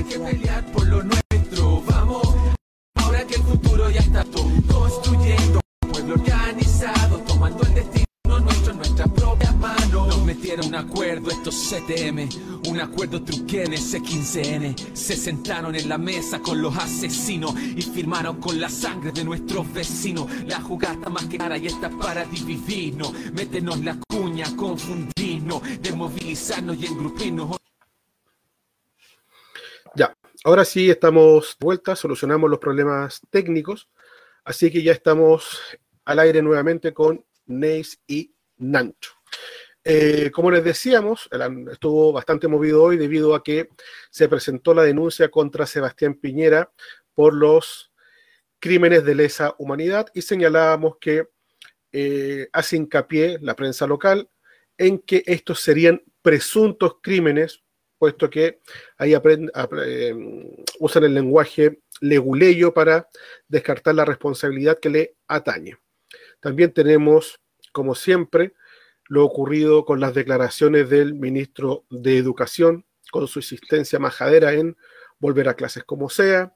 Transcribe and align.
hay 0.00 0.04
que 0.04 0.18
pelear 0.18 0.64
por 0.72 0.86
lo 0.86 1.02
nuestro. 1.02 1.82
Vamos, 1.82 2.34
ahora 2.94 3.26
que 3.26 3.34
el 3.34 3.42
futuro 3.42 3.90
ya 3.90 4.00
está 4.00 4.24
todo 4.24 4.50
construyendo. 4.72 5.60
Un 5.82 5.90
pueblo 5.90 6.14
organizado, 6.14 7.18
tomando 7.18 7.62
el 7.64 7.74
destino 7.74 8.40
nuestro 8.40 8.72
en 8.72 8.78
nuestras 8.78 9.10
propias 9.10 9.54
manos. 9.56 10.08
Nos 10.08 10.24
metieron 10.24 10.68
un 10.68 10.74
acuerdo 10.74 11.30
estos 11.30 11.54
CTM, 11.68 12.28
un 12.68 12.80
acuerdo 12.80 13.22
truquén 13.22 13.74
ese 13.74 14.00
15N. 14.00 14.94
Se 14.94 15.16
sentaron 15.16 15.74
en 15.74 15.88
la 15.88 15.98
mesa 15.98 16.40
con 16.40 16.62
los 16.62 16.74
asesinos 16.76 17.54
y 17.60 17.82
firmaron 17.82 18.40
con 18.40 18.58
la 18.58 18.70
sangre 18.70 19.12
de 19.12 19.22
nuestros 19.22 19.70
vecinos. 19.70 20.26
La 20.46 20.62
jugada 20.62 21.10
más 21.10 21.26
clara 21.26 21.58
y 21.58 21.66
está 21.66 21.90
para 21.90 22.24
dividirnos. 22.24 23.12
Métenos 23.34 23.80
la 23.80 23.98
cuña, 24.08 24.46
confundirnos, 24.56 25.60
desmovilizarnos 25.82 26.78
y 26.80 26.86
engrupirnos. 26.86 27.60
Ahora 30.42 30.64
sí 30.64 30.88
estamos 30.88 31.56
de 31.60 31.64
vuelta, 31.66 31.94
solucionamos 31.94 32.48
los 32.48 32.58
problemas 32.58 33.20
técnicos, 33.28 33.90
así 34.42 34.70
que 34.70 34.82
ya 34.82 34.92
estamos 34.92 35.60
al 36.06 36.18
aire 36.18 36.40
nuevamente 36.40 36.94
con 36.94 37.22
Neis 37.44 38.00
y 38.06 38.32
Nancho. 38.56 39.12
Eh, 39.84 40.30
como 40.32 40.50
les 40.50 40.64
decíamos, 40.64 41.28
estuvo 41.70 42.12
bastante 42.12 42.48
movido 42.48 42.82
hoy 42.82 42.96
debido 42.96 43.34
a 43.34 43.42
que 43.42 43.68
se 44.10 44.28
presentó 44.30 44.72
la 44.72 44.82
denuncia 44.82 45.30
contra 45.30 45.66
Sebastián 45.66 46.14
Piñera 46.14 46.72
por 47.12 47.34
los 47.34 47.92
crímenes 48.58 49.04
de 49.04 49.14
lesa 49.14 49.54
humanidad 49.58 50.06
y 50.14 50.22
señalábamos 50.22 50.96
que 50.98 51.28
eh, 51.92 52.48
hace 52.52 52.76
hincapié 52.76 53.38
la 53.42 53.56
prensa 53.56 53.86
local 53.86 54.30
en 54.78 55.00
que 55.00 55.22
estos 55.26 55.60
serían 55.60 56.02
presuntos 56.22 56.96
crímenes, 57.02 57.62
puesto 58.00 58.30
que 58.30 58.60
ahí 58.96 59.12
eh, 59.14 60.14
usan 60.78 61.04
el 61.04 61.12
lenguaje 61.12 61.82
leguleyo 62.00 62.72
para 62.72 63.06
descartar 63.46 63.94
la 63.94 64.06
responsabilidad 64.06 64.78
que 64.80 64.88
le 64.88 65.16
atañe. 65.28 65.76
También 66.40 66.72
tenemos, 66.72 67.38
como 67.72 67.94
siempre, 67.94 68.54
lo 69.04 69.22
ocurrido 69.22 69.84
con 69.84 70.00
las 70.00 70.14
declaraciones 70.14 70.88
del 70.88 71.12
ministro 71.12 71.84
de 71.90 72.16
Educación, 72.16 72.86
con 73.12 73.28
su 73.28 73.40
insistencia 73.40 73.98
majadera 73.98 74.54
en 74.54 74.78
volver 75.18 75.50
a 75.50 75.54
clases 75.54 75.84
como 75.84 76.08
sea. 76.08 76.54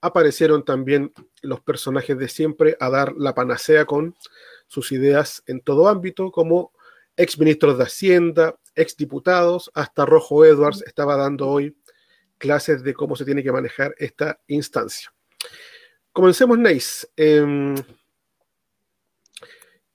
Aparecieron 0.00 0.64
también 0.64 1.12
los 1.42 1.60
personajes 1.60 2.16
de 2.16 2.28
siempre 2.28 2.76
a 2.78 2.88
dar 2.88 3.14
la 3.16 3.34
panacea 3.34 3.84
con 3.84 4.14
sus 4.68 4.92
ideas 4.92 5.42
en 5.46 5.60
todo 5.60 5.88
ámbito, 5.88 6.30
como 6.30 6.70
exministros 7.16 7.78
de 7.78 7.84
Hacienda, 7.84 8.58
exdiputados, 8.74 9.70
hasta 9.74 10.06
Rojo 10.06 10.44
Edwards 10.44 10.82
estaba 10.86 11.16
dando 11.16 11.48
hoy 11.48 11.76
clases 12.38 12.82
de 12.82 12.94
cómo 12.94 13.16
se 13.16 13.24
tiene 13.24 13.42
que 13.42 13.52
manejar 13.52 13.94
esta 13.98 14.40
instancia. 14.48 15.12
Comencemos, 16.12 16.58
Neis. 16.58 17.08
Em, 17.16 17.74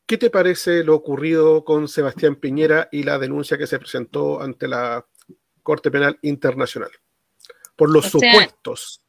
¿Qué 0.10 0.18
te 0.18 0.32
parece 0.32 0.84
lo 0.84 0.96
ocurrido 0.96 1.64
con 1.64 1.88
Sebastián 1.88 2.36
Piñera 2.36 2.90
y 2.92 3.04
la 3.04 3.20
denuncia 3.20 3.60
que 3.60 3.68
se 3.68 3.78
presentó 3.78 4.42
ante 4.42 4.68
la 4.68 5.06
Corte 5.62 5.92
Penal 5.92 6.18
Internacional 6.24 6.90
por 7.76 7.92
los 7.92 8.08
supuestos 8.10 9.04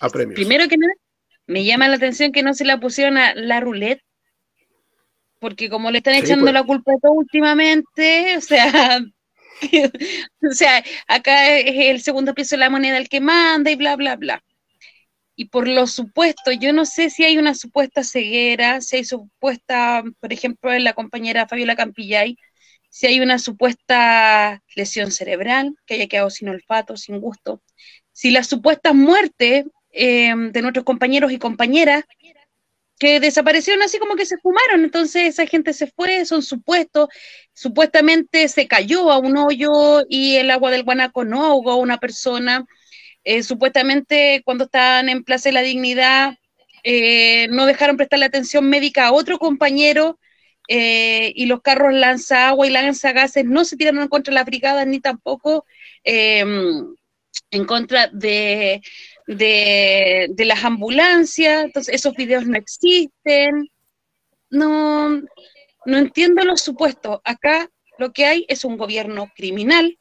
a 0.00 0.08
premios? 0.08 0.36
Primero 0.36 0.66
que 0.68 0.78
nada, 0.78 0.94
me 1.46 1.66
llama 1.66 1.88
la 1.88 1.96
atención 1.96 2.32
que 2.32 2.42
no 2.42 2.54
se 2.54 2.64
la 2.64 2.80
pusieron 2.80 3.18
a 3.18 3.34
la 3.34 3.60
roulette, 3.60 4.02
porque 5.42 5.68
como 5.68 5.90
le 5.90 5.98
están 5.98 6.14
echando 6.14 6.44
pues. 6.44 6.54
la 6.54 6.64
culpa 6.64 6.92
a 6.92 6.98
todo 6.98 7.12
últimamente, 7.12 8.36
o 8.38 8.40
sea, 8.40 9.00
o 10.50 10.52
sea, 10.52 10.82
acá 11.06 11.58
es 11.58 11.90
el 11.90 12.00
segundo 12.00 12.32
piso 12.32 12.56
de 12.56 12.60
la 12.60 12.70
moneda 12.70 12.96
el 12.96 13.10
que 13.10 13.20
manda 13.20 13.70
y 13.70 13.76
bla, 13.76 13.96
bla, 13.96 14.16
bla 14.16 14.42
y 15.34 15.46
por 15.46 15.66
lo 15.66 15.86
supuesto, 15.86 16.52
yo 16.52 16.72
no 16.72 16.84
sé 16.84 17.10
si 17.10 17.24
hay 17.24 17.38
una 17.38 17.54
supuesta 17.54 18.04
ceguera, 18.04 18.80
si 18.80 18.96
hay 18.96 19.04
supuesta, 19.04 20.04
por 20.20 20.32
ejemplo, 20.32 20.72
en 20.72 20.84
la 20.84 20.92
compañera 20.92 21.48
Fabiola 21.48 21.76
Campillay, 21.76 22.36
si 22.90 23.06
hay 23.06 23.20
una 23.20 23.38
supuesta 23.38 24.62
lesión 24.76 25.10
cerebral, 25.10 25.74
que 25.86 25.94
haya 25.94 26.06
quedado 26.06 26.30
sin 26.30 26.48
olfato, 26.48 26.96
sin 26.96 27.20
gusto, 27.20 27.62
si 28.12 28.30
las 28.30 28.46
supuestas 28.46 28.94
muertes 28.94 29.64
eh, 29.92 30.34
de 30.36 30.62
nuestros 30.62 30.84
compañeros 30.84 31.32
y 31.32 31.38
compañeras 31.38 32.04
que 32.98 33.20
desaparecieron 33.20 33.82
así 33.82 33.98
como 33.98 34.14
que 34.14 34.26
se 34.26 34.38
fumaron, 34.38 34.84
entonces 34.84 35.28
esa 35.28 35.46
gente 35.46 35.72
se 35.72 35.88
fue, 35.88 36.24
son 36.24 36.42
supuestos, 36.42 37.08
supuestamente 37.52 38.48
se 38.48 38.68
cayó 38.68 39.10
a 39.10 39.18
un 39.18 39.36
hoyo 39.36 40.02
y 40.08 40.36
el 40.36 40.50
agua 40.50 40.70
del 40.70 40.84
guanaco 40.84 41.24
no 41.24 41.44
ahogó 41.44 41.72
a 41.72 41.76
una 41.76 41.98
persona, 41.98 42.64
eh, 43.24 43.42
supuestamente 43.42 44.42
cuando 44.44 44.64
estaban 44.64 45.08
en 45.08 45.24
Plaza 45.24 45.48
de 45.48 45.54
la 45.54 45.62
Dignidad 45.62 46.38
eh, 46.84 47.48
no 47.50 47.66
dejaron 47.66 47.96
prestarle 47.96 48.26
atención 48.26 48.68
médica 48.68 49.06
a 49.06 49.12
otro 49.12 49.38
compañero 49.38 50.18
eh, 50.68 51.32
y 51.34 51.46
los 51.46 51.60
carros 51.62 51.92
lanza 51.92 52.48
agua 52.48 52.66
y 52.66 52.70
lanza 52.70 53.12
gases 53.12 53.44
no 53.44 53.64
se 53.64 53.76
tiraron 53.76 54.08
contra 54.08 54.34
las 54.34 54.44
brigadas 54.44 54.86
ni 54.86 55.00
tampoco 55.00 55.64
en 56.04 57.64
contra 57.66 58.08
de, 58.08 58.82
de, 59.26 60.28
de, 60.30 60.44
las 60.44 60.64
ambulancias, 60.64 61.64
entonces 61.64 61.94
esos 61.94 62.14
videos 62.14 62.46
no 62.46 62.56
existen. 62.56 63.70
No, 64.50 65.08
no 65.86 65.98
entiendo 65.98 66.44
los 66.44 66.60
supuestos. 66.60 67.20
Acá 67.24 67.70
lo 67.98 68.12
que 68.12 68.26
hay 68.26 68.44
es 68.48 68.64
un 68.64 68.76
gobierno 68.76 69.30
criminal 69.34 69.98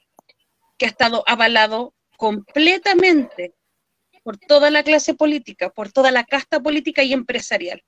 que 0.78 0.86
ha 0.86 0.90
estado 0.90 1.24
avalado 1.28 1.94
completamente 2.18 3.54
por 4.24 4.38
toda 4.38 4.70
la 4.70 4.84
clase 4.84 5.14
política, 5.14 5.70
por 5.70 5.92
toda 5.92 6.12
la 6.12 6.24
casta 6.24 6.60
política 6.60 7.04
y 7.04 7.14
empresarial. 7.14 7.84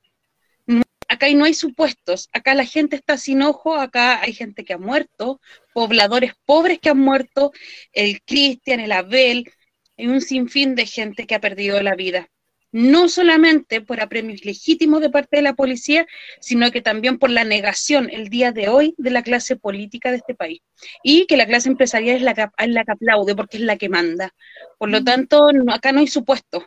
Acá 1.07 1.29
no 1.29 1.45
hay 1.45 1.53
supuestos, 1.53 2.29
acá 2.33 2.55
la 2.55 2.65
gente 2.65 2.95
está 2.95 3.17
sin 3.17 3.43
ojo, 3.43 3.75
acá 3.75 4.21
hay 4.21 4.33
gente 4.33 4.63
que 4.65 4.73
ha 4.73 4.77
muerto, 4.77 5.39
pobladores 5.73 6.33
pobres 6.45 6.79
que 6.79 6.89
han 6.89 6.97
muerto, 6.97 7.51
el 7.91 8.21
Cristian, 8.23 8.79
el 8.79 8.91
Abel, 8.91 9.51
hay 9.97 10.07
un 10.07 10.21
sinfín 10.21 10.75
de 10.75 10.85
gente 10.85 11.25
que 11.27 11.35
ha 11.35 11.41
perdido 11.41 11.81
la 11.81 11.95
vida 11.95 12.29
no 12.73 13.07
solamente 13.07 13.81
por 13.81 14.01
apremios 14.01 14.43
legítimos 14.43 14.99
de 14.99 15.11
parte 15.11 15.37
de 15.37 15.43
la 15.43 15.53
policía, 15.53 16.07
sino 16.41 16.71
que 16.71 16.81
también 16.81 17.19
por 17.19 17.29
la 17.29 17.45
negación 17.45 18.09
el 18.11 18.29
día 18.29 18.51
de 18.51 18.67
hoy 18.67 18.95
de 18.97 19.11
la 19.11 19.21
clase 19.21 19.55
política 19.55 20.09
de 20.09 20.17
este 20.17 20.33
país. 20.33 20.61
Y 21.03 21.27
que 21.27 21.37
la 21.37 21.45
clase 21.45 21.69
empresarial 21.69 22.17
es 22.17 22.23
la 22.23 22.33
que, 22.33 22.47
es 22.57 22.69
la 22.69 22.83
que 22.83 22.91
aplaude 22.91 23.35
porque 23.35 23.57
es 23.57 23.63
la 23.63 23.77
que 23.77 23.89
manda. 23.89 24.33
Por 24.79 24.89
lo 24.89 25.03
tanto, 25.03 25.47
acá 25.71 25.91
no 25.91 25.99
hay 25.99 26.07
supuesto. 26.07 26.65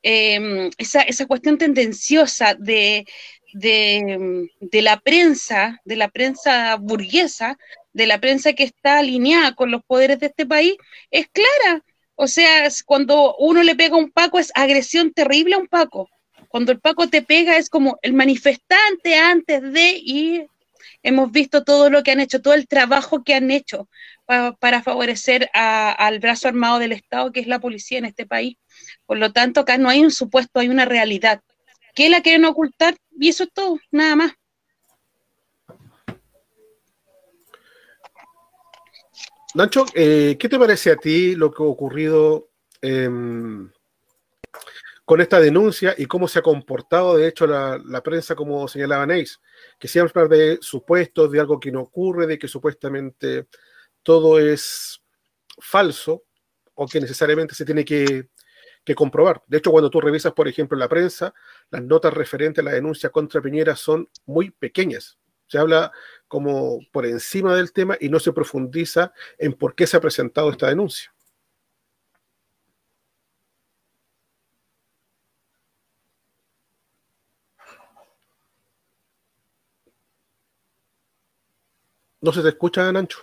Em, 0.00 0.70
esa, 0.78 1.02
esa, 1.02 1.26
cuestión 1.26 1.58
tendenciosa 1.58 2.54
de, 2.54 3.04
de, 3.52 4.48
de 4.60 4.82
la 4.82 5.00
prensa, 5.00 5.80
de 5.84 5.96
la 5.96 6.08
prensa 6.08 6.76
burguesa, 6.76 7.58
de 7.92 8.06
la 8.06 8.20
prensa 8.20 8.52
que 8.52 8.62
está 8.62 9.00
alineada 9.00 9.56
con 9.56 9.72
los 9.72 9.82
poderes 9.82 10.20
de 10.20 10.26
este 10.26 10.46
país, 10.46 10.76
es 11.10 11.26
clara 11.28 11.82
o 12.20 12.26
sea, 12.26 12.68
cuando 12.84 13.36
uno 13.36 13.62
le 13.62 13.76
pega 13.76 13.94
a 13.94 13.98
un 13.98 14.10
Paco 14.10 14.40
es 14.40 14.50
agresión 14.56 15.12
terrible 15.12 15.54
a 15.54 15.58
un 15.58 15.68
Paco. 15.68 16.10
Cuando 16.48 16.72
el 16.72 16.80
Paco 16.80 17.06
te 17.06 17.22
pega 17.22 17.56
es 17.56 17.70
como 17.70 17.96
el 18.02 18.12
manifestante 18.12 19.14
antes 19.14 19.62
de 19.62 19.92
y 19.96 20.46
hemos 21.04 21.30
visto 21.30 21.62
todo 21.62 21.90
lo 21.90 22.02
que 22.02 22.10
han 22.10 22.18
hecho, 22.18 22.42
todo 22.42 22.54
el 22.54 22.66
trabajo 22.66 23.22
que 23.22 23.34
han 23.34 23.52
hecho 23.52 23.88
para 24.26 24.82
favorecer 24.82 25.48
al 25.54 26.18
brazo 26.18 26.48
armado 26.48 26.80
del 26.80 26.90
Estado, 26.90 27.30
que 27.30 27.38
es 27.38 27.46
la 27.46 27.60
policía 27.60 27.98
en 27.98 28.06
este 28.06 28.26
país. 28.26 28.56
Por 29.06 29.18
lo 29.18 29.32
tanto, 29.32 29.60
acá 29.60 29.78
no 29.78 29.88
hay 29.88 30.00
un 30.00 30.10
supuesto, 30.10 30.58
hay 30.58 30.70
una 30.70 30.86
realidad. 30.86 31.40
¿Qué 31.94 32.10
la 32.10 32.20
quieren 32.20 32.44
ocultar? 32.46 32.96
Y 33.16 33.28
eso 33.28 33.44
es 33.44 33.52
todo, 33.52 33.78
nada 33.92 34.16
más. 34.16 34.32
Nacho, 39.58 39.86
eh, 39.92 40.36
¿qué 40.38 40.48
te 40.48 40.56
parece 40.56 40.92
a 40.92 40.96
ti 40.96 41.34
lo 41.34 41.50
que 41.50 41.64
ha 41.64 41.66
ocurrido 41.66 42.48
em, 42.80 43.68
con 45.04 45.20
esta 45.20 45.40
denuncia 45.40 45.96
y 45.98 46.06
cómo 46.06 46.28
se 46.28 46.38
ha 46.38 46.42
comportado, 46.42 47.16
de 47.16 47.26
hecho, 47.26 47.44
la, 47.44 48.00
prensa, 48.04 48.36
como 48.36 48.68
señalaba 48.68 49.04
Neis, 49.04 49.40
que 49.76 49.88
siempre 49.88 50.22
habla 50.22 50.36
de 50.36 50.58
supuestos, 50.60 51.32
de 51.32 51.40
algo 51.40 51.58
que 51.58 51.72
no 51.72 51.80
ocurre, 51.80 52.28
de 52.28 52.38
que 52.38 52.46
supuestamente 52.46 53.48
todo 54.04 54.38
es 54.38 55.02
falso 55.58 56.22
o 56.74 56.86
que 56.86 57.00
necesariamente 57.00 57.56
se 57.56 57.64
tiene 57.64 57.84
que, 57.84 58.28
que 58.84 58.94
comprobar. 58.94 59.42
De 59.48 59.58
hecho, 59.58 59.72
cuando 59.72 59.90
tú 59.90 60.00
revisas, 60.00 60.34
por 60.34 60.46
ejemplo, 60.46 60.78
la 60.78 60.88
prensa, 60.88 61.34
las 61.70 61.82
notas 61.82 62.14
referentes 62.14 62.62
a 62.62 62.64
la 62.64 62.74
denuncia 62.74 63.10
contra 63.10 63.42
Piñera 63.42 63.74
son 63.74 64.08
muy 64.24 64.52
pequeñas. 64.52 65.18
Se 65.48 65.58
habla 65.58 65.90
como 66.28 66.80
por 66.92 67.06
encima 67.06 67.54
del 67.56 67.72
tema 67.72 67.96
y 68.00 68.08
no 68.08 68.20
se 68.20 68.32
profundiza 68.32 69.12
en 69.38 69.54
por 69.54 69.74
qué 69.74 69.86
se 69.86 69.96
ha 69.96 70.00
presentado 70.00 70.50
esta 70.50 70.68
denuncia. 70.68 71.12
No 82.20 82.32
se 82.32 82.42
te 82.42 82.48
escucha, 82.48 82.90
Nacho. 82.92 83.18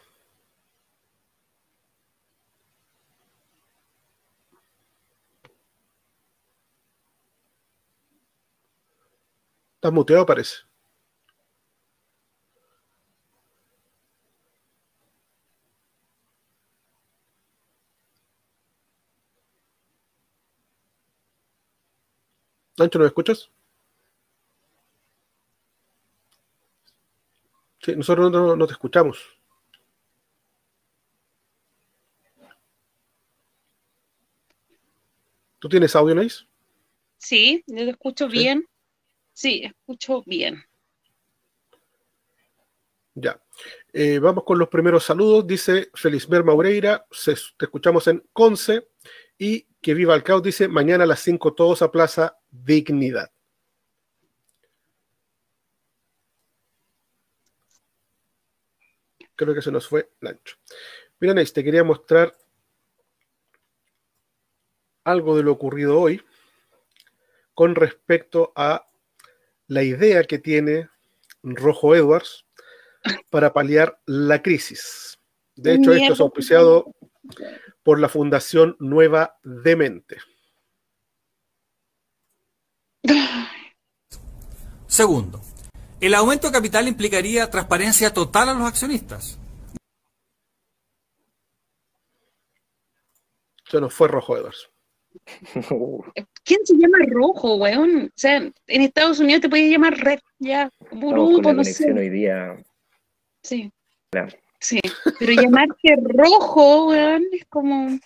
Estás 9.76 9.94
muteado, 9.94 10.26
parece. 10.26 10.75
Nacho, 22.78 23.00
¿nos 23.00 23.08
escuchas? 23.08 23.50
Sí, 27.82 27.96
nosotros 27.96 28.32
no, 28.32 28.68
te 28.68 28.74
escuchamos. 28.74 29.20
¿Tú 35.60 35.70
tienes 35.70 35.96
audio, 35.96 36.16
Nice? 36.16 36.46
Sí, 37.18 37.64
yo 37.68 37.86
lo 37.86 37.92
escucho 37.92 38.28
bien. 38.28 38.68
Sí, 39.34 39.64
escucho 39.64 40.24
bien. 40.26 40.64
Ya. 43.14 43.42
Eh, 43.94 44.20
vamos 44.20 44.44
con 44.44 44.60
los 44.60 44.68
primeros 44.68 45.06
saludos. 45.06 45.48
Dice 45.48 45.90
Felismer 45.94 46.44
Maureira, 46.44 47.06
te 47.58 47.66
escuchamos 47.66 48.08
en 48.08 48.24
Conce. 48.34 48.90
Y 49.38 49.68
que 49.82 49.94
viva 49.94 50.16
el 50.16 50.24
caos, 50.24 50.44
dice, 50.44 50.68
mañana 50.68 51.04
a 51.04 51.08
las 51.08 51.20
5 51.20 51.54
todos 51.54 51.82
a 51.82 51.92
Plaza 51.92 52.38
Dignidad. 52.50 53.32
Creo 59.36 59.54
que 59.54 59.62
se 59.62 59.72
nos 59.72 59.88
fue 59.88 60.12
Lancho. 60.22 60.56
Mira, 61.20 61.36
te 61.44 61.64
quería 61.64 61.84
mostrar 61.84 62.36
algo 65.04 65.38
de 65.38 65.44
lo 65.44 65.52
ocurrido 65.52 66.00
hoy 66.00 66.22
con 67.54 67.76
respecto 67.76 68.52
a 68.56 68.86
la 69.68 69.84
idea 69.84 70.24
que 70.24 70.40
tiene 70.40 70.90
Rojo 71.44 71.96
Edwards 71.96 72.46
para 73.30 73.54
paliar 73.54 74.00
la 74.06 74.42
crisis. 74.42 75.18
De 75.56 75.76
hecho, 75.76 75.94
esto 75.94 76.14
es 76.14 76.20
auspiciado 76.20 76.94
por 77.86 78.00
la 78.00 78.10
Fundación 78.10 78.76
Nueva 78.80 79.38
Demente. 79.44 80.18
Segundo, 84.88 85.40
el 86.02 86.16
aumento 86.16 86.48
de 86.48 86.54
capital 86.54 86.88
implicaría 86.88 87.48
transparencia 87.48 88.12
total 88.12 88.50
a 88.50 88.54
los 88.56 88.68
accionistas. 88.68 89.38
Eso 93.68 93.80
no 93.80 93.90
fue 93.92 94.08
Rojo 94.08 94.36
Edwards. 94.36 94.68
¿Quién 96.44 96.66
se 96.66 96.74
llama 96.74 96.98
Rojo, 97.08 97.58
weón? 97.58 98.06
O 98.08 98.12
sea, 98.16 98.38
en 98.38 98.54
Estados 98.82 99.20
Unidos 99.20 99.44
te 99.44 99.50
puede 99.50 99.70
llamar 99.70 99.96
Red, 99.96 100.20
ya, 100.40 100.72
grupo, 100.92 101.54
no 101.54 101.64
sé. 101.64 101.94
hoy 101.94 102.10
día. 102.10 102.58
Sí. 103.44 103.72
Sí, 104.60 104.80
pero 105.20 105.34
llamarte 105.34 105.96
rojo, 106.02 106.94
es 106.94 107.46
como... 107.50 108.00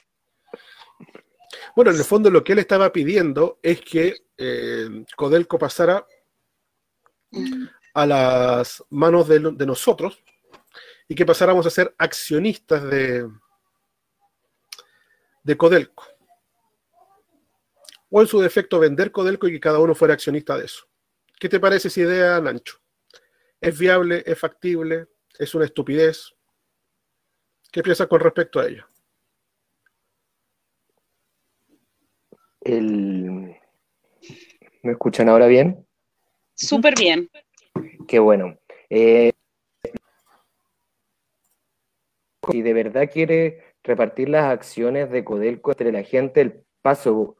Bueno, 1.75 1.91
en 1.91 1.97
el 1.97 2.03
fondo 2.03 2.29
lo 2.29 2.43
que 2.43 2.53
él 2.53 2.59
estaba 2.59 2.91
pidiendo 2.91 3.59
es 3.61 3.81
que 3.81 4.25
eh, 4.37 5.05
Codelco 5.15 5.57
pasara 5.57 6.05
a 7.93 8.05
las 8.05 8.83
manos 8.89 9.27
de, 9.27 9.39
nosotros 9.39 10.23
y 11.07 11.15
que 11.15 11.25
pasáramos 11.25 11.65
a 11.65 11.69
ser 11.69 11.93
accionistas 11.97 12.83
de, 12.83 13.29
de 15.43 15.57
Codelco. 15.57 16.05
O 18.09 18.21
en 18.21 18.27
su 18.27 18.39
defecto 18.39 18.79
vender 18.79 19.11
Codelco 19.11 19.47
y 19.47 19.51
que 19.51 19.59
cada 19.59 19.79
uno 19.79 19.93
fuera 19.93 20.13
accionista 20.13 20.57
de 20.57 20.65
eso. 20.65 20.87
¿Qué 21.39 21.47
te 21.47 21.59
parece 21.59 21.87
esa 21.87 22.01
idea, 22.01 22.41
Nancho? 22.41 22.79
¿Es 23.61 23.77
viable? 23.77 24.23
¿Es 24.25 24.37
factible? 24.37 25.07
¿Es 25.37 25.53
una 25.55 25.65
estupidez? 25.65 26.35
¿Qué 27.71 27.83
piensas 27.83 28.07
con 28.07 28.19
respecto 28.19 28.59
a 28.59 28.67
ello? 28.67 28.85
¿Me 34.83 34.91
escuchan 34.91 35.29
ahora 35.29 35.45
bien? 35.47 35.85
Súper 36.55 36.95
bien. 36.97 37.29
Qué 38.07 38.19
bueno. 38.19 38.57
Eh, 38.89 39.31
si 42.51 42.61
de 42.61 42.73
verdad 42.73 43.09
quiere 43.11 43.75
repartir 43.83 44.29
las 44.29 44.45
acciones 44.45 45.11
de 45.11 45.23
Codelco 45.23 45.71
entre 45.71 45.91
la 45.91 46.03
gente, 46.03 46.41
el 46.41 46.63
paso 46.81 47.37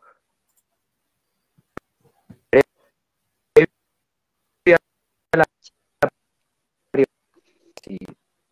si 7.83 7.97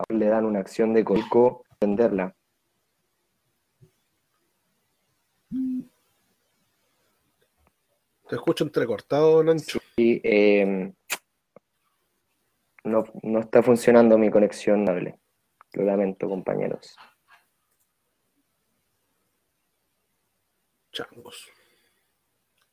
le 0.09 0.25
dan 0.25 0.45
una 0.45 0.59
acción 0.59 0.93
de 0.93 1.03
Codelco 1.03 1.66
venderla. 1.79 2.35
Te 8.29 8.35
escucho 8.35 8.63
entrecortado, 8.65 9.43
Nancho. 9.43 9.79
Sí, 9.95 10.19
em, 10.23 10.93
no, 12.83 13.05
no, 13.23 13.39
está 13.39 13.63
funcionando 13.63 14.17
mi 14.17 14.29
conexión, 14.29 14.83
Nable. 14.83 15.17
Lo 15.73 15.85
lamento, 15.85 16.27
compañeros. 16.27 16.95
Changos. 20.91 21.49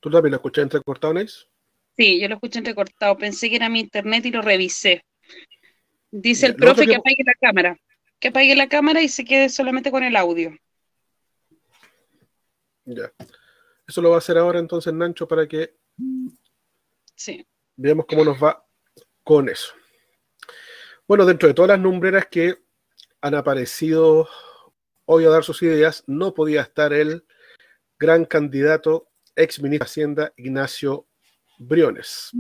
¿Tú 0.01 0.11
también 0.11 0.33
lo 0.33 0.37
escuchas 0.37 0.65
entrecortado, 0.65 1.15
Nels? 1.15 1.49
Sí, 1.97 2.21
yo 2.21 2.29
lo 2.29 2.35
escuché 2.35 2.59
entrecortado. 2.59 3.17
Pensé 3.17 3.49
que 3.49 3.57
era 3.57 3.69
mi 3.69 3.81
internet 3.81 4.27
y 4.27 4.31
lo 4.31 4.43
revisé. 4.43 5.05
Dice 6.11 6.47
el 6.47 6.57
profe 6.57 6.87
que 6.87 6.97
apague 6.97 7.23
la 7.25 7.35
cámara 7.41 7.79
que 8.25 8.29
apague 8.29 8.57
la 8.57 8.71
cámara 8.71 9.03
y 9.03 9.09
se 9.11 9.23
quede 9.23 9.51
solamente 9.51 9.91
con 9.91 10.03
el 10.03 10.17
audio. 10.17 10.59
Ya. 12.87 13.13
Eso 13.87 14.01
lo 14.01 14.09
va 14.09 14.15
a 14.15 14.19
hacer 14.19 14.39
ahora 14.39 14.59
entonces 14.59 14.95
Nancho 14.95 15.29
para 15.29 15.47
que 15.47 15.77
sí. 17.15 17.47
veamos 17.77 18.07
cómo 18.09 18.25
nos 18.25 18.43
va 18.43 18.67
con 19.23 19.51
eso. 19.51 19.75
Bueno, 21.07 21.27
dentro 21.27 21.49
de 21.49 21.55
todas 21.55 21.69
las 21.69 21.81
numbreras 21.81 22.27
que 22.29 22.57
han 23.21 23.35
aparecido 23.35 24.27
hoy 25.05 25.27
a 25.27 25.29
dar 25.29 25.45
sus 25.45 25.63
ideas, 25.63 26.03
no 26.07 26.33
podía 26.33 26.63
estar 26.63 26.95
el 26.95 27.27
gran 27.99 28.25
candidato 28.25 29.11
ex 29.37 29.61
ministro 29.61 29.85
de 29.85 29.91
Hacienda 29.91 30.33
Ignacio 30.39 31.07
Briones. 31.59 32.31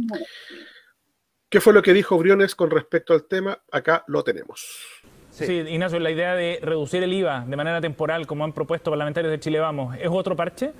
¿Qué 1.50 1.60
fue 1.60 1.74
lo 1.74 1.82
que 1.82 1.92
dijo 1.92 2.16
Briones 2.16 2.54
con 2.54 2.70
respecto 2.70 3.12
al 3.12 3.28
tema? 3.28 3.62
Acá 3.70 4.02
lo 4.08 4.24
tenemos. 4.24 5.02
Sí. 5.34 5.52
Ignacio, 5.52 5.98
la 5.98 6.12
idea 6.12 6.34
de 6.34 6.60
reducir 6.62 7.02
el 7.02 7.12
IVA 7.12 7.44
de 7.46 7.56
manera 7.56 7.80
temporal, 7.80 8.26
como 8.26 8.44
han 8.44 8.52
propuesto 8.52 8.90
parlamentarios 8.90 9.32
de 9.32 9.40
Chile 9.40 9.58
Vamos, 9.58 9.96
¿es 10.00 10.08
otro 10.08 10.36
parche? 10.36 10.70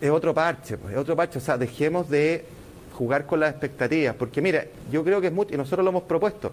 Es 0.00 0.10
otro 0.10 0.34
parche, 0.34 0.76
pues, 0.76 0.94
es 0.94 0.98
otro 0.98 1.14
parche. 1.14 1.38
O 1.38 1.40
sea, 1.40 1.56
dejemos 1.56 2.10
de 2.10 2.44
jugar 2.94 3.26
con 3.26 3.38
las 3.38 3.50
expectativas, 3.50 4.16
porque 4.16 4.40
mire, 4.40 4.70
yo 4.90 5.04
creo 5.04 5.20
que 5.20 5.28
es 5.28 5.32
mucho, 5.32 5.54
y 5.54 5.56
nosotros 5.56 5.84
lo 5.84 5.90
hemos 5.90 6.02
propuesto. 6.02 6.52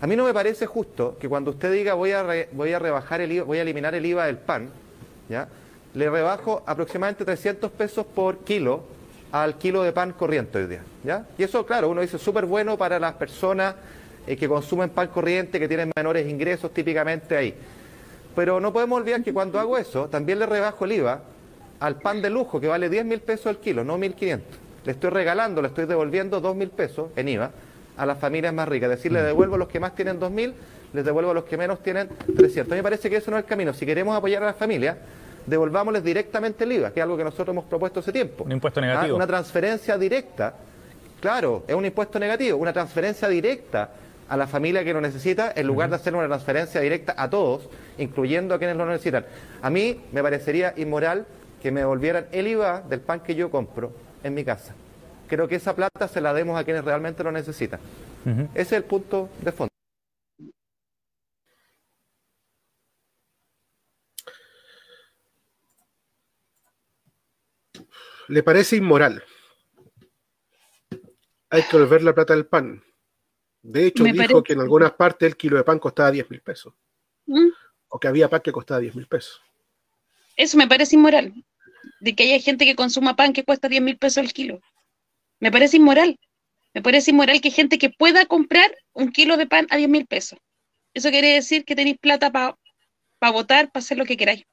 A 0.00 0.06
mí 0.06 0.16
no 0.16 0.24
me 0.24 0.32
parece 0.32 0.66
justo 0.66 1.16
que 1.20 1.28
cuando 1.28 1.50
usted 1.50 1.70
diga 1.72 1.92
voy 1.94 2.12
a, 2.12 2.24
voy 2.52 2.72
a 2.72 2.78
rebajar 2.78 3.20
el 3.20 3.32
IVA, 3.32 3.44
voy 3.44 3.58
a 3.58 3.62
eliminar 3.62 3.94
el 3.94 4.06
IVA 4.06 4.26
del 4.26 4.38
pan, 4.38 4.70
¿ya? 5.28 5.46
le 5.94 6.08
rebajo 6.08 6.62
aproximadamente 6.66 7.24
300 7.24 7.70
pesos 7.70 8.06
por 8.06 8.38
kilo 8.38 8.84
al 9.30 9.58
kilo 9.58 9.82
de 9.82 9.92
pan 9.92 10.12
corriente 10.12 10.58
hoy 10.58 10.66
día. 10.66 10.82
¿ya? 11.04 11.26
Y 11.36 11.42
eso, 11.42 11.64
claro, 11.66 11.90
uno 11.90 12.00
dice 12.00 12.18
súper 12.18 12.46
bueno 12.46 12.76
para 12.76 12.98
las 12.98 13.14
personas 13.14 13.74
eh, 14.26 14.36
que 14.36 14.48
consumen 14.48 14.90
pan 14.90 15.08
corriente, 15.08 15.58
que 15.58 15.68
tienen 15.68 15.90
menores 15.96 16.28
ingresos 16.28 16.72
típicamente 16.72 17.36
ahí. 17.36 17.54
Pero 18.34 18.60
no 18.60 18.72
podemos 18.72 18.98
olvidar 18.98 19.22
que 19.22 19.32
cuando 19.32 19.58
hago 19.60 19.76
eso, 19.76 20.08
también 20.08 20.38
le 20.38 20.46
rebajo 20.46 20.84
el 20.84 20.92
IVA 20.92 21.22
al 21.80 21.96
pan 21.96 22.22
de 22.22 22.30
lujo, 22.30 22.60
que 22.60 22.68
vale 22.68 22.88
10 22.88 23.04
mil 23.04 23.20
pesos 23.20 23.46
el 23.46 23.58
kilo, 23.58 23.84
no 23.84 23.98
1.500. 23.98 24.40
Le 24.84 24.92
estoy 24.92 25.10
regalando, 25.10 25.60
le 25.60 25.68
estoy 25.68 25.86
devolviendo 25.86 26.40
2 26.40 26.56
mil 26.56 26.70
pesos 26.70 27.10
en 27.16 27.28
IVA 27.28 27.50
a 27.96 28.06
las 28.06 28.18
familias 28.18 28.54
más 28.54 28.68
ricas. 28.68 28.90
Es 28.90 28.98
decir, 28.98 29.12
le 29.12 29.22
devuelvo 29.22 29.56
a 29.56 29.58
los 29.58 29.68
que 29.68 29.80
más 29.80 29.94
tienen 29.94 30.18
2 30.18 30.30
mil, 30.30 30.54
les 30.92 31.04
devuelvo 31.04 31.32
a 31.32 31.34
los 31.34 31.44
que 31.44 31.56
menos 31.56 31.82
tienen 31.82 32.08
300. 32.36 32.72
A 32.72 32.74
mí 32.74 32.78
me 32.78 32.82
parece 32.82 33.10
que 33.10 33.16
eso 33.16 33.30
no 33.30 33.36
es 33.36 33.44
el 33.44 33.48
camino. 33.48 33.72
Si 33.72 33.84
queremos 33.84 34.16
apoyar 34.16 34.42
a 34.42 34.46
las 34.46 34.56
familias, 34.56 34.96
devolvámosles 35.46 36.02
directamente 36.04 36.64
el 36.64 36.72
IVA, 36.72 36.92
que 36.92 37.00
es 37.00 37.04
algo 37.04 37.16
que 37.16 37.24
nosotros 37.24 37.48
hemos 37.48 37.64
propuesto 37.64 38.00
hace 38.00 38.12
tiempo. 38.12 38.44
Un 38.44 38.52
impuesto 38.52 38.80
negativo. 38.80 39.16
una 39.16 39.26
transferencia 39.26 39.98
directa. 39.98 40.54
Claro, 41.20 41.64
es 41.66 41.74
un 41.74 41.84
impuesto 41.84 42.18
negativo, 42.18 42.58
una 42.58 42.72
transferencia 42.72 43.28
directa 43.28 43.90
a 44.32 44.36
la 44.38 44.46
familia 44.46 44.82
que 44.82 44.94
lo 44.94 45.02
necesita 45.02 45.52
en 45.54 45.66
lugar 45.66 45.90
de 45.90 45.96
hacer 45.96 46.14
una 46.14 46.26
transferencia 46.26 46.80
directa 46.80 47.14
a 47.18 47.28
todos, 47.28 47.68
incluyendo 47.98 48.54
a 48.54 48.58
quienes 48.58 48.78
lo 48.78 48.86
necesitan. 48.86 49.26
A 49.60 49.68
mí 49.68 50.00
me 50.10 50.22
parecería 50.22 50.72
inmoral 50.78 51.26
que 51.60 51.70
me 51.70 51.80
devolvieran 51.80 52.28
el 52.32 52.46
IVA 52.48 52.80
del 52.80 53.02
pan 53.02 53.20
que 53.20 53.34
yo 53.34 53.50
compro 53.50 53.92
en 54.24 54.32
mi 54.32 54.42
casa. 54.42 54.74
Creo 55.28 55.48
que 55.48 55.56
esa 55.56 55.76
plata 55.76 56.08
se 56.08 56.22
la 56.22 56.32
demos 56.32 56.58
a 56.58 56.64
quienes 56.64 56.82
realmente 56.82 57.22
lo 57.22 57.30
necesitan. 57.30 57.78
Ese 58.54 58.62
es 58.62 58.72
el 58.72 58.84
punto 58.84 59.28
de 59.42 59.52
fondo. 59.52 59.68
¿Le 68.28 68.42
parece 68.42 68.76
inmoral? 68.76 69.22
hay 71.50 71.62
que 71.64 71.76
volver 71.76 72.02
la 72.02 72.14
plata 72.14 72.34
del 72.34 72.46
pan. 72.46 72.82
De 73.62 73.86
hecho, 73.86 74.04
dijo 74.04 74.42
que 74.42 74.54
en 74.54 74.60
algunas 74.60 74.92
partes 74.92 75.26
el 75.26 75.36
kilo 75.36 75.56
de 75.56 75.64
pan 75.64 75.78
costaba 75.78 76.10
10 76.10 76.30
mil 76.30 76.40
pesos. 76.40 76.74
¿Mm? 77.26 77.48
O 77.88 77.98
que 77.98 78.08
había 78.08 78.28
pan 78.28 78.40
que 78.40 78.52
costaba 78.52 78.80
10 78.80 78.96
mil 78.96 79.06
pesos. 79.06 79.40
Eso 80.36 80.56
me 80.56 80.66
parece 80.66 80.96
inmoral. 80.96 81.32
De 82.00 82.14
que 82.14 82.24
haya 82.24 82.40
gente 82.40 82.64
que 82.64 82.74
consuma 82.74 83.14
pan 83.14 83.32
que 83.32 83.44
cuesta 83.44 83.68
10 83.68 83.82
mil 83.82 83.98
pesos 83.98 84.24
el 84.24 84.32
kilo. 84.32 84.60
Me 85.38 85.52
parece 85.52 85.76
inmoral. 85.76 86.18
Me 86.74 86.82
parece 86.82 87.12
inmoral 87.12 87.40
que 87.40 87.50
gente 87.50 87.78
que 87.78 87.90
pueda 87.90 88.26
comprar 88.26 88.76
un 88.92 89.12
kilo 89.12 89.36
de 89.36 89.46
pan 89.46 89.66
a 89.70 89.76
10 89.76 89.88
mil 89.88 90.06
pesos. 90.06 90.38
Eso 90.94 91.10
quiere 91.10 91.34
decir 91.34 91.64
que 91.64 91.76
tenéis 91.76 91.98
plata 91.98 92.30
para 92.32 92.56
votar, 93.32 93.70
para 93.70 93.82
hacer 93.82 93.96
lo 93.96 94.04
que 94.04 94.16
queráis. 94.16 94.44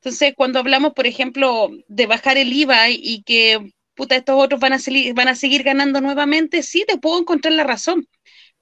Entonces, 0.00 0.34
cuando 0.36 0.58
hablamos, 0.58 0.92
por 0.94 1.06
ejemplo, 1.06 1.70
de 1.88 2.06
bajar 2.06 2.36
el 2.36 2.52
IVA 2.52 2.90
y 2.90 3.22
que 3.22 3.72
puta, 3.96 4.14
estos 4.14 4.36
otros 4.38 4.60
van 4.60 4.74
a, 4.74 4.78
van 5.14 5.28
a 5.28 5.34
seguir 5.34 5.62
ganando 5.64 6.00
nuevamente, 6.00 6.62
sí, 6.62 6.84
te 6.86 6.98
puedo 6.98 7.18
encontrar 7.18 7.54
la 7.54 7.64
razón. 7.64 8.06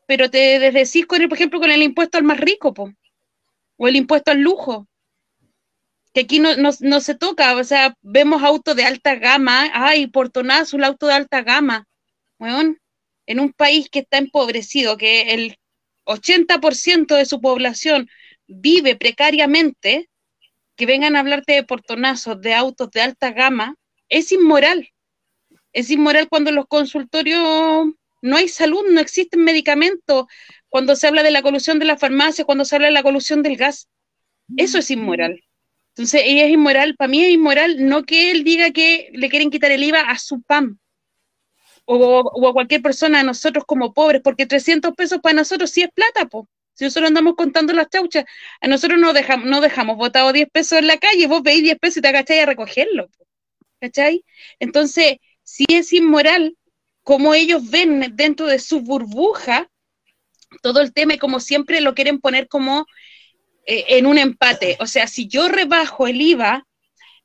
Pero 0.06 0.30
te 0.30 0.58
decís, 0.58 1.06
con 1.06 1.22
el, 1.22 1.28
por 1.28 1.38
ejemplo, 1.38 1.60
con 1.60 1.70
el 1.70 1.82
impuesto 1.82 2.18
al 2.18 2.24
más 2.24 2.38
rico, 2.38 2.74
o 3.76 3.88
el 3.88 3.96
impuesto 3.96 4.30
al 4.30 4.40
lujo, 4.40 4.86
que 6.12 6.20
aquí 6.20 6.38
no, 6.38 6.50
no, 6.56 7.00
se 7.00 7.14
toca, 7.16 7.56
o 7.56 7.64
sea, 7.64 7.96
vemos 8.02 8.42
autos 8.42 8.76
de 8.76 8.84
alta 8.84 9.16
gama, 9.16 9.68
ay, 9.72 10.06
portonazo, 10.06 10.76
un 10.76 10.84
auto 10.84 11.08
de 11.08 11.14
alta 11.14 11.42
gama, 11.42 11.88
bueno, 12.38 12.76
en 13.26 13.40
un 13.40 13.52
país 13.52 13.88
que 13.90 14.00
está 14.00 14.18
empobrecido, 14.18 14.96
que 14.96 15.34
el 15.34 15.56
80% 16.04 17.16
de 17.16 17.24
su 17.24 17.40
población 17.40 18.08
vive 18.46 18.96
precariamente, 18.96 20.08
que 20.76 20.86
vengan 20.86 21.16
a 21.16 21.20
hablarte 21.20 21.54
de 21.54 21.64
portonazos, 21.64 22.40
de 22.40 22.54
autos 22.54 22.90
de 22.90 23.00
alta 23.00 23.30
gama, 23.30 23.76
es 24.08 24.32
inmoral. 24.32 24.90
Es 25.72 25.90
inmoral 25.90 26.28
cuando 26.28 26.52
los 26.52 26.66
consultorios 26.66 27.86
no 28.24 28.36
hay 28.38 28.48
salud, 28.48 28.82
no 28.90 29.00
existen 29.00 29.44
medicamentos, 29.44 30.24
cuando 30.70 30.96
se 30.96 31.06
habla 31.06 31.22
de 31.22 31.30
la 31.30 31.42
colusión 31.42 31.78
de 31.78 31.84
la 31.84 31.98
farmacia, 31.98 32.46
cuando 32.46 32.64
se 32.64 32.74
habla 32.74 32.88
de 32.88 32.94
la 32.94 33.02
colusión 33.02 33.42
del 33.42 33.58
gas. 33.58 33.88
Eso 34.56 34.78
es 34.78 34.90
inmoral. 34.90 35.44
Entonces, 35.90 36.22
ella 36.24 36.46
es 36.46 36.50
inmoral, 36.50 36.96
para 36.96 37.08
mí 37.08 37.22
es 37.22 37.30
inmoral 37.30 37.86
no 37.86 38.04
que 38.04 38.30
él 38.30 38.42
diga 38.42 38.70
que 38.70 39.10
le 39.12 39.28
quieren 39.28 39.50
quitar 39.50 39.70
el 39.72 39.84
IVA 39.84 40.00
a 40.00 40.18
su 40.18 40.40
PAM 40.42 40.78
o, 41.84 42.48
a 42.48 42.52
cualquier 42.54 42.80
persona, 42.80 43.20
a 43.20 43.24
nosotros 43.24 43.64
como 43.66 43.92
pobres, 43.92 44.22
porque 44.22 44.46
300 44.46 44.94
pesos 44.94 45.20
para 45.22 45.34
nosotros 45.34 45.70
sí 45.70 45.82
es 45.82 45.90
plata, 45.92 46.24
po. 46.24 46.48
Si 46.72 46.84
nosotros 46.84 47.08
andamos 47.08 47.34
contando 47.36 47.74
las 47.74 47.90
chauchas, 47.90 48.24
a 48.60 48.66
nosotros 48.68 48.98
no 48.98 49.12
dejamos, 49.12 49.46
no 49.46 49.60
dejamos 49.60 49.98
botado 49.98 50.32
10 50.32 50.48
pesos 50.50 50.78
en 50.78 50.86
la 50.86 50.96
calle, 50.96 51.26
vos 51.26 51.42
veis 51.42 51.62
10 51.62 51.78
pesos 51.78 51.98
y 51.98 52.00
te 52.00 52.08
agacháis 52.08 52.42
a 52.42 52.46
recogerlo. 52.46 53.08
¿Cachai? 53.80 54.24
Entonces, 54.58 55.18
si 55.42 55.66
es 55.68 55.92
inmoral, 55.92 56.56
como 57.04 57.34
ellos 57.34 57.70
ven 57.70 58.14
dentro 58.16 58.46
de 58.46 58.58
su 58.58 58.80
burbuja 58.80 59.70
todo 60.62 60.80
el 60.80 60.92
tema 60.92 61.14
y 61.14 61.18
como 61.18 61.38
siempre 61.38 61.80
lo 61.80 61.94
quieren 61.94 62.20
poner 62.20 62.48
como 62.48 62.86
eh, 63.66 63.84
en 63.88 64.06
un 64.06 64.18
empate. 64.18 64.76
O 64.80 64.86
sea, 64.86 65.06
si 65.06 65.28
yo 65.28 65.48
rebajo 65.48 66.06
el 66.06 66.20
IVA, 66.20 66.66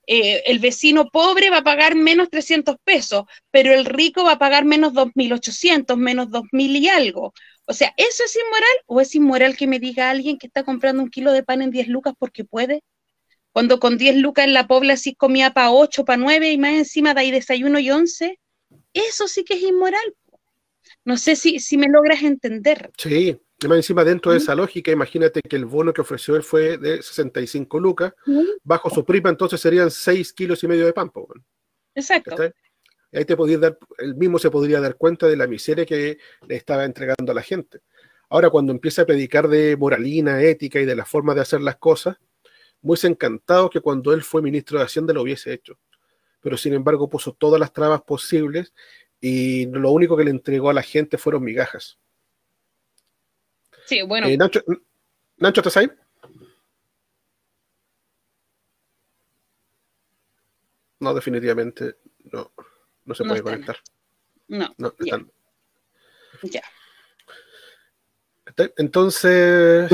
eh, 0.06 0.44
el 0.48 0.60
vecino 0.60 1.10
pobre 1.10 1.50
va 1.50 1.58
a 1.58 1.64
pagar 1.64 1.96
menos 1.96 2.30
300 2.30 2.78
pesos, 2.84 3.26
pero 3.52 3.74
el 3.74 3.86
rico 3.86 4.24
va 4.24 4.34
a 4.34 4.40
pagar 4.40 4.66
menos 4.66 4.94
2.800, 4.94 5.98
menos 5.98 6.30
2.000 6.30 6.76
y 6.76 6.90
algo. 6.90 7.34
O 7.66 7.74
sea, 7.74 7.94
¿eso 7.96 8.24
es 8.24 8.36
inmoral 8.36 8.78
o 8.88 9.02
es 9.02 9.16
inmoral 9.16 9.56
que 9.56 9.68
me 9.68 9.80
diga 9.80 10.10
alguien 10.10 10.38
que 10.38 10.48
está 10.48 10.64
comprando 10.64 11.04
un 11.04 11.10
kilo 11.10 11.32
de 11.32 11.44
pan 11.44 11.62
en 11.62 11.72
10 11.72 11.88
lucas 11.88 12.16
porque 12.18 12.44
puede? 12.44 12.82
Cuando 13.52 13.80
con 13.80 13.98
10 13.98 14.18
lucas 14.18 14.46
en 14.46 14.54
la 14.54 14.68
pobla 14.68 14.98
sí 14.98 15.16
comía 15.16 15.52
para 15.52 15.72
8, 15.72 16.06
para 16.06 16.18
9 16.18 16.52
y 16.52 16.58
más 16.58 16.74
encima 16.74 17.14
de 17.14 17.22
ahí 17.22 17.32
desayuno 17.32 17.80
y 17.80 17.92
11, 17.92 18.40
eso 18.94 19.28
sí 19.28 19.44
que 19.44 19.56
es 19.56 19.62
inmoral. 19.62 20.16
No 21.06 21.18
sé 21.18 21.36
si, 21.36 21.60
si 21.60 21.78
me 21.78 21.88
logras 21.88 22.22
entender. 22.24 22.92
Sí, 22.98 23.38
más 23.68 23.78
encima 23.78 24.04
dentro 24.04 24.32
de 24.32 24.38
esa 24.38 24.56
lógica, 24.56 24.92
imagínate 24.92 25.42
que 25.42 25.56
el 25.56 25.66
bono 25.66 25.94
que 25.94 26.02
ofreció 26.02 26.36
él 26.36 26.44
fue 26.44 26.78
de 26.78 27.02
65 27.02 27.80
lucas, 27.80 28.14
bajo 28.64 28.90
su 28.90 29.04
prima 29.06 29.30
entonces 29.30 29.60
serían 29.60 29.92
6 29.92 30.34
kilos 30.34 30.64
y 30.64 30.68
medio 30.68 30.86
de 30.86 30.94
pan. 30.94 31.12
Exacto 31.96 32.36
ahí 33.14 33.26
te 33.26 33.36
podías 33.36 33.62
dar, 33.62 33.78
el 33.98 34.16
mismo 34.16 34.40
se 34.40 34.52
podría 34.52 34.80
dar 34.80 34.96
cuenta 34.96 35.28
de 35.28 35.38
la 35.38 35.48
miseria 35.48 35.86
que 35.86 36.18
le 36.48 36.56
estaba 36.56 36.86
entregando 36.86 37.32
a 37.32 37.36
la 37.36 37.42
gente. 37.42 37.82
Ahora, 38.30 38.50
cuando 38.50 38.72
empieza 38.72 39.02
a 39.02 39.06
predicar 39.06 39.48
de 39.48 39.76
moralina, 39.76 40.42
ética 40.42 40.80
y 40.80 40.86
de 40.86 40.96
la 40.96 41.06
forma 41.06 41.34
de 41.34 41.42
hacer 41.42 41.62
las 41.62 41.78
cosas, 41.78 42.18
muy 42.82 42.98
encantado 43.04 43.70
que 43.70 43.82
cuando 43.82 44.14
él 44.14 44.22
fue 44.22 44.42
ministro 44.42 44.78
de 44.78 44.86
Hacienda 44.86 45.14
lo 45.14 45.24
hubiese 45.24 45.52
hecho. 45.52 45.78
Pero 46.42 46.58
sin 46.58 46.74
embargo 46.74 47.10
puso 47.10 47.34
todas 47.34 47.60
las 47.60 47.74
trabas 47.74 48.02
posibles 48.02 48.74
y 49.20 49.66
lo 49.68 49.92
único 49.92 50.16
que 50.16 50.24
le 50.24 50.32
entregó 50.32 50.70
a 50.70 50.74
la 50.74 50.82
gente 50.82 51.18
fueron 51.18 51.44
migajas. 51.44 51.98
Sí, 53.86 54.02
bueno. 54.04 54.28
Eh, 54.28 54.38
Nacho, 54.38 54.62
Nacho, 55.38 55.62
¿estás 55.62 55.78
ahí? 55.78 55.90
No, 61.00 61.14
definitivamente 61.14 61.96
no. 62.32 62.52
No 63.06 63.16
se 63.16 63.24
puede 63.24 63.42
conectar. 63.42 63.78
No. 64.48 64.74
No, 64.78 64.94
están. 65.00 65.32
Ya. 66.44 66.62
Entonces. 68.78 69.90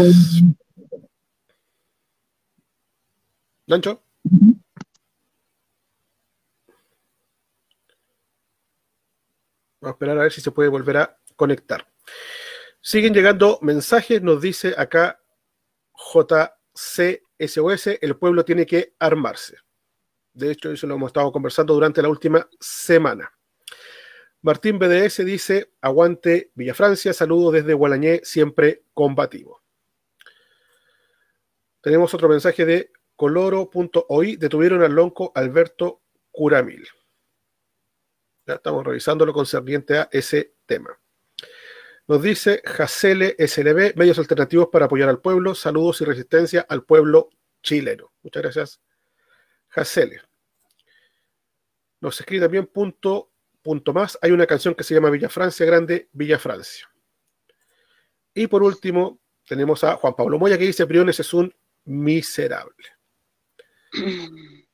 Lancho. 3.68 4.02
Vamos 9.86 9.94
a 9.94 9.98
esperar 9.98 10.18
a 10.18 10.24
ver 10.24 10.32
si 10.32 10.42
se 10.42 10.50
puede 10.50 10.68
volver 10.68 10.98
a 10.98 11.16
conectar. 11.36 11.88
Siguen 12.82 13.14
llegando 13.14 13.60
mensajes, 13.62 14.20
nos 14.20 14.42
dice 14.42 14.74
acá 14.76 15.22
JCSOS, 15.94 17.88
el 18.02 18.18
pueblo 18.18 18.44
tiene 18.44 18.66
que 18.66 18.96
armarse. 18.98 19.58
De 20.34 20.50
hecho, 20.50 20.72
eso 20.72 20.88
lo 20.88 20.96
hemos 20.96 21.10
estado 21.10 21.32
conversando 21.32 21.76
durante 21.76 22.02
la 22.02 22.10
última 22.10 22.50
semana. 22.60 23.32
Martín 24.42 24.80
BDS 24.80 25.24
dice, 25.24 25.74
aguante 25.82 26.50
Villafrancia, 26.56 27.14
saludos 27.14 27.54
desde 27.54 27.76
Gualañé, 27.76 28.22
siempre 28.24 28.86
combativo. 28.92 29.62
Tenemos 31.82 32.12
otro 32.12 32.28
mensaje 32.28 32.66
de 32.66 32.92
coloro.oi, 33.16 34.36
detuvieron 34.38 34.82
al 34.82 34.94
lonco 34.94 35.32
Alberto 35.36 36.02
Curamil. 36.32 36.88
Ya 38.46 38.56
estamos 38.56 38.86
revisando 38.86 39.26
lo 39.26 39.34
concerniente 39.34 39.98
a 39.98 40.10
ese 40.12 40.54
tema. 40.66 41.00
Nos 42.08 42.22
dice 42.22 42.62
Jacele 42.64 43.36
SLB, 43.40 43.96
medios 43.96 44.20
alternativos 44.20 44.68
para 44.72 44.86
apoyar 44.86 45.10
al 45.10 45.20
pueblo, 45.20 45.56
saludos 45.56 46.02
y 46.02 46.06
resistencia 46.06 46.66
al 46.70 46.84
pueblo 46.84 47.30
chileno. 47.64 48.14
Muchas 48.22 48.44
gracias, 48.44 48.82
Jacele. 49.70 50.22
Nos 52.02 52.20
escribe 52.20 52.44
también 52.46 52.68
punto, 52.68 53.32
punto 53.64 53.92
más. 53.92 54.20
Hay 54.22 54.32
una 54.32 54.46
canción 54.46 54.76
que 54.76 54.84
se 54.84 54.94
llama 54.94 55.10
Villa 55.10 55.30
Francia 55.30 55.66
Grande, 55.66 56.10
Villa 56.12 56.38
Francia. 56.38 56.88
Y 58.36 58.46
por 58.46 58.62
último, 58.62 59.20
tenemos 59.48 59.84
a 59.84 59.96
Juan 59.96 60.14
Pablo 60.16 60.38
Moya 60.38 60.60
que 60.60 60.66
dice: 60.66 60.84
Briones 60.84 61.20
es 61.20 61.34
un 61.34 61.52
miserable. 61.86 62.86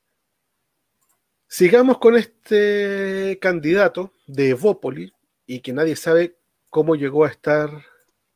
Sigamos 1.53 1.97
con 1.97 2.15
este 2.15 3.37
candidato 3.41 4.13
de 4.25 4.51
Evópoli 4.51 5.13
y 5.45 5.59
que 5.59 5.73
nadie 5.73 5.97
sabe 5.97 6.37
cómo 6.69 6.95
llegó 6.95 7.25
a 7.25 7.27
estar 7.27 7.69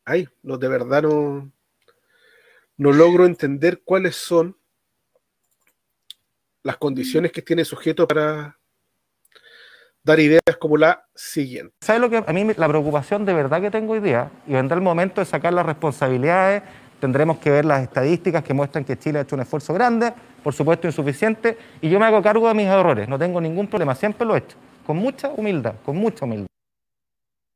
ahí. 0.03 0.27
No, 0.43 0.57
de 0.57 0.67
verdad 0.67 1.03
no, 1.03 1.50
no 2.75 2.91
logro 2.91 3.25
entender 3.25 3.84
cuáles 3.86 4.17
son 4.17 4.57
las 6.62 6.75
condiciones 6.75 7.31
que 7.31 7.41
tiene 7.41 7.62
el 7.62 7.65
sujeto 7.65 8.05
para 8.05 8.60
dar 10.03 10.19
ideas 10.19 10.41
como 10.60 10.75
la 10.75 11.07
siguiente. 11.15 11.74
¿Sabes 11.79 12.01
lo 12.01 12.10
que 12.10 12.17
a 12.17 12.34
mí 12.34 12.53
la 12.57 12.67
preocupación 12.67 13.24
de 13.24 13.34
verdad 13.34 13.62
que 13.62 13.72
tengo 13.72 13.93
hoy 13.93 14.01
día? 14.01 14.29
Y 14.45 14.51
vendrá 14.51 14.75
el 14.75 14.84
momento 14.84 15.22
de 15.22 15.25
sacar 15.25 15.53
las 15.53 15.65
responsabilidades, 15.65 16.63
tendremos 16.99 17.37
que 17.37 17.49
ver 17.49 17.65
las 17.65 17.83
estadísticas 17.83 18.43
que 18.43 18.53
muestran 18.53 18.83
que 18.83 18.97
Chile 18.97 19.19
ha 19.19 19.21
hecho 19.23 19.35
un 19.35 19.41
esfuerzo 19.41 19.73
grande, 19.73 20.13
por 20.43 20.53
supuesto 20.53 20.87
insuficiente, 20.87 21.57
y 21.81 21.89
yo 21.89 21.99
me 21.99 22.05
hago 22.05 22.21
cargo 22.21 22.47
de 22.47 22.53
mis 22.53 22.67
errores, 22.67 23.07
no 23.07 23.17
tengo 23.17 23.41
ningún 23.41 23.67
problema, 23.67 23.95
siempre 23.95 24.25
lo 24.25 24.35
he 24.35 24.39
hecho, 24.39 24.57
con 24.85 24.97
mucha 24.97 25.29
humildad, 25.29 25.75
con 25.85 25.97
mucha 25.97 26.25
humildad. 26.25 26.47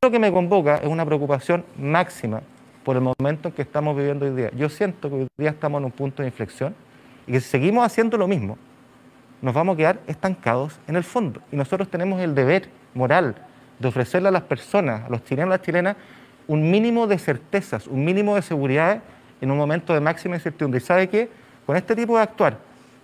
Lo 0.01 0.11
que 0.11 0.19
me 0.19 0.31
convoca 0.31 0.77
es 0.77 0.87
una 0.87 1.05
preocupación 1.05 1.65
máxima 1.77 2.41
por 2.83 2.95
el 2.95 3.01
momento 3.01 3.49
en 3.49 3.53
que 3.53 3.61
estamos 3.61 3.95
viviendo 3.97 4.25
hoy 4.25 4.31
día. 4.31 4.49
Yo 4.55 4.69
siento 4.69 5.09
que 5.09 5.15
hoy 5.15 5.27
día 5.37 5.49
estamos 5.49 5.79
en 5.79 5.85
un 5.85 5.91
punto 5.91 6.23
de 6.23 6.29
inflexión 6.29 6.73
y 7.27 7.33
que 7.33 7.41
si 7.41 7.49
seguimos 7.49 7.85
haciendo 7.85 8.17
lo 8.17 8.27
mismo, 8.27 8.57
nos 9.41 9.53
vamos 9.53 9.73
a 9.73 9.77
quedar 9.77 9.99
estancados 10.07 10.79
en 10.87 10.95
el 10.95 11.03
fondo. 11.03 11.41
Y 11.51 11.55
nosotros 11.55 11.89
tenemos 11.89 12.21
el 12.21 12.33
deber 12.33 12.69
moral 12.93 13.35
de 13.77 13.87
ofrecerle 13.87 14.29
a 14.29 14.31
las 14.31 14.43
personas, 14.43 15.05
a 15.05 15.09
los 15.09 15.23
chilenos 15.23 15.49
y 15.49 15.57
las 15.57 15.61
chilenas, 15.61 15.95
un 16.47 16.71
mínimo 16.71 17.05
de 17.05 17.19
certezas, 17.19 17.85
un 17.85 18.03
mínimo 18.03 18.35
de 18.35 18.41
seguridad 18.41 19.03
en 19.41 19.51
un 19.51 19.57
momento 19.57 19.93
de 19.93 19.99
máxima 19.99 20.35
incertidumbre. 20.35 20.79
¿Y 20.79 20.81
sabe 20.81 21.09
qué? 21.09 21.29
Con 21.65 21.75
este 21.77 21.95
tipo 21.95 22.17
de 22.17 22.23
actuar, 22.23 22.57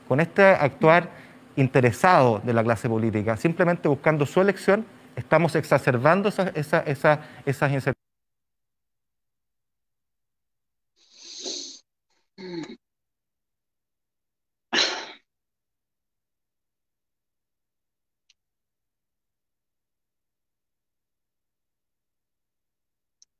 con 0.07 0.19
este 0.19 0.43
actuar 0.43 1.09
interesado 1.55 2.39
de 2.43 2.53
la 2.53 2.63
clase 2.63 2.89
política, 2.89 3.37
simplemente 3.37 3.87
buscando 3.87 4.25
su 4.25 4.41
elección, 4.41 4.85
estamos 5.15 5.55
exacerbando 5.55 6.29
esa, 6.29 6.49
esa, 6.49 6.79
esa, 6.81 7.19
esas 7.45 7.71
incertidumbres. 7.71 7.95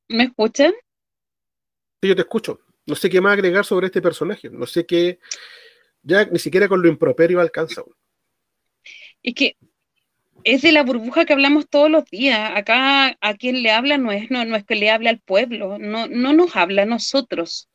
¿Me 0.09 0.23
escuchan? 0.25 0.73
Sí, 2.01 2.09
yo 2.09 2.15
te 2.15 2.21
escucho. 2.21 2.59
No 2.85 2.95
sé 2.95 3.09
qué 3.09 3.21
más 3.21 3.33
agregar 3.33 3.65
sobre 3.65 3.87
este 3.87 4.01
personaje. 4.01 4.49
No 4.49 4.65
sé 4.65 4.85
qué. 4.85 5.19
Ya 6.03 6.25
ni 6.25 6.39
siquiera 6.39 6.67
con 6.67 6.81
lo 6.81 6.87
improperio 6.87 7.39
alcanza. 7.39 7.83
Es 9.23 9.33
que 9.33 9.57
es 10.43 10.61
de 10.61 10.71
la 10.71 10.83
burbuja 10.83 11.25
que 11.25 11.33
hablamos 11.33 11.67
todos 11.67 11.89
los 11.89 12.05
días. 12.05 12.51
Acá 12.55 13.17
a 13.19 13.33
quien 13.33 13.63
le 13.63 13.71
habla 13.71 13.97
no 13.97 14.11
es, 14.11 14.29
no, 14.29 14.45
no 14.45 14.55
es 14.55 14.63
que 14.63 14.75
le 14.75 14.91
habla 14.91 15.09
al 15.09 15.19
pueblo, 15.19 15.77
no, 15.79 16.07
no 16.07 16.33
nos 16.33 16.55
habla 16.55 16.83
a 16.83 16.85
nosotros. 16.85 17.67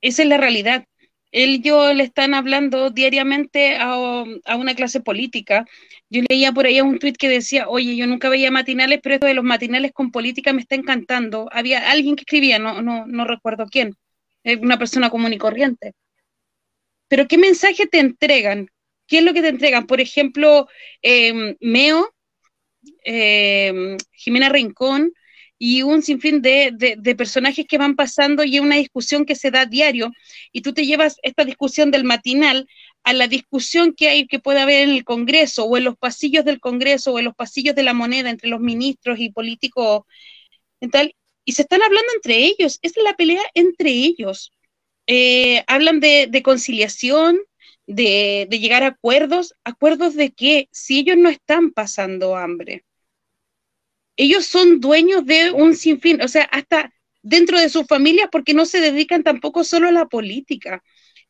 Esa 0.00 0.22
es 0.22 0.28
la 0.28 0.36
realidad. 0.36 0.84
Él 1.30 1.50
y 1.56 1.60
yo 1.62 1.92
le 1.92 2.04
están 2.04 2.34
hablando 2.34 2.90
diariamente 2.90 3.76
a, 3.76 4.24
a, 4.46 4.56
una 4.56 4.74
clase 4.74 5.00
política. 5.00 5.66
Yo 6.10 6.22
leía 6.28 6.52
por 6.52 6.66
ahí 6.66 6.80
un 6.80 6.98
tuit 6.98 7.16
que 7.16 7.28
decía, 7.28 7.68
oye, 7.68 7.96
yo 7.96 8.06
nunca 8.06 8.28
veía 8.28 8.50
matinales, 8.50 9.00
pero 9.02 9.14
esto 9.16 9.26
de 9.26 9.34
los 9.34 9.44
matinales 9.44 9.92
con 9.92 10.10
política 10.10 10.52
me 10.52 10.62
está 10.62 10.74
encantando. 10.74 11.48
Había 11.52 11.90
alguien 11.90 12.16
que 12.16 12.22
escribía, 12.22 12.58
no, 12.58 12.82
no, 12.82 13.06
no 13.06 13.24
recuerdo 13.26 13.66
quién, 13.70 13.94
una 14.56 14.78
persona 14.78 15.10
común 15.10 15.32
y 15.32 15.38
corriente. 15.38 15.94
Pero 17.08 17.26
¿qué 17.26 17.38
mensaje 17.38 17.86
te 17.86 17.98
entregan? 18.00 18.68
¿Qué 19.06 19.18
es 19.18 19.24
lo 19.24 19.32
que 19.32 19.42
te 19.42 19.48
entregan? 19.48 19.86
Por 19.86 20.00
ejemplo, 20.00 20.68
eh, 21.02 21.56
Meo, 21.60 22.14
eh, 23.04 23.96
Jimena 24.12 24.48
Rincón, 24.50 25.12
y 25.58 25.82
un 25.82 26.02
sinfín 26.02 26.40
de, 26.40 26.72
de, 26.72 27.16
personajes 27.16 27.66
que 27.66 27.78
van 27.78 27.96
pasando 27.96 28.44
y 28.44 28.60
una 28.60 28.76
discusión 28.76 29.24
que 29.24 29.34
se 29.34 29.50
da 29.50 29.66
diario 29.66 30.12
y 30.52 30.62
tú 30.62 30.72
te 30.72 30.86
llevas 30.86 31.16
esta 31.22 31.44
discusión 31.44 31.90
del 31.90 32.04
matinal 32.04 32.68
a 33.02 33.12
la 33.12 33.26
discusión 33.26 33.92
que 33.92 34.08
hay 34.08 34.26
que 34.28 34.38
puede 34.38 34.60
haber 34.60 34.88
en 34.88 34.90
el 34.90 35.04
Congreso 35.04 35.64
o 35.64 35.76
en 35.76 35.84
los 35.84 35.96
pasillos 35.96 36.44
del 36.44 36.60
Congreso 36.60 37.12
o 37.12 37.18
en 37.18 37.24
los 37.24 37.34
pasillos 37.34 37.74
de 37.74 37.82
la 37.82 37.92
moneda 37.92 38.30
entre 38.30 38.48
los 38.48 38.60
ministros 38.60 39.18
y 39.18 39.30
políticos 39.32 40.02
y 40.80 40.88
tal 40.88 41.12
y 41.48 41.52
se 41.52 41.62
están 41.62 41.82
hablando 41.82 42.12
entre 42.14 42.44
ellos, 42.44 42.78
es 42.82 42.92
la 43.02 43.16
pelea 43.16 43.40
entre 43.54 43.88
ellos. 43.88 44.52
Eh, 45.06 45.64
hablan 45.66 45.98
de, 45.98 46.42
conciliación, 46.44 47.38
de, 47.86 48.46
de 48.50 48.58
llegar 48.58 48.82
a 48.82 48.88
acuerdos, 48.88 49.54
acuerdos 49.64 50.14
de 50.14 50.30
que 50.30 50.68
si 50.72 50.98
ellos 50.98 51.16
no 51.16 51.30
están 51.30 51.70
pasando 51.70 52.36
hambre, 52.36 52.84
ellos 54.18 54.44
son 54.44 54.78
dueños 54.80 55.24
de 55.24 55.50
un 55.50 55.74
sinfín, 55.74 56.20
o 56.20 56.28
sea, 56.28 56.42
hasta 56.42 56.92
dentro 57.22 57.58
de 57.58 57.70
sus 57.70 57.86
familias, 57.86 58.28
porque 58.30 58.52
no 58.52 58.66
se 58.66 58.82
dedican 58.82 59.22
tampoco 59.22 59.64
solo 59.64 59.88
a 59.88 59.92
la 59.92 60.04
política. 60.04 60.84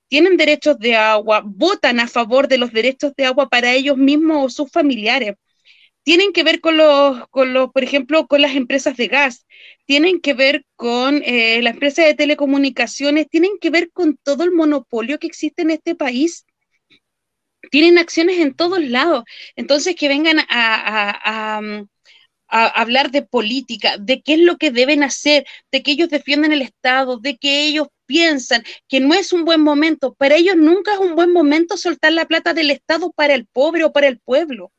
Tienen 0.09 0.37
derechos 0.37 0.81
de 0.81 0.97
agua, 0.97 1.45
votan 1.47 2.01
a 2.01 2.09
favor 2.09 2.49
de 2.49 2.59
los 2.59 2.73
derechos 2.73 3.13
de 3.17 3.25
agua 3.25 3.49
para 3.49 3.73
ellos 3.73 3.97
mismos 3.97 4.47
o 4.47 4.49
sus 4.49 4.73
familiares. 4.73 5.37
Tienen 6.09 6.33
que 6.33 6.43
ver 6.43 6.61
con 6.61 6.79
los, 6.79 7.29
con 7.29 7.53
los 7.53 7.71
por 7.71 7.85
ejemplo, 7.85 8.27
con 8.27 8.41
las 8.41 8.57
empresas 8.57 8.97
de 8.97 9.09
gas, 9.09 9.47
tienen 9.85 10.21
que 10.21 10.32
ver 10.32 10.65
con 10.75 11.23
eh, 11.23 11.61
la 11.63 11.71
empresa 11.71 12.02
de 12.02 12.15
telecomunicaciones, 12.15 13.28
tienen 13.28 13.59
que 13.61 13.69
ver 13.69 13.91
con 13.93 14.17
todo 14.17 14.43
el 14.45 14.52
monopolio 14.52 15.19
que 15.19 15.26
existe 15.26 15.63
en 15.63 15.71
este 15.71 15.95
país 15.95 16.47
tienen 17.71 17.99
acciones 17.99 18.39
en 18.39 18.54
todos 18.54 18.82
lados. 18.82 19.25
Entonces, 19.54 19.97
que 19.97 20.09
vengan 20.09 20.39
a, 20.49 21.61
a 22.49 22.67
hablar 22.80 23.11
de 23.11 23.23
política, 23.23 23.99
de 23.99 24.23
qué 24.23 24.35
es 24.35 24.41
lo 24.41 24.56
que 24.56 24.71
deben 24.71 25.02
hacer, 25.02 25.45
de 25.71 25.82
que 25.82 25.93
ellos 25.93 26.09
defienden 26.09 26.52
el 26.52 26.63
Estado, 26.63 27.19
de 27.19 27.37
que 27.37 27.67
ellos 27.67 27.89
piensan 28.06 28.63
que 28.89 29.00
no 29.00 29.13
es 29.13 29.32
un 29.35 29.45
buen 29.45 29.61
momento. 29.61 30.15
Para 30.15 30.37
ellos 30.37 30.56
nunca 30.56 30.95
es 30.95 30.99
un 30.99 31.15
buen 31.15 31.32
momento 31.32 31.76
soltar 31.76 32.13
la 32.13 32.26
plata 32.26 32.54
del 32.54 32.71
Estado 32.71 33.13
para 33.13 33.35
el 33.35 33.47
pobre 33.47 33.85
o 33.85 33.93
para 33.93 34.09
el 34.09 34.19
pueblo. 34.19 34.73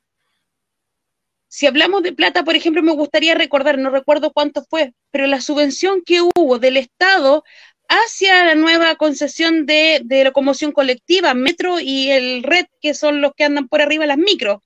Si 1.49 1.65
hablamos 1.65 2.03
de 2.03 2.13
plata, 2.13 2.43
por 2.43 2.55
ejemplo, 2.55 2.83
me 2.83 2.93
gustaría 2.93 3.33
recordar, 3.33 3.79
no 3.79 3.89
recuerdo 3.89 4.31
cuánto 4.31 4.63
fue, 4.63 4.93
pero 5.09 5.25
la 5.25 5.41
subvención 5.41 6.03
que 6.05 6.21
hubo 6.21 6.59
del 6.59 6.77
Estado 6.77 7.43
hacia 7.87 8.45
la 8.45 8.53
nueva 8.53 8.95
concesión 8.95 9.65
de, 9.65 10.01
de 10.05 10.23
locomoción 10.23 10.71
colectiva, 10.71 11.33
Metro 11.33 11.79
y 11.79 12.11
el 12.11 12.43
Red, 12.43 12.67
que 12.79 12.93
son 12.93 13.19
los 13.19 13.33
que 13.35 13.45
andan 13.45 13.67
por 13.67 13.81
arriba 13.81 14.05
las 14.05 14.19
micros. 14.19 14.59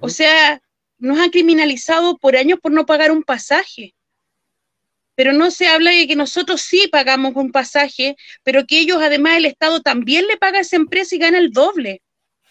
O 0.00 0.08
sea, 0.08 0.60
nos 0.98 1.20
han 1.20 1.30
criminalizado 1.30 2.18
por 2.18 2.36
años 2.36 2.58
por 2.60 2.72
no 2.72 2.84
pagar 2.84 3.12
un 3.12 3.22
pasaje. 3.22 3.94
Pero 5.14 5.32
no 5.32 5.52
se 5.52 5.68
habla 5.68 5.92
de 5.92 6.08
que 6.08 6.16
nosotros 6.16 6.62
sí 6.62 6.88
pagamos 6.90 7.36
un 7.36 7.52
pasaje, 7.52 8.16
pero 8.42 8.66
que 8.66 8.80
ellos 8.80 8.98
además 9.00 9.36
el 9.36 9.46
Estado 9.46 9.80
también 9.80 10.26
le 10.26 10.36
paga 10.36 10.58
a 10.58 10.62
esa 10.62 10.74
empresa 10.74 11.14
y 11.14 11.18
gana 11.18 11.38
el 11.38 11.52
doble, 11.52 12.02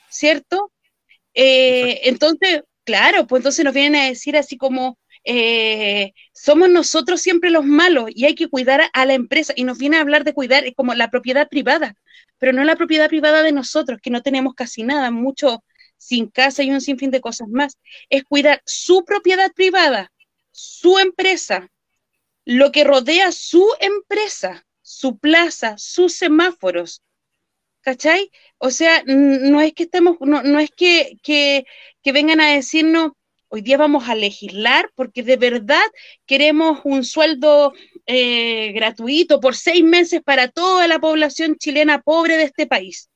¿cierto? 0.09 0.71
Eh, 1.33 1.99
entonces, 2.05 2.61
claro, 2.85 3.27
pues 3.27 3.41
entonces 3.41 3.65
nos 3.65 3.73
vienen 3.73 4.01
a 4.01 4.05
decir 4.07 4.37
así 4.37 4.57
como, 4.57 4.97
eh, 5.25 6.13
somos 6.33 6.69
nosotros 6.69 7.21
siempre 7.21 7.49
los 7.49 7.65
malos 7.65 8.09
y 8.13 8.25
hay 8.25 8.35
que 8.35 8.47
cuidar 8.47 8.89
a 8.93 9.05
la 9.05 9.13
empresa 9.13 9.53
y 9.55 9.63
nos 9.63 9.77
viene 9.77 9.97
a 9.97 10.01
hablar 10.01 10.23
de 10.23 10.33
cuidar 10.33 10.63
como 10.75 10.93
la 10.93 11.09
propiedad 11.09 11.47
privada, 11.49 11.95
pero 12.37 12.53
no 12.53 12.63
la 12.63 12.75
propiedad 12.75 13.09
privada 13.09 13.41
de 13.43 13.51
nosotros, 13.51 13.99
que 14.01 14.11
no 14.11 14.21
tenemos 14.21 14.53
casi 14.53 14.83
nada, 14.83 15.11
mucho 15.11 15.63
sin 15.97 16.27
casa 16.27 16.63
y 16.63 16.71
un 16.71 16.81
sinfín 16.81 17.11
de 17.11 17.21
cosas 17.21 17.47
más. 17.49 17.77
Es 18.09 18.23
cuidar 18.23 18.61
su 18.65 19.03
propiedad 19.05 19.51
privada, 19.53 20.11
su 20.51 20.99
empresa, 20.99 21.69
lo 22.45 22.71
que 22.71 22.83
rodea 22.83 23.31
su 23.31 23.67
empresa, 23.79 24.65
su 24.81 25.17
plaza, 25.17 25.75
sus 25.77 26.13
semáforos. 26.13 27.01
¿Cachai? 27.85 28.31
O 28.57 28.71
sea, 28.71 29.03
no 29.05 29.61
es 29.61 29.73
que 29.73 29.83
estemos, 29.83 30.17
no, 30.19 30.41
no 30.41 30.59
es 30.59 30.71
que, 30.71 31.17
que, 31.21 31.65
que 32.01 32.11
vengan 32.11 32.41
a 32.41 32.51
decirnos, 32.53 33.11
hoy 33.47 33.61
día 33.61 33.77
vamos 33.77 34.09
a 34.09 34.15
legislar 34.15 34.89
porque 34.95 35.21
de 35.21 35.37
verdad 35.37 35.83
queremos 36.25 36.79
un 36.83 37.03
sueldo 37.03 37.73
eh, 38.07 38.71
gratuito 38.73 39.39
por 39.39 39.55
seis 39.55 39.83
meses 39.83 40.21
para 40.23 40.47
toda 40.49 40.87
la 40.87 40.99
población 40.99 41.57
chilena 41.57 42.01
pobre 42.01 42.37
de 42.37 42.43
este 42.45 42.65
país 42.65 43.09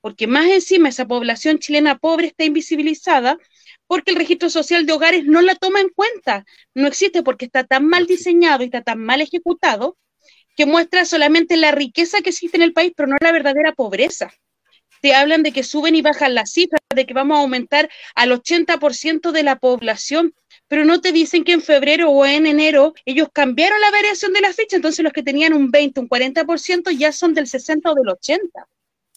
porque 0.00 0.26
más 0.26 0.46
encima 0.48 0.90
esa 0.90 1.06
población 1.06 1.58
chilena 1.58 1.98
pobre 1.98 2.26
está 2.28 2.44
invisibilizada 2.44 3.38
porque 3.86 4.10
el 4.10 4.18
registro 4.18 4.50
social 4.50 4.84
de 4.84 4.92
hogares 4.92 5.24
no 5.24 5.40
la 5.40 5.54
toma 5.54 5.80
en 5.80 5.88
cuenta, 5.88 6.44
no 6.74 6.86
existe 6.86 7.22
porque 7.22 7.46
está 7.46 7.64
tan 7.64 7.86
mal 7.86 8.06
diseñado 8.06 8.62
y 8.62 8.66
está 8.66 8.82
tan 8.82 8.98
mal 8.98 9.22
ejecutado 9.22 9.96
que 10.56 10.66
muestra 10.66 11.04
solamente 11.04 11.56
la 11.56 11.72
riqueza 11.72 12.20
que 12.20 12.30
existe 12.30 12.56
en 12.56 12.62
el 12.62 12.72
país, 12.72 12.92
pero 12.96 13.08
no 13.08 13.16
la 13.20 13.32
verdadera 13.32 13.72
pobreza. 13.72 14.32
Te 15.00 15.14
hablan 15.14 15.42
de 15.42 15.52
que 15.52 15.62
suben 15.62 15.94
y 15.94 16.02
bajan 16.02 16.34
las 16.34 16.52
cifras, 16.52 16.80
de 16.94 17.04
que 17.04 17.12
vamos 17.12 17.36
a 17.36 17.40
aumentar 17.40 17.90
al 18.14 18.32
80% 18.32 19.32
de 19.32 19.42
la 19.42 19.56
población, 19.56 20.34
pero 20.68 20.84
no 20.84 21.00
te 21.00 21.12
dicen 21.12 21.44
que 21.44 21.52
en 21.52 21.60
febrero 21.60 22.10
o 22.10 22.24
en 22.24 22.46
enero 22.46 22.94
ellos 23.04 23.28
cambiaron 23.32 23.80
la 23.80 23.90
variación 23.90 24.32
de 24.32 24.40
la 24.40 24.52
ficha, 24.52 24.76
entonces 24.76 25.02
los 25.04 25.12
que 25.12 25.22
tenían 25.22 25.52
un 25.52 25.70
20, 25.70 26.00
un 26.00 26.08
40% 26.08 26.90
ya 26.96 27.12
son 27.12 27.34
del 27.34 27.46
60 27.46 27.90
o 27.90 27.94
del 27.94 28.08
80. 28.08 28.66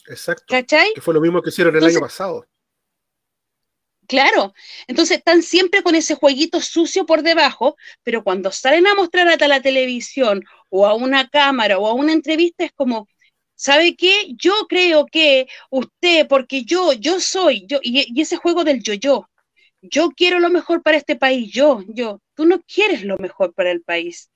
Exacto. 0.07 0.43
¿Cachai? 0.47 0.93
Que 0.93 1.01
fue 1.01 1.13
lo 1.13 1.21
mismo 1.21 1.41
que 1.41 1.49
hicieron 1.49 1.75
el 1.75 1.83
año 1.83 1.99
pasado. 1.99 2.45
Claro, 4.07 4.53
entonces 4.87 5.17
están 5.17 5.43
siempre 5.43 5.83
con 5.83 5.93
ese 5.95 6.15
jueguito 6.15 6.61
sucio 6.61 7.05
por 7.05 7.23
debajo, 7.23 7.75
pero 8.03 8.23
cuando 8.23 8.51
salen 8.51 8.87
a 8.87 8.95
mostrar 8.95 9.27
a 9.27 9.47
la 9.47 9.61
televisión 9.61 10.43
o 10.69 10.85
a 10.87 10.93
una 10.95 11.27
cámara 11.29 11.77
o 11.77 11.87
a 11.87 11.93
una 11.93 12.13
entrevista 12.13 12.63
es 12.63 12.71
como, 12.73 13.07
¿sabe 13.55 13.95
qué? 13.97 14.33
Yo 14.37 14.53
creo 14.69 15.05
que 15.07 15.47
usted, 15.69 16.27
porque 16.27 16.63
yo, 16.63 16.93
yo 16.93 17.19
soy, 17.19 17.65
yo, 17.67 17.79
y, 17.83 18.19
ese 18.21 18.37
juego 18.37 18.63
del 18.63 18.81
yo-yo, 18.81 19.29
yo 19.81 20.11
quiero 20.11 20.39
lo 20.39 20.49
mejor 20.49 20.83
para 20.83 20.97
este 20.97 21.17
país, 21.17 21.51
yo, 21.51 21.83
yo, 21.89 22.21
tú 22.35 22.45
no 22.45 22.61
quieres 22.61 23.03
lo 23.03 23.17
mejor 23.17 23.53
para 23.53 23.71
el 23.71 23.81
país 23.83 24.29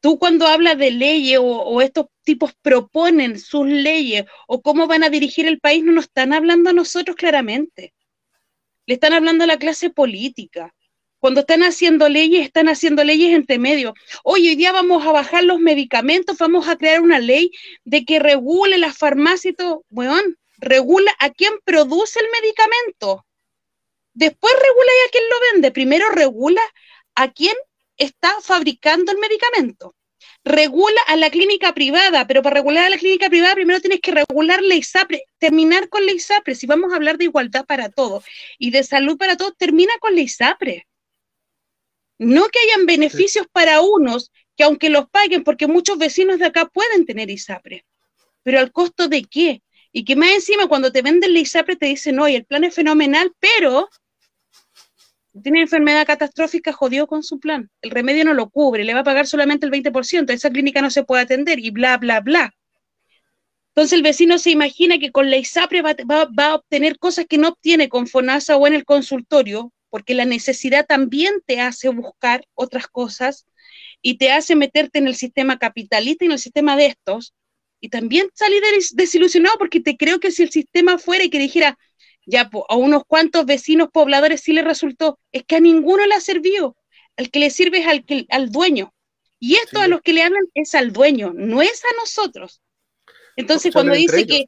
tú 0.00 0.18
cuando 0.18 0.46
hablas 0.46 0.78
de 0.78 0.90
leyes 0.92 1.38
o, 1.42 1.80
estos 1.82 2.06
tipos 2.24 2.52
proponen 2.62 3.38
sus 3.38 3.66
leyes 3.66 4.24
o 4.46 4.62
cómo 4.62 4.86
van 4.86 5.02
a 5.04 5.10
dirigir 5.10 5.46
el 5.46 5.60
país, 5.60 5.84
no 5.84 5.92
nos 5.92 6.04
están 6.04 6.32
hablando 6.32 6.70
a 6.70 6.72
nosotros 6.72 7.16
claramente. 7.16 7.92
Le 8.88 8.94
están 8.94 9.12
hablando 9.12 9.44
a 9.44 9.46
la 9.46 9.58
clase 9.58 9.90
política. 9.90 10.74
Cuando 11.18 11.40
están 11.40 11.62
haciendo 11.62 12.08
leyes, 12.08 12.46
están 12.46 12.70
haciendo 12.70 13.04
leyes 13.04 13.34
entre 13.34 13.58
medio. 13.58 13.92
Hoy, 14.24 14.48
hoy 14.48 14.56
día 14.56 14.72
vamos 14.72 15.06
a 15.06 15.12
bajar 15.12 15.44
los 15.44 15.60
medicamentos, 15.60 16.38
vamos 16.38 16.68
a 16.68 16.76
crear 16.76 17.02
una 17.02 17.18
ley 17.18 17.50
de 17.84 18.06
que 18.06 18.18
regule 18.18 18.78
las 18.78 18.96
farmacias 18.96 19.52
y 19.52 19.56
todo. 19.56 19.84
regula 20.56 21.14
a 21.18 21.28
quién 21.28 21.52
produce 21.66 22.18
el 22.18 22.28
medicamento. 22.40 23.26
Después 24.14 24.54
regula 24.54 24.90
a 25.06 25.10
quién 25.10 25.24
lo 25.28 25.36
vende. 25.52 25.70
Primero 25.70 26.08
regula 26.08 26.62
a 27.14 27.30
quién 27.30 27.56
está 27.98 28.40
fabricando 28.40 29.12
el 29.12 29.18
medicamento. 29.18 29.96
Regula 30.44 31.00
a 31.06 31.16
la 31.16 31.30
clínica 31.30 31.74
privada, 31.74 32.26
pero 32.26 32.42
para 32.42 32.54
regular 32.54 32.86
a 32.86 32.90
la 32.90 32.98
clínica 32.98 33.28
privada 33.28 33.54
primero 33.54 33.80
tienes 33.80 34.00
que 34.00 34.12
regular 34.12 34.62
la 34.62 34.74
ISAPRE, 34.74 35.24
terminar 35.38 35.88
con 35.88 36.04
la 36.06 36.12
ISAPRE. 36.12 36.54
Si 36.54 36.66
vamos 36.66 36.92
a 36.92 36.96
hablar 36.96 37.18
de 37.18 37.24
igualdad 37.24 37.66
para 37.66 37.88
todos 37.88 38.24
y 38.58 38.70
de 38.70 38.82
salud 38.82 39.16
para 39.16 39.36
todos, 39.36 39.56
termina 39.56 39.92
con 40.00 40.14
la 40.14 40.20
ISAPRE. 40.20 40.86
No 42.18 42.48
que 42.48 42.58
hayan 42.58 42.86
beneficios 42.86 43.46
para 43.52 43.80
unos 43.80 44.32
que 44.56 44.64
aunque 44.64 44.90
los 44.90 45.08
paguen, 45.08 45.44
porque 45.44 45.68
muchos 45.68 45.98
vecinos 45.98 46.38
de 46.40 46.46
acá 46.46 46.66
pueden 46.66 47.06
tener 47.06 47.30
ISAPRE, 47.30 47.84
pero 48.42 48.58
al 48.58 48.72
costo 48.72 49.06
de 49.08 49.22
qué? 49.22 49.62
Y 49.92 50.04
que 50.04 50.16
más 50.16 50.30
encima 50.30 50.66
cuando 50.66 50.90
te 50.90 51.00
venden 51.00 51.32
la 51.32 51.38
ISAPRE 51.38 51.76
te 51.76 51.86
dicen, 51.86 52.18
oye, 52.18 52.36
el 52.36 52.44
plan 52.44 52.64
es 52.64 52.74
fenomenal, 52.74 53.32
pero 53.38 53.88
tiene 55.42 55.60
enfermedad 55.60 56.06
catastrófica, 56.06 56.72
jodió 56.72 57.06
con 57.06 57.22
su 57.22 57.40
plan. 57.40 57.70
El 57.82 57.90
remedio 57.90 58.24
no 58.24 58.34
lo 58.34 58.50
cubre, 58.50 58.84
le 58.84 58.94
va 58.94 59.00
a 59.00 59.04
pagar 59.04 59.26
solamente 59.26 59.66
el 59.66 59.72
20%, 59.72 60.32
esa 60.32 60.50
clínica 60.50 60.82
no 60.82 60.90
se 60.90 61.04
puede 61.04 61.22
atender 61.22 61.58
y 61.58 61.70
bla, 61.70 61.96
bla, 61.98 62.20
bla. 62.20 62.54
Entonces 63.70 63.92
el 63.92 64.02
vecino 64.02 64.38
se 64.38 64.50
imagina 64.50 64.98
que 64.98 65.12
con 65.12 65.30
la 65.30 65.36
ISAPRE 65.36 65.82
va, 65.82 65.94
va 66.06 66.46
a 66.46 66.54
obtener 66.56 66.98
cosas 66.98 67.26
que 67.28 67.38
no 67.38 67.48
obtiene 67.48 67.88
con 67.88 68.06
FONASA 68.08 68.56
o 68.56 68.66
en 68.66 68.74
el 68.74 68.84
consultorio, 68.84 69.72
porque 69.90 70.14
la 70.14 70.24
necesidad 70.24 70.86
también 70.86 71.34
te 71.46 71.60
hace 71.60 71.88
buscar 71.88 72.44
otras 72.54 72.88
cosas 72.88 73.46
y 74.02 74.18
te 74.18 74.32
hace 74.32 74.56
meterte 74.56 74.98
en 74.98 75.06
el 75.06 75.14
sistema 75.14 75.58
capitalista 75.58 76.24
y 76.24 76.26
en 76.26 76.32
el 76.32 76.38
sistema 76.38 76.76
de 76.76 76.86
estos, 76.86 77.34
y 77.80 77.88
también 77.88 78.28
salir 78.34 78.62
desilusionado 78.94 79.56
porque 79.58 79.80
te 79.80 79.96
creo 79.96 80.18
que 80.20 80.32
si 80.32 80.42
el 80.42 80.50
sistema 80.50 80.98
fuera 80.98 81.24
y 81.24 81.30
que 81.30 81.38
dijera, 81.38 81.78
ya 82.28 82.50
a 82.68 82.76
unos 82.76 83.02
cuantos 83.06 83.46
vecinos 83.46 83.88
pobladores 83.92 84.40
sí 84.40 84.52
le 84.52 84.62
resultó, 84.62 85.18
es 85.32 85.44
que 85.44 85.56
a 85.56 85.60
ninguno 85.60 86.06
le 86.06 86.14
ha 86.14 86.20
servido, 86.20 86.76
al 87.16 87.30
que 87.30 87.38
le 87.40 87.50
sirve 87.50 87.78
es 87.78 87.86
al, 87.86 88.04
al 88.30 88.50
dueño. 88.50 88.94
Y 89.40 89.54
esto 89.56 89.80
a 89.80 89.88
los 89.88 90.00
que 90.00 90.12
le 90.12 90.22
hablan 90.22 90.44
es 90.54 90.74
al 90.74 90.92
dueño, 90.92 91.32
no 91.34 91.62
es 91.62 91.82
a 91.84 91.96
nosotros. 92.00 92.60
Entonces, 93.36 93.72
cuando 93.72 93.94
dice 93.94 94.26
que, 94.26 94.46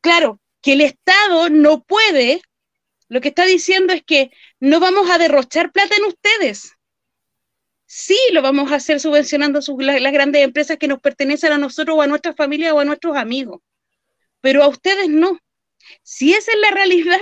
claro, 0.00 0.40
que 0.62 0.74
el 0.74 0.80
Estado 0.80 1.50
no 1.50 1.82
puede, 1.82 2.40
lo 3.08 3.20
que 3.20 3.28
está 3.28 3.44
diciendo 3.46 3.92
es 3.92 4.04
que 4.04 4.30
no 4.60 4.78
vamos 4.78 5.10
a 5.10 5.18
derrochar 5.18 5.72
plata 5.72 5.96
en 5.96 6.04
ustedes 6.04 6.76
sí 7.86 8.18
lo 8.32 8.42
vamos 8.42 8.70
a 8.70 8.76
hacer 8.76 9.00
subvencionando 9.00 9.60
las, 9.78 10.12
grandes 10.12 10.42
empresas 10.42 10.76
que 10.76 10.88
nos 10.88 11.00
pertenecen 11.00 11.52
a 11.52 11.58
nosotros 11.58 11.96
o 11.96 12.02
a 12.02 12.06
nuestra 12.06 12.34
familia 12.34 12.74
o 12.74 12.80
a 12.80 12.84
nuestros 12.84 13.16
amigos, 13.16 13.60
pero 14.40 14.62
a 14.62 14.68
ustedes 14.68 15.08
no. 15.08 15.38
Si 16.02 16.32
esa 16.32 16.52
es 16.52 16.58
la 16.60 16.70
realidad, 16.70 17.20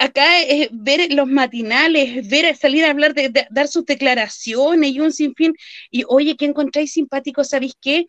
acá 0.00 0.42
es 0.42 0.68
ver 0.72 1.12
los 1.12 1.26
matinales, 1.28 2.28
ver 2.28 2.56
salir 2.56 2.84
a 2.84 2.90
hablar, 2.90 3.14
de, 3.14 3.46
dar 3.50 3.68
sus 3.68 3.84
declaraciones 3.84 4.92
y 4.92 5.00
un 5.00 5.12
sinfín, 5.12 5.54
y 5.90 6.04
oye, 6.08 6.36
¿qué 6.36 6.46
encontráis 6.46 6.92
simpático? 6.92 7.44
¿Sabéis 7.44 7.74
qué? 7.80 8.06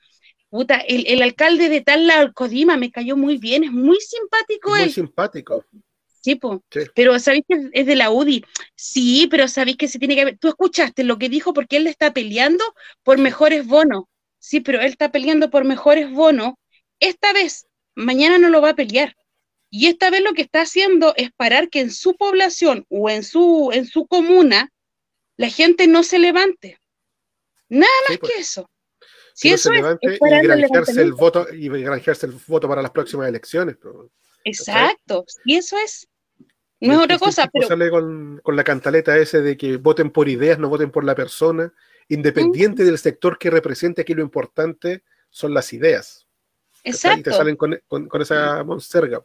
Puta, 0.50 0.78
el, 0.78 1.22
alcalde 1.22 1.68
de 1.68 1.82
tal 1.82 2.08
la 2.08 2.32
Codima 2.32 2.78
me 2.78 2.92
cayó 2.92 3.18
muy 3.18 3.38
bien, 3.38 3.64
es 3.64 3.72
muy 3.72 4.00
simpático 4.00 4.70
muy 4.70 4.84
él. 4.84 4.92
simpático. 4.92 5.66
Sí, 6.22 6.40
pero 6.94 7.20
sabéis 7.20 7.46
que 7.48 7.70
es 7.72 7.86
de 7.86 7.96
la 7.96 8.12
UDI. 8.12 8.44
Sí, 8.76 9.28
pero 9.32 9.48
sabéis 9.48 9.78
que 9.78 9.88
se 9.88 9.98
tiene 9.98 10.16
que 10.16 10.26
ver. 10.26 10.38
Tú 10.38 10.50
escuchaste 10.50 11.06
lo 11.06 11.18
que 11.18 11.30
dijo 11.30 11.54
porque 11.54 11.78
él 11.78 11.86
le 11.86 11.90
está 11.90 12.12
peleando 12.12 12.64
por 13.04 13.18
mejores 13.18 13.66
bonos. 13.66 14.06
Sí, 14.40 14.60
pero 14.60 14.82
él 14.82 14.88
está 14.88 15.10
peleando 15.10 15.50
por 15.50 15.64
mejores 15.64 16.12
bonos. 16.12 16.56
Esta 17.00 17.32
vez, 17.32 17.68
mañana 17.96 18.38
no 18.40 18.50
lo 18.50 18.62
va 18.62 18.72
a 18.72 18.76
pelear. 18.76 19.16
Y 19.70 19.88
esta 19.88 20.10
vez 20.10 20.22
lo 20.22 20.34
que 20.34 20.44
está 20.44 20.62
haciendo 20.62 21.14
es 21.18 21.32
parar 21.32 21.70
que 21.70 21.82
en 21.82 21.92
su 21.92 22.16
población 22.16 22.86
o 22.90 23.10
en 23.10 23.24
su, 23.24 23.70
en 23.74 23.86
su 23.86 24.08
comuna 24.08 24.72
la 25.36 25.50
gente 25.50 25.88
no 25.88 26.04
se 26.04 26.20
levante. 26.20 26.80
Nada 27.70 27.92
más 28.10 28.18
pues. 28.18 28.32
que 28.32 28.40
eso. 28.40 28.70
Si, 29.34 29.50
eso 29.50 29.70
se 29.70 29.76
levante 29.76 30.08
es, 30.08 30.20
y 30.22 30.48
granjearse 30.48 31.02
el 31.02 31.14
voto 31.14 31.48
y 31.54 31.68
granjearse 31.70 32.26
el 32.26 32.40
voto 32.48 32.68
para 32.68 32.82
las 32.82 32.92
próximas 32.92 33.28
elecciones. 33.28 33.78
Exacto, 34.44 35.26
y 35.46 35.58
eso 35.58 35.78
es. 35.78 36.08
No 36.80 36.94
es 36.94 37.00
otra 37.00 37.20
cosa, 37.20 37.50
pero. 37.52 37.68
Sale 37.68 37.90
con, 37.90 38.40
con, 38.44 38.56
la 38.56 38.64
cantaleta 38.64 39.18
ese 39.18 39.42
de 39.42 39.58
que 39.58 39.78
voten 39.78 40.12
por 40.12 40.30
ideas, 40.30 40.58
no 40.58 40.70
voten 40.70 40.92
por 40.92 41.04
la 41.04 41.16
persona, 41.16 41.72
independiente 42.08 42.84
del 42.84 42.98
sector 42.98 43.38
que 43.38 43.50
represente, 43.50 44.02
aquí 44.02 44.14
lo 44.14 44.24
importante 44.24 45.04
son 45.30 45.54
las 45.54 45.74
ideas. 45.74 46.28
Exacto. 46.84 47.20
Y 47.20 47.24
te 47.24 47.32
salen 47.32 47.56
con, 47.56 47.80
con, 47.88 48.22
esa 48.22 48.64
monserga. 48.64 49.22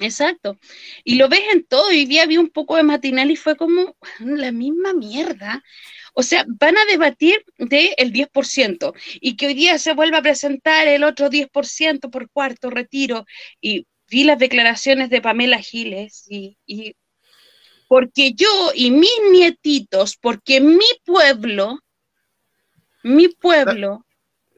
Exacto. 0.00 0.58
Y 1.04 1.16
lo 1.16 1.28
ves 1.28 1.42
en 1.52 1.64
todo. 1.64 1.88
Hoy 1.88 2.06
día 2.06 2.26
vi 2.26 2.36
un 2.36 2.50
poco 2.50 2.76
de 2.76 2.82
matinal 2.82 3.30
y 3.30 3.36
fue 3.36 3.56
como 3.56 3.96
la 4.20 4.52
misma 4.52 4.92
mierda. 4.92 5.62
O 6.14 6.22
sea, 6.22 6.44
van 6.48 6.76
a 6.76 6.84
debatir 6.86 7.44
del 7.58 7.94
el 7.96 8.12
10% 8.12 8.92
y 9.20 9.36
que 9.36 9.46
hoy 9.46 9.54
día 9.54 9.78
se 9.78 9.94
vuelva 9.94 10.18
a 10.18 10.22
presentar 10.22 10.88
el 10.88 11.04
otro 11.04 11.30
10% 11.30 12.10
por 12.10 12.30
cuarto 12.30 12.70
retiro. 12.70 13.24
Y 13.60 13.86
vi 14.08 14.24
las 14.24 14.38
declaraciones 14.38 15.10
de 15.10 15.20
Pamela 15.20 15.58
Giles 15.58 16.26
y, 16.28 16.56
porque 17.88 18.32
yo 18.34 18.72
y 18.74 18.90
mis 18.90 19.10
nietitos, 19.30 20.16
porque 20.16 20.60
mi 20.60 20.86
pueblo, 21.04 21.78
mi 23.02 23.28
pueblo. 23.28 24.04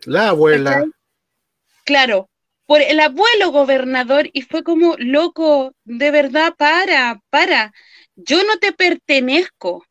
La, 0.05 0.29
abuela. 0.29 0.85
Claro, 1.85 2.31
por 2.71 2.83
el 2.83 3.01
abuelo 3.01 3.51
gobernador 3.51 4.31
y 4.33 4.43
fue 4.43 4.63
como, 4.63 4.95
loco, 4.97 5.75
de 5.83 6.13
verdad, 6.13 6.55
para, 6.57 7.21
para, 7.29 7.73
yo 8.15 8.45
no 8.45 8.59
te 8.59 8.71
pertenezco. 8.71 9.85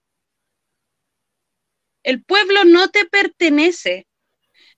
El 2.03 2.23
pueblo 2.23 2.63
no 2.63 2.87
te 2.87 3.03
pertenece. 3.03 4.07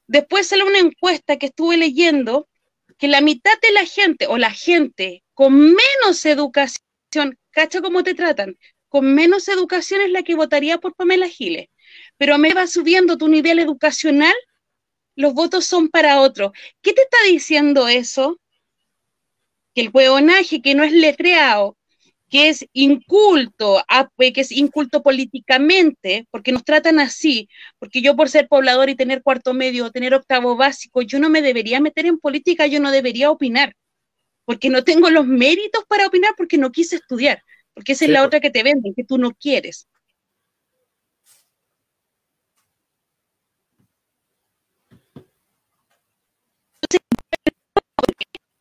Después 0.08 0.48
sale 0.48 0.64
una 0.64 0.80
encuesta 0.80 1.38
que 1.38 1.46
estuve 1.46 1.78
leyendo 1.78 2.50
que 2.98 3.08
la 3.08 3.22
mitad 3.22 3.54
de 3.62 3.72
la 3.72 3.86
gente 3.86 4.26
o 4.26 4.40
la 4.40 4.50
gente 4.50 5.22
con 5.36 5.60
menos 5.60 6.26
educación, 6.26 7.38
cacha 7.52 7.82
cómo 7.84 8.02
te 8.02 8.16
tratan, 8.16 8.58
con 8.90 9.14
menos 9.14 9.48
educación 9.48 10.02
es 10.02 10.10
la 10.10 10.24
que 10.24 10.34
votaría 10.34 10.80
por 10.80 10.96
Pamela 10.96 11.28
Giles. 11.28 11.68
Pero 12.18 12.40
me 12.40 12.52
va 12.56 12.66
subiendo 12.66 13.20
tu 13.20 13.28
nivel 13.28 13.60
educacional, 13.60 14.34
los 15.16 15.34
votos 15.34 15.66
son 15.66 15.90
para 15.90 16.22
otro. 16.22 16.54
¿Qué 16.82 16.94
te 16.94 17.02
está 17.02 17.18
diciendo 17.28 17.88
eso? 17.88 18.40
Que 19.74 19.82
el 19.82 19.92
huevonaje 19.94 20.62
que 20.62 20.76
no 20.76 20.84
es 20.84 20.92
letreado, 20.92 21.78
que 22.32 22.48
es 22.48 22.66
inculto, 22.72 23.84
que 24.18 24.42
es 24.42 24.52
inculto 24.54 25.04
políticamente, 25.04 26.28
porque 26.32 26.54
nos 26.54 26.64
tratan 26.64 27.00
así, 27.00 27.50
porque 27.78 28.02
yo 28.02 28.16
por 28.16 28.30
ser 28.30 28.48
poblador 28.48 28.90
y 28.90 28.96
tener 28.96 29.22
cuarto 29.22 29.54
medio, 29.54 29.92
tener 29.92 30.14
octavo 30.14 30.56
básico, 30.56 31.02
yo 31.02 31.20
no 31.20 31.30
me 31.30 31.42
debería 31.42 31.82
meter 31.82 32.06
en 32.06 32.20
política, 32.20 32.68
yo 32.68 32.80
no 32.80 32.90
debería 32.92 33.32
opinar, 33.32 33.76
porque 34.46 34.70
no 34.70 34.86
tengo 34.86 35.10
los 35.10 35.28
méritos 35.28 35.84
para 35.90 36.08
opinar, 36.08 36.34
porque 36.38 36.58
no 36.58 36.72
quise 36.72 36.96
estudiar, 36.96 37.44
porque 37.74 37.92
esa 37.94 38.06
es 38.06 38.12
la 38.12 38.24
otra 38.24 38.40
que 38.40 38.50
te 38.50 38.64
venden, 38.64 38.94
que 38.96 39.04
tú 39.04 39.18
no 39.18 39.34
quieres. 39.34 39.90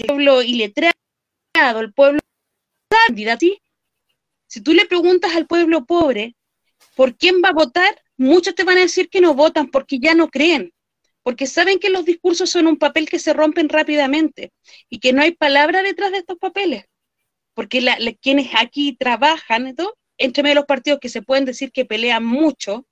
El 0.00 0.06
pueblo 0.06 0.42
iletrado, 0.42 0.94
el 1.80 1.92
pueblo 1.92 2.20
si 4.46 4.60
tú 4.60 4.72
le 4.72 4.86
preguntas 4.86 5.34
al 5.34 5.46
pueblo 5.46 5.84
pobre 5.84 6.36
por 6.96 7.16
quién 7.16 7.40
va 7.44 7.50
a 7.50 7.54
votar, 7.54 8.02
muchos 8.16 8.54
te 8.54 8.64
van 8.64 8.78
a 8.78 8.82
decir 8.82 9.08
que 9.08 9.20
no 9.20 9.34
votan 9.34 9.70
porque 9.70 9.98
ya 9.98 10.14
no 10.14 10.28
creen, 10.28 10.72
porque 11.22 11.46
saben 11.46 11.78
que 11.78 11.90
los 11.90 12.04
discursos 12.04 12.50
son 12.50 12.66
un 12.66 12.78
papel 12.78 13.08
que 13.08 13.18
se 13.18 13.32
rompen 13.32 13.68
rápidamente 13.68 14.52
y 14.88 14.98
que 14.98 15.12
no 15.12 15.22
hay 15.22 15.32
palabra 15.32 15.82
detrás 15.82 16.12
de 16.12 16.18
estos 16.18 16.38
papeles, 16.38 16.84
porque 17.54 17.82
quienes 18.20 18.50
aquí 18.56 18.96
trabajan, 18.96 19.74
entre 20.18 20.42
medio 20.42 20.54
de 20.54 20.60
los 20.60 20.66
partidos 20.66 21.00
que 21.00 21.08
se 21.08 21.22
pueden 21.22 21.44
decir 21.44 21.72
que 21.72 21.84
pelean 21.84 22.24
mucho, 22.24 22.86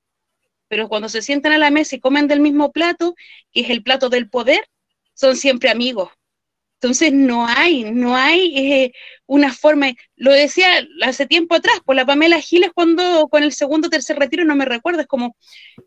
pero 0.69 0.89
cuando 0.89 1.09
se 1.09 1.23
sientan 1.23 1.53
a 1.53 1.59
la 1.59 1.71
mesa 1.71 1.97
y 1.97 2.01
comen 2.01 2.29
del 2.29 2.41
mismo 2.41 2.73
plato, 2.73 3.15
que 3.53 3.61
es 3.61 3.71
el 3.71 3.83
plato 3.83 4.09
del 4.11 4.29
poder, 4.29 4.69
son 5.15 5.37
siempre 5.37 5.71
amigos, 5.71 6.11
entonces 6.81 7.13
no 7.13 7.47
hay, 7.47 7.91
no 7.91 8.15
hay 8.15 8.57
eh, 8.57 8.93
una 9.27 9.53
forma, 9.53 9.93
lo 10.15 10.33
decía 10.33 10.87
hace 11.03 11.27
tiempo 11.27 11.57
atrás, 11.57 11.81
por 11.85 11.97
la 11.97 12.07
Pamela 12.07 12.41
Giles 12.41 12.71
cuando 12.73 13.27
con 13.29 13.43
el 13.43 13.53
segundo 13.53 13.89
o 13.89 13.91
tercer 13.91 14.17
retiro, 14.17 14.45
no 14.45 14.55
me 14.55 14.65
recuerdo, 14.65 15.01
es 15.01 15.09
como 15.09 15.37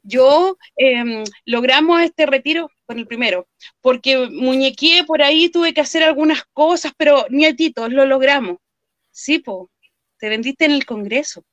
yo 0.04 0.58
em, 0.76 1.24
logramos 1.46 2.02
este 2.02 2.26
retiro 2.26 2.70
con 2.86 3.00
el 3.00 3.08
primero, 3.08 3.48
porque 3.80 4.18
muñequé 4.30 5.06
por 5.08 5.22
ahí, 5.22 5.50
tuve 5.50 5.74
que 5.74 5.82
hacer 5.82 6.04
algunas 6.04 6.44
cosas, 6.52 6.92
pero 6.98 7.26
nietito, 7.30 7.88
lo 7.88 8.06
logramos. 8.06 8.58
Sí, 9.12 9.40
po, 9.40 9.72
te 10.20 10.30
vendiste 10.30 10.66
en 10.66 10.72
el 10.72 10.86
Congreso. 10.86 11.46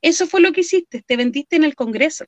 Eso 0.00 0.26
fue 0.26 0.40
lo 0.40 0.52
que 0.52 0.62
hiciste, 0.62 1.02
te 1.02 1.16
vendiste 1.16 1.56
en 1.56 1.64
el 1.64 1.74
Congreso 1.74 2.24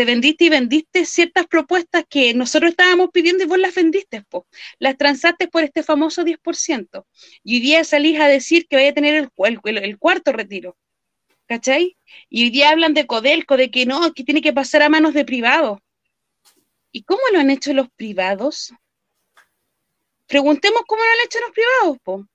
te 0.00 0.06
vendiste 0.06 0.46
y 0.46 0.48
vendiste 0.48 1.04
ciertas 1.04 1.46
propuestas 1.46 2.04
que 2.08 2.32
nosotros 2.32 2.70
estábamos 2.70 3.10
pidiendo 3.12 3.44
y 3.44 3.46
vos 3.46 3.58
las 3.58 3.74
vendiste, 3.74 4.24
las 4.78 4.96
transaste 4.96 5.46
por 5.46 5.62
este 5.62 5.82
famoso 5.82 6.24
10%. 6.24 7.04
Y 7.44 7.56
hoy 7.56 7.60
día 7.60 7.84
salís 7.84 8.18
a 8.18 8.26
decir 8.26 8.66
que 8.66 8.76
vaya 8.76 8.92
a 8.92 8.94
tener 8.94 9.14
el, 9.14 9.60
el, 9.76 9.98
cuarto 9.98 10.32
retiro. 10.32 10.74
¿Cachai? 11.44 11.98
Y 12.30 12.44
hoy 12.44 12.50
día 12.50 12.70
hablan 12.70 12.94
de 12.94 13.06
Codelco, 13.06 13.58
de 13.58 13.70
que 13.70 13.84
no, 13.84 14.14
que 14.14 14.24
tiene 14.24 14.40
que 14.40 14.54
pasar 14.54 14.82
a 14.82 14.88
manos 14.88 15.12
de 15.12 15.26
privados. 15.26 15.80
¿Y 16.92 17.02
cómo 17.02 17.20
lo 17.34 17.38
han 17.38 17.50
hecho 17.50 17.74
los 17.74 17.90
privados? 17.90 18.72
Preguntemos 20.26 20.80
cómo 20.86 21.02
lo 21.02 21.10
han 21.10 21.26
hecho 21.26 21.40
los 21.40 21.50
privados, 21.50 21.98
po. 22.02 22.26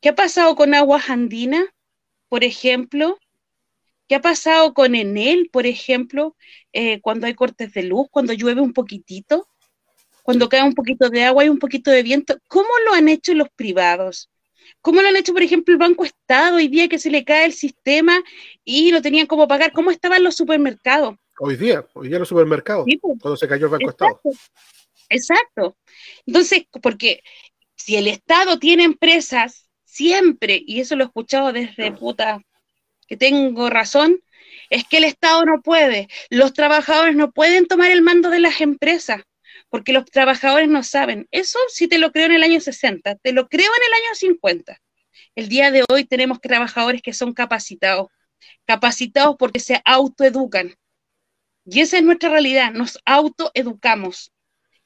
¿Qué 0.00 0.08
ha 0.08 0.14
pasado 0.16 0.56
con 0.56 0.74
aguas 0.74 1.08
andinas, 1.08 1.66
por 2.28 2.42
ejemplo? 2.42 3.16
¿Qué 4.08 4.14
ha 4.14 4.20
pasado 4.20 4.72
con 4.72 4.94
Enel, 4.94 5.50
por 5.50 5.66
ejemplo, 5.66 6.36
eh, 6.72 7.00
cuando 7.00 7.26
hay 7.26 7.34
cortes 7.34 7.72
de 7.72 7.82
luz, 7.82 8.06
cuando 8.10 8.32
llueve 8.32 8.60
un 8.60 8.72
poquitito, 8.72 9.48
cuando 10.22 10.48
cae 10.48 10.62
un 10.62 10.74
poquito 10.74 11.10
de 11.10 11.24
agua 11.24 11.44
y 11.44 11.48
un 11.48 11.58
poquito 11.58 11.90
de 11.90 12.02
viento? 12.02 12.36
¿Cómo 12.48 12.68
lo 12.84 12.94
han 12.94 13.08
hecho 13.08 13.34
los 13.34 13.48
privados? 13.50 14.30
¿Cómo 14.80 15.02
lo 15.02 15.08
han 15.08 15.16
hecho, 15.16 15.32
por 15.32 15.42
ejemplo, 15.42 15.72
el 15.72 15.78
Banco 15.78 16.04
Estado 16.04 16.56
hoy 16.56 16.68
día 16.68 16.88
que 16.88 16.98
se 16.98 17.10
le 17.10 17.24
cae 17.24 17.46
el 17.46 17.52
sistema 17.52 18.22
y 18.64 18.92
no 18.92 19.02
tenían 19.02 19.26
cómo 19.26 19.48
pagar? 19.48 19.72
¿Cómo 19.72 19.90
estaban 19.90 20.22
los 20.22 20.36
supermercados? 20.36 21.16
Hoy 21.38 21.56
día, 21.56 21.84
hoy 21.92 22.08
día 22.08 22.18
los 22.18 22.28
supermercados, 22.28 22.86
pues. 22.86 23.18
cuando 23.20 23.36
se 23.36 23.48
cayó 23.48 23.66
el 23.66 23.72
Banco 23.72 23.90
Estado. 23.90 24.20
Exacto. 25.08 25.76
Entonces, 26.26 26.66
porque 26.80 27.22
si 27.74 27.96
el 27.96 28.06
Estado 28.06 28.58
tiene 28.58 28.84
empresas, 28.84 29.68
siempre, 29.84 30.62
y 30.64 30.80
eso 30.80 30.94
lo 30.96 31.04
he 31.04 31.06
escuchado 31.06 31.52
desde 31.52 31.92
puta 31.92 32.40
que 33.06 33.16
tengo 33.16 33.70
razón, 33.70 34.20
es 34.70 34.84
que 34.84 34.98
el 34.98 35.04
Estado 35.04 35.44
no 35.44 35.62
puede, 35.62 36.08
los 36.30 36.52
trabajadores 36.52 37.16
no 37.16 37.30
pueden 37.32 37.66
tomar 37.66 37.90
el 37.90 38.02
mando 38.02 38.30
de 38.30 38.40
las 38.40 38.60
empresas, 38.60 39.22
porque 39.68 39.92
los 39.92 40.04
trabajadores 40.06 40.68
no 40.68 40.82
saben. 40.82 41.28
Eso 41.30 41.58
sí 41.68 41.88
te 41.88 41.98
lo 41.98 42.12
creo 42.12 42.26
en 42.26 42.32
el 42.32 42.42
año 42.42 42.60
60, 42.60 43.16
te 43.16 43.32
lo 43.32 43.48
creo 43.48 43.66
en 43.66 43.82
el 43.86 43.92
año 44.04 44.14
50. 44.14 44.80
El 45.34 45.48
día 45.48 45.70
de 45.70 45.84
hoy 45.88 46.04
tenemos 46.04 46.40
trabajadores 46.40 47.02
que 47.02 47.12
son 47.12 47.34
capacitados, 47.34 48.08
capacitados 48.64 49.36
porque 49.38 49.60
se 49.60 49.80
autoeducan. 49.84 50.74
Y 51.64 51.80
esa 51.80 51.98
es 51.98 52.04
nuestra 52.04 52.30
realidad, 52.30 52.72
nos 52.72 52.98
autoeducamos. 53.04 54.32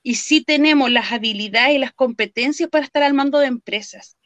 Y 0.02 0.14
sí 0.14 0.42
tenemos 0.42 0.90
las 0.90 1.12
habilidades 1.12 1.74
y 1.74 1.78
las 1.78 1.92
competencias 1.92 2.70
para 2.70 2.84
estar 2.84 3.02
al 3.02 3.14
mando 3.14 3.38
de 3.38 3.46
empresas. 3.46 4.16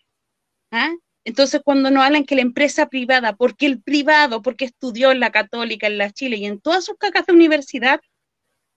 ¿Ah? 0.70 0.92
Entonces, 1.24 1.62
cuando 1.64 1.90
nos 1.90 2.04
hablan 2.04 2.24
que 2.24 2.34
la 2.34 2.42
empresa 2.42 2.86
privada, 2.86 3.34
porque 3.34 3.66
el 3.66 3.80
privado, 3.80 4.42
porque 4.42 4.66
estudió 4.66 5.10
en 5.10 5.20
la 5.20 5.32
católica, 5.32 5.86
en 5.86 5.98
la 5.98 6.10
Chile 6.10 6.36
y 6.36 6.44
en 6.44 6.60
todas 6.60 6.84
sus 6.84 6.96
cacas 6.98 7.24
de 7.26 7.32
universidad, 7.32 8.00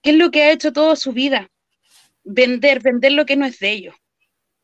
¿qué 0.02 0.10
es 0.10 0.16
lo 0.16 0.30
que 0.30 0.42
ha 0.42 0.52
hecho 0.52 0.72
toda 0.72 0.96
su 0.96 1.12
vida? 1.12 1.50
Vender, 2.24 2.80
vender 2.80 3.12
lo 3.12 3.26
que 3.26 3.36
no 3.36 3.44
es 3.44 3.58
de 3.58 3.70
ellos, 3.70 3.94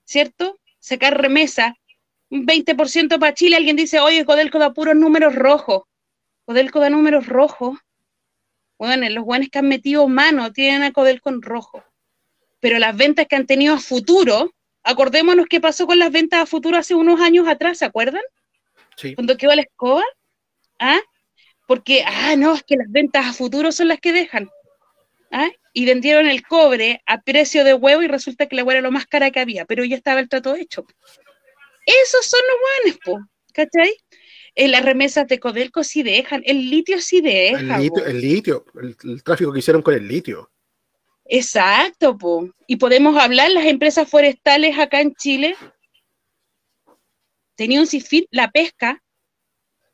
¿cierto? 0.05 0.59
Sacar 0.79 1.20
remesa, 1.20 1.77
un 2.31 2.47
20% 2.47 3.18
para 3.18 3.35
Chile, 3.35 3.57
alguien 3.57 3.77
dice, 3.77 4.01
oye, 4.01 4.25
Codelco 4.25 4.59
da 4.59 4.73
puros 4.73 4.97
números 4.97 5.35
rojos. 5.35 5.83
Codelco 6.47 6.81
da 6.81 6.90
números 6.90 7.27
rojos. 7.27 7.79
Bueno, 8.79 9.09
los 9.11 9.25
buenos 9.25 9.49
que 9.51 9.59
han 9.59 9.68
metido 9.68 10.09
mano 10.09 10.53
tienen 10.53 10.83
a 10.83 10.92
Codelco 10.92 11.29
en 11.29 11.42
rojo. 11.42 11.85
Pero 12.61 12.79
las 12.79 12.97
ventas 12.97 13.27
que 13.29 13.37
han 13.37 13.47
tenido 13.47 13.75
a 13.75 13.79
futuro, 13.79 14.53
acordémonos 14.85 15.47
qué 15.47 15.61
pasó 15.61 15.87
con 15.87 15.99
las 15.99 16.12
ventas 16.12 16.40
a 16.40 16.47
futuro 16.47 16.77
hace 16.77 16.94
unos 16.94 17.20
años 17.20 17.49
atrás, 17.49 17.79
¿se 17.79 17.85
acuerdan? 17.85 18.23
Sí. 18.97 19.14
Cuando 19.14 19.37
quedó 19.37 19.55
la 19.55 19.62
escoba. 19.62 20.05
¿Ah? 20.79 21.01
Porque, 21.66 22.05
ah, 22.07 22.37
no, 22.37 22.55
es 22.55 22.62
que 22.62 22.77
las 22.77 22.90
ventas 22.90 23.27
a 23.27 23.33
futuro 23.33 23.73
son 23.73 23.88
las 23.88 23.99
que 23.99 24.12
dejan. 24.12 24.51
¿Ah? 25.31 25.51
Y 25.73 25.87
vendieron 25.87 26.27
el 26.27 26.47
cobre 26.47 27.03
a 27.07 27.20
precio 27.23 27.64
de 27.64 27.75
huevo 27.75 28.03
y 28.03 28.07
resulta 28.07 28.47
que 28.47 28.55
la 28.55 28.62
huevo 28.62 28.73
era 28.73 28.81
lo 28.81 28.92
más 28.92 29.07
cara 29.07 29.31
que 29.31 29.40
había, 29.40 29.64
pero 29.64 29.85
ya 29.85 29.97
estaba 29.97 30.20
el 30.20 30.29
trato 30.29 30.55
hecho. 30.55 30.87
Esos 31.87 32.27
son 32.27 32.40
los 32.49 33.03
buenos, 33.05 33.29
¿cachai? 33.53 33.92
En 34.55 34.70
las 34.70 34.85
remesas 34.85 35.27
de 35.27 35.40
Codelco 35.40 35.83
sí 35.83 36.03
dejan, 36.05 36.42
el 36.47 36.70
litio 36.70 37.01
sí 37.01 37.20
deja. 37.20 37.77
El 37.77 37.83
litio, 37.83 38.07
el, 38.07 38.20
litio 38.20 38.64
el, 38.81 39.23
tráfico 39.25 39.53
que 39.53 39.59
hicieron 39.59 39.83
con 39.83 39.94
el 39.94 40.07
litio. 40.07 40.51
Exacto, 41.26 42.18
po. 42.18 42.50
y 42.66 42.76
podemos 42.76 43.16
hablar, 43.16 43.50
las 43.50 43.64
empresas 43.66 44.08
forestales 44.08 44.78
acá 44.78 45.00
en 45.00 45.14
Chile 45.14 45.56
tenían 47.56 47.82
un 47.82 47.87
sinfín, 47.87 48.26
la 48.30 48.50
pesca. 48.50 49.02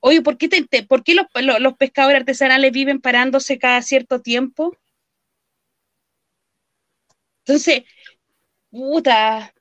Oye, 0.01 0.23
¿por 0.23 0.39
qué, 0.39 0.49
¿por 0.89 1.05
qué 1.05 1.15
los, 1.15 1.27
los, 1.61 1.75
pescadores 1.75 2.21
artesanales 2.21 2.73
viven 2.73 3.01
parándose 3.01 3.59
cada 3.59 3.83
cierto 3.83 4.21
tiempo? 4.23 4.77
Entonces, 7.45 7.85
puta, 8.71 9.53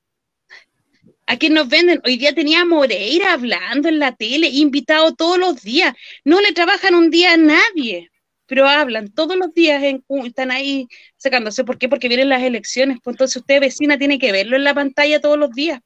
¿a 1.27 1.37
quién 1.37 1.53
nos 1.53 1.67
venden? 1.67 2.01
Hoy 2.05 2.17
día 2.17 2.33
tenía 2.33 2.63
Moreira 2.65 3.33
hablando 3.33 3.89
en 3.89 3.99
la 3.99 4.15
tele, 4.15 4.47
invitado 4.47 5.13
todos 5.13 5.37
los 5.37 5.61
días. 5.61 5.95
No 6.23 6.39
le 6.41 6.53
trabajan 6.53 6.95
un 6.95 7.09
día 7.09 7.33
a 7.33 7.37
nadie 7.37 8.09
pero 8.49 8.67
hablan 8.67 9.09
todos 9.09 9.37
los 9.37 9.53
días, 9.53 9.81
en, 9.83 10.03
están 10.25 10.49
ahí 10.49 10.87
sacándose. 11.17 11.63
¿Por 11.63 11.77
qué? 11.77 11.87
Porque 11.87 12.07
vienen 12.07 12.29
las 12.29 12.41
elecciones. 12.41 12.97
Pues 13.03 13.13
entonces 13.13 13.37
usted, 13.37 13.61
vecina, 13.61 13.99
tiene 13.99 14.17
que 14.17 14.31
verlo 14.31 14.55
en 14.57 14.63
la 14.63 14.73
pantalla 14.73 15.21
todos 15.21 15.37
los 15.37 15.51
días. 15.51 15.79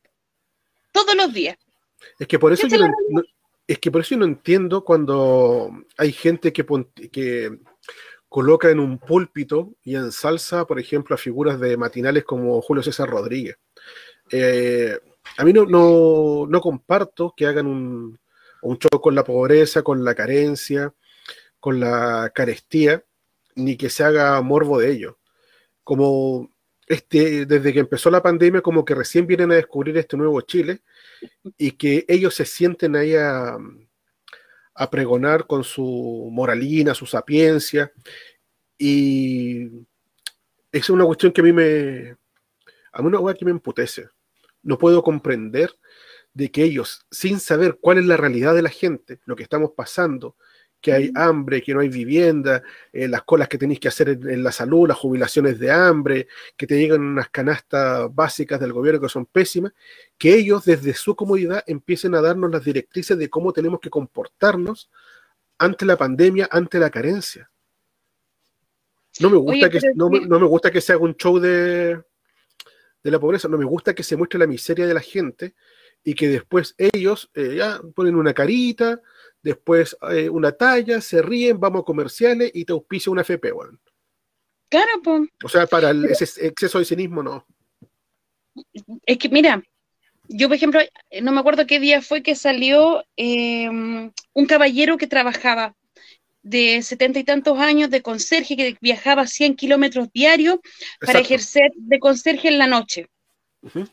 Todos 0.94 1.14
los 1.16 1.34
días. 1.34 1.58
Es 2.18 2.26
que 2.26 2.40
por 2.40 2.54
eso 2.54 2.68
yo 2.68 2.78
no, 2.78 3.22
es 3.68 3.80
que 3.80 3.92
por 3.92 4.02
eso 4.02 4.16
no 4.16 4.24
entiendo 4.24 4.86
cuando 4.86 5.72
hay 5.98 6.14
gente 6.14 6.54
que, 6.54 6.66
que 7.12 7.52
coloca 8.30 8.70
en 8.70 8.80
un 8.80 8.98
púlpito 8.98 9.74
y 9.84 9.96
en 9.96 10.14
salsa, 10.14 10.66
por 10.66 10.80
ejemplo, 10.80 11.16
a 11.16 11.18
figuras 11.18 11.60
de 11.60 11.76
matinales 11.76 12.24
como 12.24 12.62
Julio 12.62 12.82
César 12.82 13.10
Rodríguez. 13.10 13.58
Eh, 14.32 14.98
a 15.38 15.44
mí 15.44 15.52
no, 15.52 15.66
no, 15.66 16.62
comparto 16.62 17.34
que 17.36 17.46
hagan 17.46 17.68
un, 17.68 18.18
un 18.62 18.78
show 18.78 19.02
con 19.02 19.16
la 19.16 19.26
pobreza, 19.26 19.82
con 19.82 20.04
la 20.06 20.16
carencia, 20.16 20.94
con 21.64 21.80
la 21.80 22.30
carestía, 22.36 23.06
ni 23.56 23.78
que 23.78 23.90
se 23.90 24.04
haga 24.04 24.42
morbo 24.42 24.80
de 24.80 24.92
ello. 24.92 25.20
Como 25.86 26.52
este, 26.88 27.46
desde 27.46 27.72
que 27.72 27.80
empezó 27.80 28.12
la 28.12 28.22
pandemia, 28.22 28.60
como 28.60 28.84
que 28.84 28.94
recién 28.94 29.26
vienen 29.26 29.54
a 29.54 29.56
descubrir 29.56 29.98
este 29.98 30.18
nuevo 30.18 30.42
Chile 30.42 30.82
y 31.58 31.72
que 31.72 32.04
ellos 32.10 32.36
se 32.36 32.44
sienten 32.44 32.98
ahí 32.98 33.16
a, 33.16 33.58
pregonar 34.92 35.48
con 35.48 35.64
su 35.64 36.28
moralina, 36.34 36.94
su 36.94 37.06
sapiencia. 37.06 37.94
Y 38.78 39.70
es 40.70 40.90
una 40.90 41.06
cuestión 41.06 41.32
que 41.32 41.40
a 41.40 41.46
mí 41.46 41.54
me. 41.54 42.18
A 42.92 43.02
mí 43.02 43.08
una 43.08 43.34
que 43.36 43.46
me 43.46 43.52
emputece. 43.52 44.10
No 44.64 44.78
puedo 44.78 45.02
comprender 45.02 45.74
de 46.34 46.52
que 46.52 46.64
ellos, 46.64 47.06
sin 47.10 47.40
saber 47.40 47.78
cuál 47.80 48.00
es 48.00 48.06
la 48.06 48.18
realidad 48.18 48.54
de 48.54 48.64
la 48.64 48.70
gente, 48.70 49.22
lo 49.24 49.38
que 49.38 49.44
estamos 49.44 49.72
pasando, 49.78 50.36
que 50.84 50.92
hay 50.92 51.12
hambre, 51.16 51.62
que 51.62 51.74
no 51.74 51.80
hay 51.80 51.88
vivienda, 51.88 52.62
eh, 52.92 53.08
las 53.08 53.24
colas 53.24 53.48
que 53.48 53.58
tenéis 53.58 53.80
que 53.80 53.88
hacer 53.88 54.10
en, 54.10 54.44
la 54.44 54.52
salud, 54.52 54.86
las 54.86 54.98
jubilaciones 54.98 55.58
de 55.58 55.72
hambre, 55.72 56.28
que 56.58 56.68
te 56.68 56.78
llegan 56.78 57.00
unas 57.00 57.30
canastas 57.30 58.14
básicas 58.14 58.60
del 58.60 58.74
gobierno 58.74 59.00
que 59.00 59.08
son 59.08 59.26
pésimas, 59.26 59.72
que 60.18 60.36
ellos 60.36 60.66
desde 60.66 60.94
su 60.94 61.16
comodidad 61.16 61.64
empiecen 61.68 62.16
a 62.16 62.22
darnos 62.22 62.52
las 62.52 62.66
directrices 62.66 63.18
de 63.18 63.30
cómo 63.30 63.54
tenemos 63.54 63.80
que 63.80 63.90
comportarnos 63.90 64.92
ante 65.58 65.86
la 65.86 65.96
pandemia, 65.96 66.50
ante 66.52 66.78
la 66.80 66.90
carencia. 66.90 67.50
No 69.22 69.30
me 69.30 69.38
gusta, 69.38 69.70
que, 69.70 69.80
no, 69.96 70.10
me 70.10 70.48
gusta 70.48 70.70
que 70.70 70.82
se 70.82 70.92
haga 70.92 71.04
un 71.04 71.16
show 71.16 71.40
de, 71.40 72.02
de 73.02 73.12
la 73.12 73.20
pobreza, 73.22 73.48
no 73.48 73.58
me 73.58 73.64
gusta 73.64 73.96
que 73.96 74.04
se 74.04 74.18
muestre 74.18 74.38
la 74.38 74.48
miseria 74.48 74.86
de 74.86 74.94
la 74.94 75.00
gente 75.00 75.56
y 76.04 76.14
que 76.14 76.28
después 76.28 76.76
ellos 76.78 77.32
eh, 77.36 77.56
ya 77.56 77.80
ponen 77.96 78.16
una 78.16 78.34
carita, 78.34 79.00
después 79.44 79.96
eh, 80.10 80.30
una 80.30 80.54
talla, 80.54 81.02
se 81.02 81.22
ríen, 81.22 81.60
vamos 81.60 81.82
a 81.82 81.86
comerciales 81.86 82.50
y 82.54 82.66
te 82.66 82.74
auspicia 82.74 83.12
una 83.12 83.22
FP, 83.22 83.52
bueno. 83.52 83.78
Claro, 84.70 85.02
pues. 85.04 85.30
O 85.44 85.50
sea, 85.50 85.68
para 85.68 85.92
el, 85.92 86.06
ese 86.06 86.48
exceso 86.48 86.80
de 86.80 86.86
cinismo, 86.86 87.22
no. 87.22 87.46
Es 89.06 89.18
que, 89.18 89.30
mira, 89.30 89.62
yo, 90.28 90.48
por 90.48 90.56
ejemplo, 90.56 90.80
no 91.22 91.32
me 91.32 91.40
acuerdo 91.40 91.68
qué 91.68 91.80
día 91.80 92.02
fue 92.02 92.24
que 92.24 92.36
salió 92.36 93.04
em, 93.16 94.12
un 94.34 94.46
caballero 94.48 94.98
que 94.98 95.08
trabajaba 95.08 95.76
de 96.42 96.82
setenta 96.82 97.20
y 97.20 97.24
tantos 97.24 97.60
años 97.60 97.90
de 97.90 98.02
conserje, 98.02 98.58
que 98.58 98.78
viajaba 98.82 99.28
100 99.28 99.56
kilómetros 99.56 100.12
diarios 100.12 100.60
para 101.00 101.20
ejercer 101.20 101.72
de 101.76 102.00
conserje 102.00 102.48
en 102.50 102.58
la 102.58 102.68
noche. 102.68 103.10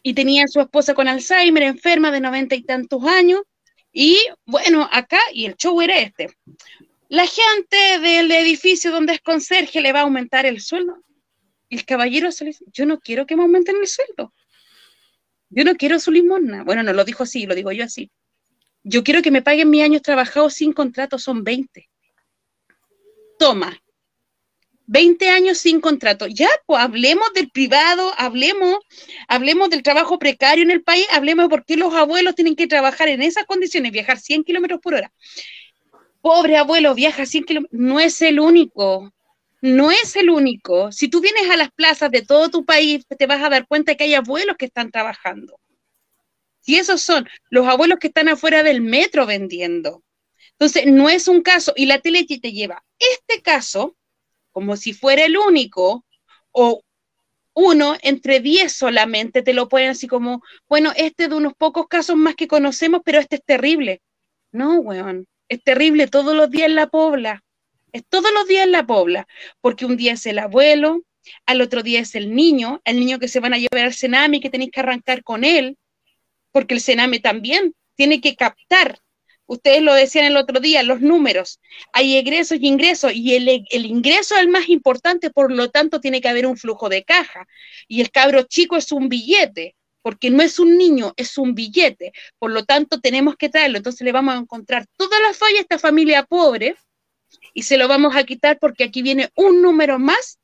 Y 0.03 0.15
tenía 0.15 0.45
a 0.45 0.49
su 0.49 0.61
esposa 0.61 0.95
con 0.95 1.07
Alzheimer, 1.07 1.63
enferma 1.63 2.11
de 2.11 2.21
noventa 2.21 2.57
y 2.57 2.63
tantos 2.63 3.05
años, 3.05 3.43
y 3.93 4.19
bueno, 4.45 4.89
acá, 4.91 5.19
y 5.33 5.47
el 5.47 5.57
show 5.57 5.81
era 5.81 5.99
este. 5.99 6.29
La 7.09 7.27
gente 7.27 7.99
del 8.01 8.31
edificio 8.31 8.93
donde 8.93 9.15
es 9.15 9.21
conserje 9.21 9.81
le 9.81 9.93
va 9.93 10.01
a 10.01 10.03
aumentar 10.03 10.47
el 10.47 10.61
sueldo. 10.61 11.03
El 11.69 11.85
caballero 11.85 12.31
se 12.31 12.45
le 12.45 12.51
dice, 12.51 12.65
yo 12.73 12.87
no 12.87 13.01
quiero 13.01 13.27
que 13.27 13.37
me 13.37 13.43
aumenten 13.43 13.77
el 13.77 13.87
sueldo. 13.87 14.33
Yo 15.49 15.65
no 15.65 15.75
quiero 15.75 15.99
su 15.99 16.13
limosna. 16.13 16.63
Bueno, 16.63 16.83
no 16.83 16.93
lo 16.93 17.05
dijo 17.05 17.25
así, 17.25 17.47
lo 17.47 17.55
digo 17.55 17.73
yo 17.73 17.85
así. 17.85 18.11
Yo 18.83 19.03
quiero 19.03 19.23
que 19.23 19.33
me 19.33 19.43
paguen 19.43 19.71
mis 19.71 19.83
años 19.83 20.03
trabajados 20.03 20.55
sin 20.55 20.73
contrato, 20.73 21.19
son 21.19 21.43
20. 21.43 21.89
Toma, 23.39 23.77
20 24.91 25.29
años 25.29 25.59
sin 25.59 25.81
contrato. 25.81 26.27
Ya, 26.27 26.49
pues 26.67 26.83
hablemos 26.83 27.33
del 27.33 27.49
privado, 27.49 28.13
hablemos, 28.19 28.81
hablemos 29.29 29.71
del 29.71 29.85
trabajo 29.85 30.19
precario 30.19 30.65
en 30.65 30.73
el 30.73 30.83
país, 30.83 31.07
hablemos 31.13 31.45
de 31.45 31.49
por 31.49 31.65
qué 31.65 31.77
los 31.77 31.95
abuelos 31.95 32.35
tienen 32.35 32.57
que 32.57 32.67
trabajar 32.67 33.09
en 33.09 33.23
esas 33.23 33.45
condiciones, 33.45 33.93
viajar 33.93 34.19
100 34.19 34.43
kilómetros 34.43 34.81
por 34.81 34.95
hora. 34.95 35.13
Pobre 36.21 36.57
abuelo, 36.57 36.93
viaja 36.97 37.25
100 37.25 37.45
kilómetros. 37.45 37.81
No 37.81 38.01
es 38.01 38.21
el 38.21 38.41
único. 38.41 39.13
No 39.63 39.93
es 39.93 40.17
el 40.17 40.29
único. 40.29 40.91
Si 40.91 41.07
tú 41.07 41.21
vienes 41.21 41.49
a 41.49 41.57
las 41.57 41.71
plazas 41.71 42.11
de 42.11 42.23
todo 42.23 42.49
tu 42.51 42.65
país, 42.65 43.05
te 43.17 43.27
vas 43.27 43.45
a 43.45 43.49
dar 43.49 43.69
cuenta 43.69 43.95
que 43.95 44.05
hay 44.05 44.15
abuelos 44.15 44.57
que 44.59 44.67
están 44.67 44.91
trabajando. 44.91 45.61
Y 46.67 46.77
esos 46.77 47.01
son 47.01 47.29
los 47.49 47.69
abuelos 47.69 48.01
que 48.01 48.09
están 48.09 48.29
afuera 48.29 48.65
del 48.65 48.81
metro 48.81 49.25
vendiendo 49.25 50.03
Entonces, 50.59 50.87
no 50.87 51.09
es 51.09 51.29
un 51.29 51.43
caso, 51.43 51.73
y 51.77 51.87
la 51.87 52.01
tele 52.01 52.25
te 52.25 52.53
lleva 52.53 52.83
este 52.99 53.41
caso 53.41 53.97
como 54.53 54.77
si 54.77 54.93
fuera 54.93 55.25
el 55.25 55.37
único, 55.37 56.05
o 56.53 56.83
uno 57.55 57.97
entre 58.03 58.41
diez 58.41 58.73
solamente, 58.73 59.43
te 59.43 59.55
lo 59.55 59.69
ponen 59.69 59.91
así 59.91 60.07
como, 60.07 60.43
bueno, 60.69 60.93
este 60.97 61.29
de 61.29 61.35
unos 61.35 61.55
pocos 61.55 61.87
casos 61.89 62.17
más 62.17 62.35
que 62.35 62.49
conocemos, 62.49 63.03
pero 63.05 63.19
este 63.19 63.37
es 63.37 63.45
terrible. 63.45 64.01
No, 64.53 64.81
weón, 64.81 65.27
es 65.49 65.63
terrible 65.63 66.07
todos 66.07 66.35
los 66.35 66.51
días 66.51 66.69
en 66.69 66.77
la 66.77 66.89
pobla. 66.89 67.43
Es 67.93 68.05
todos 68.09 68.33
los 68.33 68.47
días 68.47 68.65
en 68.65 68.73
la 68.73 68.87
pobla, 68.87 69.27
porque 69.61 69.85
un 69.85 69.97
día 69.97 70.13
es 70.13 70.25
el 70.27 70.39
abuelo, 70.39 71.03
al 71.47 71.61
otro 71.61 71.83
día 71.83 72.01
es 72.01 72.15
el 72.15 72.35
niño, 72.35 72.81
el 72.85 73.01
niño 73.01 73.19
que 73.19 73.29
se 73.29 73.41
van 73.41 73.55
a 73.55 73.59
llevar 73.59 73.85
al 73.85 73.95
cename 73.95 74.41
que 74.41 74.51
tenéis 74.51 74.71
que 74.71 74.81
arrancar 74.81 75.23
con 75.23 75.45
él, 75.45 75.77
porque 76.53 76.75
el 76.75 76.81
cename 76.81 77.19
también 77.19 77.75
tiene 77.97 78.21
que 78.21 78.37
captar. 78.37 79.01
Ustedes 79.51 79.83
lo 79.83 79.95
decían 79.95 80.27
el 80.27 80.37
otro 80.37 80.61
día, 80.61 80.85
los 80.85 81.01
números. 81.01 81.59
Hay 81.93 82.17
egresos 82.17 82.59
y 82.61 82.69
ingresos, 82.69 83.13
y 83.13 83.35
el, 83.35 83.49
el 83.69 83.85
ingreso 83.85 84.37
es 84.37 84.43
el 84.43 84.49
más 84.49 84.69
importante, 84.69 85.31
por 85.31 85.51
lo 85.51 85.71
tanto 85.71 86.01
tiene 86.01 86.21
que 86.21 86.29
haber 86.29 86.47
un 86.47 86.57
flujo 86.57 86.89
de 86.89 87.03
caja. 87.03 87.49
Y 87.89 88.01
el 88.01 88.13
cabro 88.13 88.45
chico 88.45 88.77
es 88.77 88.93
un 88.93 89.09
billete, 89.09 89.75
porque 90.03 90.31
no 90.31 90.41
es 90.45 90.61
un 90.61 90.79
niño, 90.79 91.15
es 91.17 91.37
un 91.37 91.57
billete. 91.57 92.13
Por 92.39 92.53
lo 92.53 92.65
tanto, 92.65 93.01
tenemos 93.01 93.35
que 93.35 93.49
traerlo. 93.49 93.79
Entonces 93.79 94.03
le 94.03 94.13
vamos 94.13 94.37
a 94.37 94.39
encontrar 94.39 94.87
todas 94.97 95.21
las 95.21 95.37
fallas 95.37 95.59
a 95.59 95.63
esta 95.63 95.79
familia 95.81 96.23
pobre 96.23 96.77
y 97.53 97.65
se 97.65 97.77
lo 97.77 97.89
vamos 97.89 98.15
a 98.15 98.23
quitar 98.23 98.57
porque 98.61 98.85
aquí 98.85 99.03
viene 99.03 99.31
un 99.35 99.63
número 99.63 99.99
más 99.99 100.39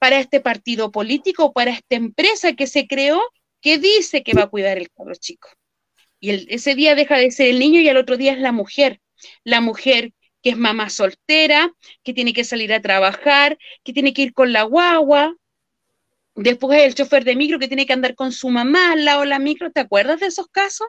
para 0.00 0.18
este 0.18 0.40
partido 0.40 0.90
político, 0.90 1.52
para 1.52 1.70
esta 1.70 1.94
empresa 1.94 2.54
que 2.54 2.66
se 2.66 2.88
creó, 2.88 3.22
que 3.60 3.78
dice 3.78 4.24
que 4.24 4.34
va 4.34 4.42
a 4.42 4.48
cuidar 4.48 4.78
el 4.78 4.90
cabro 4.90 5.14
chico. 5.14 5.48
Y 6.20 6.52
ese 6.54 6.74
día 6.74 6.94
deja 6.94 7.16
de 7.16 7.30
ser 7.30 7.48
el 7.48 7.58
niño 7.58 7.80
y 7.80 7.88
al 7.88 7.96
otro 7.96 8.16
día 8.16 8.32
es 8.32 8.38
la 8.38 8.52
mujer. 8.52 9.00
La 9.44 9.60
mujer 9.60 10.12
que 10.42 10.50
es 10.50 10.56
mamá 10.56 10.88
soltera, 10.90 11.72
que 12.02 12.14
tiene 12.14 12.32
que 12.32 12.44
salir 12.44 12.72
a 12.72 12.80
trabajar, 12.80 13.58
que 13.84 13.92
tiene 13.92 14.12
que 14.12 14.22
ir 14.22 14.32
con 14.32 14.52
la 14.52 14.62
guagua. 14.62 15.36
Después 16.34 16.80
el 16.80 16.94
chofer 16.94 17.24
de 17.24 17.36
micro 17.36 17.58
que 17.58 17.68
tiene 17.68 17.86
que 17.86 17.92
andar 17.92 18.14
con 18.14 18.32
su 18.32 18.48
mamá 18.48 18.92
al 18.92 19.04
lado 19.04 19.22
de 19.22 19.26
la 19.26 19.38
micro. 19.38 19.72
¿Te 19.72 19.80
acuerdas 19.80 20.20
de 20.20 20.26
esos 20.26 20.48
casos? 20.48 20.86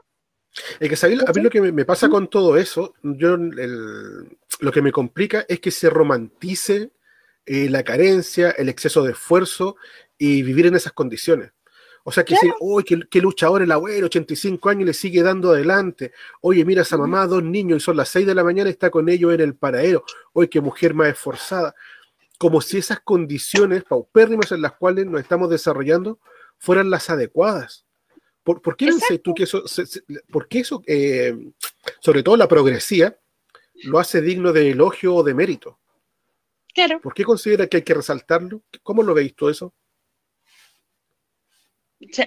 Es 0.79 0.89
que 0.89 1.05
a 1.05 1.31
mí 1.33 1.41
lo 1.41 1.49
que 1.49 1.61
me, 1.61 1.85
pasa 1.85 2.09
con 2.09 2.27
todo 2.27 2.57
eso, 2.57 2.93
yo 3.03 3.37
lo 3.37 4.71
que 4.71 4.81
me 4.81 4.91
complica 4.91 5.45
es 5.47 5.59
que 5.59 5.71
se 5.71 5.89
romantice 5.89 6.91
eh, 7.45 7.69
la 7.69 7.83
carencia, 7.83 8.51
el 8.51 8.69
exceso 8.69 9.03
de 9.03 9.11
esfuerzo 9.11 9.75
y 10.17 10.41
vivir 10.41 10.65
en 10.65 10.75
esas 10.75 10.93
condiciones. 10.93 11.51
O 12.09 12.11
sea, 12.11 12.25
que 12.25 12.33
decir, 12.33 12.55
uy, 12.59 12.83
qué, 12.83 13.21
luchador 13.21 13.61
el 13.61 13.71
abuelo, 13.71 14.07
85 14.07 14.67
años, 14.67 14.87
le 14.87 14.95
sigue 14.95 15.21
dando 15.21 15.51
adelante. 15.51 16.11
Oye, 16.41 16.65
mira 16.65 16.81
a 16.81 16.83
esa 16.83 16.97
mamá, 16.97 17.27
dos 17.27 17.43
niños, 17.43 17.77
y 17.77 17.85
son 17.85 17.97
las 17.97 18.09
6 18.09 18.25
de 18.25 18.33
la 18.33 18.43
mañana, 18.43 18.67
está 18.67 18.89
con 18.89 19.07
ellos 19.09 19.31
en 19.31 19.41
el 19.41 19.53
paradero. 19.53 20.03
Oye, 20.33 20.49
qué 20.49 20.59
mujer 20.59 20.95
más 20.95 21.09
esforzada. 21.09 21.75
Como 22.39 22.61
si 22.61 22.79
esas 22.79 23.01
condiciones 23.01 23.83
paupérrimas 23.83 24.51
en 24.51 24.63
las 24.63 24.71
cuales 24.71 25.05
nos 25.05 25.21
estamos 25.21 25.51
desarrollando 25.51 26.17
fueran 26.57 26.89
las 26.89 27.11
adecuadas. 27.11 27.85
¿Por, 28.41 28.75
qué 28.75 28.87
dices 28.87 29.21
tú 29.21 29.35
que 29.35 29.43
eso, 29.43 29.61
por 30.31 30.47
qué 30.47 30.61
eso, 30.61 30.81
eh, 30.87 31.37
sobre 31.99 32.23
todo 32.23 32.37
la 32.37 32.47
progresía, 32.47 33.19
lo 33.83 33.99
hace 33.99 34.19
digno 34.19 34.51
de 34.51 34.71
elogio 34.71 35.13
o 35.13 35.21
de 35.21 35.35
mérito? 35.35 35.77
Claro. 36.73 37.01
¿Por 37.01 37.13
qué 37.13 37.23
considera 37.23 37.67
que 37.67 37.77
hay 37.77 37.83
que 37.83 37.93
resaltarlo? 37.93 38.63
¿Cómo 38.81 39.03
lo 39.03 39.13
veis 39.13 39.35
tú 39.35 39.47
eso? 39.47 39.75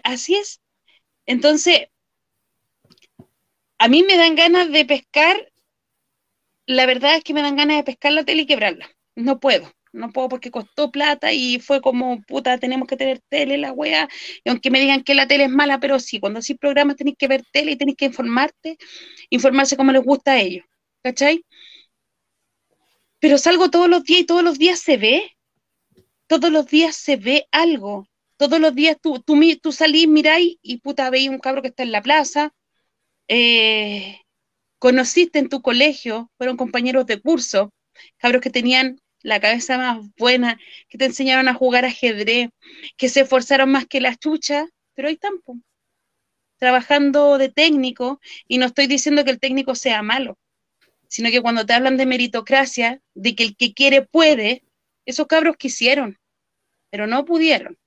Así 0.04 0.34
es. 0.34 0.60
Entonces, 1.26 1.88
a 3.78 3.88
mí 3.88 4.02
me 4.02 4.16
dan 4.16 4.36
ganas 4.36 4.70
de 4.70 4.84
pescar, 4.84 5.52
la 6.66 6.86
verdad 6.86 7.16
es 7.16 7.24
que 7.24 7.34
me 7.34 7.42
dan 7.42 7.56
ganas 7.56 7.78
de 7.78 7.84
pescar 7.84 8.12
la 8.12 8.24
tele 8.24 8.42
y 8.42 8.46
quebrarla. 8.46 8.90
No 9.14 9.40
puedo, 9.40 9.72
no 9.92 10.10
puedo 10.12 10.28
porque 10.28 10.50
costó 10.50 10.90
plata 10.90 11.32
y 11.32 11.58
fue 11.58 11.80
como, 11.80 12.22
puta, 12.22 12.58
tenemos 12.58 12.86
que 12.88 12.96
tener 12.96 13.20
tele, 13.28 13.58
la 13.58 13.72
wea. 13.72 14.08
Y 14.44 14.50
aunque 14.50 14.70
me 14.70 14.80
digan 14.80 15.02
que 15.02 15.14
la 15.14 15.26
tele 15.26 15.44
es 15.44 15.50
mala, 15.50 15.80
pero 15.80 15.98
sí, 15.98 16.20
cuando 16.20 16.38
así 16.38 16.54
programas 16.54 16.96
tenéis 16.96 17.16
que 17.18 17.28
ver 17.28 17.42
tele 17.52 17.72
y 17.72 17.76
tenéis 17.76 17.96
que 17.96 18.06
informarte, 18.06 18.78
informarse 19.30 19.76
como 19.76 19.92
les 19.92 20.02
gusta 20.02 20.32
a 20.32 20.40
ellos. 20.40 20.64
¿Cachai? 21.02 21.44
Pero 23.18 23.38
salgo 23.38 23.70
todos 23.70 23.88
los 23.88 24.04
días 24.04 24.20
y 24.20 24.24
todos 24.26 24.42
los 24.42 24.58
días 24.58 24.78
se 24.80 24.96
ve. 24.96 25.36
Todos 26.28 26.50
los 26.50 26.66
días 26.66 26.96
se 26.96 27.16
ve 27.16 27.46
algo 27.50 28.06
todos 28.48 28.60
los 28.60 28.74
días 28.74 28.96
tú, 29.00 29.20
tú, 29.20 29.40
tú 29.60 29.72
salís, 29.72 30.08
miráis 30.08 30.56
y 30.62 30.78
puta, 30.78 31.10
veis 31.10 31.28
un 31.28 31.38
cabro 31.38 31.62
que 31.62 31.68
está 31.68 31.82
en 31.82 31.92
la 31.92 32.02
plaza, 32.02 32.52
eh, 33.28 34.20
conociste 34.78 35.38
en 35.38 35.48
tu 35.48 35.62
colegio, 35.62 36.30
fueron 36.38 36.56
compañeros 36.56 37.06
de 37.06 37.20
curso, 37.20 37.72
cabros 38.18 38.42
que 38.42 38.50
tenían 38.50 39.00
la 39.22 39.40
cabeza 39.40 39.78
más 39.78 40.06
buena, 40.18 40.58
que 40.88 40.98
te 40.98 41.04
enseñaron 41.04 41.48
a 41.48 41.54
jugar 41.54 41.84
ajedrez, 41.84 42.50
que 42.96 43.08
se 43.08 43.20
esforzaron 43.20 43.70
más 43.70 43.86
que 43.86 44.00
las 44.00 44.18
chuchas, 44.18 44.68
pero 44.94 45.08
ahí 45.08 45.14
están, 45.14 45.34
trabajando 46.58 47.38
de 47.38 47.48
técnico, 47.48 48.20
y 48.48 48.58
no 48.58 48.66
estoy 48.66 48.88
diciendo 48.88 49.24
que 49.24 49.30
el 49.30 49.40
técnico 49.40 49.74
sea 49.74 50.02
malo, 50.02 50.36
sino 51.08 51.30
que 51.30 51.42
cuando 51.42 51.64
te 51.64 51.74
hablan 51.74 51.96
de 51.96 52.06
meritocracia, 52.06 53.00
de 53.14 53.36
que 53.36 53.44
el 53.44 53.56
que 53.56 53.72
quiere 53.72 54.02
puede, 54.02 54.64
esos 55.06 55.26
cabros 55.26 55.56
quisieron, 55.56 56.18
pero 56.90 57.06
no 57.06 57.24
pudieron. 57.24 57.78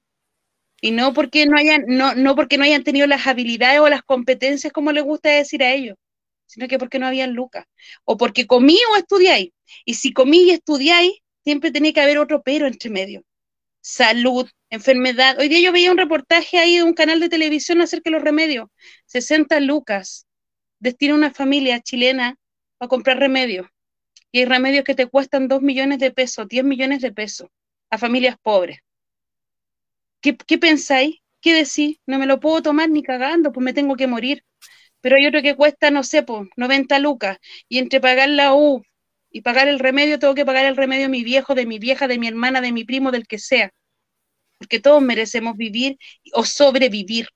Y 0.85 0.91
no 0.91 1.13
porque 1.13 1.47
no 1.47 1.57
hayan, 1.57 1.85
no, 1.87 2.13
no 2.13 2.35
porque 2.35 2.59
no 2.59 2.63
hayan 2.63 2.83
tenido 2.83 3.07
las 3.07 3.25
habilidades 3.25 3.79
o 3.79 3.89
las 3.89 4.03
competencias 4.03 4.71
como 4.71 4.91
les 4.91 5.03
gusta 5.03 5.29
decir 5.29 5.63
a 5.63 5.73
ellos, 5.73 5.97
sino 6.45 6.67
que 6.67 6.77
porque 6.77 6.99
no 6.99 7.07
habían 7.07 7.33
lucas. 7.33 7.65
O 8.03 8.17
porque 8.17 8.45
comí 8.45 8.77
o 8.91 8.95
estudiáis. 8.95 9.49
Y 9.83 9.95
si 9.95 10.13
comí 10.13 10.43
y 10.43 10.51
estudiáis, 10.51 11.13
siempre 11.43 11.71
tenía 11.71 11.91
que 11.91 12.01
haber 12.01 12.19
otro 12.19 12.43
pero 12.43 12.67
entre 12.67 12.91
medio. 12.91 13.23
Salud, 13.81 14.47
enfermedad. 14.69 15.39
Hoy 15.39 15.47
día 15.47 15.59
yo 15.59 15.71
veía 15.71 15.89
un 15.89 15.97
reportaje 15.97 16.59
ahí 16.59 16.75
de 16.75 16.83
un 16.83 16.93
canal 16.93 17.19
de 17.19 17.29
televisión 17.29 17.81
acerca 17.81 18.11
de 18.11 18.17
los 18.17 18.23
remedios. 18.23 18.69
60 19.07 19.59
lucas 19.61 20.27
destina 20.77 21.15
una 21.15 21.33
familia 21.33 21.81
chilena 21.81 22.37
a 22.79 22.87
comprar 22.87 23.17
remedios. 23.17 23.65
Y 24.31 24.37
hay 24.37 24.45
remedios 24.45 24.83
que 24.83 24.93
te 24.93 25.07
cuestan 25.07 25.47
2 25.47 25.63
millones 25.63 25.97
de 25.97 26.11
pesos, 26.11 26.47
10 26.47 26.63
millones 26.63 27.01
de 27.01 27.11
pesos 27.11 27.49
a 27.89 27.97
familias 27.97 28.37
pobres. 28.39 28.84
¿Qué, 30.33 30.57
pensáis? 30.57 31.17
¿Qué 31.41 31.53
decís? 31.53 31.99
No 32.07 32.17
me 32.17 32.25
lo 32.25 32.39
puedo 32.39 32.61
tomar 32.63 32.89
ni 32.89 33.03
cagando, 33.03 33.51
pues 33.51 33.63
me 33.63 33.73
tengo 33.73 33.95
que 33.95 34.07
morir. 34.07 34.43
Pero 35.01 35.17
hay 35.17 35.27
otro 35.27 35.41
que 35.43 35.55
cuesta, 35.55 35.91
no 35.91 36.03
sé, 36.03 36.23
pues 36.23 36.47
90 36.57 36.99
lucas. 36.99 37.37
Y 37.69 37.79
entre 37.79 38.01
pagar 38.01 38.29
la 38.29 38.55
U 38.55 38.83
y 39.31 39.41
pagar 39.41 39.67
el 39.67 39.79
remedio, 39.79 40.19
tengo 40.19 40.35
que 40.35 40.45
pagar 40.45 40.65
el 40.65 40.77
remedio 40.77 41.03
de 41.03 41.09
mi 41.09 41.23
viejo, 41.23 41.55
de 41.55 41.67
mi 41.67 41.79
vieja, 41.79 42.07
de 42.07 42.17
mi 42.19 42.27
hermana, 42.27 42.61
de 42.61 42.71
mi 42.71 42.85
primo, 42.85 43.11
del 43.11 43.27
que 43.27 43.39
sea. 43.39 43.71
Porque 44.57 44.79
todos 44.79 45.01
merecemos 45.01 45.57
vivir 45.57 45.97
o 46.33 46.43
sobrevivir. 46.45 47.27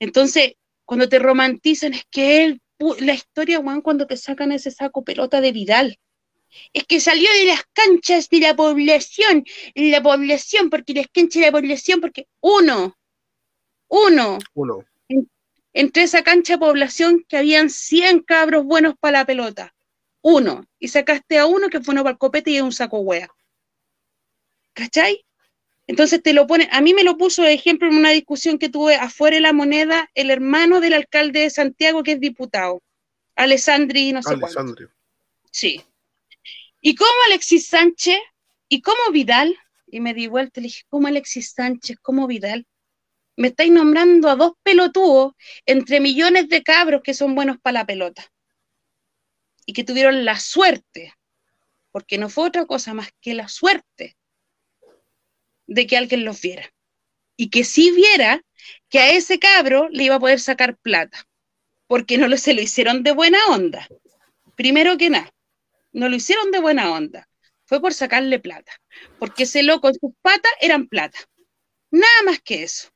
Entonces, 0.00 0.54
cuando 0.84 1.08
te 1.08 1.18
romantizan, 1.20 1.94
es 1.94 2.04
que 2.10 2.44
él, 2.44 2.62
la 3.00 3.14
historia, 3.14 3.58
Juan, 3.62 3.82
cuando 3.82 4.06
te 4.06 4.16
sacan 4.16 4.52
ese 4.52 4.70
saco 4.70 5.04
pelota 5.04 5.40
de 5.40 5.52
Vidal 5.52 5.98
es 6.72 6.84
que 6.84 7.00
salió 7.00 7.28
de 7.32 7.46
las 7.46 7.64
canchas 7.72 8.28
de 8.28 8.40
la 8.40 8.54
población, 8.54 9.44
la 9.74 10.02
población, 10.02 10.70
porque 10.70 10.94
las 10.94 11.06
canchas 11.08 11.40
de 11.40 11.46
la 11.46 11.52
población, 11.52 12.00
porque 12.00 12.28
uno, 12.40 12.96
uno, 13.88 14.38
uno. 14.54 14.84
entre 15.72 16.02
esa 16.02 16.22
cancha 16.22 16.54
de 16.54 16.58
población 16.58 17.24
que 17.28 17.36
habían 17.36 17.70
100 17.70 18.20
cabros 18.20 18.64
buenos 18.64 18.94
para 18.98 19.20
la 19.20 19.26
pelota, 19.26 19.74
uno, 20.22 20.66
y 20.78 20.88
sacaste 20.88 21.38
a 21.38 21.46
uno 21.46 21.68
que 21.68 21.80
fue 21.80 21.92
uno 21.92 22.02
para 22.02 22.12
el 22.12 22.18
copete 22.18 22.50
y 22.50 22.56
es 22.56 22.62
un 22.62 22.72
saco 22.72 22.98
hueá. 22.98 23.28
¿Cachai? 24.72 25.24
Entonces 25.86 26.22
te 26.22 26.32
lo 26.32 26.46
pone, 26.46 26.68
a 26.72 26.80
mí 26.80 26.94
me 26.94 27.04
lo 27.04 27.16
puso 27.16 27.42
de 27.42 27.52
ejemplo 27.52 27.88
en 27.88 27.94
una 27.94 28.10
discusión 28.10 28.58
que 28.58 28.68
tuve 28.68 28.96
afuera 28.96 29.36
de 29.36 29.40
la 29.40 29.52
moneda 29.52 30.10
el 30.14 30.30
hermano 30.30 30.80
del 30.80 30.94
alcalde 30.94 31.40
de 31.40 31.50
Santiago 31.50 32.02
que 32.02 32.12
es 32.12 32.20
diputado, 32.20 32.82
Alessandri, 33.36 34.12
no 34.12 34.22
sé 34.22 34.34
Alessandri. 34.34 34.86
Sí, 35.52 35.82
¿Y 36.88 36.94
cómo 36.94 37.10
Alexis 37.26 37.66
Sánchez? 37.66 38.20
¿Y 38.68 38.80
cómo 38.80 39.10
Vidal? 39.10 39.58
Y 39.88 39.98
me 39.98 40.14
di 40.14 40.28
vuelta 40.28 40.60
y 40.60 40.62
le 40.62 40.66
dije, 40.68 40.84
¿cómo 40.88 41.08
Alexis 41.08 41.50
Sánchez? 41.50 41.96
¿Cómo 42.00 42.28
Vidal? 42.28 42.64
Me 43.34 43.48
estáis 43.48 43.72
nombrando 43.72 44.28
a 44.28 44.36
dos 44.36 44.52
pelotudos 44.62 45.32
entre 45.64 45.98
millones 45.98 46.48
de 46.48 46.62
cabros 46.62 47.02
que 47.02 47.12
son 47.12 47.34
buenos 47.34 47.58
para 47.60 47.80
la 47.80 47.86
pelota. 47.86 48.30
Y 49.66 49.72
que 49.72 49.82
tuvieron 49.82 50.24
la 50.24 50.38
suerte, 50.38 51.12
porque 51.90 52.18
no 52.18 52.28
fue 52.28 52.46
otra 52.46 52.66
cosa 52.66 52.94
más 52.94 53.08
que 53.20 53.34
la 53.34 53.48
suerte 53.48 54.16
de 55.66 55.88
que 55.88 55.96
alguien 55.96 56.24
los 56.24 56.40
viera. 56.40 56.72
Y 57.36 57.50
que 57.50 57.64
si 57.64 57.90
viera 57.90 58.44
que 58.88 59.00
a 59.00 59.10
ese 59.10 59.40
cabro 59.40 59.88
le 59.90 60.04
iba 60.04 60.14
a 60.14 60.20
poder 60.20 60.38
sacar 60.38 60.76
plata, 60.76 61.26
porque 61.88 62.16
no 62.16 62.36
se 62.36 62.54
lo 62.54 62.62
hicieron 62.62 63.02
de 63.02 63.10
buena 63.10 63.44
onda. 63.48 63.88
Primero 64.54 64.96
que 64.96 65.10
nada 65.10 65.35
no 65.96 66.10
lo 66.10 66.16
hicieron 66.16 66.50
de 66.50 66.60
buena 66.60 66.92
onda, 66.92 67.26
fue 67.64 67.80
por 67.80 67.94
sacarle 67.94 68.38
plata, 68.38 68.72
porque 69.18 69.44
ese 69.44 69.62
loco 69.62 69.88
en 69.88 69.94
sus 69.94 70.12
patas 70.20 70.52
eran 70.60 70.88
plata, 70.88 71.18
nada 71.90 72.22
más 72.26 72.40
que 72.40 72.62
eso. 72.62 72.88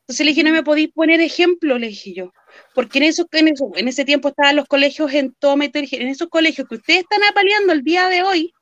Entonces 0.00 0.26
le 0.26 0.30
dije, 0.32 0.44
no 0.44 0.52
me 0.52 0.62
podéis 0.62 0.92
poner 0.92 1.20
ejemplo, 1.20 1.78
le 1.78 1.88
dije 1.88 2.14
yo. 2.14 2.32
Porque 2.74 2.98
en, 2.98 3.04
eso, 3.04 3.26
en, 3.32 3.48
eso, 3.48 3.72
en 3.74 3.88
ese 3.88 4.04
tiempo 4.04 4.28
estaban 4.28 4.54
los 4.54 4.66
colegios 4.66 5.12
en 5.12 5.34
dije, 5.72 6.00
en 6.00 6.08
esos 6.08 6.28
colegios 6.28 6.68
que 6.68 6.76
ustedes 6.76 7.00
están 7.00 7.22
apaleando 7.28 7.72
el 7.72 7.82
día 7.82 8.08
de 8.08 8.22
hoy, 8.22 8.52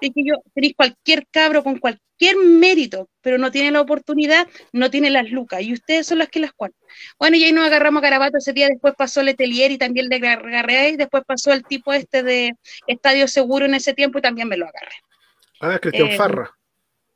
le 0.00 0.08
dije 0.08 0.28
yo, 0.28 0.42
tenéis 0.54 0.74
cualquier 0.76 1.26
cabro 1.30 1.62
con 1.62 1.78
cualquier 1.78 2.36
mérito, 2.36 3.08
pero 3.20 3.38
no 3.38 3.50
tiene 3.50 3.70
la 3.70 3.80
oportunidad, 3.80 4.48
no 4.72 4.90
tiene 4.90 5.10
las 5.10 5.30
lucas, 5.30 5.62
y 5.62 5.72
ustedes 5.72 6.06
son 6.06 6.18
las 6.18 6.28
que 6.28 6.40
las 6.40 6.52
cuentan. 6.52 6.80
Bueno, 7.18 7.36
y 7.36 7.44
ahí 7.44 7.52
nos 7.52 7.66
agarramos 7.66 8.00
a 8.00 8.02
Carabato 8.02 8.38
ese 8.38 8.52
día, 8.52 8.68
después 8.68 8.94
pasó 8.96 9.22
Letelier 9.22 9.70
y 9.70 9.78
también 9.78 10.08
le 10.08 10.16
agarré, 10.16 10.90
y 10.90 10.96
después 10.96 11.22
pasó 11.26 11.52
el 11.52 11.64
tipo 11.64 11.92
este 11.92 12.22
de 12.22 12.54
Estadio 12.86 13.28
Seguro 13.28 13.66
en 13.66 13.74
ese 13.74 13.94
tiempo 13.94 14.18
y 14.18 14.22
también 14.22 14.48
me 14.48 14.56
lo 14.56 14.66
agarré. 14.66 14.96
Ah, 15.60 15.78
Cristian 15.78 16.08
eh, 16.08 16.16
Farra. 16.16 16.50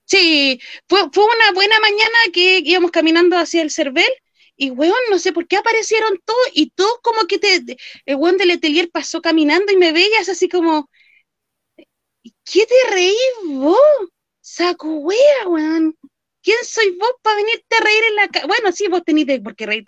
Sí, 0.04 0.60
fue, 0.88 1.00
fue 1.12 1.24
una 1.24 1.52
buena 1.54 1.78
mañana 1.80 2.18
que 2.32 2.60
íbamos 2.64 2.90
caminando 2.90 3.36
hacia 3.38 3.62
el 3.62 3.70
Cervel 3.70 4.04
y 4.56 4.70
weón, 4.70 4.94
no 5.10 5.18
sé 5.18 5.32
por 5.32 5.46
qué 5.46 5.56
aparecieron 5.56 6.20
todos 6.24 6.48
y 6.52 6.70
todos 6.70 6.98
como 7.02 7.26
que 7.26 7.38
te, 7.38 7.64
el 8.04 8.16
weón 8.16 8.36
del 8.36 8.48
Letelier 8.48 8.90
pasó 8.90 9.22
caminando 9.22 9.72
y 9.72 9.76
me 9.76 9.92
veías 9.92 10.28
así 10.28 10.48
como, 10.48 10.90
¿qué 12.44 12.66
te 12.66 12.94
reís 12.94 13.16
vos? 13.44 13.78
Saco 14.40 14.88
wea, 14.96 15.48
weón. 15.48 15.96
¿Quién 16.42 16.58
soy 16.64 16.96
vos 16.98 17.12
para 17.22 17.36
venirte 17.36 17.76
a 17.76 17.84
reír 17.84 18.02
en 18.10 18.16
la 18.16 18.28
casa? 18.28 18.46
Bueno, 18.48 18.72
sí, 18.72 18.88
vos 18.88 19.02
tenés 19.04 19.40
porque 19.44 19.64
reír. 19.64 19.84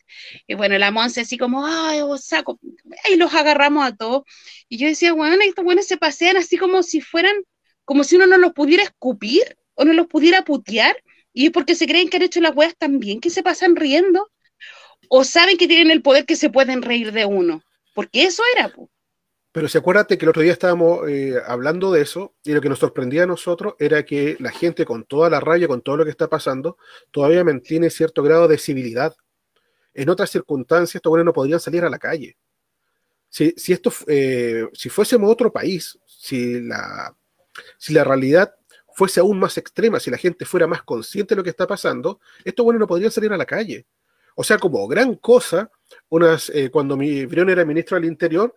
Y 0.46 0.54
bueno, 0.54 0.78
la 0.78 0.92
Monse 0.92 1.22
así 1.22 1.36
como, 1.36 1.66
ay, 1.66 2.02
vos 2.02 2.24
saco. 2.24 2.60
Y 3.10 3.16
los 3.16 3.34
agarramos 3.34 3.84
a 3.84 3.96
todos. 3.96 4.22
Y 4.68 4.78
yo 4.78 4.86
decía, 4.86 5.12
weón, 5.14 5.42
estos 5.42 5.64
buenos 5.64 5.86
se 5.86 5.96
pasean 5.96 6.36
así 6.36 6.56
como 6.56 6.84
si 6.84 7.00
fueran, 7.00 7.34
como 7.84 8.04
si 8.04 8.16
uno 8.16 8.26
no 8.26 8.38
los 8.38 8.52
pudiera 8.52 8.84
escupir 8.84 9.56
o 9.74 9.84
no 9.84 9.92
los 9.92 10.06
pudiera 10.06 10.42
putear, 10.42 10.96
y 11.32 11.46
es 11.46 11.50
porque 11.50 11.74
se 11.74 11.86
creen 11.86 12.08
que 12.08 12.16
han 12.16 12.22
hecho 12.22 12.40
las 12.40 12.54
weas 12.54 12.76
tan 12.76 13.00
bien 13.00 13.20
que 13.20 13.30
se 13.30 13.42
pasan 13.42 13.76
riendo, 13.76 14.30
o 15.08 15.24
saben 15.24 15.58
que 15.58 15.68
tienen 15.68 15.90
el 15.90 16.02
poder 16.02 16.24
que 16.26 16.36
se 16.36 16.50
pueden 16.50 16.82
reír 16.82 17.12
de 17.12 17.24
uno, 17.26 17.62
porque 17.94 18.24
eso 18.24 18.42
era. 18.54 18.72
Pero 19.54 19.68
si 19.68 19.78
acuérdate 19.78 20.18
que 20.18 20.24
el 20.24 20.30
otro 20.30 20.42
día 20.42 20.50
estábamos 20.50 21.08
eh, 21.08 21.40
hablando 21.46 21.92
de 21.92 22.02
eso, 22.02 22.34
y 22.42 22.52
lo 22.52 22.60
que 22.60 22.68
nos 22.68 22.80
sorprendía 22.80 23.22
a 23.22 23.26
nosotros 23.26 23.74
era 23.78 24.04
que 24.04 24.36
la 24.40 24.50
gente 24.50 24.84
con 24.84 25.04
toda 25.04 25.30
la 25.30 25.38
raya, 25.38 25.68
con 25.68 25.80
todo 25.80 25.96
lo 25.96 26.04
que 26.04 26.10
está 26.10 26.28
pasando, 26.28 26.76
todavía 27.12 27.44
mantiene 27.44 27.88
cierto 27.88 28.24
grado 28.24 28.48
de 28.48 28.58
civilidad. 28.58 29.14
En 29.94 30.10
otras 30.10 30.30
circunstancias, 30.30 30.96
estos 30.96 31.08
buenos 31.08 31.26
no 31.26 31.32
podrían 31.32 31.60
salir 31.60 31.84
a 31.84 31.88
la 31.88 32.00
calle. 32.00 32.36
Si, 33.28 33.54
si 33.56 33.72
esto, 33.72 33.92
eh, 34.08 34.66
si 34.72 34.88
fuésemos 34.88 35.30
otro 35.30 35.52
país, 35.52 36.00
si 36.04 36.60
la, 36.60 37.16
si 37.78 37.92
la 37.92 38.02
realidad 38.02 38.56
fuese 38.92 39.20
aún 39.20 39.38
más 39.38 39.56
extrema, 39.56 40.00
si 40.00 40.10
la 40.10 40.18
gente 40.18 40.44
fuera 40.46 40.66
más 40.66 40.82
consciente 40.82 41.36
de 41.36 41.36
lo 41.36 41.44
que 41.44 41.50
está 41.50 41.68
pasando, 41.68 42.18
estos 42.44 42.64
bueno 42.64 42.80
no 42.80 42.88
podrían 42.88 43.12
salir 43.12 43.32
a 43.32 43.36
la 43.36 43.46
calle. 43.46 43.86
O 44.34 44.42
sea, 44.42 44.58
como 44.58 44.88
gran 44.88 45.14
cosa, 45.14 45.70
unas, 46.08 46.50
eh, 46.50 46.70
cuando 46.72 46.96
mi 46.96 47.24
Brión 47.24 47.50
era 47.50 47.64
ministro 47.64 47.96
del 47.96 48.06
Interior, 48.06 48.52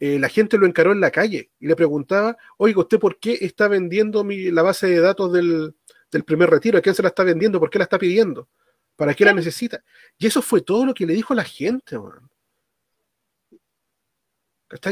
eh, 0.00 0.18
la 0.18 0.28
gente 0.28 0.58
lo 0.58 0.66
encaró 0.66 0.92
en 0.92 1.00
la 1.00 1.10
calle 1.10 1.50
y 1.58 1.66
le 1.66 1.76
preguntaba, 1.76 2.36
oiga, 2.56 2.80
¿usted 2.80 2.98
por 2.98 3.18
qué 3.18 3.38
está 3.40 3.68
vendiendo 3.68 4.24
la 4.28 4.62
base 4.62 4.86
de 4.86 5.00
datos 5.00 5.32
del, 5.32 5.74
primer 6.24 6.50
retiro? 6.50 6.78
¿A 6.78 6.80
quién 6.80 6.94
se 6.94 7.02
la 7.02 7.08
está 7.08 7.24
vendiendo? 7.24 7.58
¿Por 7.58 7.70
qué 7.70 7.78
la 7.78 7.84
está 7.84 7.98
pidiendo? 7.98 8.48
¿Para 8.96 9.14
qué 9.14 9.24
la 9.24 9.32
necesita? 9.32 9.82
Y 10.18 10.26
eso 10.26 10.40
fue 10.40 10.60
todo 10.60 10.86
lo 10.86 10.94
que 10.94 11.06
le 11.06 11.14
dijo 11.14 11.34
la 11.34 11.44
gente, 11.44 11.98
man. 11.98 12.30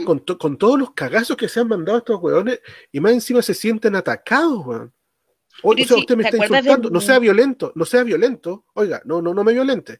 Con, 0.04 0.20
con, 0.20 0.58
todos 0.58 0.78
los 0.78 0.92
cagazos 0.92 1.36
que 1.36 1.48
se 1.48 1.58
han 1.58 1.66
mandado 1.66 1.98
estos 1.98 2.20
weones 2.22 2.60
y 2.92 3.00
más 3.00 3.12
encima 3.12 3.42
se 3.42 3.54
sienten 3.54 3.96
atacados, 3.96 4.64
weón. 4.64 4.94
O, 5.62 5.76
sea, 5.76 5.96
usted 5.96 6.16
me 6.16 6.24
está 6.24 6.36
insultando, 6.36 6.88
no 6.88 7.00
sea 7.00 7.18
violento, 7.18 7.72
no 7.74 7.84
sea 7.84 8.02
violento. 8.04 8.66
Oiga, 8.74 9.02
no, 9.04 9.20
no, 9.20 9.34
no 9.34 9.44
me 9.44 9.52
violente. 9.52 9.98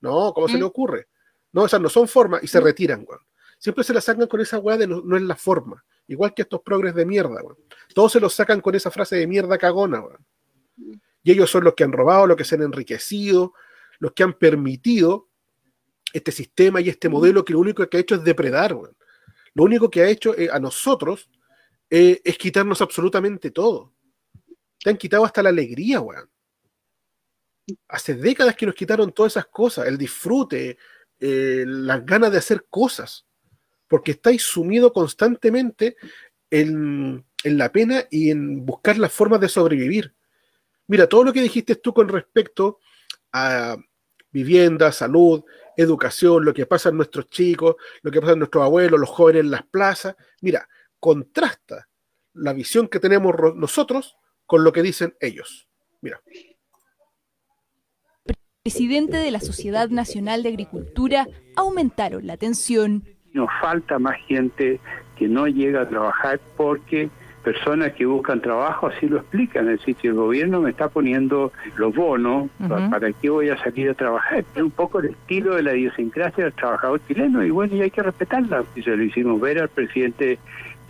No, 0.00 0.32
¿cómo 0.34 0.48
se 0.48 0.54
le 0.54 0.64
¿Mm? 0.64 0.66
ocurre? 0.66 1.08
No, 1.52 1.66
esas 1.66 1.80
no 1.80 1.88
son 1.88 2.06
formas 2.06 2.42
y 2.42 2.46
se 2.46 2.60
¿Mm? 2.60 2.64
retiran, 2.64 3.04
weón. 3.06 3.20
Siempre 3.60 3.84
se 3.84 3.92
la 3.92 4.00
sacan 4.00 4.26
con 4.26 4.40
esa 4.40 4.58
weá 4.58 4.78
de 4.78 4.86
no, 4.86 5.16
es 5.16 5.22
la 5.22 5.36
forma. 5.36 5.84
Igual 6.08 6.32
que 6.32 6.42
estos 6.42 6.62
progres 6.62 6.94
de 6.94 7.04
mierda, 7.04 7.42
weón. 7.42 7.58
Todos 7.94 8.12
se 8.12 8.18
los 8.18 8.32
sacan 8.32 8.62
con 8.62 8.74
esa 8.74 8.90
frase 8.90 9.16
de 9.16 9.26
mierda 9.26 9.58
cagona, 9.58 10.00
weón. 10.00 10.26
Y 11.22 11.30
ellos 11.30 11.50
son 11.50 11.64
los 11.64 11.74
que 11.74 11.84
han 11.84 11.92
robado, 11.92 12.26
los 12.26 12.38
que 12.38 12.44
se 12.44 12.54
han 12.54 12.62
enriquecido, 12.62 13.52
los 13.98 14.12
que 14.12 14.22
han 14.22 14.32
permitido 14.32 15.28
este 16.14 16.32
sistema 16.32 16.80
y 16.80 16.88
este 16.88 17.10
modelo 17.10 17.44
que 17.44 17.52
lo 17.52 17.58
único 17.58 17.86
que 17.86 17.98
ha 17.98 18.00
hecho 18.00 18.14
es 18.14 18.24
depredar, 18.24 18.72
weón. 18.72 18.96
Lo 19.52 19.64
único 19.64 19.90
que 19.90 20.00
ha 20.00 20.08
hecho 20.08 20.34
eh, 20.38 20.48
a 20.50 20.58
nosotros 20.58 21.28
eh, 21.90 22.18
es 22.24 22.38
quitarnos 22.38 22.80
absolutamente 22.80 23.50
todo. 23.50 23.92
Te 24.82 24.88
han 24.88 24.96
quitado 24.96 25.26
hasta 25.26 25.42
la 25.42 25.50
alegría, 25.50 26.00
weón. 26.00 26.30
Hace 27.88 28.14
décadas 28.14 28.56
que 28.56 28.64
nos 28.64 28.74
quitaron 28.74 29.12
todas 29.12 29.34
esas 29.34 29.46
cosas, 29.46 29.86
el 29.86 29.98
disfrute, 29.98 30.78
eh, 31.18 31.64
las 31.66 32.06
ganas 32.06 32.32
de 32.32 32.38
hacer 32.38 32.64
cosas, 32.70 33.26
porque 33.90 34.12
estáis 34.12 34.42
sumido 34.42 34.92
constantemente 34.92 35.96
en, 36.48 37.24
en, 37.42 37.58
la 37.58 37.72
pena 37.72 38.04
y 38.08 38.30
en 38.30 38.64
buscar 38.64 38.96
las 38.96 39.12
formas 39.12 39.40
de 39.40 39.48
sobrevivir. 39.48 40.14
Mira, 40.86 41.08
todo 41.08 41.24
lo 41.24 41.32
que 41.32 41.42
dijiste 41.42 41.74
tú 41.74 41.92
con 41.92 42.08
respecto 42.08 42.78
a 43.32 43.76
vivienda, 44.30 44.92
salud, 44.92 45.42
educación, 45.76 46.44
lo 46.44 46.54
que 46.54 46.66
pasa 46.66 46.90
en 46.90 46.98
nuestros 46.98 47.28
chicos, 47.30 47.74
lo 48.02 48.12
que 48.12 48.20
pasa 48.20 48.34
en 48.34 48.38
nuestros 48.38 48.62
abuelos, 48.62 49.00
los 49.00 49.08
jóvenes 49.08 49.40
en 49.40 49.50
las 49.50 49.64
plazas. 49.64 50.14
Mira, 50.40 50.68
contrasta 51.00 51.88
la 52.34 52.52
visión 52.52 52.86
que 52.86 53.00
tenemos 53.00 53.34
nosotros 53.56 54.16
con 54.46 54.62
lo 54.62 54.72
que 54.72 54.82
dicen 54.82 55.16
ellos. 55.18 55.66
Mira. 56.00 56.22
Presidente 58.62 59.16
de 59.16 59.32
la 59.32 59.40
Sociedad 59.40 59.88
Nacional 59.88 60.44
de 60.44 60.50
Agricultura 60.50 61.26
aumentaron 61.56 62.24
la 62.28 62.36
tensión. 62.36 63.19
Nos 63.32 63.48
falta 63.60 63.98
más 63.98 64.16
gente 64.26 64.80
que 65.16 65.28
no 65.28 65.46
llega 65.46 65.82
a 65.82 65.88
trabajar 65.88 66.40
porque 66.56 67.10
personas 67.42 67.92
que 67.92 68.04
buscan 68.04 68.40
trabajo 68.40 68.88
así 68.88 69.06
lo 69.08 69.18
explican, 69.18 69.68
es 69.68 69.78
decir, 69.78 69.96
si 70.00 70.08
el 70.08 70.14
gobierno 70.14 70.60
me 70.60 70.70
está 70.70 70.88
poniendo 70.88 71.52
los 71.76 71.94
bonos, 71.94 72.50
¿para 72.90 73.12
qué 73.12 73.30
voy 73.30 73.48
a 73.48 73.56
salir 73.62 73.90
a 73.90 73.94
trabajar? 73.94 74.44
Es 74.54 74.62
un 74.62 74.70
poco 74.70 75.00
el 75.00 75.06
estilo 75.10 75.54
de 75.54 75.62
la 75.62 75.74
idiosincrasia 75.74 76.44
del 76.44 76.52
trabajador 76.52 77.00
chileno 77.06 77.44
y 77.44 77.50
bueno, 77.50 77.76
y 77.76 77.82
hay 77.82 77.90
que 77.90 78.02
respetarla. 78.02 78.64
Y 78.74 78.82
se 78.82 78.94
lo 78.94 79.02
hicimos 79.02 79.40
ver 79.40 79.58
al 79.58 79.68
presidente 79.68 80.38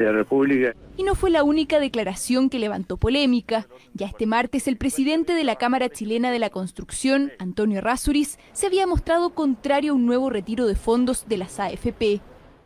de 0.04 0.12
la 0.12 0.18
República. 0.18 0.74
Y 0.96 1.02
no 1.02 1.14
fue 1.14 1.30
la 1.30 1.44
única 1.44 1.80
declaración 1.80 2.50
que 2.50 2.58
levantó 2.58 2.96
polémica. 2.96 3.66
Ya 3.94 4.06
este 4.06 4.26
martes 4.26 4.68
el 4.68 4.76
presidente 4.76 5.34
de 5.34 5.44
la 5.44 5.56
Cámara 5.56 5.88
Chilena 5.88 6.30
de 6.30 6.38
la 6.38 6.50
Construcción, 6.50 7.32
Antonio 7.38 7.80
Rasuris, 7.80 8.38
se 8.52 8.66
había 8.66 8.86
mostrado 8.86 9.30
contrario 9.30 9.92
a 9.92 9.94
un 9.94 10.06
nuevo 10.06 10.30
retiro 10.30 10.66
de 10.66 10.74
fondos 10.74 11.26
de 11.28 11.36
las 11.36 11.58
AFP. 11.60 12.20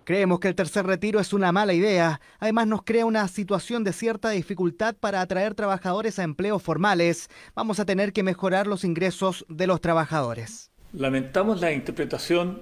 Creemos 0.05 0.39
que 0.39 0.49
el 0.49 0.55
tercer 0.55 0.85
retiro 0.85 1.19
es 1.19 1.33
una 1.33 1.51
mala 1.51 1.73
idea. 1.73 2.21
Además 2.39 2.67
nos 2.67 2.83
crea 2.83 3.07
una 3.07 3.27
situación 3.27 3.85
de 3.85 3.95
cierta 3.95 4.31
dificultad 4.31 4.95
para 4.95 5.23
atraer 5.23 5.55
trabajadores 5.55 6.19
a 6.19 6.25
empleos 6.25 6.63
formales. 6.63 7.31
Vamos 7.55 7.81
a 7.81 7.87
tener 7.87 8.13
que 8.13 8.23
mejorar 8.23 8.67
los 8.67 8.85
ingresos 8.85 9.47
de 9.49 9.67
los 9.67 9.81
trabajadores. 9.81 10.71
Lamentamos 10.93 11.63
la 11.63 11.73
interpretación 11.73 12.61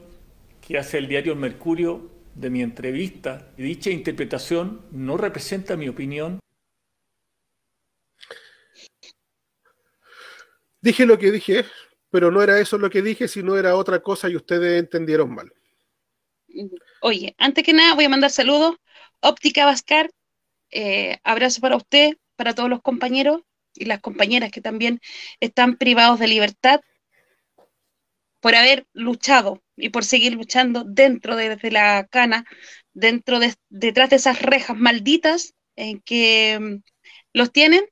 que 0.61 0.79
hace 0.79 0.99
el 0.99 1.09
diario 1.09 1.35
Mercurio 1.35 2.09
de 2.35 2.51
mi 2.51 2.63
entrevista 2.63 3.53
y 3.57 3.63
dicha 3.63 3.91
interpretación 3.91 4.87
no 4.91 5.17
representa 5.17 5.77
mi 5.77 5.89
opinión. 5.89 6.41
Dije 10.81 11.07
lo 11.07 11.19
que 11.19 11.31
dije, 11.31 11.65
pero 12.11 12.31
no 12.31 12.43
era 12.43 12.59
eso 12.59 12.79
lo 12.79 12.91
que 12.91 13.03
dije, 13.03 13.29
sino 13.29 13.57
era 13.57 13.77
otra 13.77 14.03
cosa 14.03 14.29
y 14.29 14.37
ustedes 14.37 14.81
entendieron 14.81 15.35
mal. 15.35 15.53
Oye, 17.01 17.35
antes 17.39 17.65
que 17.65 17.73
nada 17.73 17.95
voy 17.95 18.05
a 18.05 18.09
mandar 18.09 18.31
saludos. 18.31 18.77
Óptica 19.21 19.65
Vascar, 19.65 20.11
eh, 20.71 21.19
abrazo 21.23 21.61
para 21.61 21.77
usted, 21.77 22.17
para 22.37 22.55
todos 22.55 22.69
los 22.69 22.83
compañeros 22.83 23.43
y 23.75 23.85
las 23.85 24.01
compañeras 24.01 24.51
que 24.51 24.61
también 24.61 25.01
están 25.41 25.77
privados 25.77 26.19
de 26.19 26.27
libertad 26.27 26.81
por 28.41 28.55
haber 28.57 28.87
luchado 28.93 29.63
y 29.83 29.91
por 29.91 30.05
seguir 30.05 30.35
luchando 30.35 30.85
dentro 30.85 31.35
de, 31.35 31.59
la 31.73 32.07
cana, 32.07 32.45
dentro 32.95 33.41
de, 33.41 33.53
detrás 33.69 34.11
de 34.11 34.17
esas 34.17 34.41
rejas 34.41 34.77
malditas 34.77 35.55
que 36.05 36.59
mm, 36.61 36.83
los 37.33 37.53
tienen, 37.53 37.85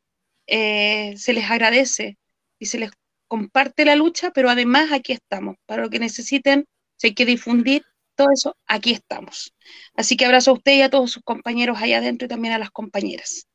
eh, 0.47 1.14
se 1.16 1.32
les 1.32 1.51
agradece 1.51 2.16
y 2.61 2.66
se 2.66 2.78
les 2.78 2.93
comparte 3.26 3.84
la 3.84 3.97
lucha, 3.97 4.30
pero 4.30 4.51
además 4.51 4.93
aquí 4.93 5.12
estamos, 5.12 5.57
para 5.66 5.82
lo 5.82 5.91
que 5.91 5.99
necesiten, 5.99 6.66
si 6.97 7.09
hay 7.09 7.14
que 7.14 7.26
difundir 7.26 7.84
todo 8.14 8.28
eso, 8.32 8.57
aquí 8.66 8.93
estamos. 8.93 9.53
Así 9.95 10.16
que 10.16 10.26
abrazo 10.26 10.53
a 10.53 10.55
usted 10.55 10.74
y 10.76 10.82
a 10.82 10.91
todos 10.91 11.11
sus 11.11 11.24
compañeros 11.24 11.78
allá 11.80 11.99
adentro 11.99 12.26
y 12.26 12.28
también 12.28 12.55
a 12.55 12.59
las 12.59 12.70
compañeras. 12.70 13.49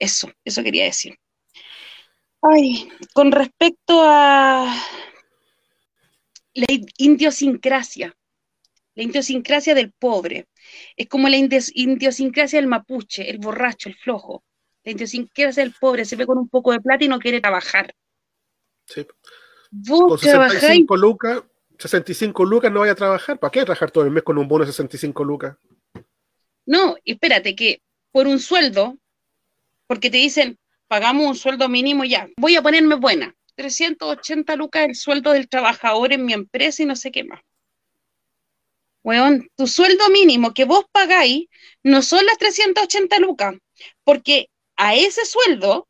Eso, 0.00 0.32
eso 0.44 0.62
quería 0.64 0.84
decir. 0.84 1.16
Ay, 2.42 2.88
con 3.14 3.30
respecto 3.30 4.02
a 4.02 4.74
la 6.56 6.66
idiosincrasia, 6.96 8.16
la 8.94 9.02
idiosincrasia 9.02 9.74
del 9.74 9.92
pobre, 9.92 10.48
es 10.96 11.06
como 11.06 11.28
la 11.28 11.36
idiosincrasia 11.36 12.58
del 12.58 12.68
mapuche, 12.68 13.28
el 13.28 13.38
borracho, 13.38 13.88
el 13.88 13.96
flojo. 13.96 14.42
La 14.82 14.92
idiosincrasia 14.92 15.62
del 15.62 15.74
pobre 15.78 16.04
se 16.04 16.16
ve 16.16 16.26
con 16.26 16.38
un 16.38 16.48
poco 16.48 16.72
de 16.72 16.80
plata 16.80 17.04
y 17.04 17.08
no 17.08 17.18
quiere 17.18 17.40
trabajar. 17.40 17.94
Sí. 18.86 19.06
con 19.86 20.18
65 20.18 20.96
lucas, 20.96 21.42
65 21.78 22.44
lucas 22.44 22.72
no 22.72 22.80
vaya 22.80 22.92
a 22.92 22.96
trabajar. 22.96 23.38
¿Para 23.38 23.50
qué 23.50 23.64
trabajar 23.64 23.90
todo 23.90 24.04
el 24.04 24.10
mes 24.10 24.22
con 24.22 24.38
un 24.38 24.48
bono 24.48 24.64
de 24.64 24.72
65 24.72 25.24
lucas? 25.24 25.56
No, 26.64 26.96
espérate, 27.04 27.54
que 27.54 27.82
por 28.12 28.26
un 28.26 28.38
sueldo, 28.38 28.96
porque 29.86 30.08
te 30.08 30.16
dicen, 30.16 30.58
pagamos 30.88 31.26
un 31.26 31.36
sueldo 31.36 31.68
mínimo 31.68 32.04
ya, 32.04 32.28
voy 32.38 32.56
a 32.56 32.62
ponerme 32.62 32.94
buena. 32.94 33.34
380 33.56 34.56
lucas 34.56 34.84
el 34.84 34.94
sueldo 34.94 35.32
del 35.32 35.48
trabajador 35.48 36.12
en 36.12 36.24
mi 36.24 36.32
empresa 36.32 36.82
y 36.82 36.86
no 36.86 36.96
sé 36.96 37.10
qué 37.10 37.24
más. 37.24 37.40
Weón, 39.02 39.48
tu 39.56 39.66
sueldo 39.66 40.08
mínimo 40.10 40.52
que 40.52 40.64
vos 40.64 40.84
pagáis 40.90 41.46
no 41.82 42.02
son 42.02 42.26
las 42.26 42.38
380 42.38 43.18
lucas, 43.20 43.54
porque 44.04 44.48
a 44.76 44.94
ese 44.94 45.24
sueldo, 45.24 45.88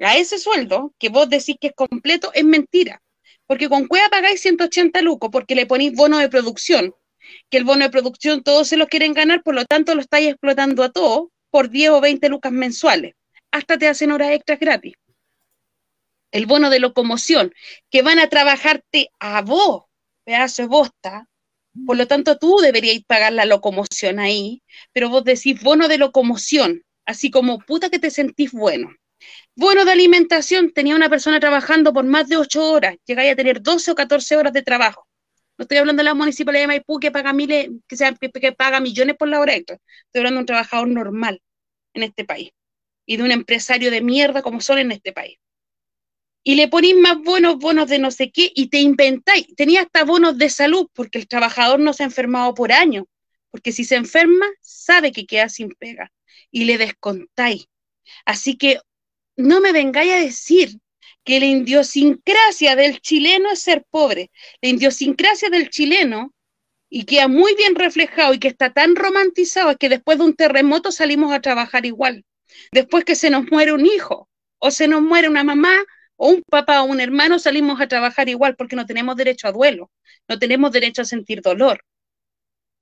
a 0.00 0.16
ese 0.16 0.38
sueldo 0.38 0.94
que 0.98 1.10
vos 1.10 1.28
decís 1.28 1.56
que 1.60 1.68
es 1.68 1.74
completo, 1.74 2.30
es 2.34 2.44
mentira. 2.44 3.02
Porque 3.46 3.68
con 3.68 3.86
Cueva 3.86 4.08
pagáis 4.08 4.40
180 4.40 5.02
lucas 5.02 5.30
porque 5.32 5.54
le 5.54 5.66
ponéis 5.66 5.94
bono 5.94 6.18
de 6.18 6.28
producción, 6.28 6.94
que 7.50 7.58
el 7.58 7.64
bono 7.64 7.84
de 7.84 7.90
producción 7.90 8.42
todos 8.42 8.68
se 8.68 8.76
lo 8.76 8.86
quieren 8.86 9.14
ganar, 9.14 9.42
por 9.42 9.54
lo 9.54 9.64
tanto 9.64 9.94
lo 9.94 10.00
estáis 10.00 10.28
explotando 10.28 10.82
a 10.82 10.90
todos 10.90 11.28
por 11.50 11.70
10 11.70 11.90
o 11.90 12.00
20 12.00 12.28
lucas 12.28 12.52
mensuales. 12.52 13.14
Hasta 13.50 13.78
te 13.78 13.88
hacen 13.88 14.12
horas 14.12 14.32
extras 14.32 14.58
gratis. 14.58 14.94
El 16.30 16.46
bono 16.46 16.70
de 16.70 16.80
locomoción, 16.80 17.52
que 17.90 18.02
van 18.02 18.18
a 18.18 18.28
trabajarte 18.28 19.10
a 19.18 19.42
vos, 19.42 19.84
pedazo 20.24 20.62
de 20.62 20.68
bosta. 20.68 21.28
Por 21.86 21.96
lo 21.96 22.06
tanto, 22.06 22.38
tú 22.38 22.58
deberíais 22.58 23.04
pagar 23.04 23.32
la 23.32 23.44
locomoción 23.44 24.18
ahí, 24.18 24.62
pero 24.92 25.08
vos 25.08 25.24
decís 25.24 25.62
bono 25.62 25.88
de 25.88 25.98
locomoción, 25.98 26.82
así 27.06 27.30
como 27.30 27.58
puta 27.58 27.88
que 27.88 27.98
te 27.98 28.10
sentís 28.10 28.52
bueno. 28.52 28.90
Bono 29.56 29.84
de 29.84 29.92
alimentación, 29.92 30.72
tenía 30.72 30.96
una 30.96 31.08
persona 31.08 31.40
trabajando 31.40 31.92
por 31.92 32.04
más 32.04 32.28
de 32.28 32.36
8 32.36 32.70
horas, 32.70 32.96
llegáis 33.06 33.32
a 33.32 33.36
tener 33.36 33.62
12 33.62 33.90
o 33.90 33.94
14 33.94 34.36
horas 34.36 34.52
de 34.52 34.62
trabajo. 34.62 35.06
No 35.58 35.64
estoy 35.64 35.78
hablando 35.78 36.00
de 36.00 36.04
la 36.04 36.14
municipalidad 36.14 36.62
de 36.62 36.68
Maipú 36.68 37.00
que 37.00 37.10
paga 37.10 37.32
miles, 37.32 37.70
que, 37.88 37.96
sea, 37.96 38.14
que 38.14 38.52
paga 38.52 38.78
millones 38.78 39.16
por 39.16 39.28
la 39.28 39.40
hora. 39.40 39.54
Estoy 39.54 39.78
hablando 40.14 40.38
de 40.38 40.42
un 40.42 40.46
trabajador 40.46 40.88
normal 40.88 41.42
en 41.94 42.04
este 42.04 42.24
país 42.24 42.50
y 43.04 43.16
de 43.16 43.24
un 43.24 43.32
empresario 43.32 43.90
de 43.90 44.00
mierda 44.00 44.42
como 44.42 44.60
son 44.60 44.78
en 44.78 44.92
este 44.92 45.12
país. 45.12 45.38
Y 46.48 46.54
le 46.54 46.66
ponéis 46.66 46.96
más 46.96 47.18
bonos, 47.18 47.58
bonos 47.58 47.90
de 47.90 47.98
no 47.98 48.10
sé 48.10 48.30
qué, 48.30 48.50
y 48.54 48.68
te 48.68 48.78
inventáis. 48.78 49.54
Tenía 49.54 49.82
hasta 49.82 50.02
bonos 50.02 50.38
de 50.38 50.48
salud, 50.48 50.88
porque 50.94 51.18
el 51.18 51.28
trabajador 51.28 51.78
no 51.78 51.92
se 51.92 52.04
ha 52.04 52.06
enfermado 52.06 52.54
por 52.54 52.72
años. 52.72 53.04
Porque 53.50 53.70
si 53.70 53.84
se 53.84 53.96
enferma, 53.96 54.46
sabe 54.62 55.12
que 55.12 55.26
queda 55.26 55.50
sin 55.50 55.72
pega. 55.72 56.10
Y 56.50 56.64
le 56.64 56.78
descontáis. 56.78 57.66
Así 58.24 58.56
que 58.56 58.78
no 59.36 59.60
me 59.60 59.72
vengáis 59.72 60.10
a 60.10 60.20
decir 60.20 60.70
que 61.22 61.38
la 61.38 61.44
idiosincrasia 61.44 62.76
del 62.76 63.02
chileno 63.02 63.50
es 63.52 63.58
ser 63.58 63.84
pobre. 63.90 64.30
La 64.62 64.70
idiosincrasia 64.70 65.50
del 65.50 65.68
chileno, 65.68 66.32
y 66.88 67.04
queda 67.04 67.28
muy 67.28 67.56
bien 67.56 67.74
reflejado 67.74 68.32
y 68.32 68.38
que 68.38 68.48
está 68.48 68.72
tan 68.72 68.96
romantizado, 68.96 69.72
es 69.72 69.76
que 69.76 69.90
después 69.90 70.16
de 70.16 70.24
un 70.24 70.34
terremoto 70.34 70.92
salimos 70.92 71.30
a 71.30 71.42
trabajar 71.42 71.84
igual. 71.84 72.24
Después 72.72 73.04
que 73.04 73.16
se 73.16 73.28
nos 73.28 73.50
muere 73.50 73.74
un 73.74 73.84
hijo 73.84 74.30
o 74.58 74.70
se 74.70 74.88
nos 74.88 75.02
muere 75.02 75.28
una 75.28 75.44
mamá 75.44 75.84
o 76.18 76.28
un 76.30 76.42
papá 76.42 76.82
o 76.82 76.86
un 76.86 77.00
hermano, 77.00 77.38
salimos 77.38 77.80
a 77.80 77.88
trabajar 77.88 78.28
igual 78.28 78.56
porque 78.56 78.76
no 78.76 78.86
tenemos 78.86 79.16
derecho 79.16 79.48
a 79.48 79.52
duelo, 79.52 79.90
no 80.28 80.38
tenemos 80.38 80.72
derecho 80.72 81.02
a 81.02 81.04
sentir 81.06 81.40
dolor. 81.40 81.84